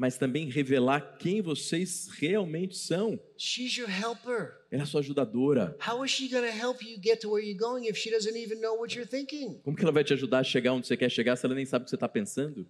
mas 0.01 0.16
também 0.16 0.48
revelar 0.48 1.18
quem 1.18 1.43
vocês 1.43 2.09
realmente 2.18 2.74
são. 2.74 3.20
She's 3.36 3.77
your 3.77 3.90
helper. 3.90 4.55
Ela 4.70 4.81
é 4.81 4.82
a 4.82 4.86
sua 4.86 5.01
ajudadora. 5.01 5.77
How 5.86 6.02
is 6.02 6.10
she 6.10 6.27
going 6.27 6.51
to 6.51 6.56
help 6.56 6.82
you 6.82 6.98
get 6.98 7.20
to 7.20 7.28
where 7.28 7.47
you're 7.47 7.60
going 7.60 7.85
if 7.85 7.98
she 7.98 8.10
doesn't 8.10 8.35
even 8.35 8.62
know 8.62 8.77
what 8.77 8.97
you're 8.97 9.06
thinking? 9.06 9.60
Como 9.62 9.77
que 9.77 9.85
ela 9.85 9.93
vai 9.93 10.02
te 10.02 10.14
ajudar 10.14 10.39
a 10.39 10.43
chegar 10.43 10.72
onde 10.72 10.86
você 10.86 10.97
quer 10.97 11.10
chegar 11.10 11.36
se 11.36 11.44
ela 11.44 11.55
nem 11.55 11.66
sabe 11.66 11.82
o 11.82 11.85
que 11.85 11.90
você 11.90 11.97
está 11.97 12.09
pensando? 12.09 12.66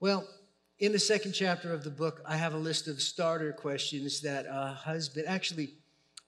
Well, 0.00 0.26
in 0.80 0.90
the 0.90 0.98
second 0.98 1.34
chapter 1.34 1.70
of 1.70 1.84
the 1.84 1.90
book, 1.90 2.22
I 2.24 2.42
have 2.42 2.56
a 2.56 2.58
list 2.58 2.88
of 2.88 2.98
starter 2.98 3.52
questions 3.52 4.22
that 4.22 4.46
a 4.48 4.72
husband, 4.72 5.26
actually, 5.28 5.74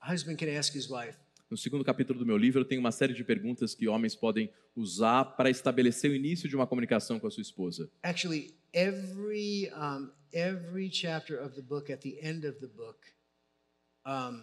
a 0.03 0.11
husband 0.11 0.37
can 0.37 0.55
ask 0.55 0.71
his 0.71 0.87
wife. 0.87 1.17
No 1.51 1.57
segundo 1.57 1.83
capítulo 1.83 2.17
do 2.17 2.25
meu 2.25 2.37
livro, 2.37 2.61
eu 2.61 2.65
tenho 2.65 2.79
uma 2.79 2.93
série 2.93 3.13
de 3.13 3.25
perguntas 3.25 3.75
que 3.75 3.85
homens 3.85 4.15
podem 4.15 4.49
usar 4.73 5.25
para 5.35 5.49
estabelecer 5.49 6.09
o 6.09 6.15
início 6.15 6.47
de 6.47 6.55
uma 6.55 6.65
comunicação 6.65 7.19
com 7.19 7.27
a 7.27 7.29
sua 7.29 7.41
esposa. 7.41 7.91
Actually, 8.03 8.55
every 8.73 9.69
um, 9.75 10.09
every 10.31 10.89
chapter 10.89 11.37
of 11.43 11.53
the 11.53 11.61
book, 11.61 11.91
at 11.91 11.99
the 11.99 12.17
end 12.21 12.47
of 12.47 12.57
the 12.61 12.67
book, 12.67 13.05
um, 14.05 14.41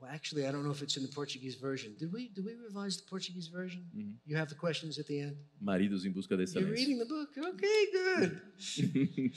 well, 0.00 0.10
actually, 0.10 0.44
I 0.44 0.50
don't 0.50 0.64
know 0.64 0.72
if 0.72 0.82
it's 0.82 0.96
in 0.96 1.06
the 1.06 1.14
Portuguese 1.14 1.54
version. 1.54 1.94
Did 2.00 2.12
we 2.12 2.28
did 2.34 2.44
we 2.44 2.56
revise 2.56 2.96
the 2.96 3.08
Portuguese 3.08 3.46
version? 3.46 3.84
You 4.26 4.36
have 4.36 4.48
the 4.48 4.56
questions 4.56 4.98
at 4.98 5.06
the 5.06 5.20
end. 5.20 5.36
Maridos 5.60 6.04
em 6.04 6.10
busca 6.10 6.36
da 6.36 6.42
You're 6.42 6.50
excelência. 6.50 6.72
reading 6.72 6.98
the 6.98 7.06
book. 7.06 7.30
Okay, 7.38 7.86
good. 7.92 8.40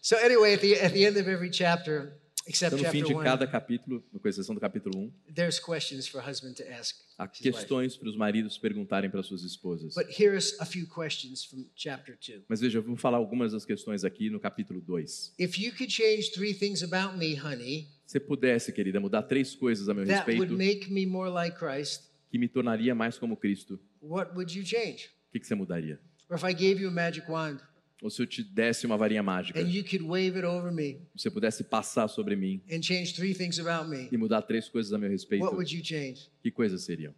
so 0.00 0.16
anyway, 0.18 0.52
at 0.54 0.60
the 0.60 0.76
at 0.76 0.92
the 0.92 1.06
end 1.06 1.16
of 1.16 1.26
every 1.26 1.50
chapter, 1.50 2.20
except 2.46 2.74
Então, 2.74 2.86
no 2.86 2.90
fim 2.90 3.02
de 3.02 3.14
one, 3.14 3.24
cada 3.24 3.46
capítulo, 3.46 4.02
com 4.02 4.28
exceção 4.28 4.54
do 4.54 4.60
capítulo 4.60 4.98
1, 4.98 5.12
there's 5.34 5.58
questions 5.58 6.06
for 6.06 6.20
husband 6.26 6.54
to 6.54 6.62
ask. 6.72 6.96
há 7.18 7.26
questões 7.26 7.96
para 7.96 8.08
os 8.08 8.16
maridos 8.16 8.56
perguntarem 8.58 9.10
para 9.10 9.22
suas 9.22 9.42
esposas. 9.42 9.94
But 9.94 10.08
here's 10.08 10.56
a 10.60 10.64
few 10.64 10.86
questions 10.86 11.44
from 11.44 11.66
chapter 11.74 12.16
two. 12.16 12.42
Mas 12.48 12.60
veja, 12.60 12.78
eu 12.78 12.82
vou 12.82 12.96
falar 12.96 13.18
algumas 13.18 13.52
das 13.52 13.64
questões 13.64 14.04
aqui 14.04 14.30
no 14.30 14.38
capítulo 14.38 14.80
2. 14.80 15.34
If 15.38 15.58
you 15.58 15.72
could 15.72 15.90
change 15.92 16.32
three 16.32 16.54
things 16.54 16.82
about 16.82 17.16
me, 17.18 17.34
honey, 17.34 17.88
Se 18.06 18.20
pudesse, 18.20 18.72
querida, 18.72 19.00
mudar 19.00 19.22
três 19.22 19.54
coisas 19.54 19.88
a 19.88 19.94
meu 19.94 20.06
that 20.06 20.30
would 20.30 20.52
respeito 20.52 20.56
make 20.56 20.92
me 20.92 21.04
more 21.06 21.28
like 21.30 21.58
Christ, 21.58 22.04
que 22.30 22.38
me 22.38 22.48
tornaria 22.48 22.94
mais 22.94 23.18
como 23.18 23.36
Cristo, 23.36 23.80
what 24.00 24.32
would 24.34 24.56
you 24.56 24.64
change? 24.64 25.10
o 25.28 25.32
que, 25.32 25.40
que 25.40 25.46
você 25.46 25.54
mudaria? 25.54 25.98
Or 26.28 26.36
if 26.36 26.44
I 26.44 26.52
gave 26.52 26.80
you 26.80 26.88
a 26.88 26.92
magic 26.92 27.28
wand 27.30 27.58
Ou 28.02 28.10
se 28.10 28.20
eu 28.20 28.26
te 28.26 28.42
desse 28.42 28.84
uma 28.84 28.96
varinha 28.96 29.22
mágica, 29.22 29.58
and 29.58 29.68
you 29.68 29.82
could 29.82 30.02
wave 30.04 30.36
it 30.36 30.44
over 30.44 30.70
me 30.70 31.00
você 31.16 31.30
pudesse 31.30 31.64
passar 31.64 32.08
sobre 32.08 32.36
mim 32.36 32.60
and 32.70 32.82
change 32.82 33.14
three 33.14 33.34
things 33.34 33.58
about 33.58 33.88
me, 33.88 34.08
e 34.12 34.16
mudar 34.18 34.42
três 34.42 34.68
coisas 34.68 34.92
a 34.92 34.98
meu 34.98 35.08
respeito, 35.08 35.42
what 35.42 35.54
would 35.56 35.74
you 35.74 35.82
change? 35.84 36.28
que 36.42 36.50
coisas 36.50 36.82
seriam? 36.84 37.14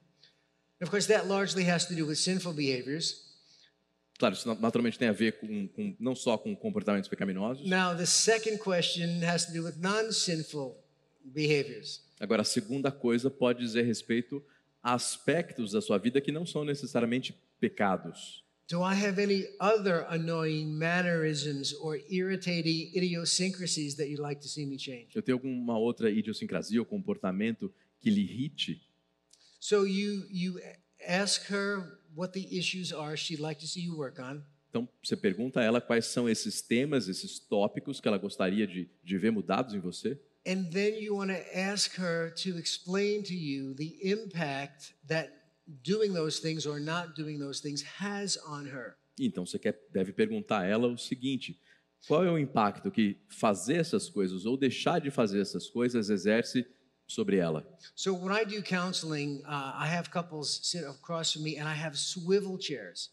And 0.80 0.84
of 0.84 0.90
course, 0.90 1.08
that 1.08 1.26
largely 1.26 1.68
has 1.68 1.86
to 1.86 1.94
do 1.94 2.06
with 2.06 2.14
sinful 2.16 2.52
behaviors. 2.52 3.26
Claro, 4.18 4.34
isso 4.34 4.52
naturalmente 4.60 4.98
tem 4.98 5.08
a 5.08 5.12
ver 5.12 5.32
com, 5.38 5.68
com- 5.68 5.96
não 5.98 6.14
só 6.14 6.36
com 6.38 6.54
comportamentos 6.54 7.08
pecaminosos. 7.08 7.66
Now, 7.68 7.96
the 7.96 8.06
second 8.06 8.58
question 8.58 9.20
has 9.24 9.46
to 9.46 9.52
do 9.52 9.64
with 9.64 9.76
non 9.78 10.12
sinful 10.12 10.76
behaviors. 11.24 12.02
Agora, 12.20 12.42
a 12.42 12.44
segunda 12.44 12.90
coisa 12.90 13.30
pode 13.30 13.60
dizer 13.60 13.82
respeito 13.82 14.42
a 14.82 14.94
aspectos 14.94 15.72
da 15.72 15.80
sua 15.80 15.98
vida 15.98 16.20
que 16.20 16.32
não 16.32 16.46
são 16.46 16.64
necessariamente 16.64 17.32
pecados. 17.60 18.44
Do 18.68 18.82
I 18.82 18.94
have 18.94 19.18
any 19.18 19.46
other 19.60 20.06
annoying 20.10 20.78
mannerisms 20.78 21.72
or 21.72 21.98
irritating 22.10 22.92
idiosyncrasies 22.94 23.96
that 23.96 24.10
you'd 24.10 24.20
like 24.20 24.42
to 24.42 24.48
see 24.48 24.66
me 24.66 24.76
change? 24.76 25.08
Eu 25.14 25.22
tenho 25.22 25.36
alguma 25.36 25.78
outra 25.78 26.10
idiosincrasia 26.10 26.78
ou 26.78 26.84
comportamento 26.84 27.72
que 27.98 28.10
lhe 28.10 28.20
irrite? 28.20 28.82
So 29.58 29.84
you 29.86 30.26
you 30.30 30.60
ask 31.06 31.50
her 31.50 31.98
what 32.14 32.34
the 32.34 32.46
issues 32.58 32.92
are 32.92 33.16
she'd 33.16 33.40
like 33.40 33.58
to 33.60 33.66
see 33.66 33.80
you 33.80 33.96
work 33.96 34.20
on. 34.20 34.42
Então, 34.68 34.86
você 35.02 35.16
pergunta 35.16 35.60
a 35.60 35.64
ela 35.64 35.80
quais 35.80 36.04
são 36.04 36.28
esses 36.28 36.60
temas, 36.60 37.08
esses 37.08 37.38
tópicos 37.38 38.02
que 38.02 38.06
ela 38.06 38.18
gostaria 38.18 38.66
de, 38.66 38.86
de 39.02 39.16
ver 39.16 39.30
mudados 39.30 39.72
em 39.72 39.80
você. 39.80 40.20
And 40.46 40.64
then 40.70 41.02
you 41.02 41.16
want 41.16 41.30
to 41.30 41.58
ask 41.58 41.98
her 41.98 42.30
to 42.42 42.58
explain 42.58 43.22
to 43.22 43.34
you 43.34 43.74
the 43.74 43.98
impact 44.02 44.94
that 45.06 45.32
doing 45.68 46.12
those 46.14 46.40
things 46.40 46.66
or 46.66 46.80
not 46.80 47.14
doing 47.14 47.38
those 47.38 47.60
things 47.60 47.82
has 48.00 48.36
on 48.46 48.66
her. 48.66 48.96
Então, 49.20 49.44
você 49.44 49.58
quer, 49.58 49.78
deve 49.92 50.12
perguntar 50.12 50.60
a 50.60 50.66
ela 50.66 50.86
o 50.88 50.96
seguinte: 50.96 51.60
qual 52.06 52.24
é 52.24 52.30
o 52.30 52.38
impacto 52.38 52.90
que 52.90 53.16
fazer 53.28 53.74
essas 53.76 54.08
coisas 54.08 54.46
ou 54.46 54.56
deixar 54.56 55.00
de 55.00 55.10
fazer 55.10 55.40
essas 55.40 55.68
coisas 55.68 56.08
exerce 56.08 56.64
sobre 57.06 57.36
ela? 57.38 57.66
So 57.94 58.14
when 58.14 58.32
I 58.34 58.44
do 58.44 58.62
counseling, 58.62 59.40
uh, 59.44 59.74
I 59.84 59.88
have 59.94 60.10
couples 60.10 60.60
sit 60.62 60.84
across 60.84 61.32
from 61.32 61.42
me 61.42 61.58
and 61.58 61.66
I 61.68 61.74
have 61.74 61.96
swivel 61.98 62.56
chairs. 62.60 63.10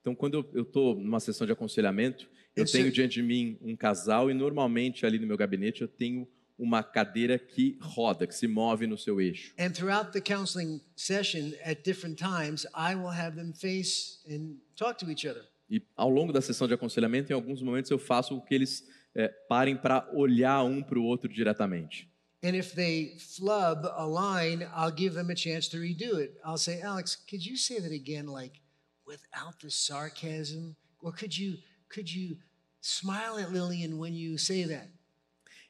Então, 0.00 0.14
quando 0.14 0.46
eu 0.52 0.62
estou 0.62 0.96
numa 0.96 1.20
sessão 1.20 1.46
de 1.46 1.52
aconselhamento, 1.52 2.28
eu 2.56 2.64
Esse- 2.64 2.72
tenho 2.72 2.90
diante 2.92 3.14
de 3.14 3.22
mim 3.22 3.56
um 3.62 3.76
casal 3.76 4.30
e 4.30 4.34
normalmente 4.34 5.06
ali 5.06 5.18
no 5.18 5.26
meu 5.26 5.36
gabinete 5.36 5.80
eu 5.82 5.88
tenho 5.88 6.28
uma 6.62 6.82
cadeira 6.82 7.38
que 7.38 7.76
roda, 7.80 8.26
que 8.26 8.34
se 8.34 8.46
move 8.46 8.86
no 8.86 8.96
seu 8.96 9.20
eixo. 9.20 9.52
And 9.58 9.70
throughout 9.72 10.12
the 10.12 10.20
counseling 10.20 10.80
session, 10.94 11.52
at 11.64 11.82
different 11.82 12.16
times, 12.16 12.64
I 12.74 12.94
will 12.94 13.10
have 13.10 13.36
them 13.36 13.52
face 13.52 14.20
and 14.30 14.58
talk 14.76 14.98
to 15.04 15.10
each 15.10 15.26
other. 15.26 15.44
E 15.68 15.82
ao 15.96 16.08
longo 16.08 16.32
da 16.32 16.40
sessão 16.40 16.68
de 16.68 16.74
aconselhamento, 16.74 17.32
em 17.32 17.34
alguns 17.34 17.60
momentos 17.60 17.90
eu 17.90 17.98
faço 17.98 18.36
com 18.36 18.46
que 18.46 18.54
eles 18.54 18.86
eh, 19.14 19.28
parem 19.48 19.76
para 19.76 20.08
olhar 20.12 20.62
um 20.62 20.82
para 20.82 20.98
o 20.98 21.04
outro 21.04 21.28
diretamente. 21.28 22.08
And 22.44 22.56
if 22.56 22.74
they 22.74 23.16
flub 23.18 23.86
a 23.86 24.04
line, 24.04 24.64
I'll 24.74 24.94
give 24.94 25.14
them 25.14 25.30
a 25.30 25.36
chance 25.36 25.68
to 25.70 25.78
redo 25.78 26.18
it. 26.18 26.36
I'll 26.44 26.58
say, 26.58 26.80
Alex, 26.82 27.16
could 27.16 27.44
you 27.44 27.56
say 27.56 27.80
that 27.80 27.92
again, 27.92 28.26
like 28.26 28.60
without 29.06 29.60
the 29.60 29.70
sarcasm? 29.70 30.76
Or 31.00 31.12
could 31.12 31.36
you 31.36 31.58
could 31.88 32.12
you 32.12 32.36
smile 32.80 33.38
at 33.38 33.52
Lillian 33.52 33.98
when 33.98 34.14
you 34.14 34.38
say 34.38 34.64
that? 34.64 34.88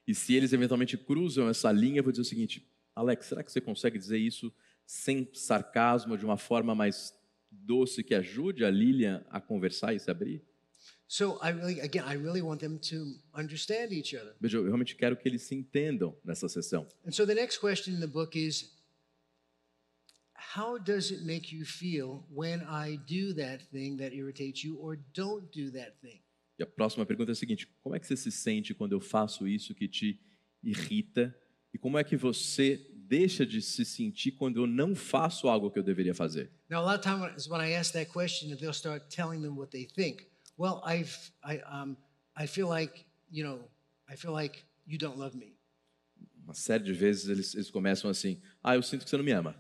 E 0.06 0.14
se 0.14 0.34
eles 0.34 0.52
eventualmente 0.52 0.96
cruzam 0.96 1.48
essa 1.48 1.70
linha, 1.70 2.00
eu 2.00 2.02
vou 2.02 2.12
dizer 2.12 2.22
o 2.22 2.26
seguinte: 2.26 2.66
Alex, 2.94 3.26
será 3.26 3.42
que 3.42 3.52
você 3.52 3.60
consegue 3.60 3.98
dizer 3.98 4.18
isso 4.18 4.52
sem 4.84 5.28
sarcasmo, 5.32 6.18
de 6.18 6.24
uma 6.24 6.36
forma 6.36 6.74
mais 6.74 7.14
doce 7.50 8.02
que 8.02 8.14
ajude 8.14 8.64
a 8.64 8.70
Lilian 8.70 9.24
a 9.30 9.40
conversar 9.40 9.94
e 9.94 10.00
se 10.00 10.10
abrir? 10.10 10.42
So 11.06 11.38
I 11.42 11.52
really, 11.52 11.80
again, 11.80 12.04
I 12.06 12.16
really 12.16 12.40
want 12.40 12.60
them 12.60 12.78
to 12.78 13.18
understand 13.34 13.92
each 13.92 14.16
other. 14.16 14.34
Veja, 14.40 14.56
eu 14.56 14.64
realmente 14.64 14.96
quero 14.96 15.14
que 15.16 15.28
eles 15.28 15.42
se 15.42 15.54
entendam 15.54 16.16
nessa 16.24 16.48
sessão. 16.48 16.86
And 17.06 17.12
so 17.12 17.26
the 17.26 17.34
next 17.34 17.58
question 17.58 17.94
in 17.94 18.00
the 18.00 18.06
book 18.06 18.34
is 18.34 18.72
how 20.56 20.78
does 20.78 21.10
it 21.10 21.22
make 21.24 21.54
you 21.54 21.66
feel 21.66 22.24
when 22.30 22.62
I 22.62 22.96
do 23.06 23.34
that 23.34 23.62
thing 23.70 23.98
that 23.98 24.14
irritates 24.14 24.64
you 24.64 24.78
or 24.78 24.96
don't 25.14 25.50
do 25.52 25.70
that 25.72 26.00
thing? 26.00 26.21
E 26.58 26.62
a 26.62 26.66
próxima 26.66 27.06
pergunta 27.06 27.30
é 27.30 27.34
a 27.34 27.36
seguinte: 27.36 27.66
como 27.82 27.94
é 27.94 27.98
que 27.98 28.06
você 28.06 28.16
se 28.16 28.30
sente 28.30 28.74
quando 28.74 28.92
eu 28.92 29.00
faço 29.00 29.46
isso 29.46 29.74
que 29.74 29.88
te 29.88 30.20
irrita? 30.62 31.36
E 31.72 31.78
como 31.78 31.98
é 31.98 32.04
que 32.04 32.16
você 32.16 32.90
deixa 32.94 33.46
de 33.46 33.60
se 33.62 33.84
sentir 33.84 34.32
quando 34.32 34.62
eu 34.62 34.66
não 34.66 34.94
faço 34.94 35.48
algo 35.48 35.70
que 35.70 35.78
eu 35.78 35.82
deveria 35.82 36.14
fazer? 36.14 36.50
Now, 36.68 36.80
a 36.80 36.92
lot 36.92 36.96
of 36.96 37.02
times 37.02 37.48
when 37.48 37.60
I 37.60 37.74
ask 37.74 37.92
that 37.92 38.10
question, 38.10 38.54
they'll 38.56 38.72
start 38.72 39.08
telling 39.08 39.42
them 39.42 39.56
what 39.56 39.70
they 39.70 39.86
think. 39.86 40.26
Well, 40.58 40.82
I've, 40.84 41.32
I, 41.42 41.62
um, 41.70 41.96
I 42.36 42.46
feel 42.46 42.68
like, 42.68 43.06
you 43.30 43.44
know, 43.44 43.68
I 44.08 44.16
feel 44.16 44.32
like 44.32 44.64
you 44.86 44.98
don't 44.98 45.18
love 45.18 45.36
me. 45.36 45.56
Uma 46.44 46.54
série 46.54 46.84
de 46.84 46.92
vezes 46.92 47.28
eles, 47.28 47.54
eles 47.54 47.70
começam 47.70 48.10
assim: 48.10 48.40
ah, 48.62 48.74
eu 48.74 48.82
sinto 48.82 49.04
que 49.04 49.10
você 49.10 49.16
não 49.16 49.24
me 49.24 49.32
ama. 49.32 49.56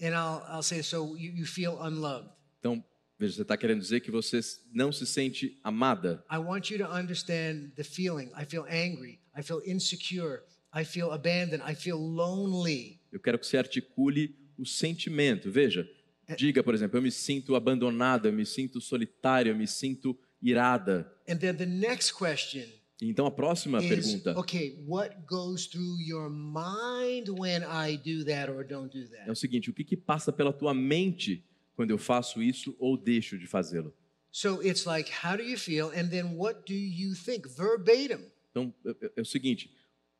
And 0.00 0.14
I'll, 0.14 0.42
I'll 0.48 0.62
say, 0.62 0.82
so 0.82 1.16
you, 1.16 1.32
you 1.32 1.46
feel 1.46 1.78
unloved. 1.80 2.30
Então, 2.58 2.84
você 3.32 3.42
está 3.42 3.56
querendo 3.56 3.80
dizer 3.80 4.00
que 4.00 4.10
você 4.10 4.40
não 4.72 4.92
se 4.92 5.06
sente 5.06 5.58
amada. 5.62 6.24
I 6.30 6.38
want 6.38 6.70
you 6.70 6.78
to 6.78 6.84
understand 6.84 7.72
the 7.76 7.84
feeling. 7.84 8.30
I 8.36 8.44
feel 8.46 8.64
angry. 8.64 9.20
I 9.36 9.42
feel 9.42 9.60
insecure. 9.64 10.42
I 10.74 10.84
feel 10.84 11.12
abandoned. 11.12 11.62
I 11.68 11.74
feel 11.74 11.98
lonely. 11.98 13.00
Eu 13.12 13.20
quero 13.20 13.38
que 13.38 13.46
você 13.46 13.56
articule 13.56 14.36
o 14.58 14.66
sentimento. 14.66 15.50
Veja, 15.50 15.88
diga, 16.36 16.62
por 16.62 16.74
exemplo, 16.74 16.98
eu 16.98 17.02
me 17.02 17.10
sinto 17.10 17.54
abandonada, 17.54 18.28
eu 18.28 18.32
me 18.32 18.44
sinto 18.44 18.80
solitária, 18.80 19.50
eu 19.50 19.56
me 19.56 19.66
sinto 19.66 20.18
irada. 20.42 21.10
And 21.28 21.36
then 21.38 21.54
the 21.54 21.66
next 21.66 22.12
question 22.12 22.66
Então 23.02 23.26
a 23.26 23.30
próxima 23.30 23.82
is 23.82 23.88
pergunta 23.88 24.38
okay, 24.38 24.78
what 24.86 25.16
goes 25.26 25.66
through 25.66 26.00
your 26.00 26.30
mind 26.30 27.28
when 27.28 27.62
I 27.62 27.96
do 27.96 28.24
that 28.24 28.50
or 28.50 28.64
don't 28.64 28.90
do 28.96 29.04
é 29.04 29.18
that? 29.18 29.30
o 29.30 29.34
seguinte: 29.34 29.70
o 29.70 29.74
que, 29.74 29.84
que 29.84 29.96
passa 29.96 30.32
pela 30.32 30.52
tua 30.52 30.72
mente 30.72 31.44
quando 31.74 31.90
eu 31.90 31.98
faço 31.98 32.42
isso 32.42 32.74
ou 32.78 32.96
deixo 32.96 33.38
de 33.38 33.46
fazê-lo? 33.46 33.94
So 34.30 34.62
it's 34.62 34.84
like, 34.84 35.10
how 35.24 35.36
do 35.36 35.42
you 35.42 35.56
feel? 35.58 35.88
And 35.90 36.08
then 36.08 36.34
what 36.36 36.62
do 36.66 36.74
you 36.74 37.14
think? 37.14 37.48
Verbatim. 37.48 38.24
Então 38.50 38.74
é, 38.84 38.90
é- 39.06 39.12
é 39.16 39.20
o 39.20 39.24
seguinte: 39.24 39.70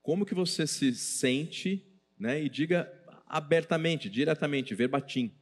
como 0.03 0.25
que 0.25 0.35
você 0.35 0.67
se 0.67 0.95
sente, 0.95 1.85
né? 2.19 2.43
E 2.43 2.49
diga 2.49 2.91
abertamente, 3.27 4.09
diretamente, 4.09 4.75
verbatim. 4.75 5.33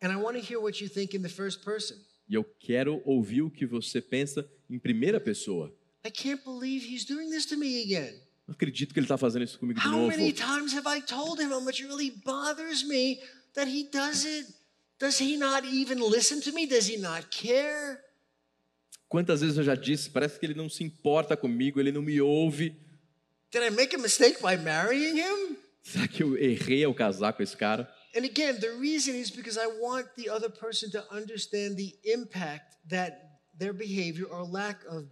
And 0.00 0.12
I 0.12 0.16
want 0.16 0.36
to 0.38 0.52
hear 0.52 0.60
what 0.60 0.82
you 0.82 0.88
think 0.90 1.16
in 1.16 1.22
the 1.22 1.28
first 1.28 1.64
person. 1.64 1.96
E 2.28 2.34
eu 2.34 2.44
quero 2.44 3.02
ouvir 3.04 3.42
o 3.42 3.50
que 3.50 3.66
você 3.66 4.00
pensa 4.00 4.48
em 4.70 4.78
primeira 4.78 5.20
pessoa. 5.20 5.74
I 6.04 6.10
can't 6.10 6.42
believe 6.44 6.84
he's 6.86 7.04
doing 7.04 7.30
this 7.30 7.46
to 7.46 7.56
me 7.56 7.82
again. 7.82 8.20
Não 8.46 8.54
acredito 8.54 8.92
que 8.92 8.98
ele 8.98 9.04
está 9.04 9.16
fazendo 9.16 9.44
isso 9.44 9.58
comigo 9.58 9.80
de 9.80 9.86
How 9.86 9.92
novo. 9.92 10.08
many 10.08 10.32
times 10.32 10.72
have 10.74 10.86
I 10.88 11.00
told 11.02 11.40
him 11.40 11.50
how 11.52 11.60
much 11.60 11.80
it 11.80 11.86
really 11.86 12.10
bothers 12.24 12.82
me 12.84 13.20
that 13.54 13.68
he 13.70 13.88
does 13.90 14.24
it? 14.24 14.48
Does 15.02 15.18
he 15.18 15.36
not 15.36 15.64
even 15.64 15.98
listen 15.98 16.40
to 16.42 16.52
me? 16.52 16.64
Does 16.64 16.86
he 16.86 16.96
not 16.96 17.28
care? 17.28 17.98
Quantas 19.08 19.40
vezes 19.40 19.58
eu 19.58 19.64
já 19.64 19.74
disse, 19.74 20.08
parece 20.08 20.38
que 20.38 20.46
ele 20.46 20.54
não 20.54 20.68
se 20.68 20.84
importa 20.84 21.36
comigo, 21.36 21.80
ele 21.80 21.90
não 21.90 22.02
me 22.02 22.20
ouve. 22.20 22.76
Did 23.50 23.64
I 23.64 23.70
make 23.70 23.96
a 23.96 23.98
mistake 23.98 24.40
by 24.40 24.56
marrying 24.56 25.16
him? 25.16 25.56
Será 25.82 26.06
que 26.06 26.22
eu 26.22 26.38
errei 26.38 26.84
ao 26.84 26.94
casar 26.94 27.32
com 27.32 27.42
esse 27.42 27.56
cara? 27.56 27.92
And 28.14 28.24
again, 28.24 28.60
the 28.60 28.70
reason 28.78 29.16
is 29.16 29.28
because 29.28 29.58
I 29.58 29.66
want 29.66 30.06
the 30.16 30.30
other 30.30 30.48
person 30.48 30.88
to 30.92 31.04
understand 31.10 31.76
the 31.76 31.98
impact 32.04 32.76
that 32.88 33.40
their 33.58 33.72
behavior 33.72 34.26
or 34.26 34.44
lack 34.44 34.84
of 34.86 35.08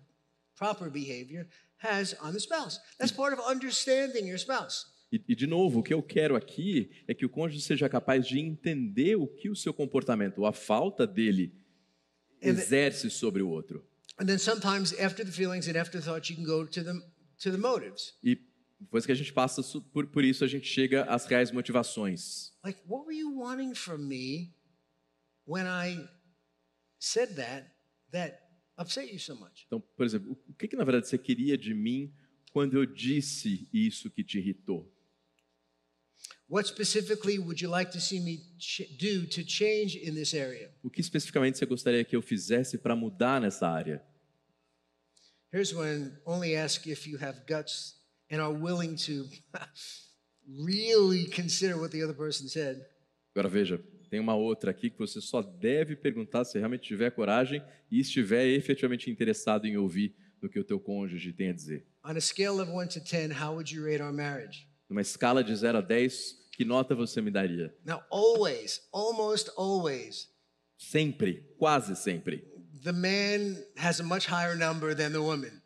proper 0.57 0.89
behavior 0.89 1.49
has 1.79 2.15
on 2.23 2.33
the 2.33 2.39
spouse. 2.39 2.79
That's 3.01 3.11
part 3.11 3.33
of 3.33 3.41
understanding 3.41 4.25
your 4.25 4.39
spouse. 4.39 4.87
E, 5.13 5.23
e, 5.29 5.35
de 5.35 5.47
novo, 5.47 5.81
o 5.81 5.83
que 5.83 5.93
eu 5.93 6.03
quero 6.03 6.37
aqui 6.37 6.91
é 7.09 7.15
que 7.15 7.27
o 7.27 7.29
cônjuge 7.29 7.63
seja 7.63 7.89
capaz 7.89 8.27
de 8.27 8.39
entender 8.39 9.17
o 9.17 9.27
que 9.27 9.51
o 9.51 9.57
seu 9.57 9.75
comportamento, 9.75 10.39
ou 10.39 10.47
a 10.47 10.53
falta 10.53 11.07
dele, 11.07 11.53
exerce 12.41 13.11
sobre 13.11 13.43
o 13.43 13.49
outro. 13.49 13.85
And 14.19 14.27
then 14.27 14.39
sometimes 14.39 14.93
after 15.01 15.25
the 15.25 15.33
feelings 15.33 15.67
and 15.67 15.77
after 15.77 16.01
thoughts, 16.01 16.31
you 16.31 16.37
can 16.37 16.45
go 16.45 16.67
to 16.67 16.85
the 16.85 16.93
to 17.43 17.51
the 17.51 17.57
motives. 17.57 18.15
E 18.23 18.39
depois 18.79 19.05
que 19.05 19.13
a 19.13 19.15
gente 19.15 19.33
passa 19.33 19.63
por, 19.93 20.07
por 20.07 20.25
isso, 20.25 20.45
a 20.45 20.47
gente 20.47 20.67
chega 20.67 21.05
às 21.05 21.27
reais 21.27 21.51
motivações. 21.51 22.53
Like, 22.65 22.81
what 22.87 23.07
were 23.07 23.17
you 23.17 23.35
wanting 23.35 23.75
from 23.75 23.99
me 23.99 24.55
when 25.47 25.65
I 25.65 26.07
said 26.99 27.35
that 27.37 27.71
that 28.13 28.39
upset 28.79 29.11
you 29.13 29.19
so 29.19 29.35
much? 29.35 29.65
Então, 29.67 29.81
por 29.81 30.07
exemplo, 30.07 30.39
o 30.49 30.55
que, 30.55 30.69
que 30.69 30.77
na 30.77 30.85
verdade 30.85 31.09
você 31.09 31.19
queria 31.19 31.59
de 31.59 31.75
mim 31.75 32.13
quando 32.53 32.77
eu 32.77 32.87
disse 32.87 33.69
isso 33.73 34.11
que 34.11 34.23
te 34.23 34.39
irritou? 34.39 34.91
What 36.49 36.67
specifically 36.67 37.39
would 37.39 37.61
you 37.61 37.71
like 37.71 37.93
to 37.93 38.01
see 38.01 38.19
me 38.19 38.41
do 38.99 39.25
to 39.27 39.45
change 39.45 39.97
in 39.97 40.15
this 40.15 40.35
area? 40.35 40.69
O 40.83 40.91
que 40.91 41.01
especificamente 41.01 41.59
você 41.59 41.67
gostaria 41.67 42.05
que 42.05 42.17
eu 42.17 42.21
fizesse 42.21 42.77
para 42.77 42.97
mudar 42.97 43.41
nessa 43.41 43.69
área? 43.69 44.03
Here's 45.53 45.73
one 45.73 46.13
only 46.27 46.57
ask 46.57 46.87
if 46.87 47.07
you 47.07 47.19
have 47.19 47.43
guts 47.47 47.95
and 48.31 48.41
are 48.41 48.53
willing 48.53 48.97
to 48.97 49.29
really 50.47 51.27
consider 51.27 51.77
what 51.77 51.91
the 51.91 52.03
other 52.03 52.17
person 52.17 52.49
said. 52.49 52.85
Agora 53.33 53.49
veja, 53.49 53.81
tem 54.11 54.19
uma 54.19 54.35
outra 54.35 54.73
aqui 54.73 54.91
que 54.91 54.99
você 54.99 55.21
só 55.21 55.41
deve 55.41 55.95
perguntar 55.95 56.45
se 56.45 56.59
realmente 56.59 56.83
tiver 56.83 57.11
coragem 57.11 57.63
e 57.91 58.01
estiver 58.01 58.49
efetivamente 58.49 59.09
interessado 59.09 59.67
em 59.67 59.77
ouvir 59.77 60.17
do 60.41 60.49
que 60.49 60.59
o 60.59 60.65
teu 60.65 60.81
cônjuge 60.81 61.33
tem 61.33 61.51
a 61.51 61.53
dizer. 61.53 61.87
On 62.05 62.17
a 62.17 62.21
scale 62.21 62.61
of 62.61 62.73
1 62.73 62.89
to 62.89 63.01
10, 63.01 63.31
how 63.31 63.53
would 63.55 63.73
you 63.73 63.85
rate 63.85 64.03
our 64.03 64.13
marriage? 64.13 64.70
Numa 64.91 65.01
escala 65.01 65.43
de 65.45 65.55
0 65.55 65.79
a 65.79 65.81
10, 65.81 66.49
que 66.53 66.65
nota 66.65 66.95
você 66.95 67.23
me 67.23 67.31
daria? 67.31 67.73
Now, 67.87 68.03
always, 68.11 68.83
almost 68.93 69.49
always, 69.57 70.29
Sempre, 70.77 71.47
quase 71.59 71.95
sempre. 71.97 72.45
the 72.83 72.93
man 72.93 73.57
has 73.77 74.01
a 74.01 74.03
much 74.03 74.27
higher 74.27 74.57
number 74.57 74.95
than 74.95 75.13
the 75.13 75.21
woman. 75.21 75.63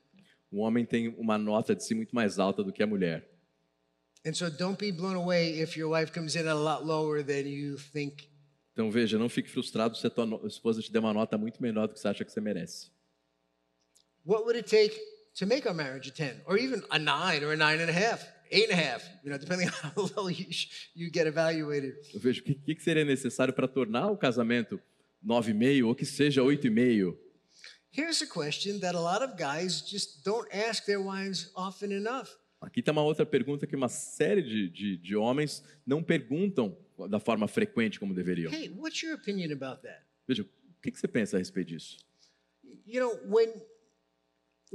O 0.53 0.59
homem 0.59 0.85
tem 0.85 1.09
uma 1.19 1.39
nota 1.39 1.75
de 1.75 1.83
si 1.83 1.95
muito 1.95 2.15
mais 2.15 2.39
alta 2.39 2.63
do 2.63 2.73
que 2.73 2.83
a 2.83 2.87
mulher. 2.87 3.27
And 4.27 4.35
so 4.35 4.49
don't 4.51 4.79
be 4.79 4.91
blown 4.93 5.15
away 5.17 5.61
if 5.61 5.77
your 5.77 5.91
wife 5.91 6.13
comes 6.13 6.35
in 6.37 6.47
a 6.47 6.55
lot 6.55 6.85
lower 6.85 7.23
than 7.25 7.49
you 7.49 7.77
think. 7.79 8.29
Então 8.73 8.91
veja, 8.91 9.17
não 9.19 9.29
fique 9.29 9.49
frustrado 9.51 9.97
se 9.97 10.07
a 10.07 10.11
tua 10.11 10.27
no- 10.27 10.47
esposa 10.47 10.83
te 10.83 10.91
der 10.93 10.99
uma 10.99 11.13
nota 11.15 11.39
muito 11.39 11.63
menor 11.63 11.87
do 11.89 11.95
que 11.95 12.01
você 12.01 12.09
acha 12.09 12.25
que 12.25 12.33
você 12.33 12.41
merece. 12.41 12.91
What 14.27 14.45
would 14.45 14.57
it 14.59 14.69
take 14.69 14.99
to 15.39 15.47
make 15.47 15.67
our 15.69 15.75
marriage 15.75 16.09
a 16.11 16.13
10 16.13 16.43
or 16.47 16.59
even 16.59 16.83
a 16.91 16.99
9 16.99 17.45
or 17.45 17.53
a 17.53 17.57
9 17.57 17.81
and 17.83 17.89
a 17.91 17.93
half, 17.93 18.27
8 18.51 18.71
and 18.71 18.73
a 18.73 18.77
half, 18.77 19.05
you 19.23 19.31
know, 19.31 19.39
depending 19.39 19.69
on 19.85 19.91
how 19.91 20.11
low 20.17 20.29
you, 20.29 20.47
you 20.95 21.11
get 21.13 21.27
evaluated. 21.27 21.95
Eu 22.13 22.21
vejo 22.21 22.41
o 22.41 22.45
que, 22.45 22.75
que 22.75 22.83
seria 22.83 23.05
necessário 23.05 23.53
para 23.55 23.67
tornar 23.69 24.11
o 24.11 24.17
casamento 24.17 24.81
9,5 25.25 25.87
ou 25.87 25.95
que 25.95 26.05
seja 26.05 26.43
8,5. 26.43 27.17
Here's 27.91 28.21
a 28.23 28.27
question 28.27 28.81
that 28.81 28.97
a 28.97 29.01
lot 29.01 29.23
of 29.23 29.37
guys 29.37 29.81
just 29.81 30.25
don't 30.25 30.49
ask 30.53 30.85
their 30.85 31.01
wives 31.01 31.51
often 31.55 31.93
enough. 31.93 32.29
Aqui 32.61 32.83
tem 32.83 32.93
uma 32.93 33.03
outra 33.03 33.27
pergunta 33.27 33.67
que 33.67 33.77
uma 33.77 33.89
série 33.89 34.43
de, 34.43 34.69
de, 34.69 34.97
de 34.97 35.17
homens 35.17 35.63
não 35.87 36.03
perguntam 36.03 36.77
da 37.09 37.21
forma 37.21 37.47
frequente 37.47 38.01
como 38.01 38.15
deveriam. 38.15 38.53
Hey, 38.53 38.71
what's 38.77 39.03
your 39.03 39.15
opinion 39.15 39.53
about 39.53 39.83
that? 39.83 40.03
Veja, 40.27 40.43
o 40.43 40.47
que, 40.83 40.91
que 40.91 40.99
você 40.99 41.07
pensa 41.07 41.37
a 41.37 41.39
respeito 41.39 41.69
disso? 41.69 41.99
You 42.87 43.01
know, 43.01 43.21
when 43.27 43.49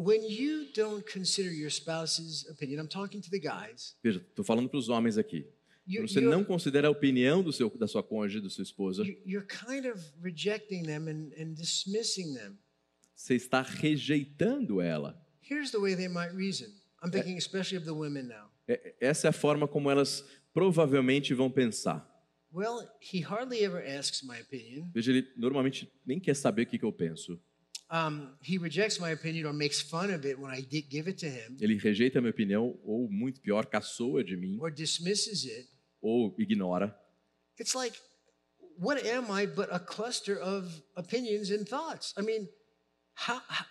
when 0.02 0.22
you 0.24 0.68
don't 0.74 1.04
consider 1.12 1.52
your 1.52 1.70
spouse's 1.70 2.48
opinion, 2.50 2.80
I'm 2.80 2.88
talking 2.88 3.22
to 3.22 3.30
the 3.30 3.40
guys. 3.40 3.96
Veja, 4.04 4.20
estou 4.20 4.44
falando 4.46 4.70
para 4.70 4.80
os 4.80 4.88
homens 4.90 5.18
aqui. 5.18 5.46
Quando 5.86 6.08
você 6.08 6.20
you're, 6.20 6.30
não 6.38 6.44
considera 6.44 6.88
a 6.88 6.92
opinião 6.92 7.42
do 7.44 7.52
seu, 7.52 7.70
da 7.78 7.88
sua 7.88 8.04
cônjuge, 8.04 8.42
da 8.42 8.50
sua 8.50 8.62
esposa, 8.64 9.04
you- 9.04 9.18
you're 9.26 9.48
kind 9.48 9.86
of 9.88 10.00
rejecting 10.22 10.84
them 10.84 11.08
and, 11.10 11.32
and 11.42 11.54
dismissing 11.56 12.34
them. 12.36 12.58
você 13.16 13.36
está 13.36 13.62
rejeitando 13.62 14.80
ela. 14.82 15.20
Here's 15.50 15.72
the 15.72 15.80
way 15.80 15.96
they 15.96 16.08
might 16.08 16.34
reason. 16.36 16.68
I'm 17.04 17.10
thinking 17.12 17.38
especially 17.38 17.78
of 17.78 17.86
the 17.86 17.94
women 17.94 18.24
now. 18.28 18.50
É- 18.68 18.94
Essa 19.02 19.28
é 19.28 19.30
a 19.30 19.34
forma 19.34 19.68
como 19.68 19.90
elas 19.90 20.24
provavelmente 20.54 21.34
vão 21.34 21.50
pensar. 21.50 22.08
Well, 22.54 22.88
he 23.02 23.22
hardly 23.24 23.64
ever 23.64 23.84
asks 23.86 24.22
my 24.24 24.40
opinion. 24.42 24.90
Veja, 24.94 25.12
ele 25.12 25.28
normalmente 25.38 25.92
nem 26.06 26.20
quer 26.20 26.36
saber 26.36 26.64
o 26.64 26.66
que, 26.68 26.78
que 26.80 26.86
eu 26.86 26.92
penso. 26.94 27.40
Um, 27.91 28.36
he 28.41 28.60
rejects 28.60 28.99
my 28.99 29.10
opinion 29.10 29.48
or 29.48 29.53
makes 29.53 29.82
fun 29.82 30.11
of 30.11 30.24
it 30.24 30.38
when 30.40 30.52
I 30.52 30.61
did 30.61 30.90
give 30.90 31.07
it 31.07 31.18
to 31.20 31.26
him, 31.26 31.57
Ele 31.60 31.76
rejeita 31.78 32.20
a 32.20 32.22
minha 32.22 32.30
opinião, 32.32 32.78
ou 32.84 33.10
muito 33.10 33.41
pior, 33.41 33.66
caçoa 33.66 34.24
de 34.24 34.36
mim, 34.36 34.60
or 34.61 34.70
dismisses 34.70 35.45
it. 35.45 35.68
ou 36.02 36.36
ignora. 36.38 36.95
It's 37.57 37.74
like, 37.74 37.95
what 38.78 39.03
am 39.06 39.32
I 39.32 39.48
but 39.48 39.70
a 39.72 39.80
cluster 39.80 40.38
of 40.38 40.82
opinions 40.95 41.49
and 41.49 41.68
thoughts? 41.68 42.14
I 42.16 42.22
mean, 42.22 42.48
how, 43.16 43.41
how 43.48 43.66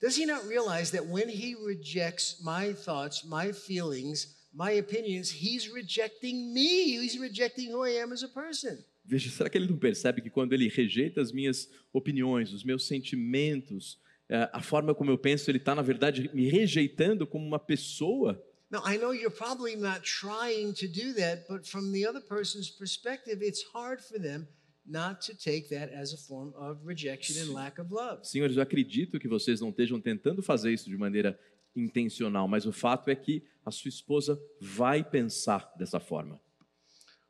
does 0.00 0.14
he 0.16 0.26
not 0.26 0.46
realize 0.46 0.92
that 0.92 1.04
when 1.06 1.28
he 1.28 1.54
rejects 1.54 2.40
my 2.42 2.72
thoughts, 2.72 3.24
my 3.24 3.50
feelings, 3.52 4.34
my 4.54 4.70
opinions, 4.72 5.28
he's 5.30 5.68
rejecting 5.70 6.54
me? 6.54 6.98
He's 7.00 7.18
rejecting 7.18 7.70
who 7.72 7.82
I 7.82 7.90
am 8.00 8.12
as 8.12 8.22
a 8.22 8.28
person. 8.28 8.84
Veja, 9.06 9.30
será 9.30 9.48
que 9.48 9.56
ele 9.56 9.68
não 9.68 9.78
percebe 9.78 10.20
que 10.20 10.30
quando 10.30 10.52
ele 10.52 10.68
rejeita 10.68 11.20
as 11.20 11.30
minhas 11.30 11.70
opiniões, 11.92 12.52
os 12.52 12.64
meus 12.64 12.86
sentimentos, 12.86 14.00
eh, 14.28 14.50
a 14.52 14.60
forma 14.60 14.94
como 14.94 15.10
eu 15.10 15.18
penso, 15.18 15.50
ele 15.50 15.58
está, 15.58 15.74
na 15.74 15.82
verdade, 15.82 16.28
me 16.34 16.48
rejeitando 16.48 17.26
como 17.26 17.46
uma 17.46 17.58
pessoa? 17.58 18.42
Now, 18.68 18.82
I 18.84 18.98
know 18.98 19.14
you're 19.14 19.30
probably 19.30 19.76
not 19.76 20.02
trying 20.02 20.72
to 20.74 20.88
do 20.88 21.14
that, 21.14 21.46
but 21.48 21.66
from 21.68 21.92
the 21.92 22.04
other 22.04 22.20
person's 22.20 22.68
perspective, 22.68 23.44
it's 23.46 23.62
hard 23.72 24.02
for 24.02 24.20
them 24.20 24.48
not 24.84 25.20
to 25.26 25.36
take 25.36 25.68
that 25.68 25.92
as 25.94 26.12
a 26.12 26.16
form 26.16 26.52
of 26.56 26.84
rejection 26.84 27.36
and 27.42 27.52
lack 27.52 27.80
of 27.80 27.92
love. 27.92 28.24
Senhores, 28.24 28.56
eu 28.56 28.62
acredito 28.62 29.18
que 29.18 29.28
vocês 29.28 29.60
não 29.60 29.70
estejam 29.70 30.00
tentando 30.00 30.42
fazer 30.42 30.72
isso 30.72 30.88
de 30.88 30.96
maneira 30.96 31.38
intencional, 31.74 32.48
mas 32.48 32.66
o 32.66 32.72
fato 32.72 33.08
é 33.08 33.14
que 33.14 33.44
a 33.64 33.70
sua 33.70 33.88
esposa 33.88 34.40
vai 34.60 35.04
pensar 35.04 35.72
dessa 35.76 36.00
forma. 36.00 36.40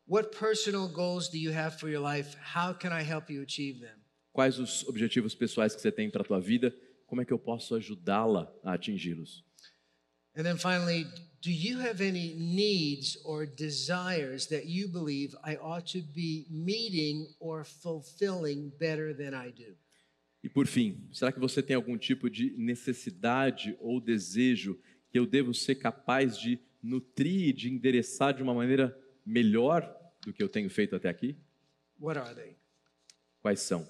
What 0.09 0.31
personal 0.39 0.87
goals 0.87 1.29
do 1.29 1.37
you 1.37 1.51
have 1.53 1.81
for 1.81 1.89
your 1.89 2.01
life? 2.01 2.37
How 2.41 2.73
can 2.73 2.93
I 2.93 3.03
help 3.03 3.29
you 3.29 3.43
achieve 3.43 3.81
them? 3.81 3.99
Quais 4.33 4.57
os 4.61 4.85
objetivos 4.87 5.35
pessoais 5.35 5.75
que 5.75 5.83
você 5.83 5.91
tem 5.91 6.09
para 6.09 6.23
a 6.23 6.25
tua 6.25 6.41
vida? 6.41 6.73
Como 7.07 7.21
é 7.21 7.25
que 7.25 7.33
eu 7.33 7.39
posso 7.39 7.75
ajudá-la 7.75 8.49
a 8.63 8.75
atingi-los? 8.75 9.45
And 10.37 10.45
then 10.45 10.59
finally, 10.59 11.07
do 11.43 11.51
you 11.51 11.81
have 11.81 12.01
any 12.01 12.35
needs 12.35 13.19
or 13.25 13.47
desires 13.47 14.47
that 14.47 14.67
you 14.69 14.89
believe 14.89 15.35
I 15.45 15.57
ought 15.57 15.91
to 15.99 16.05
be 16.15 16.47
meeting 16.51 17.27
or 17.41 17.65
fulfilling 17.65 18.71
better 18.79 19.13
than 19.13 19.35
I 19.35 19.51
do? 19.51 19.77
E 20.41 20.49
por 20.49 20.69
fim, 20.69 21.09
será 21.13 21.33
que 21.33 21.41
você 21.41 21.61
tem 21.61 21.75
algum 21.75 21.99
tipo 21.99 22.31
de 22.31 22.51
necessidade 22.57 23.77
ou 23.81 24.01
desejo 24.01 24.79
que 25.11 25.19
eu 25.19 25.27
devo 25.27 25.53
ser 25.53 25.75
capaz 25.75 26.39
de 26.39 26.61
nutrir, 26.81 27.53
de 27.53 27.69
endereçar 27.69 28.33
de 28.33 28.43
uma 28.45 28.55
maneira 28.55 28.97
melhor 29.27 29.95
do 30.25 30.33
que 30.33 30.43
eu 30.43 30.49
tenho 30.49 30.71
feito 30.71 30.95
até 30.97 31.09
aqui? 31.09 31.37
What 32.01 32.19
are 32.19 32.35
they? 32.35 32.57
Quais 33.43 33.61
são? 33.61 33.87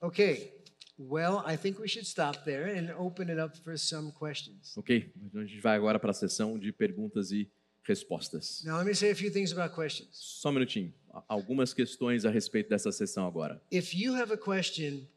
Okay, 0.00 0.62
Well, 0.98 1.42
I 1.44 1.56
think 1.56 1.80
we 1.80 1.88
should 1.88 2.06
stop 2.06 2.44
there 2.44 2.66
and 2.66 2.90
open 2.96 3.28
it 3.30 3.38
up 3.38 3.56
for 3.56 3.76
some 3.78 4.12
questions. 4.12 4.76
Ok? 4.76 5.10
Então 5.16 5.40
a 5.40 5.44
gente 5.44 5.60
vai 5.60 5.76
agora 5.76 5.98
para 5.98 6.10
a 6.10 6.14
sessão 6.14 6.58
de 6.58 6.70
perguntas 6.72 7.32
e 7.32 7.50
respostas. 7.82 8.62
Now, 8.64 8.76
let 8.78 8.86
me 8.86 8.94
say 8.94 9.10
a 9.10 9.14
few 9.14 9.30
things 9.32 9.52
about 9.52 9.74
questions. 9.74 10.08
Só 10.12 10.50
um 10.50 10.52
minutinho. 10.52 10.94
Algumas 11.28 11.74
questões 11.74 12.24
a 12.24 12.30
respeito 12.30 12.68
dessa 12.68 12.92
sessão 12.92 13.26
agora. 13.26 13.60
If 13.70 13.94
you 13.94 14.14
have 14.14 14.32
a 14.32 14.36
question, 14.36 15.08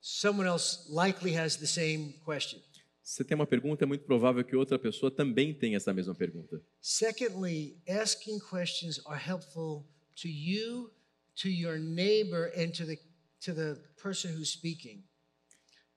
someone 0.00 0.48
else 0.48 0.86
likely 0.88 1.36
has 1.36 1.56
the 1.56 1.66
same 1.66 2.14
question. 2.24 2.60
Você 3.10 3.24
tem 3.24 3.34
uma 3.34 3.46
pergunta, 3.46 3.84
é 3.84 3.86
muito 3.86 4.04
provável 4.04 4.44
que 4.44 4.54
outra 4.54 4.78
pessoa 4.78 5.10
também 5.10 5.52
tenha 5.52 5.76
essa 5.76 5.92
mesma 5.92 6.14
pergunta. 6.14 6.62
Secondly, 6.80 7.76
asking 7.88 8.38
questions 8.38 9.00
are 9.04 9.20
helpful 9.20 9.84
to 10.14 10.28
you, 10.28 10.92
to 11.34 11.48
your 11.48 11.76
neighbor, 11.76 12.52
and 12.56 12.70
to 12.70 12.86
the 12.86 12.96
to 13.40 13.52
the 13.52 13.74
person 14.00 14.30
who's 14.30 14.52
speaking. 14.52 15.02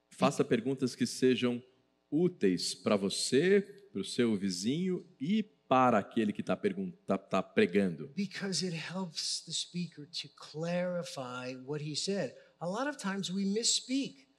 Faça 0.09 0.43
perguntas 0.43 0.95
que 0.95 1.05
sejam 1.05 1.61
úteis 2.09 2.73
para 2.73 2.95
você, 2.95 3.61
para 3.91 4.01
o 4.01 4.03
seu 4.03 4.35
vizinho 4.35 5.05
e 5.21 5.43
para 5.43 5.99
aquele 5.99 6.33
que 6.33 6.41
está 6.41 6.59
tá, 7.05 7.15
tá 7.15 7.43
pregando. 7.43 8.11
Because 8.15 8.65
it 8.65 8.75
helps 8.75 9.43
the 9.45 9.51
speaker 9.51 10.07
to 10.07 10.27
clarify 10.35 11.55
what 11.63 11.83
he 11.87 11.95
said. 11.95 12.33
A 12.59 12.67
lot 12.67 12.87
of 12.89 12.97
times 12.97 13.29
we 13.29 13.45
misspeak, 13.45 14.32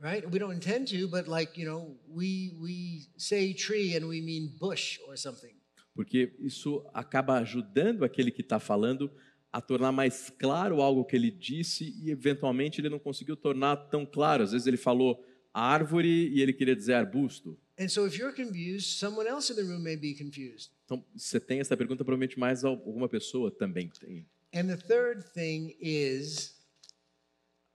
right? 0.00 0.24
We 0.30 0.38
don't 0.38 0.54
intend 0.54 0.88
to, 0.88 1.08
but 1.08 1.28
like, 1.28 1.60
you 1.60 1.66
know, 1.66 1.96
we 2.08 2.56
we 2.60 3.08
say 3.16 3.52
tree 3.52 3.96
and 3.96 4.06
we 4.06 4.20
mean 4.20 4.56
bush 4.58 4.98
or 5.06 5.16
something. 5.16 5.54
Porque 5.94 6.32
isso 6.38 6.84
acaba 6.94 7.38
ajudando 7.38 8.04
aquele 8.04 8.30
que 8.30 8.42
está 8.42 8.58
falando 8.58 9.10
a 9.52 9.60
tornar 9.60 9.92
mais 9.92 10.30
claro 10.30 10.80
algo 10.80 11.04
que 11.04 11.16
ele 11.16 11.30
disse 11.30 11.92
e 12.00 12.10
eventualmente 12.10 12.80
ele 12.80 12.88
não 12.88 12.98
conseguiu 12.98 13.36
tornar 13.36 13.76
tão 13.76 14.06
claro. 14.06 14.44
Às 14.44 14.52
vezes 14.52 14.66
ele 14.66 14.76
falou 14.76 15.22
árvore 15.52 16.28
e 16.28 16.40
ele 16.40 16.52
queria 16.52 16.76
dizer 16.76 16.94
arbusto. 16.94 17.58
And 17.78 17.88
so 17.88 18.06
if 18.06 18.18
you're 18.18 18.34
confused, 18.34 18.98
someone 18.98 19.28
else 19.28 19.50
in 19.50 19.56
the 19.56 19.62
room 19.62 19.80
may 19.82 19.96
be 19.96 20.14
confused. 20.14 20.70
Então, 20.84 21.04
você 21.16 21.40
tem 21.40 21.60
essa 21.60 21.76
pergunta, 21.76 22.04
provavelmente 22.04 22.38
mais 22.38 22.64
alguma 22.64 23.08
pessoa 23.08 23.50
também 23.50 23.88
tem. 23.88 24.26
And 24.54 24.66
the 24.66 24.76
third 24.76 25.24
thing 25.32 25.76
is 25.80 26.54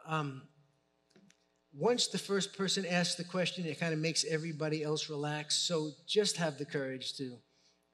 um, 0.07 0.41
once 1.77 2.07
the 2.07 2.17
first 2.17 2.57
person 2.57 2.85
asks 2.85 3.15
the 3.15 3.23
question, 3.23 3.65
it 3.65 3.79
kind 3.79 3.93
of 3.93 3.99
makes 3.99 4.23
everybody 4.29 4.81
else 4.83 5.09
relax. 5.09 5.55
So 5.57 5.91
just 6.07 6.37
have 6.37 6.57
the 6.57 6.65
courage 6.65 7.13
to 7.17 7.37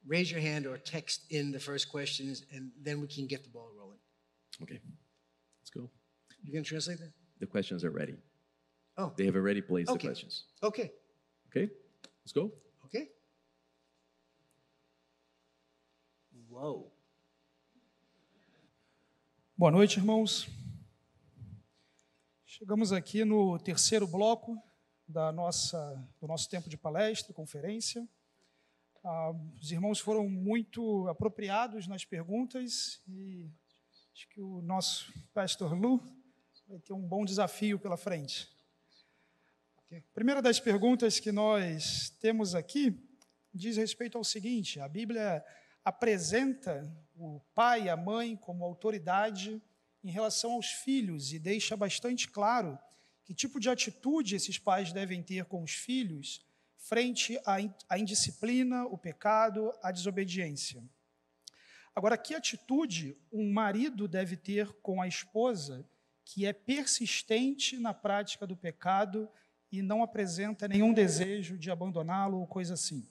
raise 0.06 0.30
your 0.30 0.40
hand 0.40 0.66
or 0.66 0.76
text 0.78 1.22
in 1.30 1.50
the 1.50 1.58
first 1.60 1.88
questions, 1.90 2.44
and 2.52 2.70
then 2.80 3.00
we 3.00 3.06
can 3.08 3.26
get 3.26 3.42
the 3.42 3.50
ball 3.50 3.70
rolling. 3.76 3.98
Ok. 4.62 4.78
Let's 5.60 5.70
go. 5.70 5.90
You 6.44 6.52
can 6.52 6.62
translate 6.64 6.98
that? 6.98 7.12
The 7.40 7.46
questions 7.46 7.84
are 7.84 7.90
ready. 7.90 8.14
Oh, 8.96 9.12
They 9.16 9.24
have 9.26 9.36
already 9.36 9.60
placed 9.62 9.90
Okay. 9.90 9.98
the 9.98 10.08
questions. 10.08 10.44
okay, 10.62 10.92
Okay? 11.48 11.70
Let's 12.24 12.32
go. 12.32 12.52
okay. 12.86 13.08
Whoa. 16.48 16.86
Boa 19.56 19.70
noite, 19.70 19.96
irmãos. 19.98 20.46
Chegamos 22.62 22.92
aqui 22.92 23.24
no 23.24 23.58
terceiro 23.58 24.06
bloco 24.06 24.56
da 25.08 25.32
nossa, 25.32 25.76
do 26.20 26.28
nosso 26.28 26.48
tempo 26.48 26.70
de 26.70 26.76
palestra, 26.76 27.34
conferência. 27.34 28.08
Ah, 29.02 29.32
os 29.60 29.72
irmãos 29.72 29.98
foram 29.98 30.28
muito 30.28 31.08
apropriados 31.08 31.88
nas 31.88 32.04
perguntas 32.04 33.02
e 33.08 33.50
acho 34.14 34.28
que 34.28 34.40
o 34.40 34.62
nosso 34.62 35.12
pastor 35.34 35.74
Lu 35.74 36.00
vai 36.68 36.78
ter 36.78 36.92
um 36.92 37.02
bom 37.02 37.24
desafio 37.24 37.80
pela 37.80 37.96
frente. 37.96 38.48
A 39.90 40.00
primeira 40.14 40.40
das 40.40 40.60
perguntas 40.60 41.18
que 41.18 41.32
nós 41.32 42.10
temos 42.20 42.54
aqui 42.54 42.96
diz 43.52 43.76
respeito 43.76 44.16
ao 44.16 44.22
seguinte: 44.22 44.78
a 44.78 44.86
Bíblia 44.86 45.44
apresenta 45.84 46.88
o 47.16 47.40
pai 47.56 47.86
e 47.86 47.90
a 47.90 47.96
mãe 47.96 48.36
como 48.36 48.64
autoridade 48.64 49.60
em 50.02 50.10
relação 50.10 50.52
aos 50.52 50.66
filhos 50.66 51.32
e 51.32 51.38
deixa 51.38 51.76
bastante 51.76 52.28
claro 52.28 52.78
que 53.24 53.32
tipo 53.34 53.60
de 53.60 53.68
atitude 53.70 54.34
esses 54.34 54.58
pais 54.58 54.92
devem 54.92 55.22
ter 55.22 55.44
com 55.44 55.62
os 55.62 55.72
filhos 55.72 56.44
frente 56.76 57.38
à 57.46 57.60
in- 57.60 57.72
à 57.88 57.98
indisciplina, 57.98 58.84
o 58.86 58.98
pecado, 58.98 59.72
a 59.82 59.92
desobediência. 59.92 60.82
Agora, 61.94 62.16
que 62.18 62.34
atitude 62.34 63.16
um 63.32 63.52
marido 63.52 64.08
deve 64.08 64.36
ter 64.36 64.72
com 64.82 65.00
a 65.00 65.06
esposa 65.06 65.86
que 66.24 66.46
é 66.46 66.52
persistente 66.52 67.78
na 67.78 67.94
prática 67.94 68.46
do 68.46 68.56
pecado 68.56 69.28
e 69.70 69.82
não 69.82 70.02
apresenta 70.02 70.66
nenhum 70.66 70.92
desejo 70.92 71.56
de 71.58 71.70
abandoná-lo 71.70 72.38
ou 72.38 72.46
coisa 72.46 72.74
assim? 72.74 73.06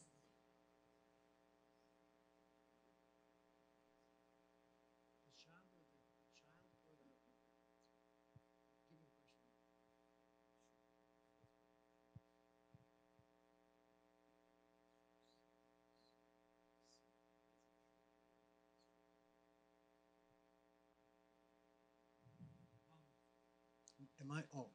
I? 24.32 24.44
Oh. 24.56 24.68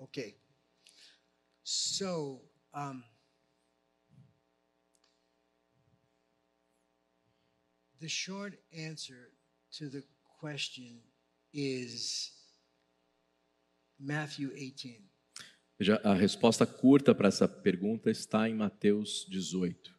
Okay. 0.00 0.34
So, 1.62 2.40
um, 2.74 3.02
the 8.00 8.08
short 8.08 8.54
answer 8.76 9.30
to 9.78 9.88
the 9.88 10.02
question 10.40 10.98
is 11.52 12.32
Matthew 13.98 14.50
18. 14.54 15.02
Veja, 15.78 16.00
a 16.04 16.14
resposta 16.14 16.64
curta 16.66 17.14
para 17.14 17.28
essa 17.28 17.48
pergunta 17.48 18.10
está 18.10 18.48
em 18.48 18.54
Mateus 18.54 19.26
18. 19.28 19.92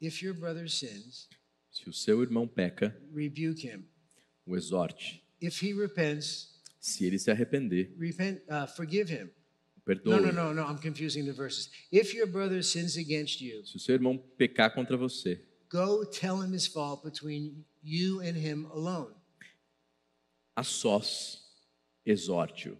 If 0.00 0.22
your 0.22 0.34
brother 0.34 0.68
sins, 0.68 1.28
Se 1.70 1.88
o 1.88 1.92
seu 1.92 2.22
irmão 2.22 2.46
peca, 2.46 2.96
rebuke 3.14 3.66
him. 3.66 3.84
o 4.46 4.56
exorte. 4.56 5.22
If 5.40 5.62
he 5.62 5.72
repents, 5.74 6.55
Se 6.86 7.04
ele 7.04 7.18
se 7.18 7.30
arrepender, 7.32 7.92
repent, 7.98 8.40
uh, 8.48 8.66
forgive 8.76 9.10
him. 9.10 9.24
o 9.28 9.28
No, 9.28 9.82
perdoe. 9.84 10.20
no, 10.20 10.32
no, 10.32 10.54
no. 10.54 10.62
I'm 10.62 10.78
confusing 10.78 11.24
the 11.24 11.32
verses. 11.32 11.68
If 11.90 12.14
your 12.14 12.26
brother 12.28 12.62
sins 12.62 12.96
against 12.96 13.40
you, 13.40 13.64
Se 13.66 13.76
o 13.76 13.80
seu 13.80 13.94
irmão 13.96 14.16
pecar 14.38 14.72
contra 14.72 14.96
você, 14.96 15.40
go 15.68 16.04
tell 16.04 16.40
him 16.42 16.52
his 16.54 16.66
fault 16.68 17.02
between 17.04 17.64
you 17.82 18.20
and 18.20 18.36
him 18.36 18.66
alone. 18.66 19.12
a 20.54 20.62
sós, 20.62 21.40
exorte-o. 22.04 22.76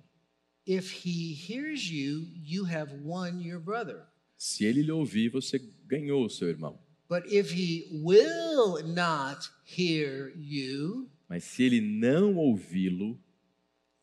If 0.66 1.04
he 1.04 1.32
hears 1.34 1.90
you, 1.90 2.26
you 2.34 2.64
have 2.64 2.92
won 3.02 3.40
your 3.40 3.58
brother. 3.60 4.04
Se 4.36 4.64
ele 4.64 4.82
lhe 4.82 4.92
ouvir, 4.92 5.30
você 5.30 5.58
ganhou 5.86 6.24
o 6.24 6.30
seu 6.30 6.48
irmão. 6.48 6.78
But 7.08 7.24
if 7.32 7.52
he 7.52 7.88
will 8.04 8.82
not 8.84 9.48
hear 9.64 10.32
you, 10.36 11.08
Mas 11.28 11.44
se 11.44 11.64
ele 11.64 11.80
não 11.80 12.36
ouvi-lo, 12.36 13.18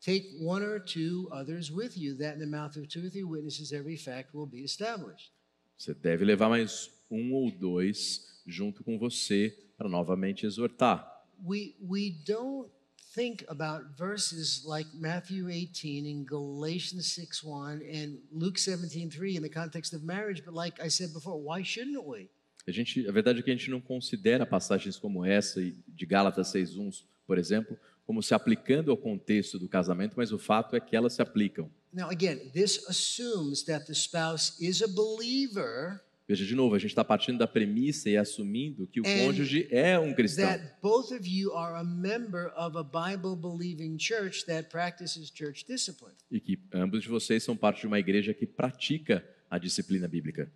take 0.04 0.26
one 0.38 0.62
or 0.62 0.78
two 0.78 1.28
others 1.32 1.70
with 1.70 1.96
you, 1.96 2.14
that 2.16 2.34
in 2.34 2.40
the 2.40 2.46
mouth 2.46 2.76
of 2.76 2.88
two 2.88 3.06
or 3.06 3.10
three 3.10 3.24
witnesses 3.24 3.72
every 3.72 3.96
fact 3.96 4.34
will 4.34 4.46
be 4.46 4.62
established. 4.62 5.32
você 5.76 5.94
deve 5.94 6.24
levar 6.24 6.48
mais 6.48 6.90
um 7.10 7.32
ou 7.32 7.50
dois 7.50 8.42
junto 8.46 8.84
com 8.84 8.98
você 8.98 9.56
para 9.76 9.88
novamente 9.88 10.46
exortar. 10.46 11.10
We 11.42 11.74
we 11.80 12.10
don't 12.24 12.70
think 13.14 13.44
about 13.48 13.96
verses 13.96 14.64
like 14.64 14.88
Matthew 14.94 15.48
18 15.48 16.06
and 16.06 16.24
Galatians 16.24 17.14
6 17.14 17.42
1 17.42 17.82
and 17.82 18.18
Luke 18.32 18.58
17 18.58 19.10
3 19.10 19.36
in 19.36 19.42
the 19.42 19.48
context 19.48 19.94
of 19.94 20.04
marriage, 20.04 20.42
but 20.44 20.54
like 20.54 20.80
I 20.80 20.88
said 20.88 21.12
before, 21.12 21.40
why 21.40 21.62
shouldn't 21.62 22.04
we? 22.04 22.28
A, 22.66 22.72
gente, 22.72 23.06
a 23.06 23.12
verdade 23.12 23.40
é 23.40 23.42
que 23.42 23.50
a 23.50 23.54
gente 23.54 23.70
não 23.70 23.80
considera 23.80 24.46
passagens 24.46 24.96
como 24.98 25.24
essa 25.24 25.60
de 25.60 26.06
Gálatas 26.06 26.52
6.1, 26.52 27.04
por 27.26 27.36
exemplo, 27.36 27.78
como 28.04 28.22
se 28.22 28.34
aplicando 28.34 28.90
ao 28.90 28.96
contexto 28.96 29.58
do 29.58 29.68
casamento, 29.68 30.14
mas 30.16 30.32
o 30.32 30.38
fato 30.38 30.76
é 30.76 30.80
que 30.80 30.94
elas 30.94 31.14
se 31.14 31.22
aplicam. 31.22 31.70
Now, 31.92 32.10
again, 32.10 32.50
this 32.52 32.84
assumes 32.88 33.62
that 33.64 33.86
the 33.86 33.94
spouse 33.94 34.56
is 34.60 34.82
a 34.82 34.88
believer 34.88 36.00
Veja, 36.26 36.46
de 36.46 36.54
novo, 36.54 36.74
a 36.74 36.78
gente 36.78 36.90
está 36.90 37.04
partindo 37.04 37.36
da 37.38 37.46
premissa 37.46 38.08
e 38.08 38.16
assumindo 38.16 38.86
que 38.86 38.98
o 38.98 39.04
cônjuge 39.04 39.68
é 39.70 39.98
um 39.98 40.14
cristão. 40.14 40.46
that 40.46 40.76
both 40.80 41.12
of 41.12 41.28
you 41.28 41.52
are 41.52 41.76
a 41.76 41.84
member 41.84 42.50
of 42.56 42.78
a 42.78 42.82
Bible 42.82 43.36
believing 43.36 43.98
church 43.98 44.46
that 44.46 44.70
practices 44.70 45.30
church 45.30 45.66
discipline. 45.66 46.14
E 46.30 46.40
que 46.40 46.58
ambos 46.72 47.02
de 47.02 47.10
vocês 47.10 47.42
são 47.42 47.54
parte 47.54 47.82
de 47.82 47.86
uma 47.86 47.98
igreja 47.98 48.32
que 48.32 48.46
pratica 48.46 49.22
a 49.50 49.58
disciplina 49.58 50.08
bíblica. 50.08 50.50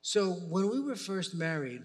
So, 0.00 0.32
when 0.50 0.68
we 0.68 0.80
were 0.80 0.96
first 0.96 1.34
married, 1.36 1.84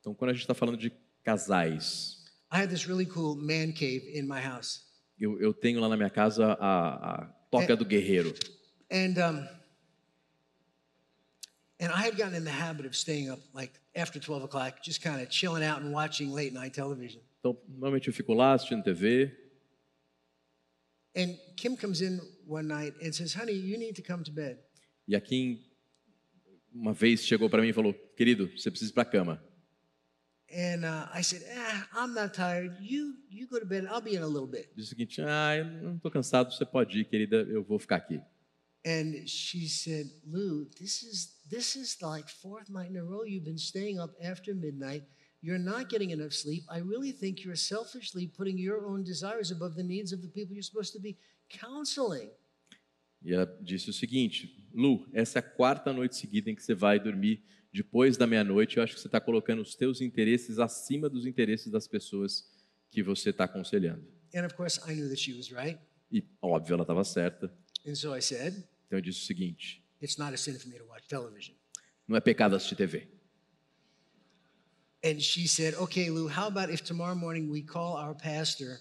Então, 0.00 0.14
quando 0.14 0.30
a 0.30 0.32
gente 0.32 0.42
está 0.42 0.54
falando 0.54 0.78
de 0.78 0.92
casais, 1.24 2.21
I 2.52 2.58
had 2.58 2.68
this 2.68 2.86
really 2.86 3.06
cool 3.06 3.34
man 3.34 3.72
cave 3.72 4.02
in 4.12 4.28
my 4.28 4.40
house. 4.40 4.82
eu, 5.18 5.40
eu 5.40 5.54
tenho 5.54 5.80
lá 5.80 5.88
na 5.88 5.96
minha 5.96 6.10
casa 6.10 6.56
a, 6.60 7.22
a 7.22 7.26
toca 7.50 7.76
do 7.76 7.84
guerreiro. 7.84 8.34
And 8.90 9.16
um, 9.18 9.48
and 11.80 11.90
I 11.92 12.06
had 12.06 12.16
gotten 12.16 12.34
in 12.34 12.44
the 12.44 12.50
habit 12.50 12.86
of 12.86 12.94
staying 12.94 13.30
up 13.30 13.40
like 13.54 13.72
after 13.94 14.20
12 14.20 14.44
o'clock, 14.44 14.82
just 14.82 15.00
kind 15.02 15.22
of 15.22 15.30
chilling 15.30 15.64
out 15.64 15.80
and 15.80 15.92
watching 15.92 16.30
late 16.30 16.52
night 16.52 16.74
television. 16.74 17.22
Então, 17.40 17.56
normalmente 17.68 18.08
eu 18.08 18.12
fico 18.12 18.34
lá 18.34 18.52
assistindo 18.52 18.82
TV. 18.82 19.32
And 21.14 21.36
Kim 21.56 21.76
comes 21.76 22.00
in 22.00 22.20
one 22.46 22.66
night 22.68 22.94
and 23.02 23.12
says, 23.12 23.34
"Honey, 23.34 23.52
you 23.52 23.78
need 23.78 23.94
to 23.94 24.02
come 24.02 24.22
to 24.24 24.32
bed." 24.32 24.58
E 25.06 25.14
a 25.14 25.20
Kim, 25.20 25.60
uma 26.72 26.92
vez, 26.92 27.24
chegou 27.24 27.48
para 27.48 27.62
mim 27.62 27.68
e 27.68 27.72
falou: 27.72 27.94
Querido, 28.16 28.50
você 28.56 28.70
precisa 28.70 28.90
ir 28.90 28.94
para 28.94 29.02
a 29.02 29.06
cama. 29.06 29.51
And 30.52 30.84
uh, 30.84 31.06
I 31.12 31.22
said, 31.22 31.42
ah, 31.56 31.86
I'm 31.96 32.14
not 32.14 32.34
tired. 32.34 32.76
You 32.78 33.14
you 33.30 33.46
go 33.46 33.58
to 33.58 33.64
bed. 33.64 33.86
I'll 33.90 34.02
be 34.02 34.16
in 34.16 34.22
a 34.22 34.26
little 34.26 34.46
bit. 34.46 34.70
Disse 34.76 34.88
o 34.88 34.88
seguinte: 34.90 35.22
Ah, 35.22 35.56
eu 35.56 35.64
não 35.64 35.96
estou 35.96 36.10
cansado, 36.10 36.52
você 36.52 36.66
pode 36.66 37.00
ir, 37.00 37.04
querida, 37.06 37.36
eu 37.36 37.64
vou 37.64 37.78
ficar 37.78 37.96
aqui. 37.96 38.20
And 38.84 39.26
she 39.26 39.68
said, 39.68 40.10
Lou, 40.26 40.66
this 40.78 41.02
is 41.02 41.38
this 41.48 41.74
is 41.76 41.96
like 42.02 42.28
fourth 42.28 42.68
night 42.68 42.90
in 42.90 42.98
a 42.98 43.02
row 43.02 43.24
you've 43.24 43.44
been 43.44 43.58
staying 43.58 43.98
up 43.98 44.14
after 44.20 44.54
midnight. 44.54 45.04
You're 45.40 45.58
not 45.58 45.88
getting 45.88 46.10
enough 46.10 46.34
sleep. 46.34 46.64
I 46.68 46.78
really 46.80 47.12
think 47.12 47.44
you're 47.44 47.56
selfishly 47.56 48.26
putting 48.26 48.58
your 48.58 48.86
own 48.86 49.02
desires 49.04 49.50
above 49.50 49.74
the 49.74 49.82
needs 49.82 50.12
of 50.12 50.20
the 50.20 50.28
people 50.28 50.54
you're 50.54 50.62
supposed 50.62 50.92
to 50.92 51.00
be 51.00 51.16
counseling. 51.48 52.30
E 53.24 53.32
ela 53.32 53.46
disse 53.62 53.88
o 53.88 53.92
seguinte: 53.92 54.52
Lu, 54.74 55.08
essa 55.12 55.38
é 55.38 55.40
a 55.40 55.42
quarta 55.42 55.92
noite 55.92 56.16
seguida 56.16 56.50
em 56.50 56.54
que 56.54 56.62
você 56.62 56.74
vai 56.74 56.98
dormir 56.98 57.42
depois 57.72 58.16
da 58.16 58.26
meia-noite. 58.26 58.76
Eu 58.76 58.82
acho 58.82 58.94
que 58.94 59.00
você 59.00 59.08
está 59.08 59.20
colocando 59.20 59.62
os 59.62 59.74
teus 59.74 60.00
interesses 60.00 60.58
acima 60.58 61.08
dos 61.08 61.26
interesses 61.26 61.70
das 61.70 61.88
pessoas 61.88 62.50
que 62.90 63.02
você 63.02 63.30
está 63.30 63.44
aconselhando. 63.44 64.06
And 64.34 64.44
of 64.46 64.54
course, 64.54 64.80
I 64.88 64.94
knew 64.94 65.08
that 65.08 65.20
she 65.20 65.34
was 65.34 65.50
right. 65.50 65.78
E, 66.10 66.24
óbvio, 66.40 66.74
ela 66.74 66.82
estava 66.82 67.04
certa. 67.04 67.52
And 67.86 67.94
so 67.94 68.16
I 68.16 68.22
said, 68.22 68.54
Então 68.86 68.98
eu 68.98 69.02
disse 69.02 69.20
o 69.20 69.24
seguinte: 69.24 69.82
It's 70.00 70.16
not 70.16 70.34
a 70.34 70.36
sin 70.36 70.58
for 70.58 70.68
me 70.68 70.78
to 70.78 70.84
watch 70.84 71.06
television. 71.08 71.54
Não 72.06 72.16
é 72.16 72.20
pecado 72.20 72.54
assistir 72.54 72.76
TV. 72.76 73.08
And 75.04 75.18
she 75.20 75.48
said, 75.48 75.74
Okay, 75.74 76.10
Lou, 76.10 76.28
how 76.28 76.46
about 76.46 76.72
if 76.72 76.82
tomorrow 76.82 77.16
morning 77.16 77.50
we 77.50 77.62
call 77.62 77.96
our 77.96 78.14
pastor 78.14 78.80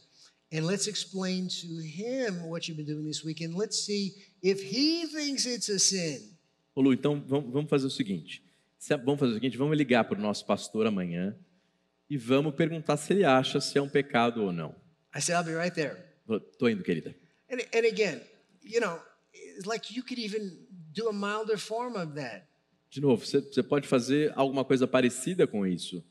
and 0.52 0.66
let's 0.66 0.88
explain 0.88 1.48
to 1.48 1.68
him 1.82 2.48
what 2.50 2.68
you've 2.68 2.78
been 2.78 2.86
doing 2.86 3.06
this 3.06 3.24
week 3.24 3.42
and 3.44 3.56
let's 3.58 3.86
see 3.86 4.14
if 4.42 4.62
he 4.62 5.08
thinks 5.08 5.46
it's 5.46 5.70
a 5.70 5.80
sin. 5.80 6.20
Ô 6.76 6.82
Lu, 6.82 6.94
então 6.94 7.22
vamos 7.28 7.70
fazer 7.70 7.88
o 7.88 7.90
seguinte: 7.92 8.44
Se- 8.78 8.96
vamos 8.98 9.20
fazer 9.20 9.32
o 9.32 9.36
seguinte, 9.36 9.58
vamos 9.58 9.78
ligar 9.78 10.04
para 10.06 10.18
o 10.18 10.22
nosso 10.22 10.46
pastor 10.46 10.86
amanhã 10.88 11.36
e 12.10 12.18
vamos 12.18 12.54
perguntar 12.56 12.98
se 12.98 13.14
ele 13.14 13.24
acha 13.24 13.60
se 13.62 13.78
é 13.78 13.82
um 13.82 13.90
pecado 13.90 14.44
ou 14.44 14.52
não. 14.52 14.76
I 15.16 15.20
said, 15.22 15.36
I'll 15.36 15.44
be 15.44 15.56
right 15.56 15.74
there. 15.74 15.98
Estou 16.30 16.70
indo, 16.70 16.84
querida. 16.84 17.14
And, 17.50 17.58
and 17.74 17.86
again, 17.86 18.22
you 18.64 18.80
know, 18.80 19.00
it's 19.34 19.66
like 19.66 19.94
you 19.94 20.04
could 20.04 20.20
even 20.20 20.58
do 20.94 21.10
a 21.10 21.14
milder 21.14 21.58
form 21.58 21.96
of 21.98 22.14
that. 22.16 22.46
De 22.90 23.02
novo, 23.02 23.26
você, 23.26 23.42
você 23.42 23.62
pode 23.64 23.88
fazer 23.88 24.32
alguma 24.36 24.64
coisa 24.66 24.88
parecida 24.88 25.46
com 25.48 25.66
isso. 25.68 26.04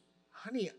Honey, 0.47 0.71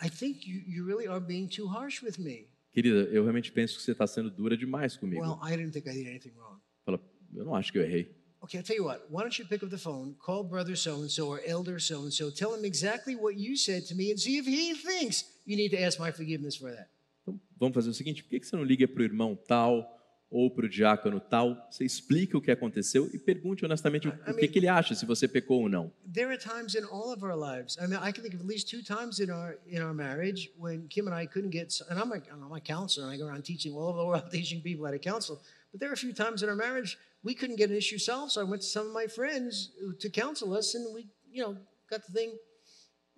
I, 0.00 0.08
think 0.08 0.46
you, 0.46 0.62
you 0.66 0.84
really 0.84 1.06
are 1.06 1.20
being 1.20 1.48
too 1.48 1.66
harsh 1.66 2.02
with 2.02 2.18
me. 2.18 2.48
Querida, 2.72 3.08
eu 3.10 3.22
realmente 3.22 3.50
penso 3.50 3.76
que 3.76 3.82
você 3.82 3.92
está 3.92 4.06
sendo 4.06 4.30
dura 4.30 4.56
demais 4.56 4.96
comigo. 4.96 5.20
Well, 5.20 5.38
I 5.42 5.56
didn't 5.56 5.72
think 5.72 5.88
I 5.88 5.92
did 5.92 6.06
anything 6.06 6.32
wrong. 6.36 6.60
Fala, 6.84 7.00
eu 7.34 7.44
não 7.44 7.54
acho 7.54 7.72
que 7.72 7.78
eu 7.78 7.82
errei. 7.82 8.16
Okay, 8.40 8.58
I'll 8.58 8.64
tell 8.64 8.76
you 8.76 8.84
what. 8.84 9.00
Why 9.10 9.22
don't 9.22 9.36
you 9.36 9.46
pick 9.46 9.64
up 9.64 9.70
the 9.70 9.78
phone, 9.78 10.14
call 10.24 10.44
brother 10.44 10.76
so 10.76 11.02
and 11.02 11.10
so 11.10 11.28
or 11.28 11.40
elder 11.44 11.80
so 11.80 12.04
and 12.04 12.12
so, 12.12 12.30
tell 12.30 12.54
him 12.54 12.64
exactly 12.64 13.16
what 13.16 13.36
you 13.36 13.56
said 13.56 13.84
to 13.88 13.96
me, 13.96 14.12
and 14.12 14.20
see 14.20 14.38
if 14.38 14.46
he 14.46 14.74
thinks 14.74 15.24
you 15.44 15.56
need 15.56 15.70
to 15.70 15.82
ask 15.82 15.98
my 15.98 16.12
forgiveness 16.12 16.56
for 16.56 16.70
that. 16.70 16.88
Então, 17.22 17.40
vamos 17.58 17.74
fazer 17.74 17.90
o 17.90 17.94
seguinte: 17.94 18.22
por 18.22 18.38
que 18.38 18.46
você 18.46 18.54
não 18.54 18.62
liga 18.62 18.86
para 18.86 19.00
o 19.00 19.04
irmão 19.04 19.34
tal 19.34 19.97
ou 20.30 20.50
para 20.50 20.66
o 20.66 20.68
diácono 20.68 21.20
tal? 21.20 21.68
Você 21.70 21.84
explica 21.84 22.36
o 22.36 22.40
que 22.40 22.50
aconteceu 22.50 23.08
e 23.12 23.18
pergunte 23.18 23.64
honestamente 23.64 24.08
o, 24.08 24.10
o 24.10 24.34
que, 24.36 24.48
que 24.48 24.58
ele 24.58 24.68
acha, 24.68 24.94
se 24.94 25.06
você 25.06 25.26
pecou 25.26 25.62
ou 25.62 25.68
não. 25.68 25.92
There 26.12 26.30
are 26.30 26.38
times 26.38 26.74
in 26.74 26.84
all 26.84 27.12
of 27.12 27.24
our 27.24 27.36
lives. 27.36 27.76
I 27.78 27.86
mean, 27.86 27.98
I 28.02 28.12
can 28.12 28.22
think 28.22 28.34
of 28.34 28.42
at 28.42 28.46
least 28.46 28.68
two 28.68 28.82
times 28.82 29.20
in 29.20 29.30
our 29.30 29.58
in 29.66 29.82
our 29.82 29.94
marriage 29.94 30.50
when 30.58 30.86
Kim 30.88 31.06
and 31.06 31.14
I 31.14 31.26
couldn't 31.26 31.50
get. 31.50 31.72
And 31.88 31.98
I'm 31.98 32.12
a, 32.12 32.20
I'm 32.32 32.52
a 32.52 32.60
counselor, 32.60 33.06
and 33.06 33.14
I 33.14 33.18
go 33.18 33.26
around 33.26 33.44
teaching 33.44 33.74
all 33.74 33.88
over 33.88 33.98
the 33.98 34.06
world, 34.06 34.24
teaching 34.32 34.60
people 34.60 34.84
how 34.84 34.92
to 34.92 34.98
counsel. 34.98 35.40
But 35.72 35.80
there 35.80 35.90
are 35.90 35.94
a 35.94 35.96
few 35.96 36.12
times 36.12 36.42
in 36.42 36.48
our 36.48 36.56
marriage 36.56 36.98
we 37.22 37.34
couldn't 37.34 37.56
get 37.56 37.70
an 37.70 37.76
issue 37.76 37.98
solved, 37.98 38.32
so 38.32 38.40
I 38.40 38.44
went 38.44 38.62
to 38.62 38.68
some 38.68 38.86
of 38.86 38.92
my 38.92 39.06
friends 39.06 39.70
to 39.98 40.10
counsel 40.10 40.54
us, 40.54 40.74
and 40.74 40.94
we, 40.94 41.06
you 41.30 41.42
know, 41.42 41.56
got 41.90 42.06
the 42.06 42.12
thing 42.12 42.38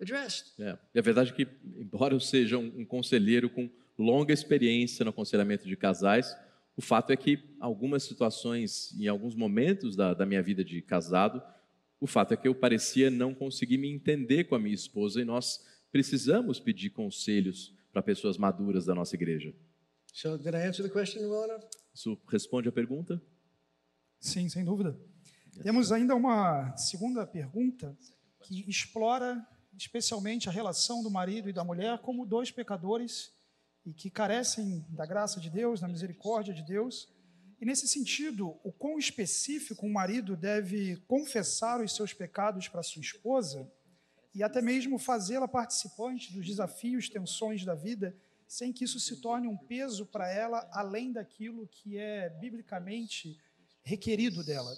addressed. 0.01 0.53
É. 0.59 0.77
E 0.93 0.99
a 0.99 1.01
verdade 1.01 1.31
é 1.31 1.33
que, 1.33 1.47
embora 1.77 2.13
eu 2.13 2.19
seja 2.19 2.57
um, 2.57 2.71
um 2.79 2.85
conselheiro 2.85 3.49
com 3.49 3.69
longa 3.97 4.33
experiência 4.33 5.03
no 5.05 5.11
aconselhamento 5.11 5.67
de 5.67 5.75
casais, 5.75 6.35
o 6.81 6.83
fato 6.83 7.11
é 7.11 7.15
que 7.15 7.37
algumas 7.59 8.01
situações, 8.01 8.91
em 8.99 9.07
alguns 9.07 9.35
momentos 9.35 9.95
da, 9.95 10.15
da 10.15 10.25
minha 10.25 10.41
vida 10.41 10.65
de 10.65 10.81
casado, 10.81 11.39
o 11.99 12.07
fato 12.07 12.33
é 12.33 12.37
que 12.37 12.47
eu 12.47 12.55
parecia 12.55 13.11
não 13.11 13.35
conseguir 13.35 13.77
me 13.77 13.87
entender 13.87 14.45
com 14.45 14.55
a 14.55 14.59
minha 14.59 14.73
esposa 14.73 15.21
e 15.21 15.23
nós 15.23 15.63
precisamos 15.91 16.59
pedir 16.59 16.89
conselhos 16.89 17.71
para 17.93 18.01
pessoas 18.01 18.35
maduras 18.35 18.83
da 18.83 18.95
nossa 18.95 19.15
igreja. 19.15 19.53
So, 20.11 20.39
did 20.39 20.55
I 20.55 20.67
answer 20.67 20.83
the 20.83 20.91
question 20.91 21.21
well 21.29 21.43
enough? 21.43 21.63
Isso 21.93 22.19
responde 22.27 22.67
a 22.67 22.71
pergunta? 22.71 23.21
Sim, 24.19 24.49
sem 24.49 24.65
dúvida. 24.65 24.99
Temos 25.61 25.91
ainda 25.91 26.15
uma 26.15 26.75
segunda 26.77 27.27
pergunta 27.27 27.95
que 28.41 28.67
explora 28.67 29.39
especialmente 29.77 30.49
a 30.49 30.51
relação 30.51 31.03
do 31.03 31.11
marido 31.11 31.47
e 31.47 31.53
da 31.53 31.63
mulher 31.63 31.99
como 31.99 32.25
dois 32.25 32.49
pecadores 32.49 33.31
e 33.85 33.93
que 33.93 34.09
carecem 34.09 34.85
da 34.89 35.05
graça 35.05 35.39
de 35.39 35.49
Deus, 35.49 35.79
da 35.79 35.87
misericórdia 35.87 36.53
de 36.53 36.61
Deus. 36.61 37.09
E 37.59 37.65
nesse 37.65 37.87
sentido, 37.87 38.59
o 38.63 38.71
quão 38.71 38.97
específico 38.97 39.85
um 39.85 39.91
marido 39.91 40.35
deve 40.35 40.97
confessar 41.07 41.81
os 41.81 41.95
seus 41.95 42.13
pecados 42.13 42.67
para 42.67 42.83
sua 42.83 43.01
esposa 43.01 43.71
e 44.33 44.43
até 44.43 44.61
mesmo 44.61 44.97
fazê-la 44.97 45.47
participante 45.47 46.33
dos 46.33 46.45
desafios, 46.45 47.09
tensões 47.09 47.65
da 47.65 47.75
vida, 47.75 48.15
sem 48.47 48.71
que 48.71 48.83
isso 48.83 48.99
se 48.99 49.17
torne 49.17 49.47
um 49.47 49.57
peso 49.57 50.05
para 50.05 50.29
ela 50.29 50.69
além 50.71 51.11
daquilo 51.11 51.67
que 51.67 51.97
é 51.97 52.29
biblicamente 52.29 53.37
requerido 53.83 54.43
dela. 54.43 54.77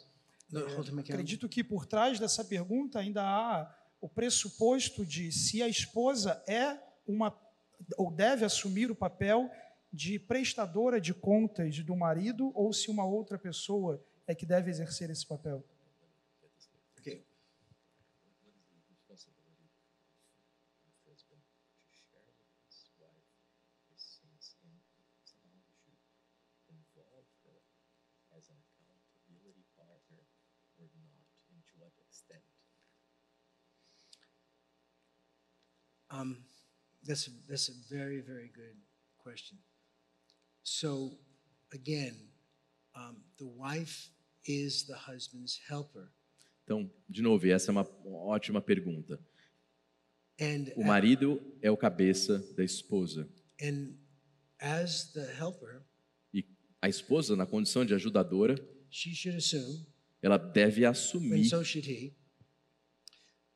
Acredito 1.00 1.50
que 1.50 1.64
por 1.64 1.86
trás 1.86 2.20
dessa 2.20 2.44
pergunta 2.46 3.00
ainda 3.00 3.24
há 3.24 3.76
o 4.00 4.08
pressuposto 4.08 5.06
de 5.06 5.32
se 5.32 5.64
a 5.64 5.68
esposa 5.68 6.44
é 6.48 6.78
uma 7.08 7.32
ou 7.98 8.12
deve 8.12 8.46
assumir 8.46 8.92
o 8.92 8.96
papel 8.96 9.50
de 9.92 10.18
prestadora 10.18 11.00
de 11.00 11.14
contas 11.14 11.80
do 11.80 11.96
marido 11.96 12.52
ou 12.56 12.74
se 12.74 12.90
uma 12.90 13.06
outra 13.06 13.38
pessoa 13.38 14.04
é 14.26 14.34
que 14.34 14.46
deve 14.46 14.72
exercer 14.72 15.10
esse 15.10 15.26
papel. 15.26 15.64
Okay. 17.00 17.26
Um, 36.12 36.53
that's 37.06 37.26
that's 37.48 37.70
a 37.70 37.74
very 37.90 38.22
very 38.22 38.50
good 38.50 38.76
question. 39.18 39.58
So, 40.64 41.18
again, 41.74 42.16
um, 42.96 43.18
the 43.38 43.46
wife 43.46 44.10
is 44.46 44.86
the 44.86 44.96
husband's 44.96 45.60
helper, 45.70 46.08
Então, 46.64 46.90
de 47.10 47.22
novo, 47.22 47.46
essa 47.48 47.72
é 47.72 47.74
uma 47.74 47.86
ótima 48.06 48.62
pergunta. 48.62 49.20
and 50.40 50.72
O 50.76 50.84
marido 50.84 51.40
é 51.62 51.70
o 51.70 51.78
cabeça 51.78 52.40
da 52.56 52.64
esposa. 52.64 53.28
and 53.62 53.94
as 54.60 55.12
the 55.12 55.26
helper, 55.38 55.82
E 56.34 56.46
a 56.82 56.88
esposa, 56.88 57.36
na 57.36 57.46
condição 57.46 57.86
de 57.86 57.94
ajudadora, 57.94 58.56
she 58.90 59.14
should 59.14 59.38
assume, 59.38 59.86
ela 60.22 60.38
deve 60.38 60.86
and 60.86 60.92
assumir 60.92 61.46
so 61.50 61.62
should 61.64 61.86
he, 61.90 62.14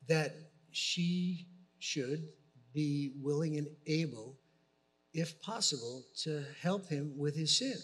that 0.06 0.34
she 0.70 1.46
should 1.78 2.30
be 2.78 3.12
willing 3.20 3.56
and 3.58 3.68
able, 3.86 4.36
if 5.12 5.40
possible, 5.40 6.04
to 6.24 6.44
help 6.62 6.88
him 6.88 7.12
with 7.16 7.34
his 7.34 7.50
sin. 7.58 7.78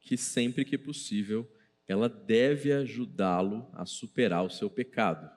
que 0.00 0.16
sempre 0.16 0.64
que 0.64 0.78
possível 0.78 1.46
ela 1.86 2.08
deve 2.08 2.72
ajudá-lo 2.72 3.68
a 3.74 3.84
superar 3.84 4.42
o 4.44 4.50
seu 4.50 4.70
pecado. 4.70 5.30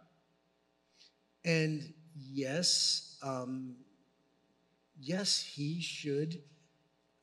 And 1.45 1.94
yes, 2.15 3.18
um, 3.22 3.76
yes, 4.99 5.41
he 5.56 5.81
should, 5.81 6.41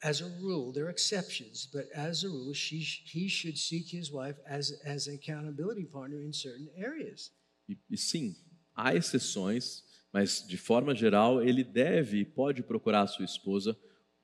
as 0.03 0.21
a 0.21 0.29
rule, 0.41 0.73
there 0.73 0.87
are 0.87 0.91
exceptions, 0.91 1.67
but 1.73 1.89
as 1.95 2.25
a 2.25 2.29
rule, 2.29 2.53
she, 2.53 2.81
he 2.81 3.29
should 3.29 3.57
seek 3.57 3.89
his 3.89 4.13
wife 4.13 4.37
as, 4.47 4.73
as 4.85 5.07
an 5.07 5.15
accountability 5.15 5.85
partner 5.85 6.21
in 6.21 6.33
certain 6.33 6.69
areas. 6.77 7.31
E, 7.69 7.79
e 7.89 7.97
sim, 7.97 8.37
há 8.77 8.95
exceções, 8.95 9.83
mas 10.13 10.45
de 10.47 10.57
forma 10.57 10.95
geral 10.95 11.43
ele 11.43 11.63
deve 11.65 12.19
e 12.21 12.25
pode 12.25 12.63
procurar 12.63 13.03
a 13.03 13.07
sua 13.07 13.25
esposa 13.25 13.77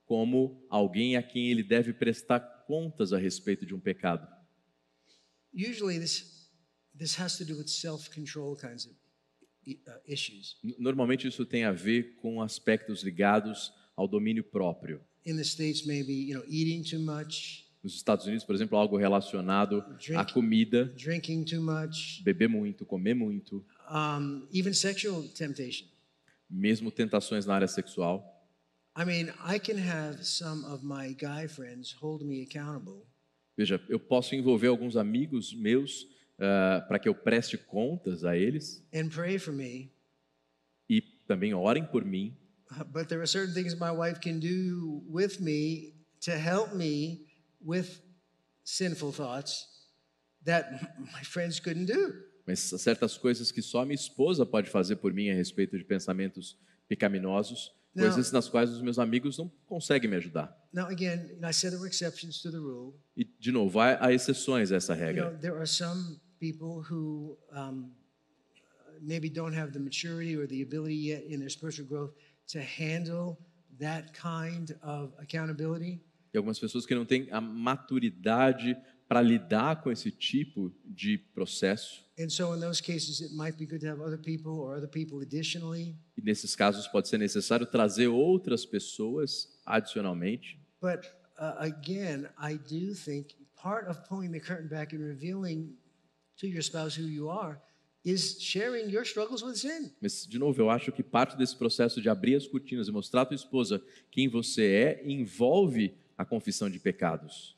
como 0.04 0.64
alguém 0.70 1.16
a 1.16 1.22
quem 1.22 1.50
ele 1.50 1.62
deve 1.62 1.92
prestar 1.92 2.40
contas 2.66 3.12
a 3.12 3.18
respeito 3.18 3.64
de 3.66 3.74
um 3.74 3.80
pecado? 3.80 4.26
Usually, 5.54 5.98
this 5.98 6.50
this 6.98 7.18
has 7.18 7.36
to 7.38 7.44
do 7.44 7.56
with 7.56 7.68
self-control 7.68 8.56
kinds 8.56 8.86
of 8.86 8.94
i- 9.66 9.80
uh, 9.86 10.00
issues. 10.06 10.56
Normalmente 10.78 11.26
isso 11.26 11.44
tem 11.44 11.64
a 11.64 11.72
ver 11.72 12.14
com 12.16 12.40
aspectos 12.40 13.02
ligados 13.02 13.72
ao 13.96 14.06
domínio 14.08 14.44
próprio. 14.44 15.00
In 15.24 15.36
the 15.36 15.42
states, 15.44 15.84
maybe 15.84 16.12
you 16.12 16.38
know, 16.38 16.44
eating 16.48 16.82
too 16.82 17.00
much, 17.00 17.64
Nos 17.82 17.94
Estados 17.94 18.26
Unidos, 18.26 18.44
por 18.44 18.54
exemplo, 18.54 18.76
algo 18.76 18.96
relacionado 18.96 19.84
à 20.16 20.24
comida, 20.24 20.86
drinking 20.96 21.44
too 21.44 21.62
much, 21.62 22.20
beber 22.24 22.48
muito, 22.48 22.84
comer 22.84 23.14
muito, 23.14 23.64
um, 23.90 24.46
even 24.52 24.72
sexual 24.74 25.22
temptation. 25.34 25.86
mesmo 26.48 26.90
tentações 26.92 27.44
na 27.46 27.54
área 27.54 27.68
sexual. 27.68 28.22
I 28.96 29.04
mean, 29.04 29.30
I 29.44 29.58
can 29.58 29.76
have 29.76 30.24
some 30.24 30.64
of 30.64 30.82
my 30.84 31.12
guy 31.14 31.46
friends 31.48 31.92
hold 31.92 32.22
me 32.24 32.42
accountable, 32.42 33.06
Veja, 33.56 33.80
eu 33.88 33.98
posso 33.98 34.34
envolver 34.34 34.68
alguns 34.68 34.96
amigos 34.96 35.52
meus 35.54 36.06
ah, 36.38 36.84
para 36.86 36.98
que 36.98 37.08
eu 37.08 37.14
preste 37.14 37.56
contas 37.58 38.24
a 38.24 38.36
eles 38.36 38.82
and 38.94 39.08
pray 39.08 39.38
for 39.38 39.52
me. 39.52 39.90
e 40.88 41.00
também 41.26 41.52
orem 41.54 41.84
por 41.84 42.04
mim. 42.04 42.36
Uh, 42.70 42.84
But 42.84 43.08
there 43.08 43.20
are 43.20 43.26
certain 43.26 43.54
things 43.54 43.74
my 43.74 43.90
wife 43.90 44.20
can 44.20 44.38
do 44.40 45.02
with 45.08 45.40
me 45.40 45.94
to 46.22 46.32
help 46.32 46.74
me 46.74 47.26
with 47.60 48.00
sinful 48.64 49.12
thoughts 49.12 49.66
that 50.44 50.70
my 51.12 51.22
friends 51.22 51.60
couldn't 51.60 51.86
do. 51.86 52.14
Mas 52.46 52.72
há 52.72 52.78
certas 52.78 53.16
coisas 53.18 53.50
que 53.50 53.60
só 53.60 53.84
minha 53.84 53.94
esposa 53.94 54.46
pode 54.46 54.70
fazer 54.70 54.96
por 54.96 55.12
mim 55.12 55.28
a 55.30 55.34
respeito 55.34 55.76
de 55.76 55.84
pensamentos 55.84 56.56
pecaminosos, 56.88 57.72
Não. 57.94 58.04
coisas 58.04 58.30
nas 58.30 58.48
quais 58.48 58.70
os 58.70 58.80
meus 58.80 58.98
amigos 58.98 59.36
não 59.38 59.48
conseguem 59.66 60.08
me 60.08 60.16
ajudar. 60.16 60.56
Now, 60.72 60.86
again, 60.86 61.38
I 61.42 61.52
said 61.52 61.70
there 61.72 61.78
were 61.80 61.88
exceptions 61.88 62.40
to 62.42 62.50
the 62.50 62.58
rule. 62.58 62.94
E, 63.16 63.24
de 63.24 63.50
novo, 63.50 63.80
há, 63.80 63.98
há 64.04 64.12
exceções 64.12 64.70
a 64.70 64.76
essa 64.76 64.92
You 64.94 64.98
know, 65.00 65.06
regra. 65.06 65.38
there 65.40 65.56
are 65.56 65.66
some 65.66 66.20
people 66.38 66.82
who 66.88 67.36
um, 67.52 67.90
maybe 69.00 69.28
don't 69.28 69.54
have 69.56 69.72
the 69.72 69.80
maturity 69.80 70.36
or 70.36 70.46
the 70.46 70.62
ability 70.62 70.94
yet 70.94 71.24
in 71.28 71.38
their 71.40 71.50
spiritual 71.50 71.86
growth 71.88 72.12
to 72.52 72.60
handle 72.60 73.38
that 73.80 74.12
kind 74.12 74.76
of 74.82 75.12
accountability. 75.18 76.00
E 76.32 76.36
algumas 76.36 76.58
pessoas 76.58 76.84
que 76.86 76.94
não 76.94 77.04
têm 77.06 77.28
a 77.30 77.40
maturidade 77.40 78.76
para 79.08 79.22
lidar 79.22 79.82
com 79.82 79.90
esse 79.90 80.10
tipo 80.10 80.72
de 80.84 81.18
processo. 81.18 82.04
And 82.18 82.28
so, 82.28 82.54
in 82.54 82.60
those 82.60 82.82
cases, 82.82 83.20
it 83.20 83.34
might 83.34 83.56
be 83.58 83.66
good 83.66 83.80
to 83.80 83.86
have 83.86 84.00
other 84.00 84.18
people 84.18 84.52
or 84.52 84.76
other 84.76 84.88
people 84.88 85.20
additionally. 85.20 85.94
E 86.16 86.22
nesses 86.22 86.56
casos 86.56 86.88
pode 86.88 87.08
ser 87.08 87.18
necessário 87.18 87.66
trazer 87.66 88.08
outras 88.08 88.64
pessoas 88.64 89.48
adicionalmente. 89.64 90.58
But 90.80 91.06
uh, 91.38 91.54
again, 91.58 92.28
I 92.38 92.56
do 92.56 92.94
think 92.94 93.34
part 93.54 93.88
of 93.88 94.00
pulling 94.08 94.32
the 94.32 94.40
curtain 94.40 94.68
back 94.68 94.94
and 94.94 95.00
revealing 95.00 95.76
to 96.38 96.46
your 96.46 96.62
spouse 96.62 96.98
who 96.98 97.06
you 97.06 97.28
are 97.28 97.60
is 98.04 98.40
sharing 98.40 98.88
your 98.88 99.04
struggles 99.04 99.42
with 99.42 99.56
sin. 99.56 99.92
Mas, 100.00 100.26
de 100.26 100.38
novo, 100.38 100.60
eu 100.60 100.70
acho 100.70 100.90
que 100.90 101.02
parte 101.02 101.36
desse 101.36 101.56
processo 101.56 102.00
de 102.00 102.08
abrir 102.08 102.36
as 102.36 102.46
cortinas 102.46 102.88
e 102.88 102.92
mostrar 102.92 103.22
à 103.22 103.26
tua 103.26 103.34
esposa 103.34 103.82
quem 104.10 104.28
você 104.28 104.64
é 104.64 105.02
envolve 105.04 105.94
a 106.16 106.24
confissão 106.24 106.70
de 106.70 106.78
pecados. 106.78 107.56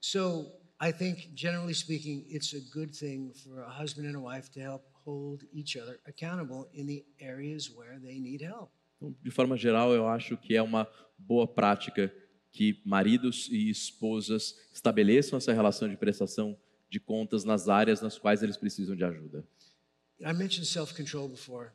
So 0.00 0.59
I 0.80 0.92
think, 0.92 1.34
generally 1.34 1.74
speaking, 1.74 2.24
it's 2.28 2.54
a 2.54 2.60
good 2.72 2.94
thing 2.94 3.32
for 3.44 3.62
a 3.62 3.70
husband 3.70 4.06
and 4.06 4.16
a 4.16 4.20
wife 4.20 4.50
to 4.52 4.60
help 4.60 4.82
hold 5.04 5.42
each 5.52 5.76
other 5.76 6.00
accountable 6.06 6.68
in 6.72 6.86
the 6.86 7.04
areas 7.20 7.70
where 7.70 7.98
they 7.98 8.18
need 8.18 8.40
help. 8.40 8.70
Então, 8.96 9.14
de 9.22 9.30
forma 9.30 9.56
geral, 9.56 9.92
eu 9.92 10.06
acho 10.06 10.36
que 10.38 10.56
é 10.56 10.62
uma 10.62 10.88
boa 11.18 11.46
prática 11.46 12.12
que 12.50 12.80
maridos 12.84 13.48
e 13.50 13.70
esposas 13.70 14.54
estabeleçam 14.72 15.36
essa 15.36 15.52
relação 15.52 15.88
de 15.88 15.96
prestação 15.96 16.58
de 16.88 16.98
contas 16.98 17.44
nas 17.44 17.68
áreas 17.68 18.00
nas 18.00 18.18
quais 18.18 18.42
eles 18.42 18.56
precisam 18.56 18.96
de 18.96 19.04
ajuda. 19.04 19.46
I 20.20 20.32
mentioned 20.32 20.66
self 20.66 20.94
control 20.94 21.28
before. 21.28 21.72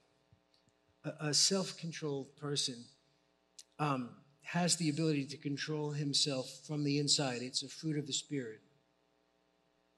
A, 1.03 1.29
a 1.29 1.33
self 1.33 1.79
controlled 1.79 2.29
person 2.35 2.75
um, 3.79 4.09
has 4.53 4.75
the 4.75 4.89
ability 4.89 5.25
to 5.25 5.37
control 5.37 5.91
himself 5.91 6.47
from 6.65 6.83
the 6.83 6.99
inside, 6.99 7.43
it's 7.43 7.63
a 7.63 7.69
fruit 7.69 7.97
of 7.97 8.05
the 8.05 8.13
Spirit. 8.13 8.64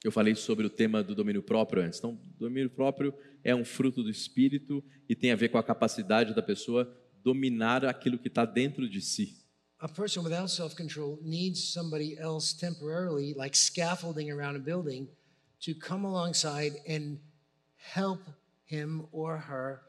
Eu 0.03 0.11
falei 0.11 0.35
sobre 0.35 0.65
o 0.65 0.69
tema 0.69 1.03
do 1.03 1.15
domínio 1.15 1.41
próprio 1.41 1.83
antes. 1.83 1.99
Então, 1.99 2.19
domínio 2.37 2.69
próprio 2.69 3.13
é 3.43 3.55
um 3.55 3.65
fruto 3.65 4.03
do 4.03 4.09
espírito 4.09 4.83
e 5.09 5.15
tem 5.15 5.31
a 5.31 5.35
ver 5.35 5.49
com 5.49 5.57
a 5.57 5.63
capacidade 5.63 6.35
da 6.35 6.41
pessoa 6.41 6.91
dominar 7.23 7.83
aquilo 7.83 8.17
que 8.17 8.27
está 8.27 8.45
dentro 8.45 8.87
de 8.87 9.01
si. 9.01 9.35
A 9.79 9.87
person 9.87 10.23
without 10.23 10.49
self 10.49 10.75
control 10.75 11.19
needs 11.21 11.71
somebody 11.71 12.17
else 12.17 12.53
temporarily, 12.53 13.35
like 13.35 13.55
scaffolding 13.55 14.31
around 14.31 14.55
a 14.55 14.59
building, 14.59 15.07
to 15.59 15.75
come 15.75 16.05
alongside 16.05 16.73
and 16.87 17.19
help 17.75 18.21
him 18.65 19.07
or 19.11 19.37
her 19.37 19.81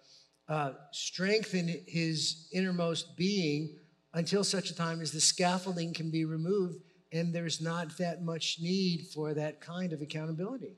uh, 0.48 0.72
strengthen 0.92 1.68
his 1.86 2.48
innermost 2.52 3.16
being 3.16 3.76
until 4.12 4.44
such 4.44 4.70
a 4.70 4.74
time 4.74 5.00
as 5.00 5.10
the 5.10 5.20
scaffolding 5.20 5.92
can 5.92 6.10
be 6.10 6.24
removed 6.24 6.82
and 7.12 7.32
there's 7.32 7.60
not 7.60 7.94
that 7.96 8.22
much 8.22 8.60
need 8.60 9.06
for 9.12 9.34
that 9.34 9.58
kind 9.64 9.92
of 9.92 10.02
accountability. 10.02 10.76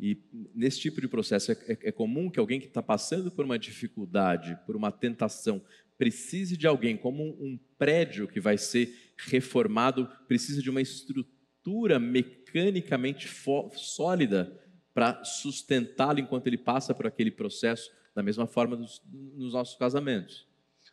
E 0.00 0.18
nesse 0.54 0.80
tipo 0.80 1.00
de 1.00 1.06
processo 1.06 1.52
é, 1.52 1.56
é- 1.68 1.88
é 1.88 1.92
comum 1.92 2.28
que 2.30 2.40
alguém 2.40 2.58
que 2.60 2.66
está 2.66 2.82
passando 2.82 3.30
por 3.30 3.44
uma 3.44 3.58
dificuldade, 3.58 4.58
por 4.66 4.74
uma 4.74 4.90
tentação, 4.90 5.62
precise 5.96 6.56
de 6.56 6.66
alguém, 6.66 6.96
como 6.96 7.22
um, 7.22 7.56
prédio 7.78 8.26
que 8.26 8.40
vai 8.40 8.58
ser 8.58 8.92
reformado, 9.18 10.08
precisa 10.26 10.60
de 10.60 10.68
uma 10.68 10.80
estrutura 10.80 12.00
mecanicamente 12.00 13.28
sólida 13.76 14.58
para 14.92 15.22
sustentá-lo 15.24 16.18
enquanto 16.18 16.46
ele 16.48 16.58
passa 16.58 16.92
por 16.94 17.06
aquele 17.06 17.30
processo, 17.30 17.88
da 18.14 18.22
mesma 18.22 18.46
forma 18.46 18.76
dos- 18.76 19.00
nos 19.36 19.52
nossos 19.52 19.76
casamentos. 19.76 20.46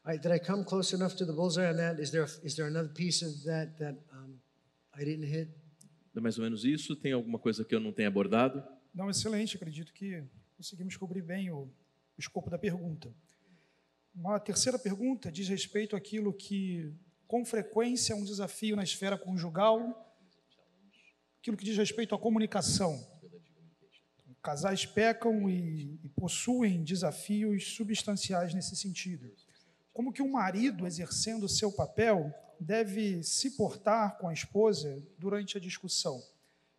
All 0.06 0.14
right, 0.14 0.22
did 0.26 0.32
I 0.34 0.40
come 0.40 0.64
close 0.64 0.96
enough 0.96 1.16
to 1.18 1.26
the 1.26 1.34
bullseye 1.34 1.70
on 1.72 1.76
that? 1.78 2.00
Is 2.02 2.12
there, 2.12 2.26
is 2.44 2.56
there 2.56 2.68
another 2.70 2.90
piece 2.94 3.22
of 3.26 3.44
that 3.44 3.76
that 3.80 3.98
I 5.00 5.06
didn't 5.06 5.26
hit? 5.26 5.50
É 6.14 6.20
mais 6.20 6.38
ou 6.38 6.44
menos 6.44 6.66
isso? 6.66 6.96
Tem 6.96 7.14
alguma 7.14 7.40
coisa 7.40 7.64
que 7.64 7.74
eu 7.74 7.80
não 7.80 7.94
tenha 7.94 8.10
abordado? 8.10 8.62
Não, 8.94 9.10
excelente. 9.10 9.56
Acredito 9.56 9.94
que 9.94 10.22
conseguimos 10.58 10.98
cobrir 10.98 11.22
bem 11.22 11.50
o, 11.50 11.62
o 11.64 12.20
escopo 12.20 12.50
da 12.50 12.58
pergunta. 12.58 13.14
Uma 14.14 14.38
terceira 14.40 14.78
pergunta 14.78 15.32
diz 15.32 15.48
respeito 15.48 15.96
àquilo 15.96 16.34
que, 16.34 16.92
com 17.26 17.46
frequência, 17.46 18.12
é 18.12 18.16
um 18.16 18.26
desafio 18.26 18.76
na 18.76 18.84
esfera 18.84 19.18
conjugal, 19.18 19.80
aquilo 21.40 21.56
que 21.56 21.64
diz 21.64 21.78
respeito 21.78 22.14
à 22.14 22.20
comunicação. 22.20 23.00
Casais 24.44 24.86
pecam 24.86 25.50
e, 25.50 26.00
e 26.04 26.10
possuem 26.10 26.84
desafios 26.84 27.76
substanciais 27.76 28.54
nesse 28.54 28.76
sentido. 28.76 29.32
Como 29.94 30.12
que 30.12 30.22
um 30.22 30.32
marido, 30.32 30.86
exercendo 30.86 31.44
o 31.44 31.50
seu 31.50 31.72
papel, 31.72 32.34
deve 32.60 33.24
se 33.24 33.52
portar 33.52 34.18
com 34.18 34.28
a 34.28 34.34
esposa 34.34 35.02
durante 35.18 35.58
a 35.58 35.60
discussão? 35.60 36.22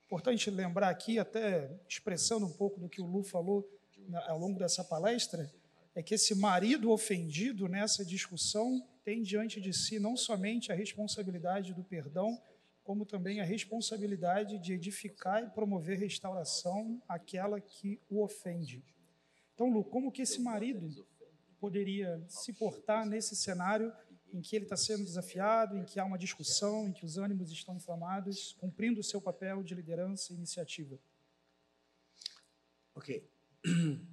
Importante 0.04 0.50
lembrar 0.50 0.88
aqui, 0.90 1.18
até 1.18 1.70
expressando 1.88 2.44
um 2.46 2.52
pouco 2.52 2.80
do 2.80 2.88
que 2.88 3.00
o 3.00 3.06
Lu 3.06 3.22
falou 3.22 3.68
na- 4.08 4.28
ao 4.28 4.38
longo 4.38 4.58
dessa 4.58 4.82
palestra, 4.82 5.50
é 5.94 6.02
que 6.02 6.14
esse 6.14 6.34
marido 6.34 6.90
ofendido 6.90 7.68
nessa 7.68 8.04
discussão 8.04 8.86
tem 9.04 9.22
diante 9.22 9.60
de 9.60 9.72
si 9.72 9.98
não 9.98 10.16
somente 10.16 10.70
a 10.70 10.74
responsabilidade 10.74 11.72
do 11.72 11.82
perdão, 11.82 12.40
como 12.82 13.06
também 13.06 13.40
a 13.40 13.44
responsabilidade 13.44 14.58
de 14.58 14.72
edificar 14.72 15.44
e 15.44 15.50
promover 15.50 15.98
restauração 15.98 17.00
àquela 17.08 17.60
que 17.60 18.00
o 18.08 18.22
ofende. 18.22 18.82
Então, 19.54 19.70
Lu, 19.70 19.84
como 19.84 20.10
que 20.10 20.22
esse 20.22 20.40
marido 20.40 21.06
poderia 21.60 22.24
se 22.28 22.52
portar 22.52 23.06
nesse 23.06 23.36
cenário 23.36 23.92
em 24.32 24.40
que 24.40 24.56
ele 24.56 24.64
está 24.64 24.76
sendo 24.76 25.04
desafiado, 25.04 25.76
em 25.76 25.84
que 25.84 25.98
há 25.98 26.04
uma 26.04 26.18
discussão, 26.18 26.88
em 26.88 26.92
que 26.92 27.04
os 27.04 27.16
ânimos 27.18 27.50
estão 27.50 27.76
inflamados, 27.76 28.56
cumprindo 28.58 29.00
o 29.00 29.04
seu 29.04 29.20
papel 29.20 29.62
de 29.62 29.74
liderança 29.74 30.32
e 30.32 30.36
iniciativa? 30.36 30.98
Okay. 32.94 33.24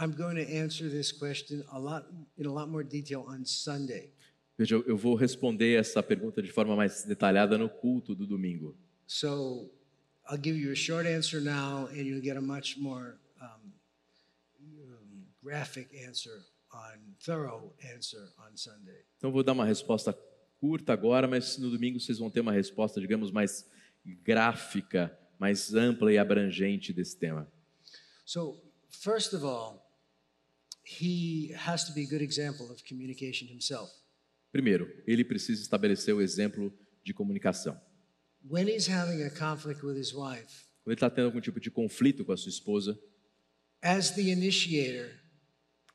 I'm 0.00 0.12
going 0.12 0.36
to 0.36 0.46
answer 0.56 0.88
this 0.88 1.10
question 1.10 1.64
a 1.72 1.78
lot 1.78 2.06
in 2.36 2.46
a 2.46 2.52
lot 2.52 2.68
more 2.68 2.84
detail 2.84 3.24
on 3.28 3.44
Sunday. 3.44 4.12
Veja, 4.56 4.76
eu- 4.86 4.96
vou 4.96 5.14
responder 5.16 5.74
essa 5.78 6.02
pergunta 6.02 6.40
de 6.42 6.50
forma 6.52 6.76
mais 6.76 7.04
detalhada 7.04 7.58
no 7.58 7.68
culto 7.68 8.14
do 8.14 8.26
domingo. 8.26 8.76
So 9.06 9.70
I'll 10.30 10.40
give 10.40 10.56
you 10.58 10.70
a 10.72 10.76
short 10.76 11.08
answer 11.08 11.40
now, 11.40 11.86
and 11.86 12.02
you'll 12.06 12.22
get 12.22 12.36
a 12.36 12.40
much 12.40 12.76
more 12.78 13.18
um, 13.40 13.72
graphic 15.42 15.88
answer 15.96 16.44
on 16.72 17.14
thorough 17.24 17.72
answer 17.94 18.32
on 18.38 18.56
Sunday. 18.56 19.04
Então, 19.16 19.32
vou 19.32 19.42
dar 19.42 19.52
uma 19.52 19.64
resposta 19.64 20.12
curta 20.60 20.92
agora, 20.92 21.26
mas 21.28 21.56
no 21.58 21.70
domingo 21.70 22.00
vocês 22.00 22.18
vão 22.18 22.30
ter 22.30 22.40
uma 22.40 22.52
resposta, 22.52 23.00
digamos, 23.00 23.30
mais 23.30 23.64
gráfica, 24.24 25.16
mais 25.38 25.72
ampla 25.74 26.12
e 26.12 26.18
abrangente 26.18 26.92
desse 26.92 27.16
tema. 27.16 27.50
So 28.24 28.60
first 28.90 29.32
of 29.34 29.44
all, 29.44 29.82
he 30.84 31.52
has 31.54 31.84
to 31.84 31.92
be 31.92 32.02
a 32.04 32.08
good 32.08 32.22
example 32.24 32.70
of 32.70 32.82
communication 32.84 33.46
himself. 33.48 33.90
Primeiro, 34.50 34.90
ele 35.06 35.24
precisa 35.24 35.60
estabelecer 35.62 36.14
o 36.14 36.20
exemplo 36.20 36.72
de 37.04 37.12
comunicação. 37.14 37.78
when 38.48 38.66
he's 38.68 38.88
having 38.88 39.22
a 39.22 39.30
conflict 39.30 39.84
with 39.84 39.96
his 39.96 40.12
wife, 40.14 40.66
Quando 40.82 40.92
ele 40.92 40.94
está 40.94 41.10
tendo 41.10 41.26
algum 41.26 41.40
tipo 41.40 41.60
de 41.60 41.70
conflito 41.70 42.24
com 42.24 42.32
a 42.32 42.36
sua 42.36 42.48
esposa, 42.50 42.98
as 43.82 44.10
the 44.12 44.22
initiator, 44.22 45.10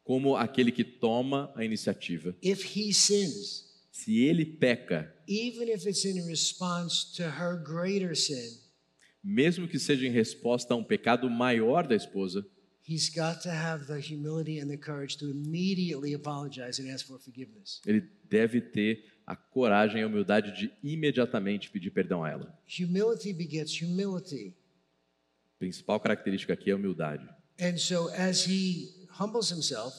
como 0.04 0.36
aquele 0.36 0.72
que 0.72 0.84
toma 0.84 1.52
a 1.56 1.64
iniciativa, 1.64 2.36
if 2.42 2.78
he 2.78 2.94
sins, 2.94 3.64
se 3.92 4.24
ele 4.24 4.46
peca, 4.46 5.14
even 5.28 5.70
if 5.70 5.86
it's 5.86 6.04
in 6.06 6.26
response 6.28 7.16
to 7.16 7.24
her 7.24 7.62
greater 7.64 8.16
sin, 8.16 8.60
mesmo 9.24 9.68
que 9.68 9.80
seja 9.80 10.06
em 10.06 10.12
resposta 10.12 10.74
a 10.74 10.78
um 10.78 10.84
pecado 10.84 11.30
maior 11.30 11.88
da 11.88 11.96
esposa, 11.96 12.46
he's 12.86 13.10
got 13.10 13.42
to 13.42 13.50
have 13.50 13.86
the 13.86 14.00
humility 14.00 14.60
and 14.60 14.68
the 14.68 14.78
courage 14.78 15.18
to 15.18 15.30
immediately 15.30 16.14
apologize 16.14 16.82
and 16.82 16.92
ask 16.94 17.08
for 17.08 17.18
forgiveness. 17.20 17.82
ele 17.86 18.02
deve 18.30 18.60
ter 18.60 19.06
a 19.26 19.38
coragem 19.38 20.02
e 20.02 20.04
a 20.04 20.08
humildade 20.08 20.52
de 20.52 20.70
imediatamente 20.84 21.70
pedir 21.70 21.92
perdão 21.92 22.26
a 22.26 22.30
ela. 22.30 22.60
Humility 22.68 23.32
begets 23.32 23.82
humility. 23.82 24.54
A 25.56 25.60
principal 25.60 25.98
característica 26.00 26.52
aqui 26.52 26.72
é 26.72 26.74
a 26.74 26.76
humildade. 26.76 27.26
And 27.62 27.78
so 27.78 28.10
as 28.10 28.46
he 28.46 29.03
humbles 29.20 29.52
himself, 29.52 29.94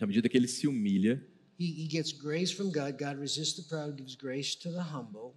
À 0.00 0.06
medida 0.06 0.28
que 0.28 0.36
ele 0.36 0.48
se 0.48 0.66
humilha, 0.66 1.22
he, 1.58 1.84
he 1.84 1.86
gets 1.88 2.12
grace 2.12 2.50
from 2.50 2.70
God. 2.70 2.96
God 2.98 3.18
resists 3.20 3.54
the 3.56 3.68
proud, 3.68 3.96
gives 3.96 4.14
grace 4.16 4.56
to 4.56 4.70
the 4.70 4.80
humble. 4.82 5.34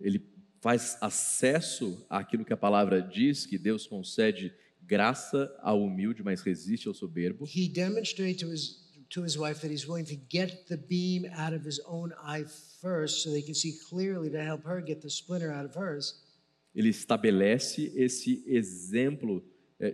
ele 0.00 0.20
faz 0.60 0.96
acesso 1.00 2.04
àquilo 2.08 2.44
que 2.44 2.52
a 2.52 2.56
palavra 2.56 3.00
diz, 3.00 3.46
que 3.46 3.56
Deus 3.58 3.86
concede 3.86 4.52
graça 4.82 5.50
ao 5.62 5.80
humilde, 5.82 6.22
mas 6.22 6.40
resiste 6.42 6.88
ao 6.88 6.94
soberbo. 6.94 7.44
He 7.46 7.68
demonstrates 7.68 8.40
to 8.40 8.52
his 8.52 8.80
to 9.10 9.24
his 9.24 9.36
wife 9.36 9.60
that 9.60 9.72
he's 9.72 9.88
willing 9.88 10.04
to 10.04 10.16
get 10.30 10.66
the 10.68 10.76
beam 10.76 11.24
out 11.34 11.52
of 11.52 11.66
his 11.66 11.80
own 11.86 12.12
eye 12.22 12.44
first 12.80 13.22
so 13.22 13.30
they 13.30 13.42
can 13.42 13.54
see 13.54 13.72
clearly 13.88 14.30
to 14.30 14.38
help 14.38 14.64
her 14.64 14.80
get 14.80 15.00
the 15.00 15.10
splinter 15.10 15.52
out 15.52 15.64
of 15.66 15.76
hers. 15.76 16.14
Ele 16.74 16.88
estabelece 16.90 17.92
esse 17.96 18.44
exemplo 18.46 19.44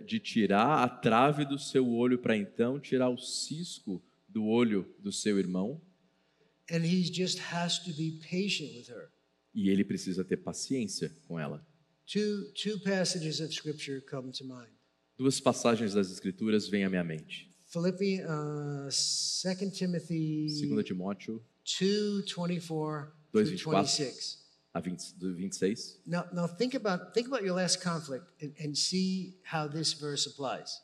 de 0.05 0.19
tirar 0.19 0.83
a 0.83 0.89
trave 0.89 1.45
do 1.45 1.57
seu 1.57 1.87
olho 1.87 2.19
para 2.19 2.35
então 2.35 2.79
tirar 2.79 3.09
o 3.09 3.17
cisco 3.17 4.03
do 4.27 4.45
olho 4.45 4.85
do 4.99 5.11
seu 5.11 5.39
irmão, 5.39 5.81
And 6.69 6.83
he 6.83 7.01
just 7.03 7.39
has 7.53 7.79
to 7.79 7.93
be 7.93 8.19
patient 8.29 8.73
with 8.75 8.89
her. 8.89 9.09
e 9.55 9.69
ele 9.69 9.85
precisa 9.85 10.23
ter 10.25 10.37
paciência 10.37 11.09
com 11.27 11.39
ela. 11.39 11.65
Two 12.05 12.51
two 12.53 12.79
passages 12.81 13.39
of 13.39 13.53
scripture 13.53 14.01
come 14.01 14.31
to 14.31 14.43
mind. 14.45 14.69
Duas 15.17 15.39
passagens 15.39 15.93
das 15.93 16.11
escrituras 16.11 16.67
vêm 16.67 16.83
à 16.83 16.89
minha 16.89 17.03
mente. 17.03 17.49
Philippians, 17.71 18.25
uh, 18.25 19.55
2 19.57 19.71
Timothy 19.71 20.47
2 20.67 20.83
Timóteo 20.83 21.41
2, 23.33 23.49
24 23.49 23.85
Dois, 24.81 25.13
through 25.13 25.17
24. 25.17 25.17
26. 25.17 25.17
a 25.17 25.17
20, 25.17 25.19
do 25.19 25.35
26. 25.35 25.99
Now, 26.05 26.25
now 26.33 26.47
think 26.47 26.75
about 26.75 27.13
think 27.13 27.27
about 27.27 27.43
your 27.43 27.55
last 27.55 27.81
conflict 27.81 28.25
and, 28.41 28.53
and 28.59 28.75
see 28.75 29.39
how 29.43 29.67
this 29.67 29.93
verse 29.93 30.27
applies. 30.29 30.81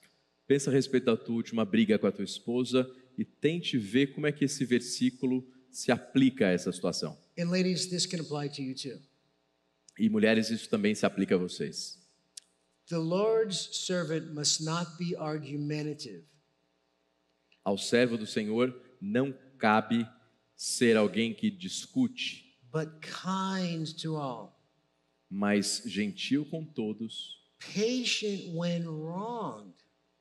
Pensa 0.47 0.69
a 0.69 0.73
respeito 0.73 1.05
da 1.05 1.17
tua 1.17 1.35
última 1.35 1.65
briga 1.65 1.97
com 1.97 2.07
a 2.07 2.11
tua 2.11 2.25
esposa 2.25 2.89
e 3.17 3.23
tente 3.23 3.77
ver 3.77 4.07
como 4.13 4.27
é 4.27 4.31
que 4.31 4.45
esse 4.45 4.65
versículo 4.65 5.47
se 5.71 5.91
aplica 5.91 6.47
a 6.47 6.51
essa 6.51 6.71
situação. 6.71 7.17
And 7.37 7.49
ladies, 7.49 7.87
this 7.87 8.05
can 8.05 8.19
apply 8.19 8.49
to 8.49 8.61
you 8.61 8.75
too. 8.75 9.01
E 9.97 10.09
mulheres, 10.09 10.49
isso 10.49 10.69
também 10.69 10.93
se 10.95 11.05
aplica 11.05 11.35
a 11.35 11.37
vocês. 11.37 11.99
The 12.87 12.97
Lord's 12.97 13.69
servant 13.85 14.33
must 14.33 14.63
not 14.63 14.97
be 14.97 15.15
argumentative. 15.15 16.25
Ao 17.63 17.77
servo 17.77 18.17
do 18.17 18.27
Senhor 18.27 18.75
não 18.99 19.33
cabe 19.57 20.05
ser 20.55 20.97
alguém 20.97 21.33
que 21.33 21.49
discute, 21.49 22.42
but 22.73 22.99
kind 23.01 23.85
to 24.01 24.15
all, 24.15 24.59
mas 25.29 25.83
gentil 25.85 26.43
com 26.45 26.65
todos, 26.65 27.37
patient 27.59 28.53
when 28.53 28.85
wronged, 28.87 29.75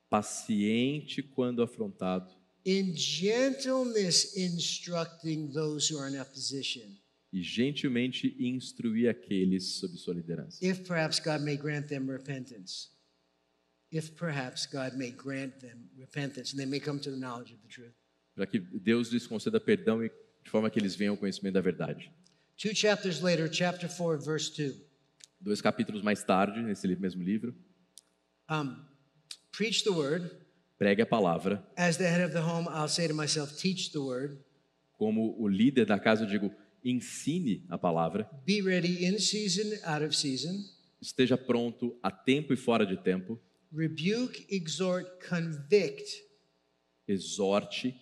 paciente 0.09 1.23
quando 1.23 1.63
afrontado 1.63 2.31
in 2.63 2.95
gentleness 2.95 4.37
instructing 4.37 5.51
those 5.51 5.89
who 5.91 5.99
are 5.99 6.07
in 6.07 6.19
opposition, 6.19 6.95
e 7.33 7.41
gentilmente 7.41 8.35
instruir 8.39 9.09
aqueles 9.09 9.79
sob 9.79 9.97
sua 9.97 10.13
liderança. 10.13 10.59
if 10.61 10.85
perhaps 10.87 11.19
God 11.19 11.41
may 11.41 11.57
grant 11.57 11.87
them 11.87 12.07
repentance. 12.09 12.89
If 13.91 14.15
perhaps 14.15 14.65
God 14.65 14.95
may 14.95 15.11
grant 15.11 15.59
them 15.59 15.89
repentance 15.95 16.51
and 16.51 16.59
they 16.59 16.65
may 16.65 16.79
come 16.79 16.99
to 16.99 17.11
the 17.11 17.17
knowledge 17.17 17.51
of 17.51 17.61
the 17.61 17.67
truth. 17.67 17.93
Para 18.35 18.47
que 18.47 18.59
Deus 18.59 19.11
lhes 19.11 19.27
conceda 19.27 19.59
perdão 19.59 20.03
e 20.03 20.09
de 20.43 20.49
forma 20.49 20.69
que 20.69 20.79
eles 20.79 20.95
venham 20.95 21.13
ao 21.13 21.17
conhecimento 21.17 21.53
da 21.53 21.61
verdade. 21.61 22.11
Two 22.57 22.73
chapters 22.73 23.21
later, 23.21 23.47
chapter 23.47 23.87
4, 23.87 24.17
verse 24.17 24.49
2. 24.49 24.73
Dois 25.41 25.61
capítulos 25.61 26.01
mais 26.01 26.23
tarde, 26.23 26.61
nesse 26.61 26.87
mesmo 26.95 27.21
livro, 27.23 27.53
Um, 28.49 28.85
preach 29.51 29.83
the 29.83 29.91
word. 29.91 30.29
pregue 30.77 31.01
a 31.01 31.05
palavra. 31.05 31.65
As 31.75 31.97
the 31.97 32.03
head 32.05 32.21
of 32.21 32.33
the 32.33 32.41
home, 32.41 32.67
I'll 32.69 32.87
say 32.89 33.07
to 33.07 33.13
myself, 33.13 33.57
teach 33.57 33.91
the 33.91 33.99
word. 33.99 34.37
Como 34.97 35.35
o 35.39 35.47
líder 35.47 35.85
da 35.85 35.97
casa, 35.99 36.23
eu 36.23 36.27
digo, 36.27 36.53
ensine 36.83 37.65
a 37.69 37.77
palavra. 37.77 38.29
Be 38.45 38.61
ready 38.61 39.05
in 39.05 39.17
season, 39.19 39.79
out 39.85 40.03
of 40.03 40.15
season. 40.15 40.63
Esteja 41.01 41.37
pronto 41.37 41.97
a 42.01 42.11
tempo 42.11 42.53
e 42.53 42.57
fora 42.57 42.85
de 42.85 42.95
tempo. 42.97 43.39
Rebuke, 43.73 44.45
exhort, 44.49 45.07
convict. 45.27 46.21
Exorte 47.07 47.93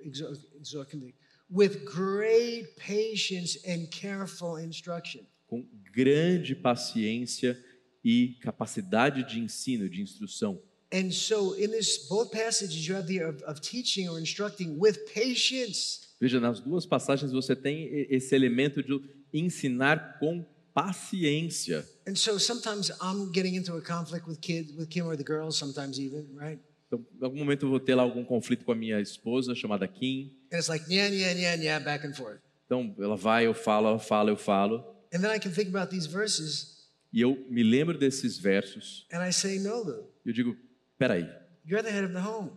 Exhort, 0.00 0.38
exhort, 0.60 0.90
convict. 0.90 1.18
With 1.50 1.84
great 1.84 2.76
patience 2.76 3.58
and 3.66 3.86
careful 3.90 4.58
instruction. 4.58 5.26
com 5.46 5.64
grande 5.92 6.54
paciência 6.54 7.58
e 8.04 8.36
capacidade 8.40 9.24
de 9.24 9.38
ensino, 9.38 9.88
de 9.88 10.02
instrução. 10.02 10.60
And 10.92 11.10
so, 11.10 11.54
in 11.56 11.70
this 11.70 12.06
both 12.08 12.30
passages, 12.30 12.86
you 12.86 12.94
have 12.94 13.08
the 13.08 13.24
of, 13.24 13.42
of 13.44 13.60
teaching 13.60 14.08
or 14.08 14.20
instructing 14.20 14.78
with 14.78 14.98
patience. 15.12 16.00
Veja, 16.20 16.38
nas 16.38 16.60
duas 16.60 16.86
passagens 16.86 17.32
você 17.32 17.56
tem 17.56 17.88
esse 18.08 18.34
elemento 18.34 18.82
de 18.82 19.00
ensinar 19.32 20.18
com 20.20 20.44
paciência. 20.72 21.84
And 22.06 22.14
so, 22.14 22.38
sometimes 22.38 22.90
I'm 23.00 23.32
getting 23.32 23.56
into 23.56 23.76
a 23.76 23.82
conflict 23.82 24.28
with 24.28 24.38
kids, 24.40 24.72
with 24.76 24.88
Kim 24.88 25.06
or 25.06 25.16
the 25.16 25.24
girls, 25.24 25.56
sometimes 25.56 25.98
even, 25.98 26.26
right? 26.36 26.60
Então, 26.86 27.04
em 27.20 27.24
algum 27.24 27.38
momento 27.38 27.66
eu 27.66 27.70
vou 27.70 27.80
ter 27.80 27.94
lá 27.94 28.02
algum 28.02 28.24
conflito 28.24 28.64
com 28.64 28.70
a 28.70 28.76
minha 28.76 29.00
esposa, 29.00 29.54
chamada 29.54 29.88
Kim. 29.88 30.32
And 30.54 30.60
it's 30.60 30.68
like 30.68 30.84
yeah, 30.88 31.08
yeah, 31.08 31.32
yeah, 31.32 31.54
yeah, 31.56 31.78
back 31.80 32.06
and 32.06 32.14
forth. 32.14 32.38
Então, 32.66 32.94
ela 33.00 33.16
vai, 33.16 33.44
eu 33.46 33.52
falo, 33.54 33.88
ela 33.88 33.98
fala, 33.98 34.30
eu 34.30 34.36
falo. 34.36 34.84
And 35.12 35.18
then 35.20 35.32
I 35.32 35.40
can 35.40 35.50
think 35.50 35.68
about 35.68 35.90
these 35.90 36.06
verses, 36.06 36.86
E 37.12 37.20
eu 37.20 37.44
me 37.50 37.64
lembro 37.64 37.98
desses 37.98 38.38
versos 38.38 39.04
and 39.12 39.18
I 39.20 39.32
say, 39.32 39.58
no, 39.58 39.82
Lou, 39.82 40.08
eu 40.24 40.32
digo, 40.32 40.56
peraí, 40.96 41.28
you're 41.66 41.82
the 41.82 41.90
head 41.90 42.04
of 42.04 42.12
the 42.12 42.20
home. 42.20 42.52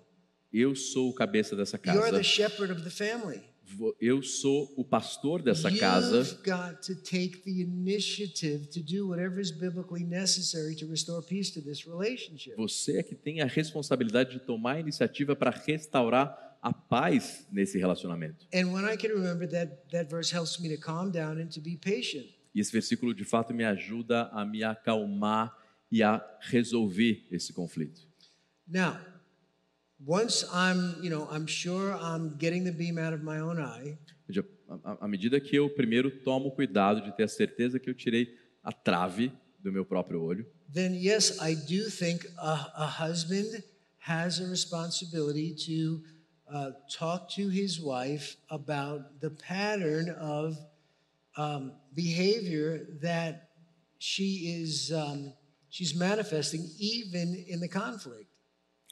eu 0.53 0.76
sou 0.76 1.10
o 1.10 1.14
cabeça 1.14 1.56
dessa 1.56 1.80
You're 1.84 1.99
casa, 2.03 2.18
the 2.18 2.24
shepherd 2.24 2.72
of 2.72 2.84
the 2.84 2.91
family. 2.91 3.41
eu 3.99 4.22
sou 4.24 4.72
o 4.78 4.84
pastor 4.86 5.41
dessa 5.41 5.69
casa, 5.76 6.18
You've 6.19 6.44
got 6.44 6.82
to 6.84 6.95
take 6.95 7.41
the 7.44 7.61
initiative 7.61 8.68
to 8.69 8.80
do 8.82 9.07
whatever 9.10 9.40
is 9.41 9.52
biblically 9.52 10.03
necessary 10.06 10.76
to 10.76 10.88
restore 10.88 11.22
peace 11.24 11.52
to 11.53 11.61
this 11.61 11.86
relationship. 11.86 12.56
você 12.56 12.99
é 12.99 13.03
que 13.03 13.15
tem 13.15 13.41
a 13.41 13.45
responsabilidade 13.45 14.32
de 14.34 14.40
tomar 14.40 14.76
a 14.76 14.80
iniciativa 14.80 15.36
para 15.36 15.49
restaurar 15.52 16.47
a 16.61 16.73
paz 16.73 17.45
nesse 17.51 17.77
relacionamento. 17.77 18.45
And 18.53 18.73
when 18.73 18.85
I 18.85 18.97
can 18.97 19.11
remember 19.11 19.47
that, 19.47 19.89
that 19.91 20.09
verse 20.09 20.34
helps 20.34 20.59
me 20.59 20.69
to 20.69 20.77
calm 20.77 21.11
down 21.11 21.39
and 21.39 21.49
to 21.53 21.61
be 21.61 21.77
patient. 21.77 22.27
E 22.53 22.59
esse 22.59 22.71
versículo 22.71 23.13
de 23.13 23.23
fato 23.23 23.53
me 23.53 23.63
ajuda 23.63 24.29
a 24.31 24.45
me 24.45 24.63
acalmar 24.63 25.55
e 25.91 26.01
a 26.01 26.21
resolver 26.49 27.25
esse 27.31 27.53
conflito. 27.53 28.01
Now, 28.67 28.99
once 30.05 30.43
I'm, 30.51 31.01
you 31.01 31.09
know, 31.09 31.27
I'm 31.31 31.47
sure 31.47 31.93
I'm 31.93 32.35
getting 32.38 32.63
the 32.63 32.71
beam 32.71 32.97
out 32.97 33.13
of 33.13 33.23
my 33.23 33.39
own 33.39 33.59
eye, 33.59 33.97
à 34.99 35.07
medida 35.07 35.39
que 35.39 35.55
eu 35.55 35.69
primeiro 35.69 36.11
tomo 36.11 36.51
cuidado 36.51 37.01
de 37.01 37.15
ter 37.15 37.23
a 37.23 37.27
certeza 37.27 37.79
que 37.79 37.89
eu 37.89 37.93
tirei 37.93 38.35
a 38.63 38.71
trave 38.73 39.31
do 39.59 39.71
meu 39.71 39.85
próprio 39.85 40.21
olho, 40.21 40.45
then 40.73 40.93
yes, 40.93 41.38
I 41.41 41.55
do 41.55 41.89
think 41.89 42.27
a, 42.38 42.84
a 42.84 43.05
husband 43.05 43.63
has 43.99 44.39
a 44.39 44.47
responsibility 44.49 45.53
to 45.65 46.03
uh, 46.52 46.72
talk 46.90 47.30
to 47.36 47.49
his 47.49 47.80
wife 47.80 48.38
about 48.49 49.19
the 49.19 49.30
pattern 49.30 50.10
of 50.19 50.57
um, 51.38 51.74
behavior 51.94 52.88
that 53.02 53.49
she 53.99 54.61
is 54.61 54.91
um, 54.91 55.34
she's 55.69 55.95
manifesting 55.95 56.69
even 56.80 57.45
in 57.48 57.60
the 57.60 57.68
conflict. 57.68 58.30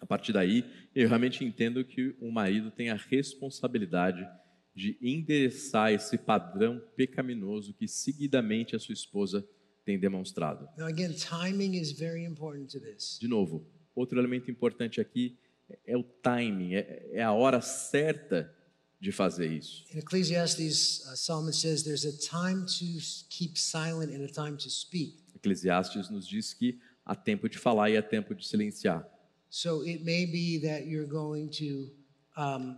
a 0.01 0.05
partir 0.05 0.33
daí 0.33 0.63
eu 0.93 1.07
realmente 1.07 1.43
entendo 1.43 1.83
que 1.83 2.15
o 2.19 2.31
marido 2.31 2.69
tem 2.69 2.89
a 2.89 2.95
responsabilidade 2.95 4.27
de 4.75 4.97
endereçar 5.01 5.93
esse 5.93 6.17
padrão 6.17 6.81
pecaminoso 6.95 7.73
que 7.73 7.87
seguidamente 7.87 8.75
a 8.75 8.79
sua 8.79 8.93
esposa 8.93 9.47
tem 9.85 9.97
demonstrado. 9.97 10.67
Now 10.77 10.87
again, 10.87 11.13
timing 11.13 11.77
is 11.77 11.93
very 11.93 12.25
important 12.25 12.71
to 12.71 12.79
this. 12.79 13.17
De 13.19 13.27
novo, 13.27 13.65
outro 13.95 14.19
elemento 14.19 14.51
importante 14.51 14.99
aqui 14.99 15.37
é 15.85 15.97
o 15.97 16.03
timing, 16.03 16.75
é, 16.75 17.09
é 17.13 17.23
a 17.23 17.31
hora 17.31 17.61
certa 17.61 18.53
de 18.99 19.11
fazer 19.11 19.51
isso. 19.51 19.85
In 19.93 19.99
Ecclesiastes, 19.99 21.05
uh, 21.05 21.15
Solomon 21.15 21.53
says 21.53 21.83
there's 21.83 22.05
a 22.05 22.17
time 22.17 22.65
to 22.65 22.99
keep 23.29 23.57
silent 23.57 24.13
and 24.13 24.23
a 24.23 24.31
time 24.31 24.57
to 24.57 24.69
speak. 24.69 25.17
Eclesiastes 25.35 26.09
nos 26.09 26.27
diz 26.27 26.53
que 26.53 26.79
há 27.05 27.15
tempo 27.15 27.47
de 27.47 27.57
falar 27.57 27.89
e 27.89 27.97
há 27.97 28.01
tempo 28.01 28.33
de 28.33 28.47
silenciar. 28.47 29.05
So 29.49 29.83
it 29.83 30.03
may 30.03 30.25
be 30.25 30.59
that 30.67 30.87
you're 30.87 31.07
going 31.07 31.49
to 31.59 31.89
um, 32.35 32.77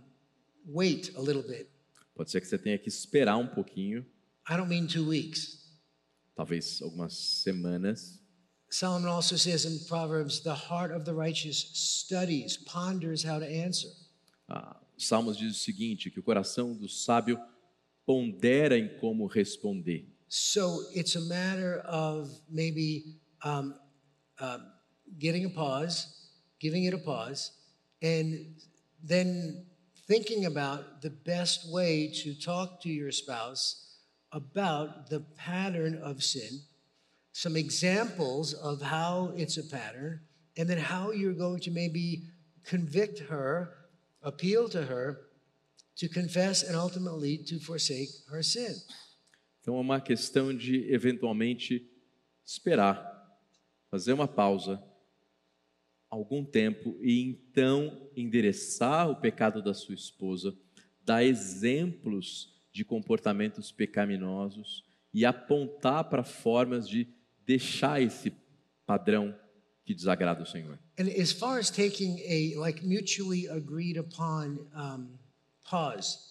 wait 0.66 1.12
a 1.16 1.20
little 1.20 1.42
bit. 1.42 1.68
Pode 2.14 2.30
ser 2.30 2.40
que 2.40 2.46
você 2.46 2.58
tenha 2.58 2.78
que 2.78 2.88
esperar 2.88 3.36
um 3.36 3.46
pouquinho, 3.46 4.04
I 4.48 4.56
don't 4.56 4.68
mean 4.68 4.86
two 4.86 5.06
weeks. 5.06 5.58
talvez 6.34 6.80
algumas 6.82 7.14
semanas. 7.14 8.20
Solomon 8.70 9.08
also 9.08 9.36
says 9.36 9.64
in 9.64 9.78
Proverbs, 9.88 10.40
the 10.40 10.54
heart 10.54 10.90
of 10.90 11.04
the 11.04 11.14
righteous 11.14 11.70
studies, 11.72 12.56
ponders 12.56 13.22
how 13.22 13.38
to 13.38 13.46
answer. 13.46 13.88
Ah, 14.48 14.76
Salmos 14.98 15.36
diz 15.36 15.56
o 15.56 15.58
seguinte, 15.58 16.10
que 16.10 16.20
o 16.20 16.22
coração 16.22 16.74
do 16.74 16.88
sábio 16.88 17.38
pondera 18.04 18.78
em 18.78 18.88
como 18.98 19.26
responder. 19.26 20.06
So 20.28 20.84
it's 20.94 21.16
a 21.16 21.20
matter 21.20 21.80
of 21.86 22.30
maybe 22.50 23.18
um, 23.44 23.74
um, 24.40 24.72
getting 25.18 25.46
a 25.46 25.50
pause, 25.50 26.28
giving 26.60 26.84
it 26.84 26.94
a 26.94 26.98
pause, 26.98 27.52
and 28.02 28.54
then 29.02 29.64
thinking 30.06 30.46
about 30.46 31.00
the 31.00 31.10
best 31.10 31.70
way 31.70 32.08
to 32.22 32.34
talk 32.34 32.80
to 32.82 32.88
your 32.88 33.12
spouse 33.12 33.86
about 34.32 35.08
the 35.08 35.20
pattern 35.36 35.98
of 36.02 36.22
sin, 36.22 36.60
some 37.38 37.56
examples 37.56 38.52
of 38.52 38.82
how 38.82 39.32
it's 39.36 39.58
a 39.58 39.62
pattern, 39.62 40.18
and 40.56 40.68
then 40.68 40.76
how 40.76 41.12
you're 41.12 41.38
going 41.38 41.60
to 41.60 41.70
maybe 41.70 42.24
convict 42.64 43.20
her, 43.20 43.70
appeal 44.24 44.68
to 44.68 44.82
her 44.82 45.20
to 45.94 46.08
confess 46.08 46.64
and 46.64 46.74
ultimately 46.74 47.38
to 47.38 47.60
forsake 47.60 48.08
her 48.28 48.42
sin. 48.42 48.74
Então 49.60 49.76
é 49.76 49.80
uma 49.80 50.00
questão 50.00 50.52
de 50.52 50.92
eventualmente 50.92 51.88
esperar, 52.44 52.98
fazer 53.88 54.14
uma 54.14 54.26
pausa, 54.26 54.82
algum 56.10 56.44
tempo 56.44 56.98
e 57.00 57.20
então 57.20 58.10
endereçar 58.16 59.08
o 59.08 59.14
pecado 59.14 59.62
da 59.62 59.74
sua 59.74 59.94
esposa, 59.94 60.58
dar 61.04 61.22
exemplos 61.22 62.52
de 62.72 62.84
comportamentos 62.84 63.70
pecaminosos 63.70 64.82
e 65.14 65.24
apontar 65.24 66.02
para 66.10 66.24
formas 66.24 66.88
de 66.88 67.16
deixar 67.48 68.02
esse 68.02 68.30
padrão 68.86 69.34
que 69.86 69.94
desagrada 69.94 70.42
o 70.42 70.46
Senhor. 70.46 70.78
And 70.98 71.08
as 71.08 71.32
far 71.32 71.58
as 71.58 71.70
taking 71.70 72.18
a 72.20 72.60
like 72.60 72.84
mutually 72.84 73.48
agreed 73.48 73.98
upon 73.98 74.68
um, 74.76 75.18
pause, 75.64 76.28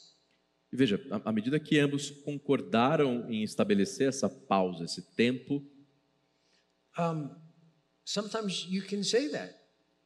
E 0.71 0.75
veja, 0.75 0.99
à 1.23 1.31
medida 1.31 1.57
que 1.59 1.79
ambos 1.79 2.11
concordaram 2.11 3.31
em 3.31 3.41
estabelecer 3.41 4.09
essa 4.09 4.29
pausa, 4.29 4.83
esse 4.83 5.01
tempo, 5.15 5.65
um, 6.99 7.33
sometimes 8.03 8.67
you 8.69 8.85
can 8.85 9.01
say 9.01 9.29
that. 9.29 9.55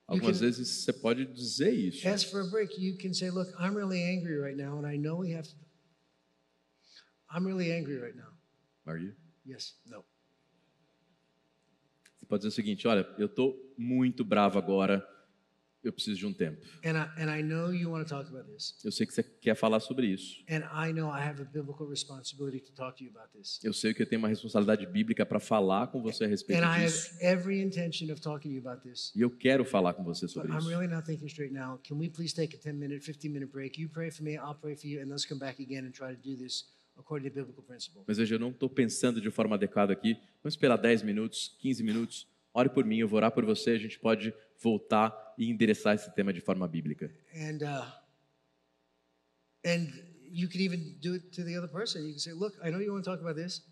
Algumas 0.08 0.38
can 0.38 0.46
vezes 0.46 0.68
você 0.68 0.94
pode 0.94 1.26
dizer 1.26 1.72
isso. 1.72 2.08
ask 2.08 2.30
for 2.30 2.42
a 2.42 2.48
break. 2.48 2.80
You 2.80 2.96
can 2.98 3.14
say, 3.14 3.32
"Look, 3.32 3.52
I'm 3.60 3.76
really 3.76 4.04
angry 4.04 4.38
right 4.38 4.56
now, 4.56 4.78
and 4.78 4.86
I 4.86 4.98
know 4.98 5.18
we 5.18 5.34
have 5.34 5.48
to." 5.48 5.56
I'm 7.34 7.46
really 7.46 7.72
angry 7.72 7.98
right 7.98 8.16
now. 8.16 8.32
Are 8.86 9.00
you? 9.00 9.16
Yes. 9.44 9.74
No. 9.86 10.06
Pode 12.32 12.44
dizer 12.44 12.48
o 12.48 12.56
seguinte: 12.56 12.88
olha, 12.88 13.06
eu 13.18 13.26
estou 13.26 13.54
muito 13.78 14.24
bravo 14.24 14.58
agora, 14.58 15.06
eu 15.84 15.92
preciso 15.92 16.18
de 16.18 16.26
um 16.26 16.32
tempo. 16.32 16.62
And 16.86 16.92
I, 16.92 17.22
and 17.24 17.30
I 17.40 17.42
know 17.44 17.74
you 17.74 17.90
want 17.92 18.08
to 18.08 18.10
talk 18.16 18.30
about 18.30 18.50
this, 18.50 18.76
Eu 18.86 18.92
sei 18.92 19.06
que 19.06 19.14
você 19.14 19.22
quer 19.22 19.54
falar 19.56 19.82
sobre 19.82 20.08
isso. 20.08 20.42
and 20.50 20.62
I 20.72 20.94
know 20.94 21.10
I 21.10 21.20
have 21.28 21.42
a 21.42 21.44
biblical 21.44 21.86
responsibility 21.90 22.62
to 22.62 22.72
talk 22.74 22.98
to 23.00 23.04
you 23.04 23.10
about 23.14 23.30
this. 23.38 23.60
Eu 23.64 23.74
sei 23.74 23.94
que 23.94 24.02
eu 24.02 24.06
tenho 24.08 24.22
uma 24.22 24.30
responsabilidade 24.30 24.86
bíblica 24.86 25.26
para 25.26 25.42
falar 25.42 25.88
com 25.88 26.02
você 26.02 26.24
a 26.24 26.28
respeito 26.28 26.60
And 26.60 26.66
I 26.66 26.86
have 26.86 26.86
disso. 26.86 27.18
every 27.20 27.60
intention 27.62 28.10
of 28.14 28.22
talking 28.22 28.50
to 28.50 28.56
you 28.56 28.62
about 28.66 28.82
this. 28.88 29.12
E 29.14 29.20
eu 29.20 29.30
quero 29.30 29.66
falar 29.66 29.94
com 29.94 30.04
você 30.06 30.26
But 30.28 30.34
sobre 30.34 30.52
I'm 30.54 30.60
isso. 30.60 30.70
really 30.70 30.88
not 30.88 31.06
thinking 31.06 31.28
straight 31.28 31.54
now. 31.54 31.80
Can 31.86 31.96
we 31.98 32.10
please 32.10 32.34
take 32.34 32.56
a 32.56 32.60
10 32.60 32.74
minute, 32.80 33.04
15 33.04 33.30
minute 33.30 33.52
break? 33.52 33.78
You 33.78 33.90
pray 33.90 34.10
for 34.10 34.24
me, 34.24 34.38
I'll 34.38 34.56
pray 34.56 34.78
for 34.78 34.88
you, 34.88 35.02
and 35.02 35.10
let's 35.10 35.26
come 35.28 35.38
back 35.40 35.60
again 35.62 35.84
and 35.86 35.92
try 35.92 36.16
to 36.16 36.22
do 36.22 36.38
this 36.38 36.64
Mas 38.08 38.18
veja, 38.18 38.36
eu 38.36 38.40
não 38.40 38.50
estou 38.50 38.70
pensando 38.70 39.20
de 39.20 39.30
forma 39.30 39.56
adequada 39.56 39.92
aqui. 39.92 40.14
Vamos 40.44 40.54
esperar 40.54 40.78
10 40.78 41.04
minutos, 41.04 41.56
15 41.60 41.84
minutos. 41.84 42.28
Ore 42.54 42.70
por 42.70 42.86
mim, 42.86 42.98
eu 42.98 43.08
vou 43.08 43.18
orar 43.18 43.32
por 43.32 43.46
você. 43.46 43.72
A 43.72 43.78
gente 43.78 44.00
pode 44.00 44.34
voltar 44.62 45.34
e 45.38 45.50
endereçar 45.50 45.96
esse 45.96 46.14
tema 46.14 46.32
de 46.32 46.42
forma 46.42 46.68
bíblica. 46.68 47.12
And 47.34 47.60
uh, 47.64 47.92
and 49.66 49.88
you 50.32 50.48
can 50.50 50.60
even 50.60 50.98
do 51.02 51.14
it 51.14 51.30
to 51.32 51.44
the 51.44 51.58
other 51.58 51.70
person. 51.70 52.00
You 52.00 52.14
can 52.14 52.20
say, 52.20 52.34
"Look, 52.34 52.58
I 52.64 52.70
know 52.70 52.82
you 52.82 52.94
want 52.94 53.04
to 53.04 53.10
talk 53.10 53.22
about 53.22 53.42
this. 53.42 53.64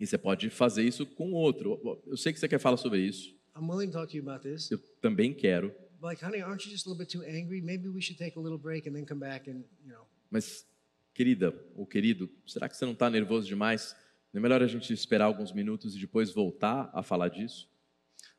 E 0.00 0.06
você 0.06 0.18
pode 0.18 0.50
fazer 0.50 0.82
isso 0.82 1.06
com 1.06 1.30
o 1.30 1.34
outro. 1.34 2.02
Eu 2.06 2.16
sei 2.16 2.32
que 2.32 2.40
você 2.40 2.48
quer 2.48 2.58
falar 2.58 2.76
sobre 2.76 3.00
isso. 3.00 3.34
I'm 3.56 3.68
willing 3.68 3.88
to 3.88 3.92
talk 3.92 4.10
to 4.10 4.16
you 4.16 4.22
about 4.22 4.42
this. 4.42 4.70
Eu 4.70 4.78
também 5.00 5.32
quero. 5.34 5.72
Like, 6.00 6.24
honey, 6.24 6.40
aren't 6.40 6.64
you 6.64 6.72
just 6.72 6.86
a 6.86 6.90
little 6.90 6.98
bit 6.98 7.12
too 7.12 7.22
angry? 7.22 7.60
Maybe 7.60 7.88
we 7.88 8.00
should 8.00 8.18
take 8.18 8.36
a 8.36 8.42
little 8.42 8.58
break 8.58 8.88
and 8.88 8.94
then 8.94 9.06
come 9.06 9.20
back 9.20 9.48
and 9.48 9.64
you 9.84 9.92
know." 9.92 10.06
Mas, 10.30 10.66
querida 11.14 11.54
ou 11.74 11.86
querido, 11.86 12.30
será 12.46 12.68
que 12.68 12.76
você 12.76 12.84
não 12.84 12.92
está 12.92 13.08
nervoso 13.10 13.46
demais? 13.46 13.94
Não 14.32 14.38
é 14.38 14.42
melhor 14.42 14.62
a 14.62 14.66
gente 14.66 14.92
esperar 14.92 15.26
alguns 15.26 15.52
minutos 15.52 15.94
e 15.94 16.00
depois 16.00 16.32
voltar 16.32 16.90
a 16.94 17.02
falar 17.02 17.28
disso? 17.28 17.68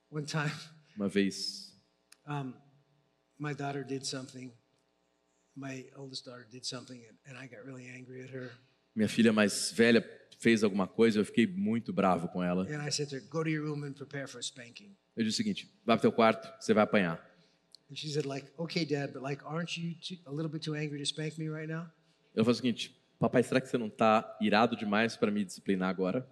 One 0.10 0.26
time, 0.26 0.52
Uma 0.95 1.08
vez, 1.08 1.74
um, 2.28 2.54
my 3.40 3.54
daughter 3.54 3.84
did 3.84 4.04
something. 4.06 4.52
My 5.56 5.88
oldest 5.95 6.26
daughter 6.26 6.48
did 6.50 6.66
something, 6.66 7.00
and, 7.28 7.38
I 7.38 7.48
got 7.48 7.64
really 7.66 7.88
angry 7.90 8.22
at 8.24 8.32
her. 8.34 8.52
minha 8.95 9.08
filha 9.10 9.32
mais 9.32 9.72
velha 9.72 10.04
fez 10.40 10.64
alguma 10.64 10.88
coisa, 10.88 11.20
eu 11.20 11.26
fiquei 11.26 11.45
muito 11.48 11.94
bravo 11.94 12.28
com 12.28 12.44
ela. 12.44 12.64
And 12.66 12.88
I 12.88 12.91
said 12.91 13.10
to 13.10 13.16
her, 13.16 13.22
"Go 13.30 13.44
to 13.44 13.50
your 13.50 13.66
room 13.68 13.84
and 13.86 13.94
prepare 13.94 14.28
for 14.28 14.40
a 14.40 14.41
spanking." 14.44 14.95
Eu 15.16 15.24
disse 15.24 15.36
o 15.36 15.38
seguinte: 15.38 15.66
vai 15.86 15.95
para 15.95 16.00
o 16.00 16.02
teu 16.02 16.12
quarto, 16.12 16.52
você 16.60 16.74
vai 16.74 16.84
apanhar. 16.84 17.18
And 17.91 17.95
she 17.95 18.10
said, 18.10 18.26
"Like, 18.26 18.52
okay, 18.58 18.84
Dad, 18.86 19.14
but 19.14 19.22
like, 19.22 19.44
aren't 19.45 19.80
you 19.80 19.95
too, 19.95 20.18
a 20.26 20.32
little 20.32 20.50
bit 20.50 20.64
too 20.64 20.74
angry 20.76 20.98
to 21.00 21.06
spank 21.06 21.40
me 21.40 21.48
right 21.50 21.68
now?" 21.72 21.88
Eu 22.36 22.44
falei 22.44 22.54
o 22.54 22.56
seguinte: 22.56 22.96
papai, 23.20 23.44
será 23.44 23.62
que 23.62 23.68
você 23.68 23.78
não 23.78 23.88
está 23.88 24.38
irado 24.42 24.76
demais 24.76 25.16
para 25.16 25.32
me 25.32 25.44
disciplinar 25.44 25.90
agora? 25.90 26.28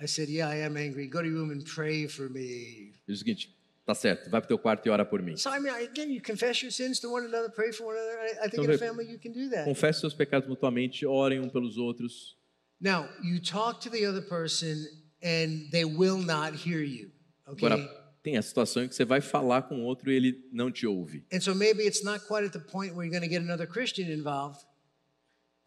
I 0.00 0.06
said, 0.06 0.28
"Yeah, 0.28 0.54
I 0.54 0.62
am 0.64 0.76
angry. 0.76 1.06
Go 1.08 1.20
to 1.20 1.26
your 1.26 1.40
room 1.40 1.52
and 1.52 1.64
pray 1.64 2.08
for 2.08 2.30
me." 2.30 2.92
O 3.08 3.14
seguinte: 3.14 3.54
tá 3.84 3.94
certo, 3.94 4.30
vai 4.30 4.40
para 4.40 4.46
o 4.46 4.48
teu 4.48 4.58
quarto 4.58 4.86
e 4.86 4.90
ora 4.90 5.04
por 5.04 5.22
mim. 5.22 5.36
So 5.36 5.50
I 5.50 5.60
mean, 5.60 5.74
again, 5.74 6.12
you 6.12 6.22
confess 6.22 6.62
your 6.62 6.70
sins 6.72 7.00
to 7.00 7.10
one 7.10 7.26
another, 7.26 7.50
pray 7.50 7.72
for 7.72 7.86
one 7.86 7.98
another. 7.98 8.44
I, 8.44 8.48
think 8.48 8.62
Então, 8.62 8.64
in 8.64 8.70
a 8.70 8.78
family 8.78 9.10
you 9.10 9.18
can 9.18 9.32
do 9.32 9.50
that. 9.50 9.64
Confesse 9.64 10.00
seus 10.00 10.14
pecados 10.14 10.48
mutuamente, 10.48 11.04
orem 11.06 11.40
um 11.40 11.48
pelos 11.48 11.76
outros. 11.76 12.36
Now, 12.80 13.08
you 13.22 13.40
talk 13.40 13.80
to 13.82 13.90
the 13.90 14.06
other 14.06 14.22
person, 14.22 14.86
and 15.22 15.70
they 15.70 15.84
will 15.84 16.18
not 16.18 16.54
hear 16.54 16.82
you. 16.82 17.10
Okay. 17.46 17.66
Agora, 17.66 18.00
tem 18.22 18.36
a 18.36 18.42
situação 18.42 18.84
em 18.84 18.88
que 18.88 18.94
você 18.94 19.04
vai 19.04 19.20
falar 19.20 19.62
com 19.62 19.80
o 19.80 19.84
outro 19.84 20.10
e 20.10 20.14
ele 20.14 20.48
não 20.52 20.70
te 20.70 20.86
ouve. 20.86 21.24
And 21.32 21.40
so 21.40 21.54
maybe 21.54 21.82
it's 21.82 22.02
not 22.02 22.24
quite 22.26 22.46
at 22.46 22.52
the 22.52 22.60
point 22.60 22.94
where 22.94 23.04
you're 23.04 23.10
going 23.10 23.22
to 23.22 23.28
get 23.28 23.42
another 23.42 23.66
Christian 23.66 24.10
involved, 24.10 24.60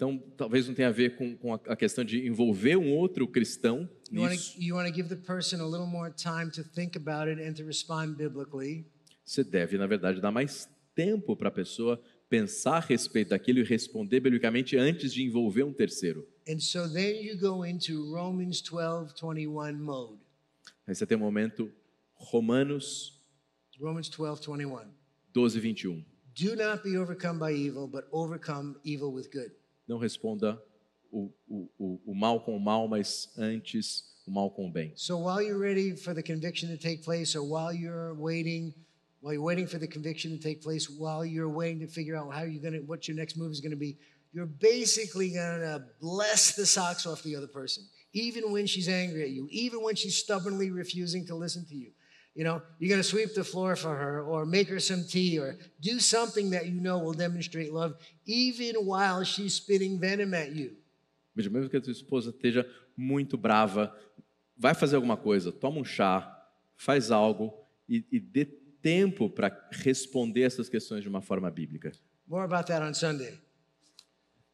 Então, 0.04 0.18
talvez 0.36 0.68
não 0.68 0.76
tenha 0.76 0.90
a 0.90 0.92
ver 0.92 1.16
com, 1.16 1.38
com 1.38 1.54
a, 1.54 1.76
questão 1.78 2.04
de 2.04 2.28
envolver 2.28 2.76
um 2.76 2.92
outro 2.92 3.26
cristão 3.26 3.90
nisso. 4.12 4.58
Você 9.24 9.44
deve, 9.46 9.78
na 9.78 9.88
verdade, 9.88 10.20
dar 10.20 10.30
mais 10.30 10.70
tempo 10.94 11.38
para 11.38 11.48
a 11.48 11.52
pessoa 11.52 12.02
pensar 12.30 12.78
a 12.78 12.80
respeito 12.82 13.30
daquilo 13.30 13.60
e 13.60 13.64
responder 13.64 14.20
biblicamente 14.20 14.76
antes 14.76 15.14
de 15.14 15.24
envolver 15.24 15.64
um 15.64 15.72
terceiro. 15.72 16.28
And 16.50 16.60
so 16.60 16.92
then 16.92 17.24
you 17.24 17.38
go 17.38 17.66
into 17.66 18.14
Romans 18.14 18.62
12:21 18.62 19.80
mode. 19.80 20.20
Aí 20.86 20.94
você 20.94 21.06
tem 21.06 21.16
o 21.16 21.20
momento 21.20 21.72
Romanos 22.14 23.18
Romans 23.80 24.10
12:21. 24.10 24.90
12, 25.32 25.60
21. 25.62 26.04
Do 26.36 26.56
not 26.58 26.84
be 26.84 26.98
overcome 26.98 27.40
by 27.40 27.54
evil, 27.54 27.88
but 27.88 28.06
overcome 28.12 28.76
evil 28.84 29.14
with 29.14 29.32
good. 29.32 29.52
Não 29.88 29.98
responda 29.98 30.62
o, 31.12 31.32
o, 31.48 31.70
o, 31.78 32.02
o 32.08 32.16
mal 32.16 32.40
com 32.44 32.56
o 32.56 32.60
mal, 32.60 32.88
mas 32.88 33.30
antes 33.38 34.04
o 34.26 34.32
mal 34.32 34.50
com 34.50 34.68
o 34.68 34.72
bem. 34.72 34.94
So 34.96 35.18
while 35.18 35.42
you're 35.42 35.60
ready 35.60 35.96
for 35.96 36.14
the 36.14 36.24
conviction 36.24 36.70
to 36.70 36.78
take 36.78 37.04
place, 37.04 37.36
or 37.36 37.44
while 37.44 37.74
you're 37.74 38.14
waiting, 38.16 38.74
while 39.22 39.34
you're 39.34 39.44
waiting 39.44 39.68
for 39.68 39.80
the 39.80 39.88
conviction 39.88 40.32
to 40.32 40.42
take 40.42 40.62
place, 40.62 40.90
while 40.90 41.26
you're 41.26 41.50
waiting 41.50 41.80
to 41.86 41.88
figure 41.88 42.16
out 42.16 42.34
how 42.34 42.44
you're 42.44 42.64
gonna, 42.64 42.84
what 42.86 43.08
your 43.08 43.18
next 43.18 43.38
move 43.38 43.52
is 43.52 43.60
gonna 43.60 43.76
be, 43.76 43.98
you're 44.32 44.46
basically 44.48 45.32
gonna 45.32 45.86
bless 46.02 46.56
the 46.56 46.66
socks 46.66 47.06
off 47.06 47.22
the 47.24 47.36
other 47.36 47.48
person, 47.48 47.84
even 48.14 48.52
when 48.52 48.66
she's 48.66 48.90
angry 48.90 49.24
at 49.24 49.30
you, 49.30 49.48
even 49.52 49.84
when 49.84 49.96
she's 49.96 50.18
stubbornly 50.18 50.72
refusing 50.72 51.26
to 51.28 51.36
listen 51.36 51.66
to 51.66 51.76
you. 51.76 51.92
You 52.36 52.44
know, 52.44 52.62
you're 52.80 52.90
gonna 52.90 53.04
sweep 53.04 53.36
the 53.36 53.44
floor 53.44 53.76
for 53.76 53.96
her, 53.96 54.24
or 54.24 54.46
make 54.46 54.68
her 54.70 54.80
some 54.80 55.04
tea, 55.04 55.38
or 55.38 55.56
do 55.80 56.00
something 56.00 56.50
that 56.50 56.66
you 56.66 56.82
know 56.82 56.98
will 56.98 57.14
demonstrate 57.14 57.72
love, 57.72 57.96
even 58.26 58.76
while 58.88 59.24
she's 59.24 59.54
spitting 59.54 60.00
venom 60.00 60.34
at 60.34 60.52
you. 60.52 60.76
Mesmo 61.36 61.70
que 61.70 61.78
a 61.78 61.82
tua 61.82 61.92
esposa 61.92 62.32
esteja 62.32 62.68
muito 62.98 63.38
brava, 63.38 63.96
vai 64.58 64.74
fazer 64.74 64.96
alguma 64.96 65.18
coisa, 65.18 65.52
toma 65.52 65.80
um 65.80 65.86
chá, 65.86 66.30
faz 66.76 67.12
algo 67.12 67.54
e, 67.88 68.04
e 68.12 68.20
dê 68.20 68.46
tempo 68.46 69.30
para 69.30 69.70
responder 69.72 70.42
essas 70.42 70.68
questões 70.68 71.04
de 71.04 71.10
uma 71.10 71.22
forma 71.22 71.50
bíblica. 71.50 71.92
More 72.28 72.46
about 72.46 72.68
that 72.68 72.84
on 72.84 72.94
Sunday. 72.94 73.40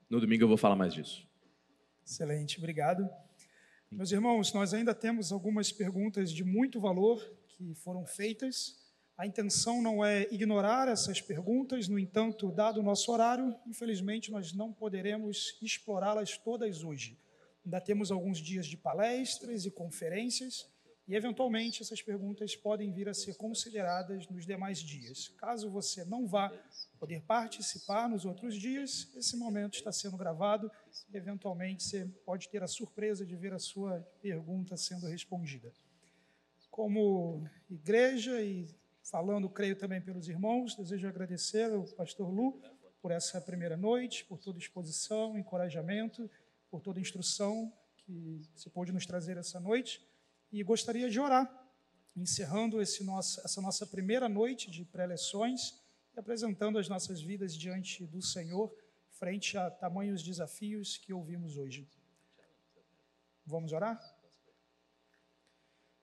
No 0.09 0.19
domingo 0.19 0.43
eu 0.43 0.47
vou 0.47 0.57
falar 0.57 0.75
mais 0.75 0.93
disso. 0.93 1.25
Excelente, 2.05 2.57
obrigado. 2.57 3.07
Meus 3.91 4.11
irmãos, 4.11 4.53
nós 4.53 4.73
ainda 4.73 4.93
temos 4.93 5.31
algumas 5.31 5.71
perguntas 5.71 6.31
de 6.31 6.43
muito 6.43 6.79
valor 6.79 7.23
que 7.59 7.75
foram 7.75 8.05
feitas. 8.05 8.77
A 9.17 9.27
intenção 9.27 9.81
não 9.81 10.03
é 10.03 10.27
ignorar 10.31 10.87
essas 10.87 11.19
perguntas, 11.19 11.89
no 11.89 11.99
entanto, 11.99 12.49
dado 12.51 12.79
o 12.79 12.83
nosso 12.83 13.11
horário, 13.11 13.53
infelizmente 13.67 14.31
nós 14.31 14.53
não 14.53 14.71
poderemos 14.71 15.57
explorá-las 15.61 16.37
todas 16.37 16.83
hoje. 16.83 17.19
Ainda 17.65 17.81
temos 17.81 18.11
alguns 18.11 18.37
dias 18.37 18.65
de 18.65 18.77
palestras 18.77 19.65
e 19.65 19.71
conferências 19.71 20.69
e, 21.05 21.15
eventualmente, 21.15 21.81
essas 21.81 22.01
perguntas 22.01 22.55
podem 22.55 22.93
vir 22.93 23.09
a 23.09 23.13
ser 23.13 23.35
consideradas 23.35 24.25
nos 24.29 24.45
demais 24.45 24.79
dias. 24.79 25.27
Caso 25.37 25.69
você 25.69 26.05
não 26.05 26.25
vá 26.25 26.49
poder 26.97 27.21
participar 27.23 28.07
nos 28.07 28.23
outros 28.23 28.55
dias, 28.55 29.11
esse 29.17 29.35
momento 29.35 29.73
está 29.73 29.91
sendo 29.91 30.15
gravado. 30.15 30.71
Eventualmente, 31.13 31.83
você 31.83 32.05
pode 32.25 32.47
ter 32.47 32.63
a 32.63 32.67
surpresa 32.67 33.25
de 33.25 33.35
ver 33.35 33.51
a 33.51 33.59
sua 33.59 33.99
pergunta 34.21 34.77
sendo 34.77 35.07
respondida. 35.07 35.73
Como 36.79 37.45
igreja 37.69 38.41
e 38.41 38.65
falando, 39.03 39.49
creio 39.49 39.75
também 39.75 39.99
pelos 39.99 40.29
irmãos, 40.29 40.77
desejo 40.77 41.09
agradecer 41.09 41.69
ao 41.73 41.83
pastor 41.83 42.33
Lu 42.33 42.57
por 43.01 43.11
essa 43.11 43.41
primeira 43.41 43.75
noite, 43.75 44.23
por 44.23 44.39
toda 44.39 44.57
exposição, 44.57 45.37
encorajamento, 45.37 46.31
por 46.71 46.79
toda 46.79 47.01
instrução 47.01 47.69
que 47.97 48.41
se 48.55 48.69
pôde 48.69 48.93
nos 48.93 49.05
trazer 49.05 49.35
essa 49.35 49.59
noite. 49.59 50.01
E 50.53 50.63
gostaria 50.63 51.09
de 51.09 51.19
orar, 51.19 51.53
encerrando 52.15 52.77
nosso, 53.03 53.41
essa 53.41 53.61
nossa 53.61 53.85
primeira 53.85 54.29
noite 54.29 54.71
de 54.71 54.85
pré-leções 54.85 55.77
e 56.15 56.19
apresentando 56.21 56.79
as 56.79 56.87
nossas 56.87 57.21
vidas 57.21 57.57
diante 57.57 58.05
do 58.05 58.21
Senhor, 58.21 58.73
frente 59.09 59.57
a 59.57 59.69
tamanhos 59.69 60.23
desafios 60.23 60.95
que 60.95 61.11
ouvimos 61.11 61.57
hoje. 61.57 61.85
Vamos 63.45 63.73
orar? 63.73 63.99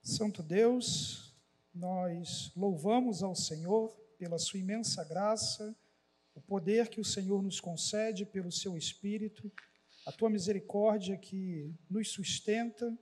Santo 0.07 0.41
Deus, 0.41 1.35
nós 1.75 2.49
louvamos 2.55 3.21
ao 3.21 3.35
Senhor 3.35 3.89
pela 4.17 4.39
sua 4.39 4.57
imensa 4.57 5.03
graça, 5.03 5.75
o 6.33 6.39
poder 6.39 6.87
que 6.87 7.01
o 7.01 7.03
Senhor 7.03 7.43
nos 7.43 7.59
concede 7.59 8.25
pelo 8.25 8.49
seu 8.49 8.77
Espírito, 8.77 9.51
a 10.05 10.11
tua 10.13 10.29
misericórdia 10.29 11.17
que 11.17 11.75
nos 11.89 12.07
sustenta 12.07 12.97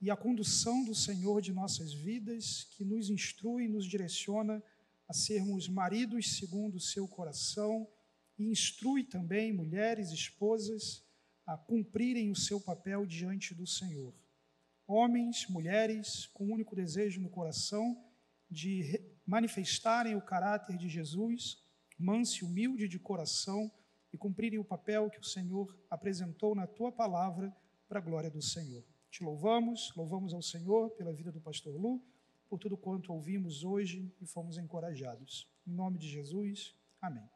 e 0.00 0.08
a 0.08 0.16
condução 0.16 0.84
do 0.84 0.94
Senhor 0.94 1.42
de 1.42 1.52
nossas 1.52 1.92
vidas, 1.92 2.68
que 2.70 2.84
nos 2.84 3.10
instrui 3.10 3.64
e 3.64 3.68
nos 3.68 3.84
direciona 3.84 4.62
a 5.08 5.12
sermos 5.12 5.68
maridos 5.68 6.38
segundo 6.38 6.76
o 6.76 6.80
seu 6.80 7.08
coração 7.08 7.84
e 8.38 8.44
instrui 8.48 9.02
também 9.02 9.52
mulheres, 9.52 10.12
esposas, 10.12 11.02
a 11.44 11.58
cumprirem 11.58 12.30
o 12.30 12.36
seu 12.36 12.60
papel 12.60 13.04
diante 13.04 13.52
do 13.56 13.66
Senhor 13.66 14.14
homens, 14.86 15.46
mulheres 15.48 16.26
com 16.26 16.44
o 16.46 16.52
único 16.52 16.76
desejo 16.76 17.20
no 17.20 17.28
coração 17.28 18.02
de 18.50 19.00
manifestarem 19.26 20.14
o 20.14 20.22
caráter 20.22 20.76
de 20.76 20.88
Jesus, 20.88 21.62
manso 21.98 22.44
e 22.44 22.46
humilde 22.46 22.88
de 22.88 22.98
coração 22.98 23.70
e 24.12 24.16
cumprirem 24.16 24.58
o 24.58 24.64
papel 24.64 25.10
que 25.10 25.18
o 25.18 25.24
Senhor 25.24 25.76
apresentou 25.90 26.54
na 26.54 26.66
tua 26.66 26.92
palavra 26.92 27.54
para 27.88 27.98
a 27.98 28.02
glória 28.02 28.30
do 28.30 28.40
Senhor. 28.40 28.84
Te 29.10 29.24
louvamos, 29.24 29.92
louvamos 29.96 30.32
ao 30.32 30.42
Senhor 30.42 30.90
pela 30.90 31.12
vida 31.12 31.32
do 31.32 31.40
pastor 31.40 31.74
Lu, 31.74 32.02
por 32.48 32.58
tudo 32.58 32.76
quanto 32.76 33.12
ouvimos 33.12 33.64
hoje 33.64 34.12
e 34.20 34.26
fomos 34.26 34.56
encorajados. 34.56 35.50
Em 35.66 35.72
nome 35.72 35.98
de 35.98 36.08
Jesus, 36.08 36.74
amém. 37.00 37.35